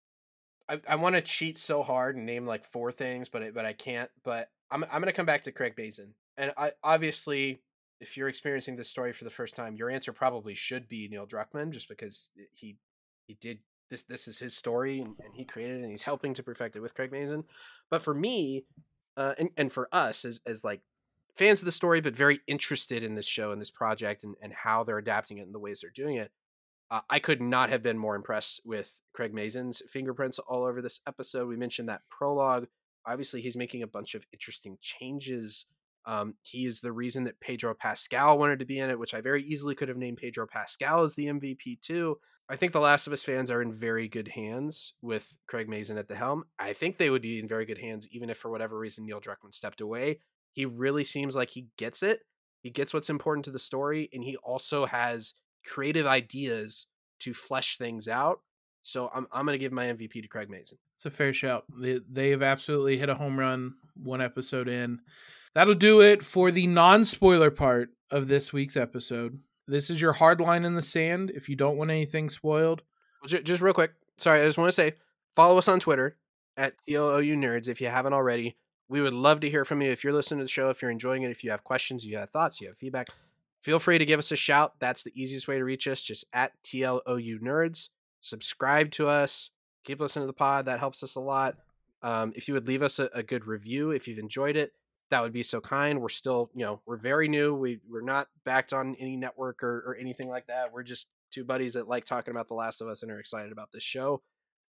i, 0.68 0.80
I 0.88 0.96
want 0.96 1.14
to 1.16 1.22
cheat 1.22 1.56
so 1.56 1.82
hard 1.82 2.16
and 2.16 2.26
name 2.26 2.46
like 2.46 2.64
four 2.64 2.90
things 2.90 3.28
but 3.28 3.42
I, 3.42 3.50
but 3.50 3.64
i 3.64 3.72
can't 3.72 4.10
but 4.24 4.50
i'm, 4.70 4.84
I'm 4.92 5.02
to 5.02 5.12
come 5.12 5.26
back 5.26 5.44
to 5.44 5.52
craig 5.52 5.74
mazin 5.76 6.14
and 6.36 6.52
i 6.56 6.72
obviously 6.82 7.60
if 8.00 8.16
you're 8.16 8.28
experiencing 8.28 8.76
this 8.76 8.88
story 8.88 9.12
for 9.12 9.24
the 9.24 9.30
first 9.30 9.54
time, 9.54 9.76
your 9.76 9.90
answer 9.90 10.12
probably 10.12 10.54
should 10.54 10.88
be 10.88 11.06
Neil 11.08 11.26
Druckmann, 11.26 11.70
just 11.70 11.88
because 11.88 12.30
he 12.52 12.76
he 13.26 13.34
did 13.34 13.58
this. 13.90 14.02
This 14.04 14.26
is 14.26 14.38
his 14.38 14.56
story, 14.56 15.00
and, 15.00 15.08
and 15.24 15.34
he 15.34 15.44
created 15.44 15.80
it, 15.80 15.82
and 15.82 15.90
he's 15.90 16.02
helping 16.02 16.34
to 16.34 16.42
perfect 16.42 16.76
it 16.76 16.80
with 16.80 16.94
Craig 16.94 17.12
Mazin. 17.12 17.44
But 17.90 18.02
for 18.02 18.14
me, 18.14 18.64
uh, 19.16 19.34
and 19.38 19.50
and 19.56 19.72
for 19.72 19.88
us 19.92 20.24
as 20.24 20.40
as 20.46 20.64
like 20.64 20.80
fans 21.40 21.60
of 21.60 21.66
the 21.66 21.72
story, 21.72 22.00
but 22.00 22.14
very 22.14 22.40
interested 22.46 23.02
in 23.02 23.14
this 23.14 23.26
show 23.26 23.50
and 23.52 23.60
this 23.60 23.70
project, 23.70 24.22
and 24.24 24.36
and 24.40 24.52
how 24.52 24.84
they're 24.84 24.98
adapting 24.98 25.38
it 25.38 25.46
and 25.46 25.54
the 25.54 25.58
ways 25.58 25.80
they're 25.80 25.90
doing 25.90 26.16
it. 26.16 26.30
Uh, 26.90 27.00
I 27.08 27.18
could 27.18 27.40
not 27.40 27.70
have 27.70 27.82
been 27.82 27.98
more 27.98 28.16
impressed 28.16 28.60
with 28.64 29.00
Craig 29.12 29.32
Mazin's 29.32 29.80
fingerprints 29.88 30.38
all 30.40 30.64
over 30.64 30.82
this 30.82 31.00
episode. 31.06 31.48
We 31.48 31.56
mentioned 31.56 31.88
that 31.88 32.02
prologue. 32.10 32.66
Obviously, 33.06 33.40
he's 33.40 33.56
making 33.56 33.82
a 33.82 33.86
bunch 33.86 34.14
of 34.14 34.26
interesting 34.32 34.76
changes 34.80 35.66
um, 36.06 36.34
he 36.42 36.66
is 36.66 36.80
the 36.80 36.92
reason 36.92 37.24
that 37.24 37.40
Pedro 37.40 37.74
Pascal 37.74 38.38
wanted 38.38 38.58
to 38.60 38.64
be 38.64 38.78
in 38.78 38.90
it, 38.90 38.98
which 38.98 39.14
I 39.14 39.20
very 39.20 39.42
easily 39.42 39.74
could 39.74 39.88
have 39.88 39.98
named 39.98 40.18
Pedro 40.18 40.46
Pascal 40.46 41.02
as 41.02 41.14
the 41.14 41.26
MVP 41.26 41.80
too. 41.80 42.18
I 42.48 42.56
think 42.56 42.72
The 42.72 42.80
Last 42.80 43.06
of 43.06 43.12
Us 43.12 43.22
fans 43.22 43.50
are 43.50 43.62
in 43.62 43.72
very 43.72 44.08
good 44.08 44.26
hands 44.26 44.94
with 45.02 45.36
Craig 45.46 45.68
Mazin 45.68 45.98
at 45.98 46.08
the 46.08 46.16
helm. 46.16 46.44
I 46.58 46.72
think 46.72 46.98
they 46.98 47.10
would 47.10 47.22
be 47.22 47.38
in 47.38 47.46
very 47.46 47.64
good 47.64 47.78
hands 47.78 48.08
even 48.10 48.28
if 48.28 48.38
for 48.38 48.50
whatever 48.50 48.76
reason 48.76 49.04
Neil 49.06 49.20
Druckmann 49.20 49.54
stepped 49.54 49.80
away. 49.80 50.18
He 50.52 50.64
really 50.66 51.04
seems 51.04 51.36
like 51.36 51.50
he 51.50 51.68
gets 51.76 52.02
it. 52.02 52.20
He 52.62 52.70
gets 52.70 52.92
what's 52.92 53.10
important 53.10 53.44
to 53.46 53.50
the 53.50 53.58
story, 53.58 54.08
and 54.12 54.22
he 54.22 54.36
also 54.36 54.86
has 54.86 55.34
creative 55.64 56.06
ideas 56.06 56.86
to 57.20 57.34
flesh 57.34 57.78
things 57.78 58.08
out. 58.08 58.40
So 58.82 59.10
I'm 59.14 59.26
I'm 59.32 59.46
going 59.46 59.54
to 59.54 59.62
give 59.62 59.72
my 59.72 59.86
MVP 59.86 60.22
to 60.22 60.28
Craig 60.28 60.50
Mazin. 60.50 60.78
It's 60.96 61.06
a 61.06 61.10
fair 61.10 61.32
shout. 61.32 61.64
They 61.78 62.00
they 62.08 62.30
have 62.30 62.42
absolutely 62.42 62.96
hit 62.98 63.08
a 63.08 63.14
home 63.14 63.38
run 63.38 63.74
one 63.94 64.20
episode 64.20 64.68
in. 64.68 65.00
That'll 65.54 65.74
do 65.74 66.00
it 66.00 66.22
for 66.22 66.50
the 66.50 66.66
non 66.66 67.04
spoiler 67.04 67.50
part 67.50 67.90
of 68.10 68.28
this 68.28 68.52
week's 68.52 68.76
episode. 68.76 69.38
This 69.66 69.90
is 69.90 70.00
your 70.00 70.12
hard 70.12 70.40
line 70.40 70.64
in 70.64 70.74
the 70.74 70.82
sand 70.82 71.30
if 71.34 71.48
you 71.48 71.56
don't 71.56 71.76
want 71.76 71.90
anything 71.90 72.30
spoiled. 72.30 72.82
Just 73.26 73.62
real 73.62 73.74
quick. 73.74 73.92
Sorry, 74.16 74.40
I 74.40 74.44
just 74.44 74.58
want 74.58 74.68
to 74.68 74.72
say 74.72 74.94
follow 75.36 75.58
us 75.58 75.68
on 75.68 75.80
Twitter 75.80 76.16
at 76.56 76.74
TLOU 76.88 77.36
Nerds 77.36 77.68
if 77.68 77.80
you 77.80 77.88
haven't 77.88 78.12
already. 78.12 78.56
We 78.90 79.00
would 79.00 79.14
love 79.14 79.38
to 79.40 79.48
hear 79.48 79.64
from 79.64 79.82
you 79.82 79.92
if 79.92 80.02
you're 80.02 80.12
listening 80.12 80.40
to 80.40 80.44
the 80.44 80.50
show, 80.50 80.68
if 80.68 80.82
you're 80.82 80.90
enjoying 80.90 81.22
it, 81.22 81.30
if 81.30 81.44
you 81.44 81.52
have 81.52 81.62
questions, 81.62 82.04
you 82.04 82.18
have 82.18 82.30
thoughts, 82.30 82.60
you 82.60 82.66
have 82.66 82.76
feedback. 82.76 83.06
Feel 83.62 83.78
free 83.78 83.98
to 83.98 84.04
give 84.04 84.18
us 84.18 84.32
a 84.32 84.36
shout. 84.36 84.74
That's 84.80 85.04
the 85.04 85.12
easiest 85.14 85.46
way 85.46 85.58
to 85.58 85.64
reach 85.64 85.86
us, 85.86 86.02
just 86.02 86.24
at 86.32 86.60
TLOU 86.64 87.38
Nerds. 87.40 87.90
Subscribe 88.20 88.90
to 88.92 89.06
us. 89.06 89.50
Keep 89.84 90.00
listening 90.00 90.24
to 90.24 90.26
the 90.26 90.32
pod. 90.32 90.66
That 90.66 90.80
helps 90.80 91.04
us 91.04 91.14
a 91.14 91.20
lot. 91.20 91.54
Um, 92.02 92.32
if 92.34 92.48
you 92.48 92.54
would 92.54 92.66
leave 92.66 92.82
us 92.82 92.98
a, 92.98 93.08
a 93.14 93.22
good 93.22 93.46
review 93.46 93.92
if 93.92 94.08
you've 94.08 94.18
enjoyed 94.18 94.56
it, 94.56 94.72
that 95.10 95.22
would 95.22 95.32
be 95.32 95.44
so 95.44 95.60
kind. 95.60 96.00
We're 96.00 96.08
still, 96.08 96.50
you 96.56 96.64
know, 96.64 96.80
we're 96.84 96.96
very 96.96 97.28
new. 97.28 97.54
We 97.54 97.78
we're 97.88 98.00
not 98.00 98.26
backed 98.44 98.72
on 98.72 98.96
any 98.98 99.16
network 99.16 99.62
or, 99.62 99.84
or 99.86 99.96
anything 100.00 100.28
like 100.28 100.48
that. 100.48 100.72
We're 100.72 100.82
just 100.82 101.06
two 101.30 101.44
buddies 101.44 101.74
that 101.74 101.86
like 101.86 102.06
talking 102.06 102.32
about 102.32 102.48
The 102.48 102.54
Last 102.54 102.80
of 102.80 102.88
Us 102.88 103.04
and 103.04 103.12
are 103.12 103.20
excited 103.20 103.52
about 103.52 103.70
this 103.70 103.84
show. 103.84 104.20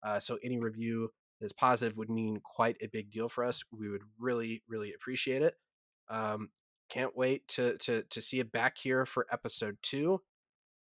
Uh, 0.04 0.20
so 0.20 0.38
any 0.44 0.60
review 0.60 1.10
that's 1.42 1.54
positive 1.54 1.98
would 1.98 2.10
mean 2.10 2.40
quite 2.44 2.78
a 2.82 2.88
big 2.88 3.12
deal 3.12 3.28
for 3.28 3.44
us. 3.44 3.64
We 3.78 3.90
would 3.90 4.04
really, 4.20 4.64
really 4.70 4.94
appreciate 4.94 5.42
it. 5.42 5.56
Um, 6.10 6.50
can't 6.90 7.16
wait 7.16 7.48
to 7.50 7.78
to 7.80 8.04
to 8.04 8.22
see 8.22 8.40
it 8.40 8.52
back 8.52 8.78
here 8.78 9.06
for 9.06 9.26
episode 9.32 9.78
two. 9.82 10.22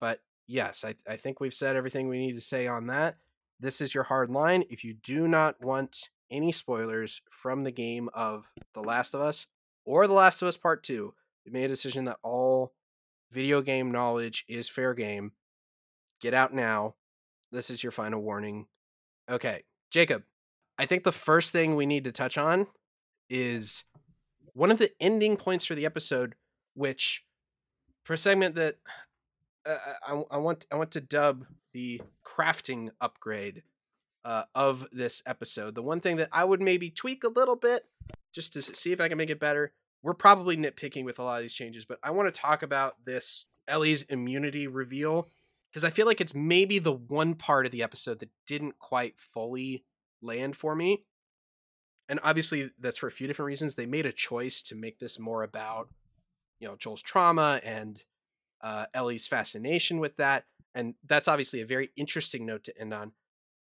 But 0.01 0.21
yes, 0.47 0.85
I, 0.85 0.95
I 1.09 1.17
think 1.17 1.41
we've 1.41 1.55
said 1.55 1.77
everything 1.77 2.09
we 2.09 2.19
need 2.19 2.35
to 2.35 2.41
say 2.41 2.67
on 2.67 2.89
that. 2.89 3.17
This 3.59 3.81
is 3.81 3.95
your 3.95 4.05
hard 4.05 4.31
line. 4.31 4.65
If 4.69 4.85
you 4.85 4.95
do 4.95 5.27
not 5.27 5.65
want 5.65 6.09
any 6.33 6.51
spoilers 6.51 7.21
from 7.31 7.63
the 7.63 7.71
game 7.71 8.09
of 8.15 8.51
The 8.75 8.81
Last 8.81 9.15
of 9.15 9.21
Us 9.21 9.47
or 9.85 10.07
The 10.07 10.15
Last 10.15 10.43
of 10.43 10.49
Us 10.49 10.57
Part 10.57 10.83
2. 10.83 11.15
We 11.45 11.53
made 11.53 11.67
a 11.67 11.69
decision 11.69 12.07
that 12.07 12.19
all 12.23 12.73
video 13.31 13.61
game 13.61 13.93
knowledge 13.93 14.45
is 14.49 14.69
fair 14.69 14.95
game. 14.95 15.33
Get 16.21 16.35
out 16.35 16.55
now. 16.55 16.95
This 17.53 17.71
is 17.71 17.83
your 17.83 17.93
final 17.93 18.23
warning. 18.23 18.67
Okay, 19.31 19.65
Jacob, 19.91 20.23
I 20.83 20.87
think 20.87 21.05
the 21.05 21.13
first 21.13 21.53
thing 21.53 21.77
we 21.77 21.87
need 21.87 22.03
to 22.05 22.13
touch 22.13 22.37
on 22.37 22.67
is 23.31 23.85
one 24.53 24.73
of 24.73 24.79
the 24.79 24.91
ending 24.99 25.37
points 25.37 25.65
for 25.65 25.77
the 25.77 25.87
episode, 25.87 26.35
which 26.75 27.23
for 28.03 28.15
a 28.15 28.19
segment 28.19 28.57
that 28.57 28.79
uh, 29.65 29.77
I, 30.05 30.23
I 30.33 30.37
want 30.39 30.67
I 30.73 30.75
want 30.75 30.91
to 30.91 31.01
dub 31.01 31.47
the 31.73 32.03
crafting 32.27 32.91
upgrade 33.01 33.63
uh, 34.25 34.43
of 34.57 34.89
this 34.91 35.23
episode. 35.25 35.77
The 35.77 35.83
one 35.83 36.01
thing 36.01 36.17
that 36.17 36.31
I 36.33 36.43
would 36.43 36.61
maybe 36.61 36.91
tweak 36.91 37.23
a 37.23 37.29
little 37.29 37.55
bit 37.55 37.85
just 38.35 38.53
to 38.55 38.61
see 38.61 38.91
if 38.91 39.01
I 39.01 39.07
can 39.07 39.19
make 39.19 39.31
it 39.31 39.39
better. 39.39 39.71
We're 40.03 40.15
probably 40.15 40.57
nitpicking 40.57 41.05
with 41.05 41.21
a 41.21 41.23
lot 41.23 41.37
of 41.37 41.43
these 41.43 41.55
changes, 41.55 41.85
but 41.85 42.01
I 42.03 42.11
want 42.11 42.35
to 42.35 42.41
talk 42.41 42.65
about 42.65 42.97
this 43.05 43.47
Ellie's 43.69 44.03
immunity 44.03 44.67
reveal 44.67 45.29
because 45.71 45.85
I 45.85 45.91
feel 45.91 46.07
like 46.07 46.21
it's 46.21 46.35
maybe 46.35 46.81
the 46.81 46.93
one 46.93 47.37
part 47.37 47.67
of 47.67 47.73
the 47.73 47.85
episode 47.85 48.19
that 48.19 48.31
didn't 48.49 48.81
quite 48.81 49.21
fully 49.21 49.85
land 50.23 50.57
for 50.57 50.75
me. 50.75 51.05
And 52.09 52.21
obviously, 52.23 52.71
that's 52.79 52.99
for 52.99 53.07
a 53.07 53.13
few 53.13 53.27
different 53.27 53.47
reasons. 53.47 53.75
They 53.75 53.87
made 53.87 54.07
a 54.07 54.13
choice 54.13 54.63
to 54.65 54.75
make 54.75 54.99
this 54.99 55.19
more 55.19 55.43
about, 55.43 55.89
you 56.59 56.69
know, 56.69 56.77
Joel's 56.77 57.03
trauma 57.03 57.61
and 57.65 58.03
uh, 58.61 58.87
Ellie's 58.93 59.27
fascination 59.27 59.99
with 59.99 60.17
that. 60.17 60.45
And 60.75 60.95
that's 61.07 61.29
obviously 61.29 61.61
a 61.61 61.67
very 61.67 61.91
interesting 61.97 62.47
note 62.47 62.65
to 62.65 62.81
end 62.81 62.93
on 62.95 63.13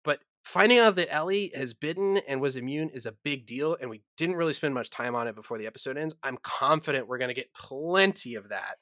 But 0.04 0.20
finding 0.42 0.78
out 0.78 0.96
that 0.96 1.12
Ellie 1.12 1.52
has 1.54 1.74
bitten 1.74 2.18
and 2.28 2.40
was 2.40 2.56
immune 2.56 2.90
is 2.90 3.06
a 3.06 3.12
big 3.12 3.46
deal, 3.46 3.76
and 3.80 3.90
we 3.90 4.02
didn't 4.16 4.36
really 4.36 4.52
spend 4.52 4.74
much 4.74 4.90
time 4.90 5.14
on 5.14 5.28
it 5.28 5.34
before 5.34 5.58
the 5.58 5.66
episode 5.66 5.96
ends. 5.96 6.14
I'm 6.22 6.38
confident 6.42 7.08
we're 7.08 7.18
going 7.18 7.28
to 7.28 7.34
get 7.34 7.52
plenty 7.54 8.34
of 8.34 8.48
that, 8.48 8.76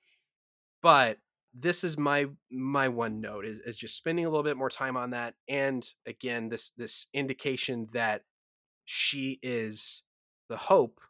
but 0.83 1.19
this 1.55 1.85
is 1.85 1.99
my 1.99 2.27
my 2.51 2.89
one 2.89 3.21
note 3.21 3.45
is, 3.45 3.59
is 3.59 3.77
just 3.77 3.97
spending 3.97 4.25
a 4.27 4.29
little 4.29 4.45
bit 4.45 4.57
more 4.57 4.71
time 4.71 4.97
on 4.97 5.11
that, 5.11 5.35
and 5.49 5.87
again, 6.07 6.49
this 6.49 6.71
this 6.71 7.07
indication 7.13 7.89
that 7.93 8.23
she 8.85 9.39
is 9.43 10.03
the 10.49 10.57
hope 10.57 11.01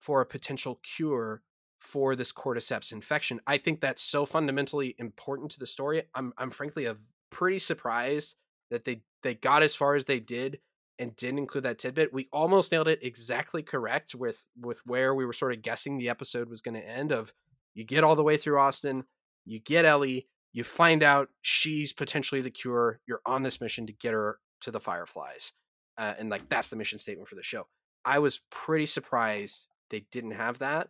for 0.00 0.20
a 0.20 0.26
potential 0.26 0.80
cure 0.96 1.42
for 1.78 2.16
this 2.16 2.32
cordyceps 2.32 2.92
infection. 2.92 3.40
I 3.46 3.58
think 3.58 3.80
that's 3.80 4.02
so 4.02 4.26
fundamentally 4.26 4.94
important 4.98 5.50
to 5.52 5.58
the 5.58 5.66
story. 5.66 6.02
I'm 6.14 6.32
I'm 6.36 6.50
frankly 6.50 6.86
a 6.86 6.96
pretty 7.30 7.58
surprised 7.58 8.34
that 8.70 8.84
they 8.84 9.02
they 9.22 9.34
got 9.34 9.62
as 9.62 9.74
far 9.74 9.94
as 9.94 10.04
they 10.04 10.20
did 10.20 10.60
and 10.98 11.14
didn't 11.16 11.38
include 11.38 11.64
that 11.64 11.78
tidbit. 11.78 12.12
We 12.12 12.28
almost 12.32 12.72
nailed 12.72 12.88
it 12.88 12.98
exactly 13.02 13.62
correct 13.62 14.14
with 14.14 14.46
with 14.60 14.80
where 14.84 15.14
we 15.14 15.24
were 15.24 15.32
sort 15.32 15.52
of 15.52 15.62
guessing 15.62 15.98
the 15.98 16.08
episode 16.08 16.48
was 16.48 16.60
going 16.60 16.80
to 16.80 16.88
end. 16.88 17.12
Of 17.12 17.32
you 17.74 17.84
get 17.84 18.04
all 18.04 18.16
the 18.16 18.24
way 18.24 18.36
through 18.36 18.58
Austin, 18.58 19.04
you 19.48 19.60
get 19.60 19.84
Ellie, 19.84 20.26
you 20.52 20.64
find 20.64 21.02
out 21.02 21.28
she's 21.42 21.92
potentially 21.92 22.40
the 22.40 22.50
cure. 22.50 23.00
You're 23.06 23.22
on 23.26 23.42
this 23.42 23.60
mission 23.60 23.86
to 23.86 23.92
get 23.92 24.14
her 24.14 24.38
to 24.62 24.70
the 24.70 24.80
Fireflies, 24.80 25.52
uh, 25.96 26.14
and 26.18 26.30
like 26.30 26.48
that's 26.48 26.68
the 26.68 26.76
mission 26.76 26.98
statement 26.98 27.28
for 27.28 27.34
the 27.34 27.42
show. 27.42 27.66
I 28.04 28.18
was 28.18 28.40
pretty 28.50 28.86
surprised 28.86 29.66
they 29.90 30.04
didn't 30.10 30.32
have 30.32 30.58
that. 30.58 30.88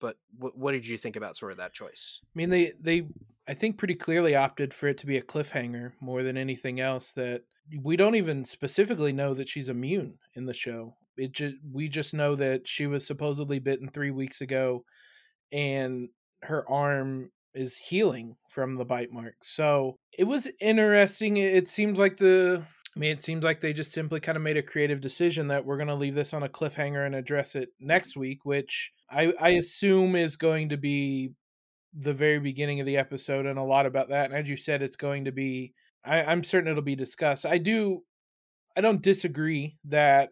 But 0.00 0.16
what 0.36 0.72
did 0.72 0.86
you 0.86 0.98
think 0.98 1.16
about 1.16 1.36
sort 1.36 1.52
of 1.52 1.58
that 1.58 1.72
choice? 1.72 2.20
I 2.22 2.28
mean, 2.34 2.50
they 2.50 2.72
they 2.78 3.06
I 3.48 3.54
think 3.54 3.78
pretty 3.78 3.94
clearly 3.94 4.34
opted 4.34 4.74
for 4.74 4.86
it 4.88 4.98
to 4.98 5.06
be 5.06 5.16
a 5.16 5.22
cliffhanger 5.22 5.92
more 6.00 6.22
than 6.22 6.36
anything 6.36 6.80
else. 6.80 7.12
That 7.12 7.42
we 7.82 7.96
don't 7.96 8.16
even 8.16 8.44
specifically 8.44 9.14
know 9.14 9.32
that 9.32 9.48
she's 9.48 9.70
immune 9.70 10.18
in 10.34 10.44
the 10.44 10.52
show. 10.52 10.94
It 11.16 11.32
just 11.32 11.56
we 11.72 11.88
just 11.88 12.12
know 12.12 12.34
that 12.34 12.68
she 12.68 12.86
was 12.86 13.06
supposedly 13.06 13.60
bitten 13.60 13.88
three 13.88 14.10
weeks 14.10 14.42
ago, 14.42 14.84
and 15.52 16.10
her 16.42 16.68
arm 16.70 17.30
is 17.54 17.76
healing 17.76 18.36
from 18.50 18.74
the 18.74 18.84
bite 18.84 19.12
marks. 19.12 19.54
So 19.54 19.96
it 20.18 20.24
was 20.24 20.50
interesting. 20.60 21.36
It 21.36 21.68
seems 21.68 21.98
like 21.98 22.16
the 22.16 22.64
I 22.96 23.00
mean, 23.00 23.10
it 23.10 23.22
seems 23.22 23.42
like 23.42 23.60
they 23.60 23.72
just 23.72 23.92
simply 23.92 24.20
kind 24.20 24.36
of 24.36 24.42
made 24.42 24.56
a 24.56 24.62
creative 24.62 25.00
decision 25.00 25.48
that 25.48 25.64
we're 25.64 25.76
going 25.76 25.88
to 25.88 25.94
leave 25.94 26.14
this 26.14 26.32
on 26.32 26.44
a 26.44 26.48
cliffhanger 26.48 27.04
and 27.04 27.14
address 27.14 27.56
it 27.56 27.70
next 27.80 28.16
week, 28.16 28.44
which 28.44 28.92
I, 29.10 29.34
I 29.40 29.50
assume 29.50 30.14
is 30.14 30.36
going 30.36 30.68
to 30.68 30.76
be 30.76 31.32
the 31.92 32.14
very 32.14 32.38
beginning 32.38 32.78
of 32.78 32.86
the 32.86 32.96
episode 32.96 33.46
and 33.46 33.58
a 33.58 33.64
lot 33.64 33.86
about 33.86 34.10
that. 34.10 34.30
And 34.30 34.34
as 34.38 34.48
you 34.48 34.56
said, 34.56 34.80
it's 34.80 34.96
going 34.96 35.24
to 35.24 35.32
be, 35.32 35.74
I, 36.04 36.22
I'm 36.22 36.44
certain 36.44 36.70
it'll 36.70 36.82
be 36.82 36.94
discussed. 36.94 37.44
I 37.44 37.58
do, 37.58 38.02
I 38.76 38.80
don't 38.80 39.02
disagree 39.02 39.76
that 39.86 40.30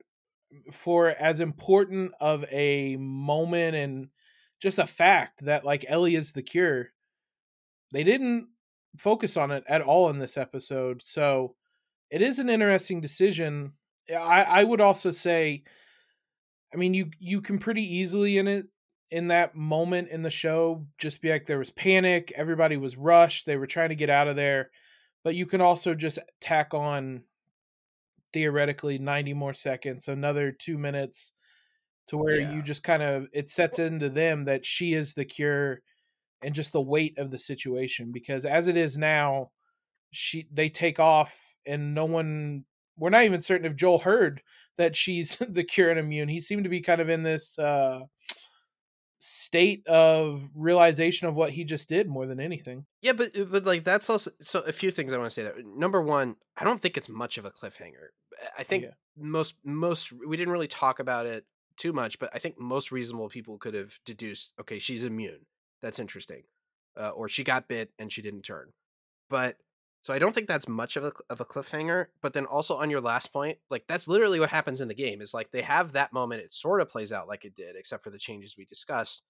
for 0.70 1.08
as 1.08 1.40
important 1.40 2.12
of 2.20 2.44
a 2.52 2.96
moment 2.96 3.74
and 3.74 4.08
just 4.60 4.78
a 4.78 4.86
fact 4.86 5.44
that 5.44 5.64
like 5.64 5.84
Ellie 5.88 6.14
is 6.14 6.32
the 6.32 6.42
cure, 6.42 6.90
they 7.92 8.04
didn't 8.04 8.48
focus 8.98 9.36
on 9.36 9.50
it 9.50 9.64
at 9.68 9.82
all 9.82 10.10
in 10.10 10.18
this 10.18 10.36
episode. 10.36 11.02
So 11.02 11.54
it 12.10 12.20
is 12.22 12.38
an 12.38 12.50
interesting 12.50 13.00
decision. 13.00 13.72
I, 14.10 14.44
I 14.48 14.64
would 14.64 14.80
also 14.80 15.10
say, 15.10 15.62
I 16.74 16.76
mean, 16.76 16.94
you 16.94 17.10
you 17.18 17.40
can 17.40 17.58
pretty 17.58 17.82
easily 17.82 18.38
in 18.38 18.48
it 18.48 18.66
in 19.10 19.28
that 19.28 19.54
moment 19.54 20.08
in 20.08 20.22
the 20.22 20.30
show 20.30 20.86
just 20.96 21.20
be 21.20 21.30
like 21.30 21.46
there 21.46 21.58
was 21.58 21.70
panic, 21.70 22.32
everybody 22.34 22.78
was 22.78 22.96
rushed, 22.96 23.44
they 23.44 23.58
were 23.58 23.66
trying 23.66 23.90
to 23.90 23.94
get 23.94 24.08
out 24.08 24.26
of 24.26 24.36
there, 24.36 24.70
but 25.22 25.34
you 25.34 25.44
can 25.44 25.60
also 25.60 25.94
just 25.94 26.18
tack 26.40 26.72
on 26.72 27.22
theoretically 28.32 28.98
90 28.98 29.34
more 29.34 29.52
seconds, 29.52 30.08
another 30.08 30.50
2 30.50 30.78
minutes 30.78 31.32
to 32.06 32.16
where 32.16 32.40
yeah. 32.40 32.54
you 32.54 32.62
just 32.62 32.82
kind 32.82 33.02
of 33.02 33.28
it 33.34 33.50
sets 33.50 33.78
into 33.78 34.08
them 34.08 34.46
that 34.46 34.64
she 34.64 34.94
is 34.94 35.12
the 35.12 35.26
cure 35.26 35.82
and 36.42 36.54
just 36.54 36.72
the 36.72 36.80
weight 36.80 37.18
of 37.18 37.30
the 37.30 37.38
situation 37.38 38.10
because 38.12 38.44
as 38.44 38.66
it 38.66 38.76
is 38.76 38.96
now 38.96 39.50
she 40.10 40.46
they 40.52 40.68
take 40.68 40.98
off 40.98 41.36
and 41.66 41.94
no 41.94 42.04
one 42.04 42.64
we're 42.98 43.10
not 43.10 43.24
even 43.24 43.40
certain 43.40 43.66
if 43.66 43.76
Joel 43.76 43.98
heard 43.98 44.42
that 44.78 44.96
she's 44.96 45.36
the 45.48 45.64
cure 45.64 45.90
and 45.90 45.98
immune. 45.98 46.28
He 46.28 46.40
seemed 46.40 46.64
to 46.64 46.70
be 46.70 46.80
kind 46.80 47.00
of 47.00 47.08
in 47.08 47.22
this 47.22 47.58
uh 47.58 48.00
state 49.24 49.86
of 49.86 50.50
realization 50.52 51.28
of 51.28 51.36
what 51.36 51.50
he 51.50 51.62
just 51.62 51.88
did 51.88 52.08
more 52.08 52.26
than 52.26 52.40
anything. 52.40 52.84
Yeah, 53.02 53.12
but 53.12 53.38
uh, 53.38 53.44
but 53.44 53.64
like 53.64 53.84
that's 53.84 54.10
also 54.10 54.30
so 54.40 54.60
a 54.60 54.72
few 54.72 54.90
things 54.90 55.12
I 55.12 55.18
want 55.18 55.30
to 55.30 55.34
say 55.34 55.42
there. 55.42 55.54
Number 55.64 56.00
one, 56.00 56.36
I 56.56 56.64
don't 56.64 56.80
think 56.80 56.96
it's 56.96 57.08
much 57.08 57.38
of 57.38 57.44
a 57.44 57.50
cliffhanger. 57.50 58.08
I 58.58 58.64
think 58.64 58.84
yeah. 58.84 58.90
most 59.16 59.56
most 59.64 60.12
we 60.12 60.36
didn't 60.36 60.52
really 60.52 60.68
talk 60.68 60.98
about 60.98 61.26
it 61.26 61.44
too 61.76 61.92
much, 61.92 62.18
but 62.18 62.30
I 62.34 62.38
think 62.38 62.58
most 62.58 62.92
reasonable 62.92 63.28
people 63.28 63.58
could 63.58 63.74
have 63.74 63.98
deduced, 64.04 64.52
okay, 64.60 64.78
she's 64.78 65.04
immune. 65.04 65.46
That's 65.82 65.98
interesting. 65.98 66.42
Uh, 66.98 67.10
or 67.10 67.28
she 67.28 67.44
got 67.44 67.68
bit 67.68 67.90
and 67.98 68.12
she 68.12 68.22
didn't 68.22 68.42
turn. 68.42 68.72
But 69.30 69.56
so 70.02 70.12
I 70.12 70.18
don't 70.18 70.34
think 70.34 70.48
that's 70.48 70.68
much 70.68 70.96
of 70.96 71.04
a 71.04 71.12
of 71.30 71.40
a 71.40 71.44
cliffhanger. 71.44 72.06
But 72.20 72.32
then 72.32 72.46
also 72.46 72.76
on 72.76 72.90
your 72.90 73.00
last 73.00 73.32
point, 73.32 73.58
like 73.70 73.84
that's 73.88 74.08
literally 74.08 74.40
what 74.40 74.50
happens 74.50 74.80
in 74.80 74.88
the 74.88 74.94
game. 74.94 75.20
Is 75.20 75.32
like 75.34 75.50
they 75.52 75.62
have 75.62 75.92
that 75.92 76.12
moment. 76.12 76.42
It 76.42 76.52
sort 76.52 76.80
of 76.80 76.88
plays 76.88 77.12
out 77.12 77.28
like 77.28 77.44
it 77.44 77.54
did, 77.54 77.76
except 77.76 78.04
for 78.04 78.10
the 78.10 78.18
changes 78.18 78.56
we 78.56 78.64
discussed. 78.64 79.22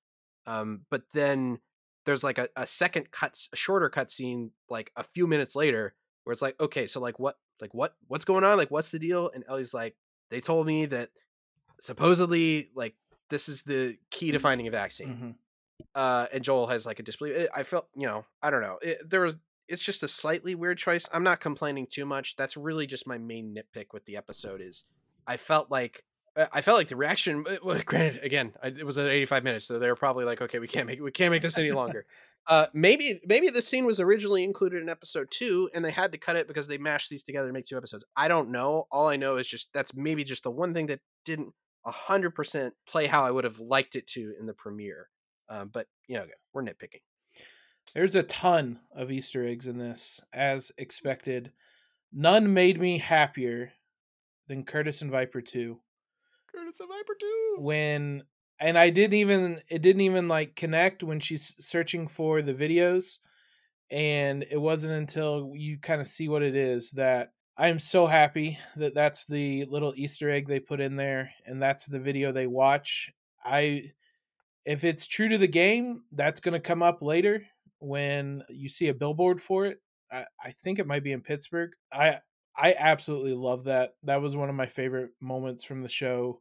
Um, 0.46 0.82
but 0.90 1.02
then 1.12 1.60
there's 2.04 2.24
like 2.24 2.38
a, 2.38 2.48
a 2.56 2.66
second 2.66 3.10
cut, 3.10 3.38
a 3.52 3.56
shorter 3.56 3.88
cut 3.88 4.10
scene, 4.10 4.50
like 4.68 4.90
a 4.96 5.04
few 5.04 5.26
minutes 5.26 5.54
later, 5.54 5.94
where 6.24 6.32
it's 6.32 6.42
like, 6.42 6.60
okay, 6.60 6.86
so 6.86 7.00
like 7.00 7.18
what, 7.18 7.36
like 7.60 7.72
what, 7.74 7.94
what's 8.08 8.24
going 8.24 8.44
on? 8.44 8.56
Like 8.56 8.70
what's 8.70 8.90
the 8.90 8.98
deal? 8.98 9.30
And 9.32 9.44
Ellie's 9.48 9.74
like, 9.74 9.96
they 10.30 10.40
told 10.40 10.66
me 10.66 10.86
that 10.86 11.10
supposedly 11.80 12.70
like 12.74 12.94
this 13.30 13.48
is 13.48 13.62
the 13.62 13.98
key 14.10 14.32
to 14.32 14.38
finding 14.38 14.66
a 14.66 14.70
vaccine. 14.70 15.08
Mm-hmm. 15.08 15.30
Uh, 15.94 16.26
and 16.32 16.42
Joel 16.42 16.66
has 16.68 16.86
like 16.86 16.98
a 16.98 17.02
disbelief. 17.02 17.48
I 17.54 17.62
felt, 17.62 17.86
you 17.94 18.06
know, 18.06 18.24
I 18.42 18.50
don't 18.50 18.62
know. 18.62 18.78
It, 18.82 19.08
there 19.08 19.20
was 19.22 19.36
it's 19.68 19.82
just 19.82 20.02
a 20.02 20.08
slightly 20.08 20.54
weird 20.54 20.78
choice. 20.78 21.08
I'm 21.12 21.22
not 21.22 21.40
complaining 21.40 21.86
too 21.90 22.04
much. 22.04 22.36
That's 22.36 22.56
really 22.56 22.86
just 22.86 23.06
my 23.06 23.18
main 23.18 23.54
nitpick 23.56 23.86
with 23.92 24.04
the 24.04 24.16
episode 24.16 24.60
is 24.60 24.84
I 25.26 25.36
felt 25.36 25.70
like 25.70 26.04
uh, 26.36 26.46
I 26.52 26.60
felt 26.62 26.78
like 26.78 26.88
the 26.88 26.96
reaction. 26.96 27.44
Well, 27.62 27.80
granted, 27.86 28.22
again, 28.22 28.52
it 28.62 28.84
was 28.84 28.98
at 28.98 29.08
85 29.08 29.44
minutes, 29.44 29.66
so 29.66 29.78
they 29.78 29.88
were 29.88 29.96
probably 29.96 30.24
like, 30.24 30.42
"Okay, 30.42 30.58
we 30.58 30.68
can't 30.68 30.86
make 30.86 31.00
we 31.00 31.10
can't 31.10 31.30
make 31.30 31.42
this 31.42 31.58
any 31.58 31.72
longer." 31.72 32.06
uh, 32.48 32.66
maybe 32.72 33.20
maybe 33.24 33.48
this 33.50 33.68
scene 33.68 33.86
was 33.86 34.00
originally 34.00 34.42
included 34.42 34.82
in 34.82 34.88
episode 34.88 35.28
two, 35.30 35.70
and 35.74 35.84
they 35.84 35.90
had 35.90 36.12
to 36.12 36.18
cut 36.18 36.36
it 36.36 36.48
because 36.48 36.68
they 36.68 36.78
mashed 36.78 37.10
these 37.10 37.22
together 37.22 37.46
to 37.46 37.52
make 37.52 37.66
two 37.66 37.76
episodes. 37.76 38.04
I 38.16 38.28
don't 38.28 38.50
know. 38.50 38.86
All 38.90 39.08
I 39.08 39.16
know 39.16 39.36
is 39.36 39.46
just 39.46 39.72
that's 39.72 39.94
maybe 39.94 40.24
just 40.24 40.42
the 40.42 40.50
one 40.50 40.74
thing 40.74 40.86
that 40.86 41.00
didn't 41.24 41.52
hundred 41.84 42.30
percent 42.30 42.74
play 42.86 43.06
how 43.06 43.24
I 43.24 43.30
would 43.30 43.44
have 43.44 43.58
liked 43.58 43.96
it 43.96 44.06
to 44.08 44.34
in 44.38 44.46
the 44.46 44.54
premiere. 44.54 45.08
Um, 45.52 45.70
but 45.72 45.86
you 46.08 46.16
know, 46.16 46.24
we're 46.52 46.62
nitpicking. 46.62 47.02
There's 47.94 48.14
a 48.14 48.22
ton 48.22 48.80
of 48.94 49.10
Easter 49.10 49.46
eggs 49.46 49.66
in 49.66 49.76
this, 49.76 50.20
as 50.32 50.72
expected. 50.78 51.52
None 52.12 52.54
made 52.54 52.80
me 52.80 52.98
happier 52.98 53.72
than 54.48 54.64
Curtis 54.64 55.02
and 55.02 55.10
Viper 55.10 55.42
2. 55.42 55.78
Curtis 56.54 56.80
and 56.80 56.88
Viper 56.88 57.14
2. 57.20 57.56
When 57.58 58.22
and 58.60 58.78
I 58.78 58.90
didn't 58.90 59.14
even 59.14 59.60
it 59.68 59.82
didn't 59.82 60.02
even 60.02 60.28
like 60.28 60.56
connect 60.56 61.02
when 61.02 61.20
she's 61.20 61.54
searching 61.58 62.08
for 62.08 62.40
the 62.40 62.54
videos 62.54 63.18
and 63.90 64.44
it 64.50 64.60
wasn't 64.60 64.94
until 64.94 65.52
you 65.54 65.78
kind 65.78 66.00
of 66.00 66.06
see 66.06 66.28
what 66.28 66.42
it 66.42 66.56
is 66.56 66.92
that 66.92 67.32
I'm 67.58 67.78
so 67.78 68.06
happy 68.06 68.58
that 68.76 68.94
that's 68.94 69.26
the 69.26 69.66
little 69.66 69.92
Easter 69.96 70.30
egg 70.30 70.48
they 70.48 70.60
put 70.60 70.80
in 70.80 70.96
there 70.96 71.32
and 71.44 71.60
that's 71.60 71.86
the 71.86 72.00
video 72.00 72.32
they 72.32 72.46
watch. 72.46 73.10
I 73.44 73.92
if 74.64 74.84
it's 74.84 75.06
true 75.06 75.28
to 75.28 75.38
the 75.38 75.46
game, 75.46 76.02
that's 76.12 76.40
going 76.40 76.54
to 76.54 76.60
come 76.60 76.82
up 76.82 77.02
later 77.02 77.44
when 77.78 78.42
you 78.48 78.68
see 78.68 78.88
a 78.88 78.94
billboard 78.94 79.40
for 79.40 79.66
it. 79.66 79.80
I, 80.10 80.24
I 80.42 80.50
think 80.50 80.78
it 80.78 80.86
might 80.86 81.04
be 81.04 81.12
in 81.12 81.20
Pittsburgh. 81.20 81.70
I 81.92 82.20
I 82.56 82.74
absolutely 82.78 83.34
love 83.34 83.64
that. 83.64 83.94
That 84.02 84.20
was 84.20 84.36
one 84.36 84.48
of 84.48 84.54
my 84.54 84.66
favorite 84.66 85.10
moments 85.20 85.64
from 85.64 85.82
the 85.82 85.88
show. 85.88 86.40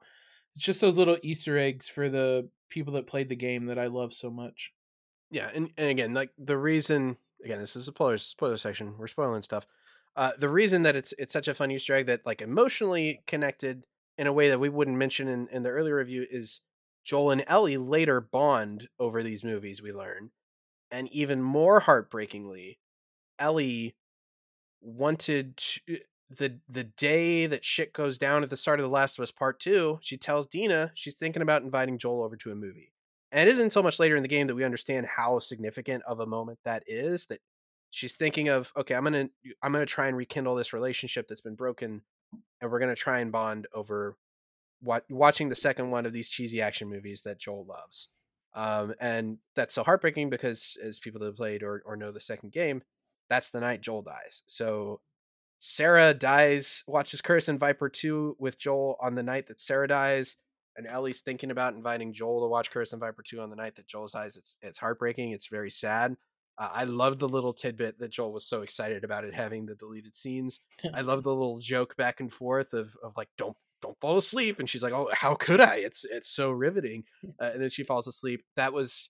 It's 0.55 0.65
just 0.65 0.81
those 0.81 0.97
little 0.97 1.17
Easter 1.23 1.57
eggs 1.57 1.87
for 1.87 2.09
the 2.09 2.49
people 2.69 2.93
that 2.93 3.07
played 3.07 3.29
the 3.29 3.35
game 3.35 3.67
that 3.67 3.79
I 3.79 3.87
love 3.87 4.13
so 4.13 4.29
much. 4.29 4.73
Yeah, 5.29 5.49
and, 5.55 5.71
and 5.77 5.89
again, 5.89 6.13
like 6.13 6.31
the 6.37 6.57
reason 6.57 7.17
again, 7.43 7.59
this 7.59 7.75
is 7.75 7.87
a 7.87 7.91
spoiler 7.91 8.17
spoiler 8.17 8.57
section. 8.57 8.97
We're 8.97 9.07
spoiling 9.07 9.41
stuff. 9.41 9.65
Uh, 10.15 10.31
the 10.37 10.49
reason 10.49 10.83
that 10.83 10.95
it's 10.95 11.13
it's 11.17 11.33
such 11.33 11.47
a 11.47 11.53
fun 11.53 11.71
Easter 11.71 11.95
egg 11.95 12.07
that 12.07 12.25
like 12.25 12.41
emotionally 12.41 13.23
connected 13.27 13.83
in 14.17 14.27
a 14.27 14.33
way 14.33 14.49
that 14.49 14.59
we 14.59 14.69
wouldn't 14.69 14.97
mention 14.97 15.27
in, 15.27 15.47
in 15.47 15.63
the 15.63 15.69
earlier 15.69 15.95
review 15.95 16.25
is 16.29 16.61
Joel 17.03 17.31
and 17.31 17.43
Ellie 17.47 17.77
later 17.77 18.21
bond 18.21 18.87
over 18.99 19.23
these 19.23 19.43
movies. 19.43 19.81
We 19.81 19.91
learn, 19.91 20.31
and 20.91 21.07
even 21.11 21.41
more 21.41 21.79
heartbreakingly, 21.79 22.79
Ellie 23.39 23.95
wanted 24.81 25.57
to, 25.57 25.81
eh, 25.89 25.97
the 26.29 26.59
the 26.69 26.85
day 26.85 27.45
that 27.45 27.65
shit 27.65 27.91
goes 27.93 28.17
down 28.17 28.43
at 28.43 28.49
the 28.49 28.57
start 28.57 28.79
of 28.79 28.83
The 28.83 28.89
Last 28.89 29.17
of 29.19 29.23
Us 29.23 29.31
Part 29.31 29.59
Two. 29.59 29.99
She 30.01 30.17
tells 30.17 30.47
Dina 30.47 30.91
she's 30.93 31.15
thinking 31.17 31.41
about 31.41 31.63
inviting 31.63 31.97
Joel 31.97 32.23
over 32.23 32.37
to 32.37 32.51
a 32.51 32.55
movie, 32.55 32.93
and 33.31 33.47
it 33.47 33.51
isn't 33.51 33.65
until 33.65 33.83
much 33.83 33.99
later 33.99 34.15
in 34.15 34.23
the 34.23 34.29
game 34.29 34.47
that 34.47 34.55
we 34.55 34.63
understand 34.63 35.07
how 35.07 35.39
significant 35.39 36.03
of 36.07 36.19
a 36.19 36.25
moment 36.25 36.59
that 36.63 36.83
is. 36.87 37.25
That 37.27 37.41
she's 37.89 38.13
thinking 38.13 38.47
of, 38.49 38.71
okay, 38.77 38.95
I'm 38.95 39.03
gonna 39.03 39.29
I'm 39.61 39.73
gonna 39.73 39.85
try 39.85 40.07
and 40.07 40.15
rekindle 40.17 40.55
this 40.55 40.73
relationship 40.73 41.27
that's 41.27 41.41
been 41.41 41.55
broken, 41.55 42.01
and 42.61 42.71
we're 42.71 42.79
gonna 42.79 42.95
try 42.95 43.19
and 43.19 43.31
bond 43.31 43.67
over 43.73 44.15
watching 44.81 45.49
the 45.49 45.55
second 45.55 45.91
one 45.91 46.05
of 46.05 46.13
these 46.13 46.29
cheesy 46.29 46.61
action 46.61 46.89
movies 46.89 47.21
that 47.23 47.39
Joel 47.39 47.65
loves. 47.65 48.09
Um, 48.53 48.93
and 48.99 49.37
that's 49.55 49.75
so 49.75 49.83
heartbreaking 49.83 50.29
because 50.29 50.77
as 50.83 50.99
people 50.99 51.19
that 51.19 51.27
have 51.27 51.37
played 51.37 51.63
or, 51.63 51.83
or 51.85 51.95
know 51.95 52.11
the 52.11 52.19
second 52.19 52.51
game, 52.51 52.81
that's 53.29 53.49
the 53.49 53.61
night 53.61 53.81
Joel 53.81 54.01
dies. 54.01 54.43
So 54.45 54.99
Sarah 55.59 56.13
dies, 56.13 56.83
watches 56.87 57.21
Curtis 57.21 57.47
and 57.47 57.59
Viper 57.59 57.87
2 57.87 58.37
with 58.39 58.59
Joel 58.59 58.97
on 58.99 59.15
the 59.15 59.23
night 59.23 59.47
that 59.47 59.61
Sarah 59.61 59.87
dies. 59.87 60.35
And 60.75 60.87
Ellie's 60.87 61.21
thinking 61.21 61.51
about 61.51 61.75
inviting 61.75 62.13
Joel 62.13 62.41
to 62.41 62.49
watch 62.49 62.71
Curtis 62.71 62.93
and 62.93 62.99
Viper 62.99 63.21
2 63.23 63.39
on 63.41 63.49
the 63.49 63.55
night 63.55 63.75
that 63.75 63.87
Joel 63.87 64.07
dies. 64.07 64.37
It's 64.37 64.55
it's 64.61 64.79
heartbreaking. 64.79 65.31
It's 65.31 65.47
very 65.47 65.69
sad. 65.69 66.15
Uh, 66.57 66.69
I 66.71 66.83
love 66.85 67.19
the 67.19 67.27
little 67.27 67.53
tidbit 67.53 67.99
that 67.99 68.11
Joel 68.11 68.33
was 68.33 68.45
so 68.45 68.61
excited 68.61 69.03
about 69.03 69.23
it 69.23 69.33
having 69.33 69.65
the 69.65 69.75
deleted 69.75 70.17
scenes. 70.17 70.59
I 70.93 71.01
love 71.01 71.23
the 71.23 71.33
little 71.33 71.59
joke 71.59 71.95
back 71.97 72.19
and 72.19 72.33
forth 72.33 72.73
of 72.73 72.95
of 73.03 73.15
like 73.17 73.29
don't 73.37 73.57
don't 73.81 73.99
fall 73.99 74.17
asleep 74.17 74.59
and 74.59 74.69
she's 74.69 74.83
like 74.83 74.93
oh 74.93 75.09
how 75.13 75.35
could 75.35 75.59
i? 75.61 75.75
It's 75.75 76.05
it's 76.05 76.29
so 76.29 76.51
riveting. 76.51 77.03
Uh, 77.41 77.51
and 77.53 77.61
then 77.61 77.69
she 77.69 77.83
falls 77.83 78.07
asleep. 78.07 78.43
That 78.55 78.73
was 78.73 79.09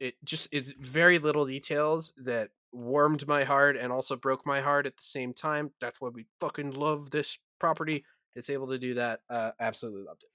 it 0.00 0.14
just 0.24 0.48
it's 0.52 0.72
very 0.72 1.18
little 1.18 1.46
details 1.46 2.12
that 2.18 2.50
warmed 2.72 3.26
my 3.28 3.44
heart 3.44 3.76
and 3.76 3.92
also 3.92 4.16
broke 4.16 4.44
my 4.44 4.60
heart 4.60 4.86
at 4.86 4.96
the 4.96 5.02
same 5.02 5.32
time. 5.32 5.70
That's 5.80 6.00
why 6.00 6.08
we 6.08 6.26
fucking 6.40 6.72
love 6.72 7.10
this 7.10 7.38
property. 7.60 8.04
It's 8.34 8.50
able 8.50 8.68
to 8.68 8.78
do 8.78 8.94
that. 8.94 9.20
Uh 9.30 9.50
absolutely 9.60 10.02
loved 10.02 10.24
it. 10.24 10.30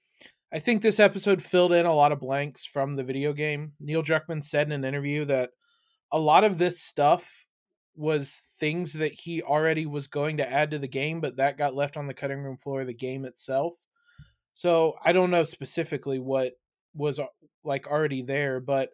I 0.52 0.58
think 0.58 0.82
this 0.82 0.98
episode 0.98 1.42
filled 1.42 1.72
in 1.72 1.86
a 1.86 1.94
lot 1.94 2.12
of 2.12 2.18
blanks 2.18 2.64
from 2.64 2.96
the 2.96 3.04
video 3.04 3.32
game. 3.32 3.72
Neil 3.78 4.02
druckmann 4.02 4.42
said 4.42 4.66
in 4.66 4.72
an 4.72 4.84
interview 4.84 5.24
that 5.26 5.50
a 6.12 6.18
lot 6.18 6.42
of 6.42 6.58
this 6.58 6.80
stuff 6.80 7.46
was 7.96 8.42
things 8.58 8.94
that 8.94 9.12
he 9.12 9.42
already 9.42 9.86
was 9.86 10.06
going 10.06 10.36
to 10.38 10.50
add 10.50 10.70
to 10.70 10.78
the 10.78 10.88
game, 10.88 11.20
but 11.20 11.36
that 11.36 11.58
got 11.58 11.74
left 11.74 11.96
on 11.96 12.06
the 12.06 12.14
cutting 12.14 12.42
room 12.42 12.56
floor 12.56 12.82
of 12.82 12.86
the 12.86 12.94
game 12.94 13.24
itself. 13.24 13.74
So 14.54 14.94
I 15.04 15.12
don't 15.12 15.30
know 15.30 15.44
specifically 15.44 16.18
what 16.18 16.54
was 16.94 17.20
like 17.64 17.86
already 17.86 18.22
there, 18.22 18.60
but 18.60 18.90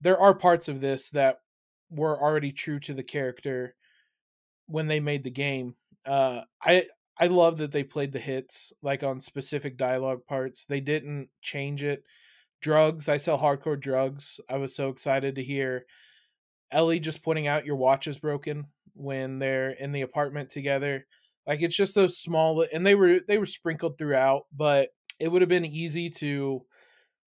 there 0.00 0.18
are 0.18 0.34
parts 0.34 0.68
of 0.68 0.80
this 0.80 1.10
that 1.10 1.40
were 1.90 2.20
already 2.20 2.52
true 2.52 2.80
to 2.80 2.94
the 2.94 3.02
character 3.02 3.74
when 4.66 4.88
they 4.88 5.00
made 5.00 5.24
the 5.24 5.30
game. 5.30 5.76
Uh, 6.04 6.42
I 6.62 6.86
I 7.18 7.28
love 7.28 7.58
that 7.58 7.72
they 7.72 7.84
played 7.84 8.12
the 8.12 8.18
hits 8.18 8.72
like 8.82 9.02
on 9.02 9.20
specific 9.20 9.76
dialogue 9.76 10.26
parts. 10.26 10.66
They 10.66 10.80
didn't 10.80 11.30
change 11.40 11.82
it. 11.82 12.04
Drugs, 12.60 13.08
I 13.08 13.16
sell 13.16 13.38
hardcore 13.38 13.80
drugs. 13.80 14.40
I 14.48 14.56
was 14.56 14.74
so 14.74 14.88
excited 14.88 15.36
to 15.36 15.44
hear 15.44 15.86
Ellie 16.70 17.00
just 17.00 17.22
pointing 17.22 17.46
out 17.46 17.66
your 17.66 17.76
watch 17.76 18.06
is 18.06 18.18
broken 18.18 18.66
when 18.94 19.38
they're 19.38 19.70
in 19.70 19.92
the 19.92 20.02
apartment 20.02 20.50
together. 20.50 21.06
Like 21.46 21.62
it's 21.62 21.76
just 21.76 21.94
those 21.94 22.18
small 22.18 22.66
and 22.72 22.86
they 22.86 22.94
were 22.94 23.20
they 23.20 23.38
were 23.38 23.46
sprinkled 23.46 23.98
throughout, 23.98 24.44
but 24.52 24.90
it 25.20 25.28
would 25.28 25.42
have 25.42 25.48
been 25.48 25.64
easy 25.64 26.10
to 26.10 26.62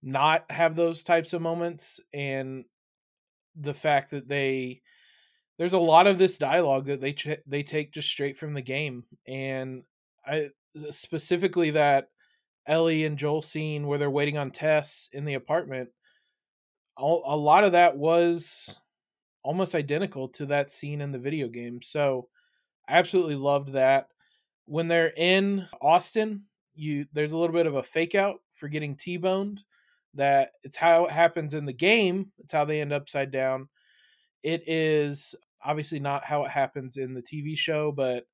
not 0.02 0.50
have 0.50 0.76
those 0.76 1.02
types 1.02 1.32
of 1.32 1.42
moments 1.42 2.00
and 2.14 2.64
the 3.56 3.74
fact 3.74 4.10
that 4.10 4.28
they 4.28 4.80
there's 5.58 5.72
a 5.72 5.78
lot 5.78 6.06
of 6.06 6.18
this 6.18 6.38
dialogue 6.38 6.86
that 6.86 7.00
they 7.00 7.12
ch- 7.12 7.38
they 7.46 7.62
take 7.62 7.92
just 7.92 8.08
straight 8.08 8.38
from 8.38 8.54
the 8.54 8.62
game 8.62 9.04
and 9.26 9.82
i 10.26 10.48
specifically 10.90 11.70
that 11.70 12.08
ellie 12.66 13.04
and 13.04 13.18
joel 13.18 13.42
scene 13.42 13.86
where 13.86 13.98
they're 13.98 14.10
waiting 14.10 14.36
on 14.36 14.50
tess 14.50 15.08
in 15.12 15.24
the 15.24 15.34
apartment 15.34 15.88
a 16.98 17.04
lot 17.04 17.64
of 17.64 17.72
that 17.72 17.96
was 17.96 18.78
almost 19.46 19.74
identical 19.74 20.28
to 20.28 20.46
that 20.46 20.70
scene 20.70 21.00
in 21.00 21.12
the 21.12 21.18
video 21.18 21.48
game 21.48 21.80
so 21.82 22.28
i 22.88 22.96
absolutely 22.98 23.36
loved 23.36 23.72
that 23.72 24.08
when 24.66 24.88
they're 24.88 25.12
in 25.16 25.66
austin 25.80 26.42
you 26.74 27.06
there's 27.12 27.32
a 27.32 27.36
little 27.36 27.54
bit 27.54 27.66
of 27.66 27.76
a 27.76 27.82
fake 27.82 28.14
out 28.14 28.40
for 28.52 28.68
getting 28.68 28.96
t-boned 28.96 29.62
that 30.14 30.52
it's 30.62 30.76
how 30.76 31.04
it 31.04 31.10
happens 31.10 31.54
in 31.54 31.64
the 31.64 31.72
game 31.72 32.32
it's 32.38 32.52
how 32.52 32.64
they 32.64 32.80
end 32.80 32.92
upside 32.92 33.30
down 33.30 33.68
it 34.42 34.62
is 34.68 35.34
obviously 35.66 35.98
not 35.98 36.24
how 36.24 36.44
it 36.44 36.50
happens 36.50 36.96
in 36.96 37.14
the 37.14 37.22
TV 37.22 37.56
show, 37.58 37.92
but 37.92 38.26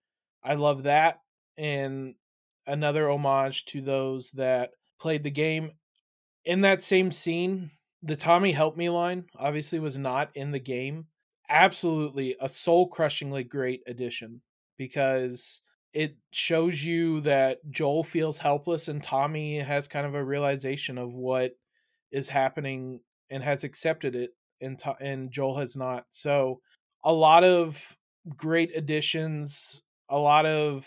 I 0.45 0.55
love 0.55 0.83
that 0.85 1.21
and 1.57 2.15
another 2.67 3.11
homage 3.11 3.65
to 3.67 3.81
those 3.81 4.31
that 4.33 4.73
played 5.01 5.25
the 5.25 5.31
game. 5.31 5.73
In 6.45 6.61
that 6.63 6.83
same 6.83 7.11
scene, 7.13 7.71
the 8.03 8.17
Tommy 8.17 8.53
help 8.53 8.77
me 8.77 8.89
line 8.91 9.27
obviously 9.37 9.79
was 9.79 9.97
not 9.97 10.31
in 10.35 10.51
the 10.51 10.59
game. 10.59 11.07
Absolutely 11.49 12.37
a 12.41 12.49
soul 12.49 12.89
crushingly 12.89 13.45
great 13.45 13.83
addition 13.87 14.43
because 14.77 15.63
it 15.93 16.17
shows 16.33 16.83
you 16.83 17.21
that 17.21 17.59
Joel 17.71 18.03
feels 18.03 18.39
helpless 18.39 18.89
and 18.89 19.03
Tommy 19.03 19.59
has 19.59 19.89
kind 19.89 20.07
of 20.07 20.15
a 20.15 20.25
realization 20.25 20.99
of 20.99 21.13
what 21.13 21.53
is 22.11 22.29
happening 22.29 23.01
and 23.31 23.43
has 23.43 23.65
accepted 23.65 24.15
it 24.15 24.31
and 24.61 24.81
and 25.01 25.31
Joel 25.31 25.57
has 25.57 25.77
not. 25.77 26.07
So 26.11 26.61
a 27.05 27.13
lot 27.13 27.45
of 27.45 27.97
great 28.37 28.75
additions, 28.77 29.83
a 30.09 30.19
lot 30.19 30.47
of 30.47 30.87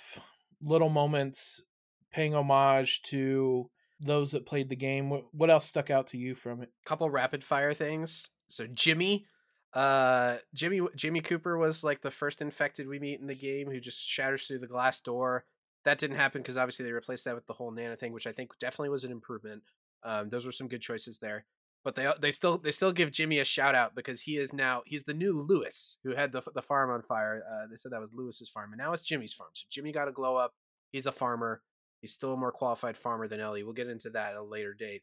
little 0.61 0.89
moments 0.89 1.63
paying 2.11 2.33
homage 2.33 3.01
to 3.03 3.69
those 3.99 4.31
that 4.31 4.45
played 4.45 4.69
the 4.69 4.75
game. 4.75 5.09
What, 5.31 5.49
else 5.49 5.65
stuck 5.65 5.89
out 5.89 6.07
to 6.07 6.17
you 6.17 6.35
from 6.35 6.61
it? 6.61 6.69
A 6.85 6.89
couple 6.89 7.09
rapid 7.09 7.43
fire 7.43 7.73
things. 7.73 8.29
So 8.47 8.67
Jimmy, 8.67 9.25
uh, 9.73 10.37
Jimmy 10.53 10.81
Jimmy 10.95 11.21
Cooper 11.21 11.57
was 11.57 11.83
like 11.83 12.01
the 12.01 12.11
first 12.11 12.41
infected 12.41 12.87
we 12.87 12.99
meet 12.99 13.19
in 13.19 13.27
the 13.27 13.35
game 13.35 13.69
who 13.69 13.79
just 13.79 14.05
shatters 14.05 14.47
through 14.47 14.59
the 14.59 14.67
glass 14.67 15.01
door. 15.01 15.45
That 15.83 15.97
didn't 15.97 16.17
happen 16.17 16.41
because 16.41 16.57
obviously 16.57 16.85
they 16.85 16.91
replaced 16.91 17.25
that 17.25 17.35
with 17.35 17.45
the 17.45 17.53
whole 17.53 17.71
Nana 17.71 17.95
thing, 17.95 18.11
which 18.11 18.27
I 18.27 18.31
think 18.31 18.57
definitely 18.59 18.89
was 18.89 19.03
an 19.03 19.11
improvement. 19.11 19.63
Um, 20.03 20.29
those 20.29 20.45
were 20.45 20.51
some 20.51 20.67
good 20.67 20.81
choices 20.81 21.19
there 21.19 21.45
but 21.85 21.93
they 21.93 22.11
they 22.19 22.31
still 22.31 22.57
they 22.57 22.71
still 22.71 22.91
give 22.91 23.11
Jimmy 23.11 23.37
a 23.37 23.45
shout 23.45 23.75
out 23.75 23.95
because 23.95 24.19
he 24.19 24.37
is 24.37 24.51
now 24.51 24.81
he's 24.85 25.03
the 25.03 25.13
new 25.13 25.39
Lewis 25.39 25.99
who 26.03 26.15
had 26.15 26.31
the 26.31 26.41
the 26.53 26.61
farm 26.61 26.89
on 26.89 27.03
fire. 27.03 27.43
Uh, 27.49 27.67
they 27.69 27.75
said 27.75 27.91
that 27.91 28.01
was 28.01 28.11
Lewis's 28.11 28.49
farm, 28.49 28.73
and 28.73 28.79
now 28.79 28.91
it's 28.91 29.03
Jimmy's 29.03 29.33
farm. 29.33 29.51
So 29.53 29.67
Jimmy 29.69 29.91
got 29.91 30.07
a 30.07 30.11
glow 30.11 30.35
up. 30.35 30.53
He's 30.91 31.05
a 31.05 31.11
farmer. 31.11 31.61
He's 32.05 32.13
still 32.13 32.33
a 32.33 32.37
more 32.37 32.51
qualified 32.51 32.97
farmer 32.97 33.27
than 33.27 33.39
Ellie. 33.39 33.63
We'll 33.63 33.73
get 33.73 33.89
into 33.89 34.11
that 34.11 34.33
at 34.33 34.37
a 34.37 34.43
later 34.43 34.75
date. 34.75 35.01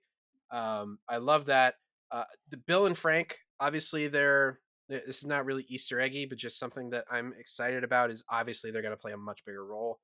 Um, 0.53 0.99
I 1.09 1.17
love 1.17 1.47
that. 1.47 1.75
Uh, 2.13 2.25
the 2.49 2.59
Bill 2.59 2.87
and 2.87 2.97
Frank, 2.97 3.39
obviously, 3.59 4.07
they're 4.07 4.61
this 4.89 5.19
is 5.19 5.27
not 5.27 5.45
really 5.45 5.67
Easter 5.69 6.01
eggy, 6.01 6.27
but 6.27 6.39
just 6.39 6.59
something 6.59 6.91
that 6.91 7.07
I'm 7.11 7.33
excited 7.39 7.83
about 7.83 8.11
is 8.11 8.25
obviously 8.29 8.71
they're 8.71 8.83
going 8.83 8.93
to 8.93 9.01
play 9.01 9.13
a 9.13 9.17
much 9.17 9.45
bigger 9.45 9.65
role. 9.65 9.99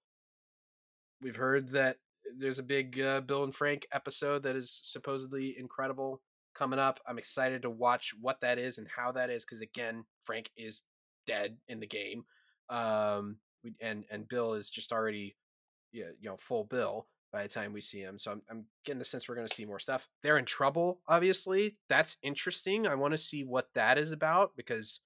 We've 1.21 1.37
heard 1.37 1.69
that 1.69 1.99
there's 2.37 2.59
a 2.59 2.65
big 2.65 3.01
uh, 3.01 3.21
Bill 3.21 3.45
and 3.45 3.55
Frank 3.55 3.87
episode 3.93 4.43
that 4.43 4.57
is 4.57 4.81
supposedly 4.83 5.55
incredible 5.57 6.21
coming 6.55 6.81
up. 6.81 6.99
I'm 7.07 7.19
excited 7.19 7.63
to 7.63 7.71
watch 7.71 8.13
what 8.21 8.41
that 8.41 8.59
is 8.59 8.79
and 8.79 8.89
how 8.89 9.13
that 9.13 9.31
is 9.31 9.45
because 9.45 9.63
again, 9.63 10.05
Frank 10.25 10.51
is 10.57 10.83
dead 11.27 11.59
in 11.69 11.81
the 11.81 11.87
game, 11.87 12.25
um, 12.71 13.37
and 13.81 14.05
and 14.11 14.29
Bill 14.29 14.55
is 14.55 14.71
just 14.71 14.93
already, 14.93 15.37
you 15.93 16.07
know, 16.23 16.37
full 16.37 16.65
Bill 16.65 17.07
by 17.33 17.43
the 17.43 17.49
time 17.49 17.73
we 17.73 17.81
see 17.81 18.01
him. 18.01 18.19
So 18.19 18.33
I'm, 18.33 18.43
I'm 18.51 18.65
getting 18.85 18.99
the 18.99 19.05
sense 19.05 19.29
we're 19.29 19.35
going 19.35 19.47
to 19.47 19.55
see 19.55 19.65
more 19.65 19.79
stuff. 19.79 20.09
They're 20.23 20.39
in 20.39 20.45
trouble, 20.45 21.01
obviously. 21.07 21.77
That's 21.89 22.17
interesting. 22.23 22.87
I 22.87 22.95
want 22.95 23.13
to 23.13 23.19
see 23.19 23.45
what 23.45 23.69
that 23.75 23.99
is 23.99 24.13
about 24.13 24.53
because 24.57 25.01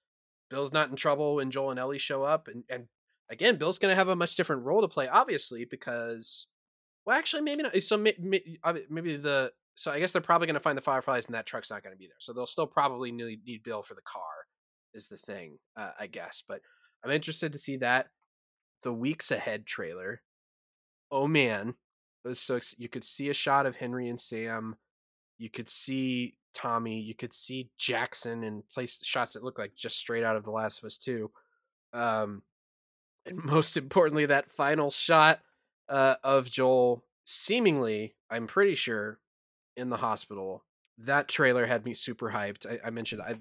Bill's 0.49 0.73
not 0.73 0.89
in 0.89 0.95
trouble 0.95 1.35
when 1.35 1.51
Joel 1.51 1.71
and 1.71 1.79
Ellie 1.79 1.97
show 1.97 2.23
up, 2.23 2.47
and 2.47 2.63
and 2.69 2.87
again, 3.29 3.55
Bill's 3.55 3.79
going 3.79 3.91
to 3.91 3.97
have 3.97 4.09
a 4.09 4.15
much 4.15 4.35
different 4.35 4.63
role 4.63 4.81
to 4.81 4.87
play, 4.87 5.07
obviously, 5.07 5.65
because 5.65 6.47
well, 7.05 7.17
actually, 7.17 7.41
maybe 7.41 7.63
not. 7.63 7.81
So 7.83 7.97
maybe 7.97 9.17
the 9.17 9.51
so 9.75 9.91
I 9.91 9.99
guess 9.99 10.11
they're 10.11 10.21
probably 10.21 10.47
going 10.47 10.55
to 10.55 10.59
find 10.59 10.77
the 10.77 10.81
Fireflies, 10.81 11.25
and 11.25 11.35
that 11.35 11.45
truck's 11.45 11.71
not 11.71 11.83
going 11.83 11.93
to 11.93 11.99
be 11.99 12.05
there. 12.05 12.15
So 12.19 12.31
they'll 12.33 12.45
still 12.45 12.67
probably 12.67 13.11
need, 13.11 13.39
need 13.45 13.63
Bill 13.63 13.81
for 13.81 13.95
the 13.95 14.01
car, 14.01 14.21
is 14.93 15.07
the 15.07 15.17
thing, 15.17 15.57
uh, 15.75 15.91
I 15.99 16.07
guess. 16.07 16.43
But 16.47 16.61
I'm 17.03 17.11
interested 17.11 17.51
to 17.53 17.57
see 17.57 17.77
that. 17.77 18.07
The 18.83 18.93
weeks 18.93 19.31
ahead 19.31 19.65
trailer. 19.65 20.21
Oh 21.13 21.27
man, 21.27 21.75
so 22.31 22.59
you 22.79 22.89
could 22.89 23.03
see 23.03 23.29
a 23.29 23.35
shot 23.35 23.67
of 23.67 23.75
Henry 23.75 24.09
and 24.09 24.19
Sam. 24.19 24.77
You 25.37 25.47
could 25.47 25.69
see 25.69 26.33
Tommy. 26.55 26.99
You 26.99 27.13
could 27.13 27.31
see 27.31 27.69
Jackson 27.77 28.43
and 28.43 28.67
place 28.67 28.99
shots 29.03 29.33
that 29.33 29.43
look 29.43 29.59
like 29.59 29.75
just 29.75 29.95
straight 29.95 30.23
out 30.23 30.35
of 30.35 30.43
The 30.43 30.49
Last 30.49 30.79
of 30.79 30.85
Us 30.85 30.97
Two. 30.97 31.29
Um, 31.93 32.41
and 33.27 33.37
most 33.45 33.77
importantly, 33.77 34.25
that 34.25 34.49
final 34.51 34.89
shot 34.89 35.41
uh, 35.87 36.15
of 36.23 36.49
Joel 36.49 37.03
seemingly, 37.25 38.15
I'm 38.31 38.47
pretty 38.47 38.73
sure, 38.73 39.19
in 39.77 39.91
the 39.91 39.97
hospital. 39.97 40.63
That 40.97 41.27
trailer 41.27 41.67
had 41.67 41.85
me 41.85 41.93
super 41.93 42.31
hyped. 42.31 42.65
I, 42.65 42.87
I 42.87 42.89
mentioned 42.89 43.21
I 43.21 43.35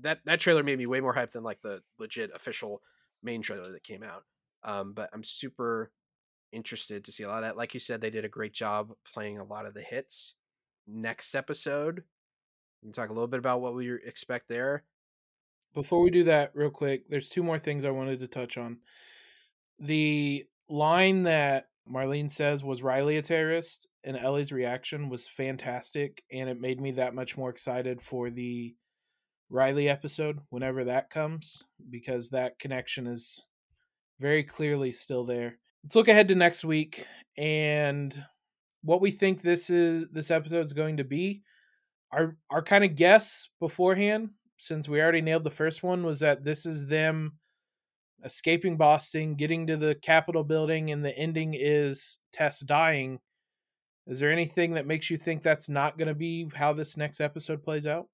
that 0.00 0.20
that 0.26 0.38
trailer 0.38 0.62
made 0.62 0.78
me 0.78 0.86
way 0.86 1.00
more 1.00 1.16
hyped 1.16 1.32
than 1.32 1.42
like 1.42 1.60
the 1.60 1.82
legit 1.98 2.30
official 2.36 2.82
main 3.20 3.42
trailer 3.42 3.72
that 3.72 3.82
came 3.82 4.04
out. 4.04 4.22
Um, 4.62 4.92
but 4.92 5.10
I'm 5.12 5.24
super 5.24 5.90
interested 6.52 7.04
to 7.04 7.12
see 7.12 7.22
a 7.22 7.28
lot 7.28 7.38
of 7.38 7.42
that. 7.44 7.56
Like 7.56 7.74
you 7.74 7.80
said, 7.80 8.00
they 8.00 8.10
did 8.10 8.24
a 8.24 8.28
great 8.28 8.52
job 8.52 8.92
playing 9.12 9.38
a 9.38 9.44
lot 9.44 9.66
of 9.66 9.74
the 9.74 9.82
hits. 9.82 10.34
Next 10.86 11.34
episode, 11.34 12.02
we 12.82 12.86
can 12.86 12.92
talk 12.92 13.10
a 13.10 13.12
little 13.12 13.28
bit 13.28 13.38
about 13.38 13.60
what 13.60 13.74
we 13.74 13.92
expect 14.04 14.48
there. 14.48 14.84
Before 15.74 16.00
we 16.00 16.10
do 16.10 16.24
that, 16.24 16.50
real 16.54 16.70
quick, 16.70 17.08
there's 17.08 17.28
two 17.28 17.42
more 17.42 17.58
things 17.58 17.84
I 17.84 17.90
wanted 17.90 18.20
to 18.20 18.26
touch 18.26 18.56
on. 18.56 18.78
The 19.78 20.44
line 20.68 21.22
that 21.24 21.68
Marlene 21.88 22.30
says, 22.30 22.64
Was 22.64 22.82
Riley 22.82 23.16
a 23.16 23.22
terrorist? 23.22 23.86
And 24.02 24.16
Ellie's 24.16 24.50
reaction 24.50 25.08
was 25.08 25.28
fantastic. 25.28 26.24
And 26.32 26.48
it 26.48 26.60
made 26.60 26.80
me 26.80 26.92
that 26.92 27.14
much 27.14 27.36
more 27.36 27.50
excited 27.50 28.00
for 28.00 28.30
the 28.30 28.74
Riley 29.48 29.88
episode 29.88 30.40
whenever 30.48 30.84
that 30.84 31.10
comes, 31.10 31.64
because 31.90 32.30
that 32.30 32.58
connection 32.58 33.06
is 33.06 33.46
very 34.18 34.42
clearly 34.44 34.92
still 34.92 35.24
there. 35.24 35.58
Let's 35.84 35.96
look 35.96 36.08
ahead 36.08 36.28
to 36.28 36.34
next 36.34 36.64
week 36.64 37.06
and 37.36 38.24
what 38.82 39.00
we 39.00 39.10
think 39.10 39.42
this 39.42 39.70
is 39.70 40.08
this 40.10 40.30
episode 40.30 40.64
is 40.64 40.72
going 40.72 40.98
to 40.98 41.04
be. 41.04 41.42
Our 42.12 42.36
our 42.50 42.62
kind 42.62 42.84
of 42.84 42.96
guess 42.96 43.48
beforehand, 43.60 44.30
since 44.56 44.88
we 44.88 45.00
already 45.00 45.20
nailed 45.20 45.44
the 45.44 45.50
first 45.50 45.82
one, 45.82 46.04
was 46.04 46.20
that 46.20 46.44
this 46.44 46.66
is 46.66 46.86
them 46.86 47.38
escaping 48.24 48.76
Boston, 48.76 49.34
getting 49.34 49.66
to 49.66 49.76
the 49.76 49.94
Capitol 49.96 50.44
building, 50.44 50.90
and 50.90 51.04
the 51.04 51.16
ending 51.16 51.54
is 51.56 52.18
Tess 52.32 52.60
dying. 52.60 53.20
Is 54.06 54.18
there 54.18 54.30
anything 54.30 54.74
that 54.74 54.86
makes 54.86 55.08
you 55.08 55.16
think 55.16 55.42
that's 55.42 55.68
not 55.68 55.96
going 55.96 56.08
to 56.08 56.14
be 56.14 56.50
how 56.54 56.72
this 56.72 56.96
next 56.96 57.20
episode 57.20 57.62
plays 57.62 57.86
out? 57.86 58.08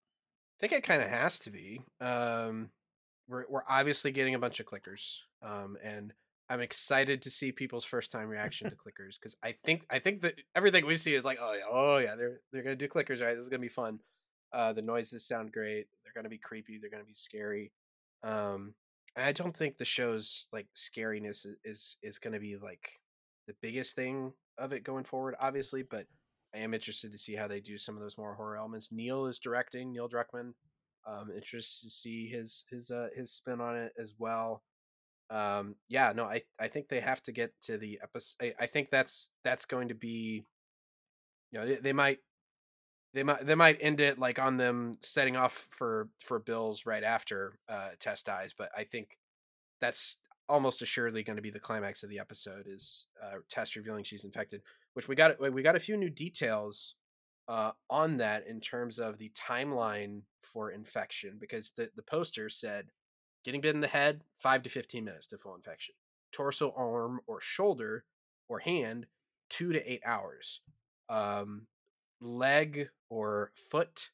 I 0.59 0.61
think 0.61 0.73
it 0.73 0.83
kind 0.83 1.03
of 1.03 1.09
has 1.09 1.39
to 1.41 1.51
be. 1.51 1.81
Um, 2.01 2.71
we're 3.29 3.45
we're 3.49 3.63
obviously 3.69 4.11
getting 4.11 4.35
a 4.35 4.39
bunch 4.39 4.61
of 4.61 4.67
clickers, 4.67 5.19
um, 5.43 5.77
and 5.83 6.13
I'm 6.49 6.61
excited 6.61 7.23
to 7.23 7.31
see 7.31 7.51
people's 7.53 7.85
first 7.85 8.13
time 8.13 8.29
reaction 8.29 8.71
to 8.71 8.77
clickers 8.77 9.19
because 9.21 9.37
I 9.43 9.55
think 9.65 9.85
I 9.91 9.99
think 9.99 10.23
that 10.23 10.35
everything 10.55 10.87
we 10.87 10.97
see 10.97 11.15
is 11.15 11.25
like, 11.25 11.39
oh 11.41 11.53
yeah, 11.53 11.65
oh 11.71 11.99
yeah, 11.99 12.15
they're 12.17 12.41
they're 12.53 12.63
gonna 12.63 12.77
do 12.77 12.89
clickers, 12.89 13.21
right? 13.21 13.35
This 13.35 13.45
is 13.45 13.51
gonna 13.51 13.61
be 13.61 13.69
fun. 13.69 14.01
Uh, 14.53 14.73
the 14.73 14.83
noises 14.83 15.27
sound 15.27 15.53
great. 15.53 15.87
They're 16.05 16.13
gonna 16.15 16.31
be 16.31 16.39
creepy. 16.39 16.79
They're 16.79 16.91
gonna 16.91 17.05
be 17.05 17.15
scary. 17.15 17.73
Um, 18.23 18.75
I 19.17 19.33
don't 19.33 19.57
think 19.57 19.79
the 19.79 19.85
show's 19.85 20.49
like 20.53 20.67
scariness 20.77 21.47
is 21.65 21.97
is 22.03 22.19
going 22.19 22.35
to 22.35 22.41
be 22.41 22.57
like 22.57 23.01
the 23.47 23.55
biggest 23.63 23.97
thing 23.97 24.33
of 24.59 24.73
it 24.73 24.85
going 24.85 25.05
forward, 25.05 25.35
obviously, 25.41 25.83
but 25.83 26.07
I 26.55 26.59
am 26.59 26.75
interested 26.75 27.13
to 27.13 27.19
see 27.19 27.35
how 27.35 27.49
they 27.49 27.61
do 27.61 27.79
some 27.79 27.97
of 27.97 28.03
those 28.03 28.19
more 28.19 28.35
horror 28.35 28.57
elements. 28.57 28.91
Neil 28.93 29.27
is 29.27 29.39
directing, 29.39 29.93
Neil 29.93 30.09
Druckmann. 30.09 30.53
Um, 31.07 31.31
interested 31.35 31.87
to 31.87 31.91
see 31.91 32.29
his 32.29 32.67
his 32.71 32.91
uh, 32.91 33.09
his 33.15 33.33
spin 33.33 33.61
on 33.61 33.77
it 33.77 33.93
as 33.99 34.15
well. 34.19 34.63
Um, 35.31 35.75
yeah, 35.89 36.13
no, 36.15 36.25
I 36.25 36.43
I 36.59 36.69
think 36.69 36.89
they 36.89 37.01
have 37.01 37.23
to 37.25 37.33
get 37.33 37.53
to 37.63 37.79
the 37.79 38.01
episode. 38.03 38.37
I, 38.41 38.65
I 38.65 38.67
think 38.67 38.91
that's 38.91 39.31
that's 39.43 39.65
going 39.65 39.89
to 39.89 39.95
be, 39.95 40.45
you 41.51 41.59
know, 41.59 41.67
they, 41.67 41.77
they 41.77 41.93
might 41.93 42.19
they 43.13 43.23
might 43.23 43.45
they 43.45 43.55
might 43.55 43.79
end 43.81 44.01
it 44.01 44.19
like 44.19 44.39
on 44.39 44.57
them 44.57 44.95
setting 45.03 45.37
off 45.37 45.69
for 45.71 46.09
for 46.25 46.39
Bills 46.39 46.87
right 46.87 47.03
after 47.03 47.59
uh, 47.69 47.91
Tess 47.99 48.23
dies, 48.23 48.55
but 48.57 48.71
I 48.77 48.85
think 48.85 49.19
that's 49.81 50.19
almost 50.49 50.83
assuredly 50.83 51.23
going 51.23 51.37
to 51.37 51.43
be 51.43 51.51
the 51.51 51.59
climax 51.59 52.03
of 52.03 52.11
the 52.11 52.21
episode 52.21 52.67
is 52.67 53.07
uh, 53.23 53.39
Tess 53.49 53.75
revealing 53.75 54.05
she's 54.05 54.25
infected. 54.25 54.63
Which 54.95 55.09
we 55.09 55.15
got 55.15 55.41
we 55.53 55.63
got 55.63 55.77
a 55.77 55.81
few 55.81 55.97
new 55.97 56.11
details 56.11 56.95
uh, 57.49 57.73
on 57.91 58.19
that 58.19 58.47
in 58.47 58.61
terms 58.61 58.99
of 58.99 59.19
the 59.19 59.31
timeline 59.31 60.23
for 60.43 60.71
infection 60.71 61.37
because 61.41 61.71
the 61.77 61.91
the 61.97 62.03
poster 62.03 62.49
said 62.49 62.87
getting 63.47 63.61
bit 63.63 63.75
in 63.75 63.81
the 63.81 63.87
head 63.87 64.23
five 64.39 64.63
to 64.65 64.69
fifteen 64.69 65.05
minutes 65.05 65.29
to 65.29 65.39
full 65.39 65.55
infection, 65.55 65.95
torso, 66.33 66.75
arm, 66.77 67.21
or 67.27 67.41
shoulder 67.41 68.05
or 68.49 68.59
hand 68.59 69.07
two 69.49 69.73
to 69.73 69.91
eight 69.91 70.03
hours. 70.05 70.61
Um, 71.09 71.69
leg 72.21 72.89
or 73.09 73.53
foot 73.71 74.11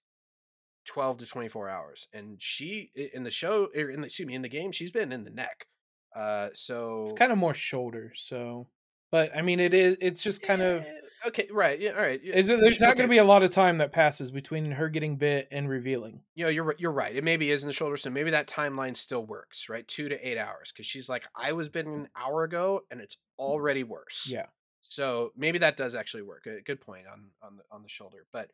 12 0.85 1.19
to 1.19 1.27
24 1.27 1.69
hours. 1.69 2.09
And 2.13 2.41
she 2.43 2.91
in 3.15 3.25
the 3.25 3.31
show 3.31 3.69
or 3.75 3.83
er, 3.83 3.91
in 3.91 4.01
the 4.01 4.07
excuse 4.07 4.27
me 4.27 4.35
in 4.35 4.43
the 4.43 4.49
game 4.49 4.73
she's 4.73 4.91
been 4.91 5.13
in 5.13 5.25
the 5.25 5.31
neck. 5.31 5.67
Uh 6.15 6.49
so 6.53 7.05
it's 7.05 7.13
kind 7.15 7.33
of 7.33 7.39
more 7.39 7.55
shoulder 7.55 8.13
so 8.15 8.67
but 9.13 9.35
i 9.37 9.43
mean 9.43 9.61
it 9.61 9.73
is 9.73 9.97
it's 10.01 10.21
just 10.21 10.43
kind 10.43 10.61
of 10.61 10.85
okay 11.25 11.47
right 11.53 11.81
yeah 11.81 11.93
all 11.93 12.03
right 12.03 12.21
is 12.25 12.49
it, 12.49 12.59
there's 12.59 12.81
not 12.81 12.97
going 12.97 13.09
to 13.09 13.13
be 13.13 13.19
a 13.19 13.25
lot 13.25 13.45
of 13.45 13.51
time 13.51 13.79
that 13.79 13.93
passes 13.93 14.33
between 14.33 14.73
her 14.73 14.89
getting 14.89 15.15
bit 15.15 15.47
and 15.53 15.69
revealing 15.69 16.21
you 16.35 16.45
know 16.45 16.51
you're 16.51 16.75
you're 16.79 16.91
right 16.91 17.15
it 17.15 17.23
maybe 17.23 17.51
is 17.51 17.63
in 17.63 17.69
the 17.69 17.73
shoulder 17.73 17.97
so 17.97 18.11
maybe 18.11 18.31
that 18.31 18.49
timeline 18.49 18.97
still 18.97 19.25
works 19.25 19.69
right 19.69 19.87
two 19.87 20.09
to 20.09 20.29
eight 20.29 20.39
hours 20.39 20.73
because 20.73 20.87
she's 20.87 21.09
like 21.09 21.23
i 21.37 21.53
was 21.53 21.69
bitten 21.69 21.95
an 21.95 22.09
hour 22.17 22.43
ago 22.43 22.81
and 22.91 23.01
it's 23.01 23.17
already 23.39 23.85
worse 23.85 24.27
yeah 24.29 24.47
so 24.93 25.33
maybe 25.37 25.59
that 25.59 25.77
does 25.77 25.95
actually 25.95 26.23
work. 26.23 26.47
A 26.47 26.61
good 26.61 26.81
point 26.81 27.07
on 27.11 27.31
on 27.43 27.57
the 27.57 27.63
on 27.71 27.83
the 27.83 27.89
shoulder, 27.89 28.27
but 28.33 28.51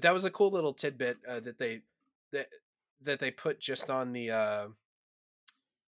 that 0.00 0.12
was 0.12 0.24
a 0.24 0.30
cool 0.30 0.50
little 0.50 0.72
tidbit 0.72 1.18
uh, 1.28 1.40
that 1.40 1.58
they 1.58 1.80
that 2.32 2.46
that 3.02 3.18
they 3.18 3.30
put 3.30 3.60
just 3.60 3.90
on 3.90 4.12
the 4.12 4.30
uh, 4.30 4.66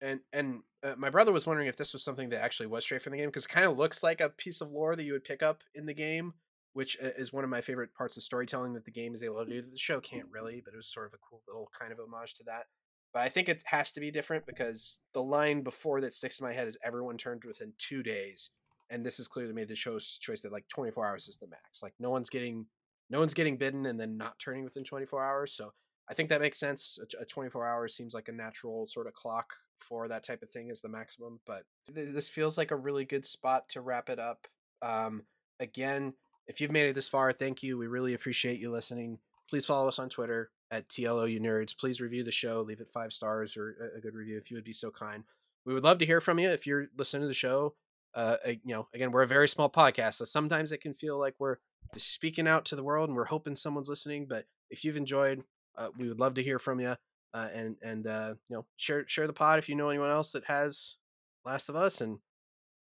and 0.01 0.21
and 0.33 0.61
uh, 0.83 0.95
my 0.97 1.11
brother 1.11 1.33
was 1.33 1.47
wondering 1.47 1.69
if 1.69 1.77
this 1.77 1.93
was 1.93 2.03
something 2.03 2.31
that 2.31 2.43
actually 2.43 2.67
was 2.67 2.85
straight 2.85 3.03
from 3.03 3.13
the 3.13 3.19
game 3.19 3.29
because 3.29 3.45
it 3.45 3.51
kind 3.51 3.67
of 3.67 3.77
looks 3.77 4.03
like 4.03 4.21
a 4.21 4.31
piece 4.31 4.61
of 4.61 4.71
lore 4.71 4.97
that 4.97 5.05
you 5.05 5.13
would 5.13 5.25
pick 5.25 5.43
up 5.43 5.63
in 5.75 5.87
the 5.87 5.95
game, 5.95 6.35
which 6.73 6.97
uh, 7.03 7.09
is 7.19 7.33
one 7.33 7.45
of 7.45 7.51
my 7.51 7.61
favorite 7.61 7.95
parts 7.95 8.17
of 8.17 8.23
storytelling 8.23 8.73
that 8.75 8.85
the 8.85 8.91
game 8.91 9.15
is 9.15 9.23
able 9.23 9.45
to 9.45 9.51
do. 9.51 9.61
That 9.61 9.73
the 9.73 9.79
show 9.79 10.01
can't 10.01 10.29
really, 10.31 10.63
but 10.65 10.75
it 10.75 10.77
was 10.77 10.89
sort 10.89 11.07
of 11.07 11.15
a 11.15 11.19
cool 11.19 11.43
little 11.47 11.71
kind 11.79 11.93
of 11.93 11.99
homage 12.01 12.35
to 12.35 12.45
that. 12.45 12.67
But 13.13 13.23
I 13.23 13.29
think 13.29 13.49
it 13.49 13.65
has 13.67 13.91
to 13.93 14.01
be 14.01 14.11
different 14.11 14.47
because 14.47 15.01
the 15.15 15.23
line 15.23 15.63
before 15.63 16.01
that 16.01 16.15
sticks 16.15 16.39
in 16.39 16.47
my 16.47 16.53
head 16.53 16.69
is 16.69 16.79
everyone 16.85 17.17
turned 17.17 17.43
within 17.45 17.73
two 17.77 18.03
days 18.05 18.51
and 18.91 19.07
this 19.07 19.21
is 19.21 19.29
clearly 19.29 19.53
made 19.53 19.69
the 19.69 19.77
show's 19.77 20.19
choice 20.19 20.41
that 20.41 20.53
like 20.53 20.69
24 20.69 21.07
hours 21.07 21.29
is 21.29 21.39
the 21.39 21.47
max. 21.47 21.83
Like 21.83 21.95
no 21.99 22.11
one's 22.11 22.29
getting 22.29 22.67
no 23.09 23.21
one's 23.21 23.35
getting 23.35 23.57
bidden 23.57 23.87
and 23.87 23.99
then 23.99 24.17
not 24.17 24.39
turning 24.39 24.65
within 24.65 24.85
24 24.85 25.25
hours. 25.25 25.53
So 25.53 25.73
I 26.09 26.15
think 26.15 26.29
that 26.29 26.41
makes 26.41 26.59
sense. 26.59 26.99
A, 27.21 27.25
24 27.25 27.67
hours 27.67 27.95
seems 27.95 28.15
like 28.15 28.29
a 28.29 28.33
natural 28.33 28.87
sort 28.87 29.07
of 29.07 29.15
clock 29.15 29.55
for 29.83 30.09
that 30.09 30.25
type 30.25 30.43
of 30.43 30.51
thing 30.51 30.71
is 30.71 30.81
the 30.81 30.89
maximum. 30.89 31.41
But 31.47 31.65
th- 31.95 32.13
this 32.13 32.29
feels 32.29 32.59
like 32.59 32.71
a 32.71 32.77
really 32.77 33.05
good 33.05 33.27
spot 33.27 33.69
to 33.71 33.81
wrap 33.81 34.09
it 34.09 34.19
up. 34.19 34.47
Um, 34.83 35.23
again, 35.59 36.15
if 36.47 36.61
you've 36.61 36.73
made 36.73 36.89
it 36.89 36.95
this 36.95 37.09
far, 37.09 37.33
thank 37.33 37.63
you. 37.63 37.79
We 37.79 37.87
really 37.87 38.15
appreciate 38.15 38.59
you 38.59 38.71
listening. 38.71 39.19
Please 39.49 39.67
follow 39.67 39.89
us 39.89 39.99
on 39.99 40.09
Twitter 40.09 40.51
at 40.71 40.89
TLOU 40.89 41.41
Nerds. 41.41 41.77
Please 41.77 42.01
review 42.01 42.23
the 42.23 42.33
show, 42.33 42.63
leave 42.63 42.81
it 42.81 42.89
five 42.89 43.13
stars 43.13 43.57
or 43.57 43.93
a 43.97 44.01
good 44.01 44.15
review 44.15 44.39
if 44.39 44.51
you 44.51 44.57
would 44.57 44.65
be 44.65 44.73
so 44.73 44.91
kind. 44.91 45.25
We 45.67 45.75
would 45.75 45.85
love 45.85 45.99
to 45.99 46.07
hear 46.07 46.21
from 46.21 46.39
you 46.39 46.51
if 46.51 46.67
you're 46.67 46.87
listening 46.97 47.23
to 47.23 47.29
the 47.29 47.35
show 47.35 47.75
uh, 48.15 48.37
you 48.47 48.75
know, 48.75 48.89
again, 48.95 49.13
we're 49.13 49.23
a 49.23 49.29
very 49.29 49.49
small 49.49 49.71
podcast, 49.71 50.15
so 50.15 50.25
sometimes 50.25 50.73
it 50.73 50.81
can 50.81 50.95
feel 50.95 51.19
like 51.19 51.35
we're 51.39 51.57
just 51.95 52.13
speaking 52.13 52.49
out 52.49 52.65
to 52.67 52.77
the 52.77 52.83
world 52.83 53.09
and 53.09 53.17
we're 53.17 53.25
hoping 53.25 53.57
someone's 53.57 53.89
listening. 53.89 54.27
But 54.29 54.47
if 54.71 54.85
you've 54.85 54.97
enjoyed, 54.97 55.43
uh, 55.77 55.89
we 55.97 56.09
would 56.09 56.21
love 56.21 56.35
to 56.35 56.43
hear 56.43 56.59
from 56.59 56.81
you. 56.81 56.97
Uh, 57.33 57.49
and 57.55 57.77
and 57.83 58.07
uh, 58.07 58.35
you 58.49 58.57
know, 58.57 58.67
share 58.77 59.07
share 59.07 59.27
the 59.27 59.33
pod 59.33 59.59
if 59.59 59.69
you 59.69 59.75
know 59.75 59.89
anyone 59.89 60.11
else 60.11 60.33
that 60.33 60.45
has 60.47 60.97
Last 61.45 61.69
of 61.69 61.77
Us, 61.77 62.01
and 62.01 62.19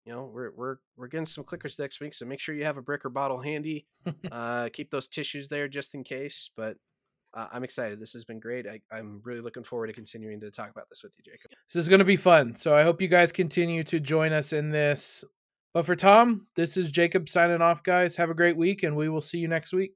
you 0.05 0.13
know, 0.13 0.31
we're 0.33 0.51
we're 0.55 0.77
we're 0.97 1.09
getting 1.09 1.25
some 1.25 1.45
clickers 1.45 1.79
next 1.79 2.01
week, 2.01 2.13
so 2.15 2.27
make 2.27 2.41
sure 2.41 2.55
you 2.55 2.65
have 2.65 2.77
a 2.77 2.83
brick 2.83 3.05
or 3.05 3.11
bottle 3.11 3.41
handy. 3.41 3.87
uh, 4.33 4.69
keep 4.73 4.91
those 4.91 5.09
tissues 5.09 5.49
there 5.49 5.67
just 5.67 5.95
in 5.95 6.05
case. 6.05 6.51
But 6.57 6.77
uh, 7.33 7.47
I'm 7.53 7.65
excited. 7.65 8.01
This 8.01 8.13
has 8.13 8.25
been 8.25 8.39
great. 8.39 8.67
I, 8.67 8.99
am 8.99 9.21
really 9.25 9.41
looking 9.41 9.65
forward 9.65 9.89
to 9.89 9.93
continuing 9.93 10.41
to 10.41 10.51
talk 10.51 10.71
about 10.71 10.89
this 10.89 11.03
with 11.03 11.15
you, 11.17 11.25
Jacob. 11.25 11.51
This 11.69 11.77
is 11.77 11.89
going 11.89 11.99
to 11.99 12.05
be 12.05 12.17
fun. 12.17 12.55
So 12.55 12.75
I 12.75 12.83
hope 12.83 13.01
you 13.01 13.09
guys 13.09 13.33
continue 13.33 13.83
to 13.85 13.99
join 13.99 14.33
us 14.33 14.53
in 14.53 14.71
this. 14.71 15.25
But 15.73 15.87
for 15.87 15.97
Tom, 15.97 16.47
this 16.55 16.77
is 16.77 16.91
Jacob 16.91 17.29
signing 17.29 17.61
off, 17.61 17.83
guys. 17.83 18.15
Have 18.17 18.31
a 18.31 18.35
great 18.35 18.57
week, 18.57 18.85
and 18.85 18.95
we 18.95 19.09
will 19.09 19.21
see 19.21 19.39
you 19.39 19.49
next 19.49 19.73
week. 19.73 19.93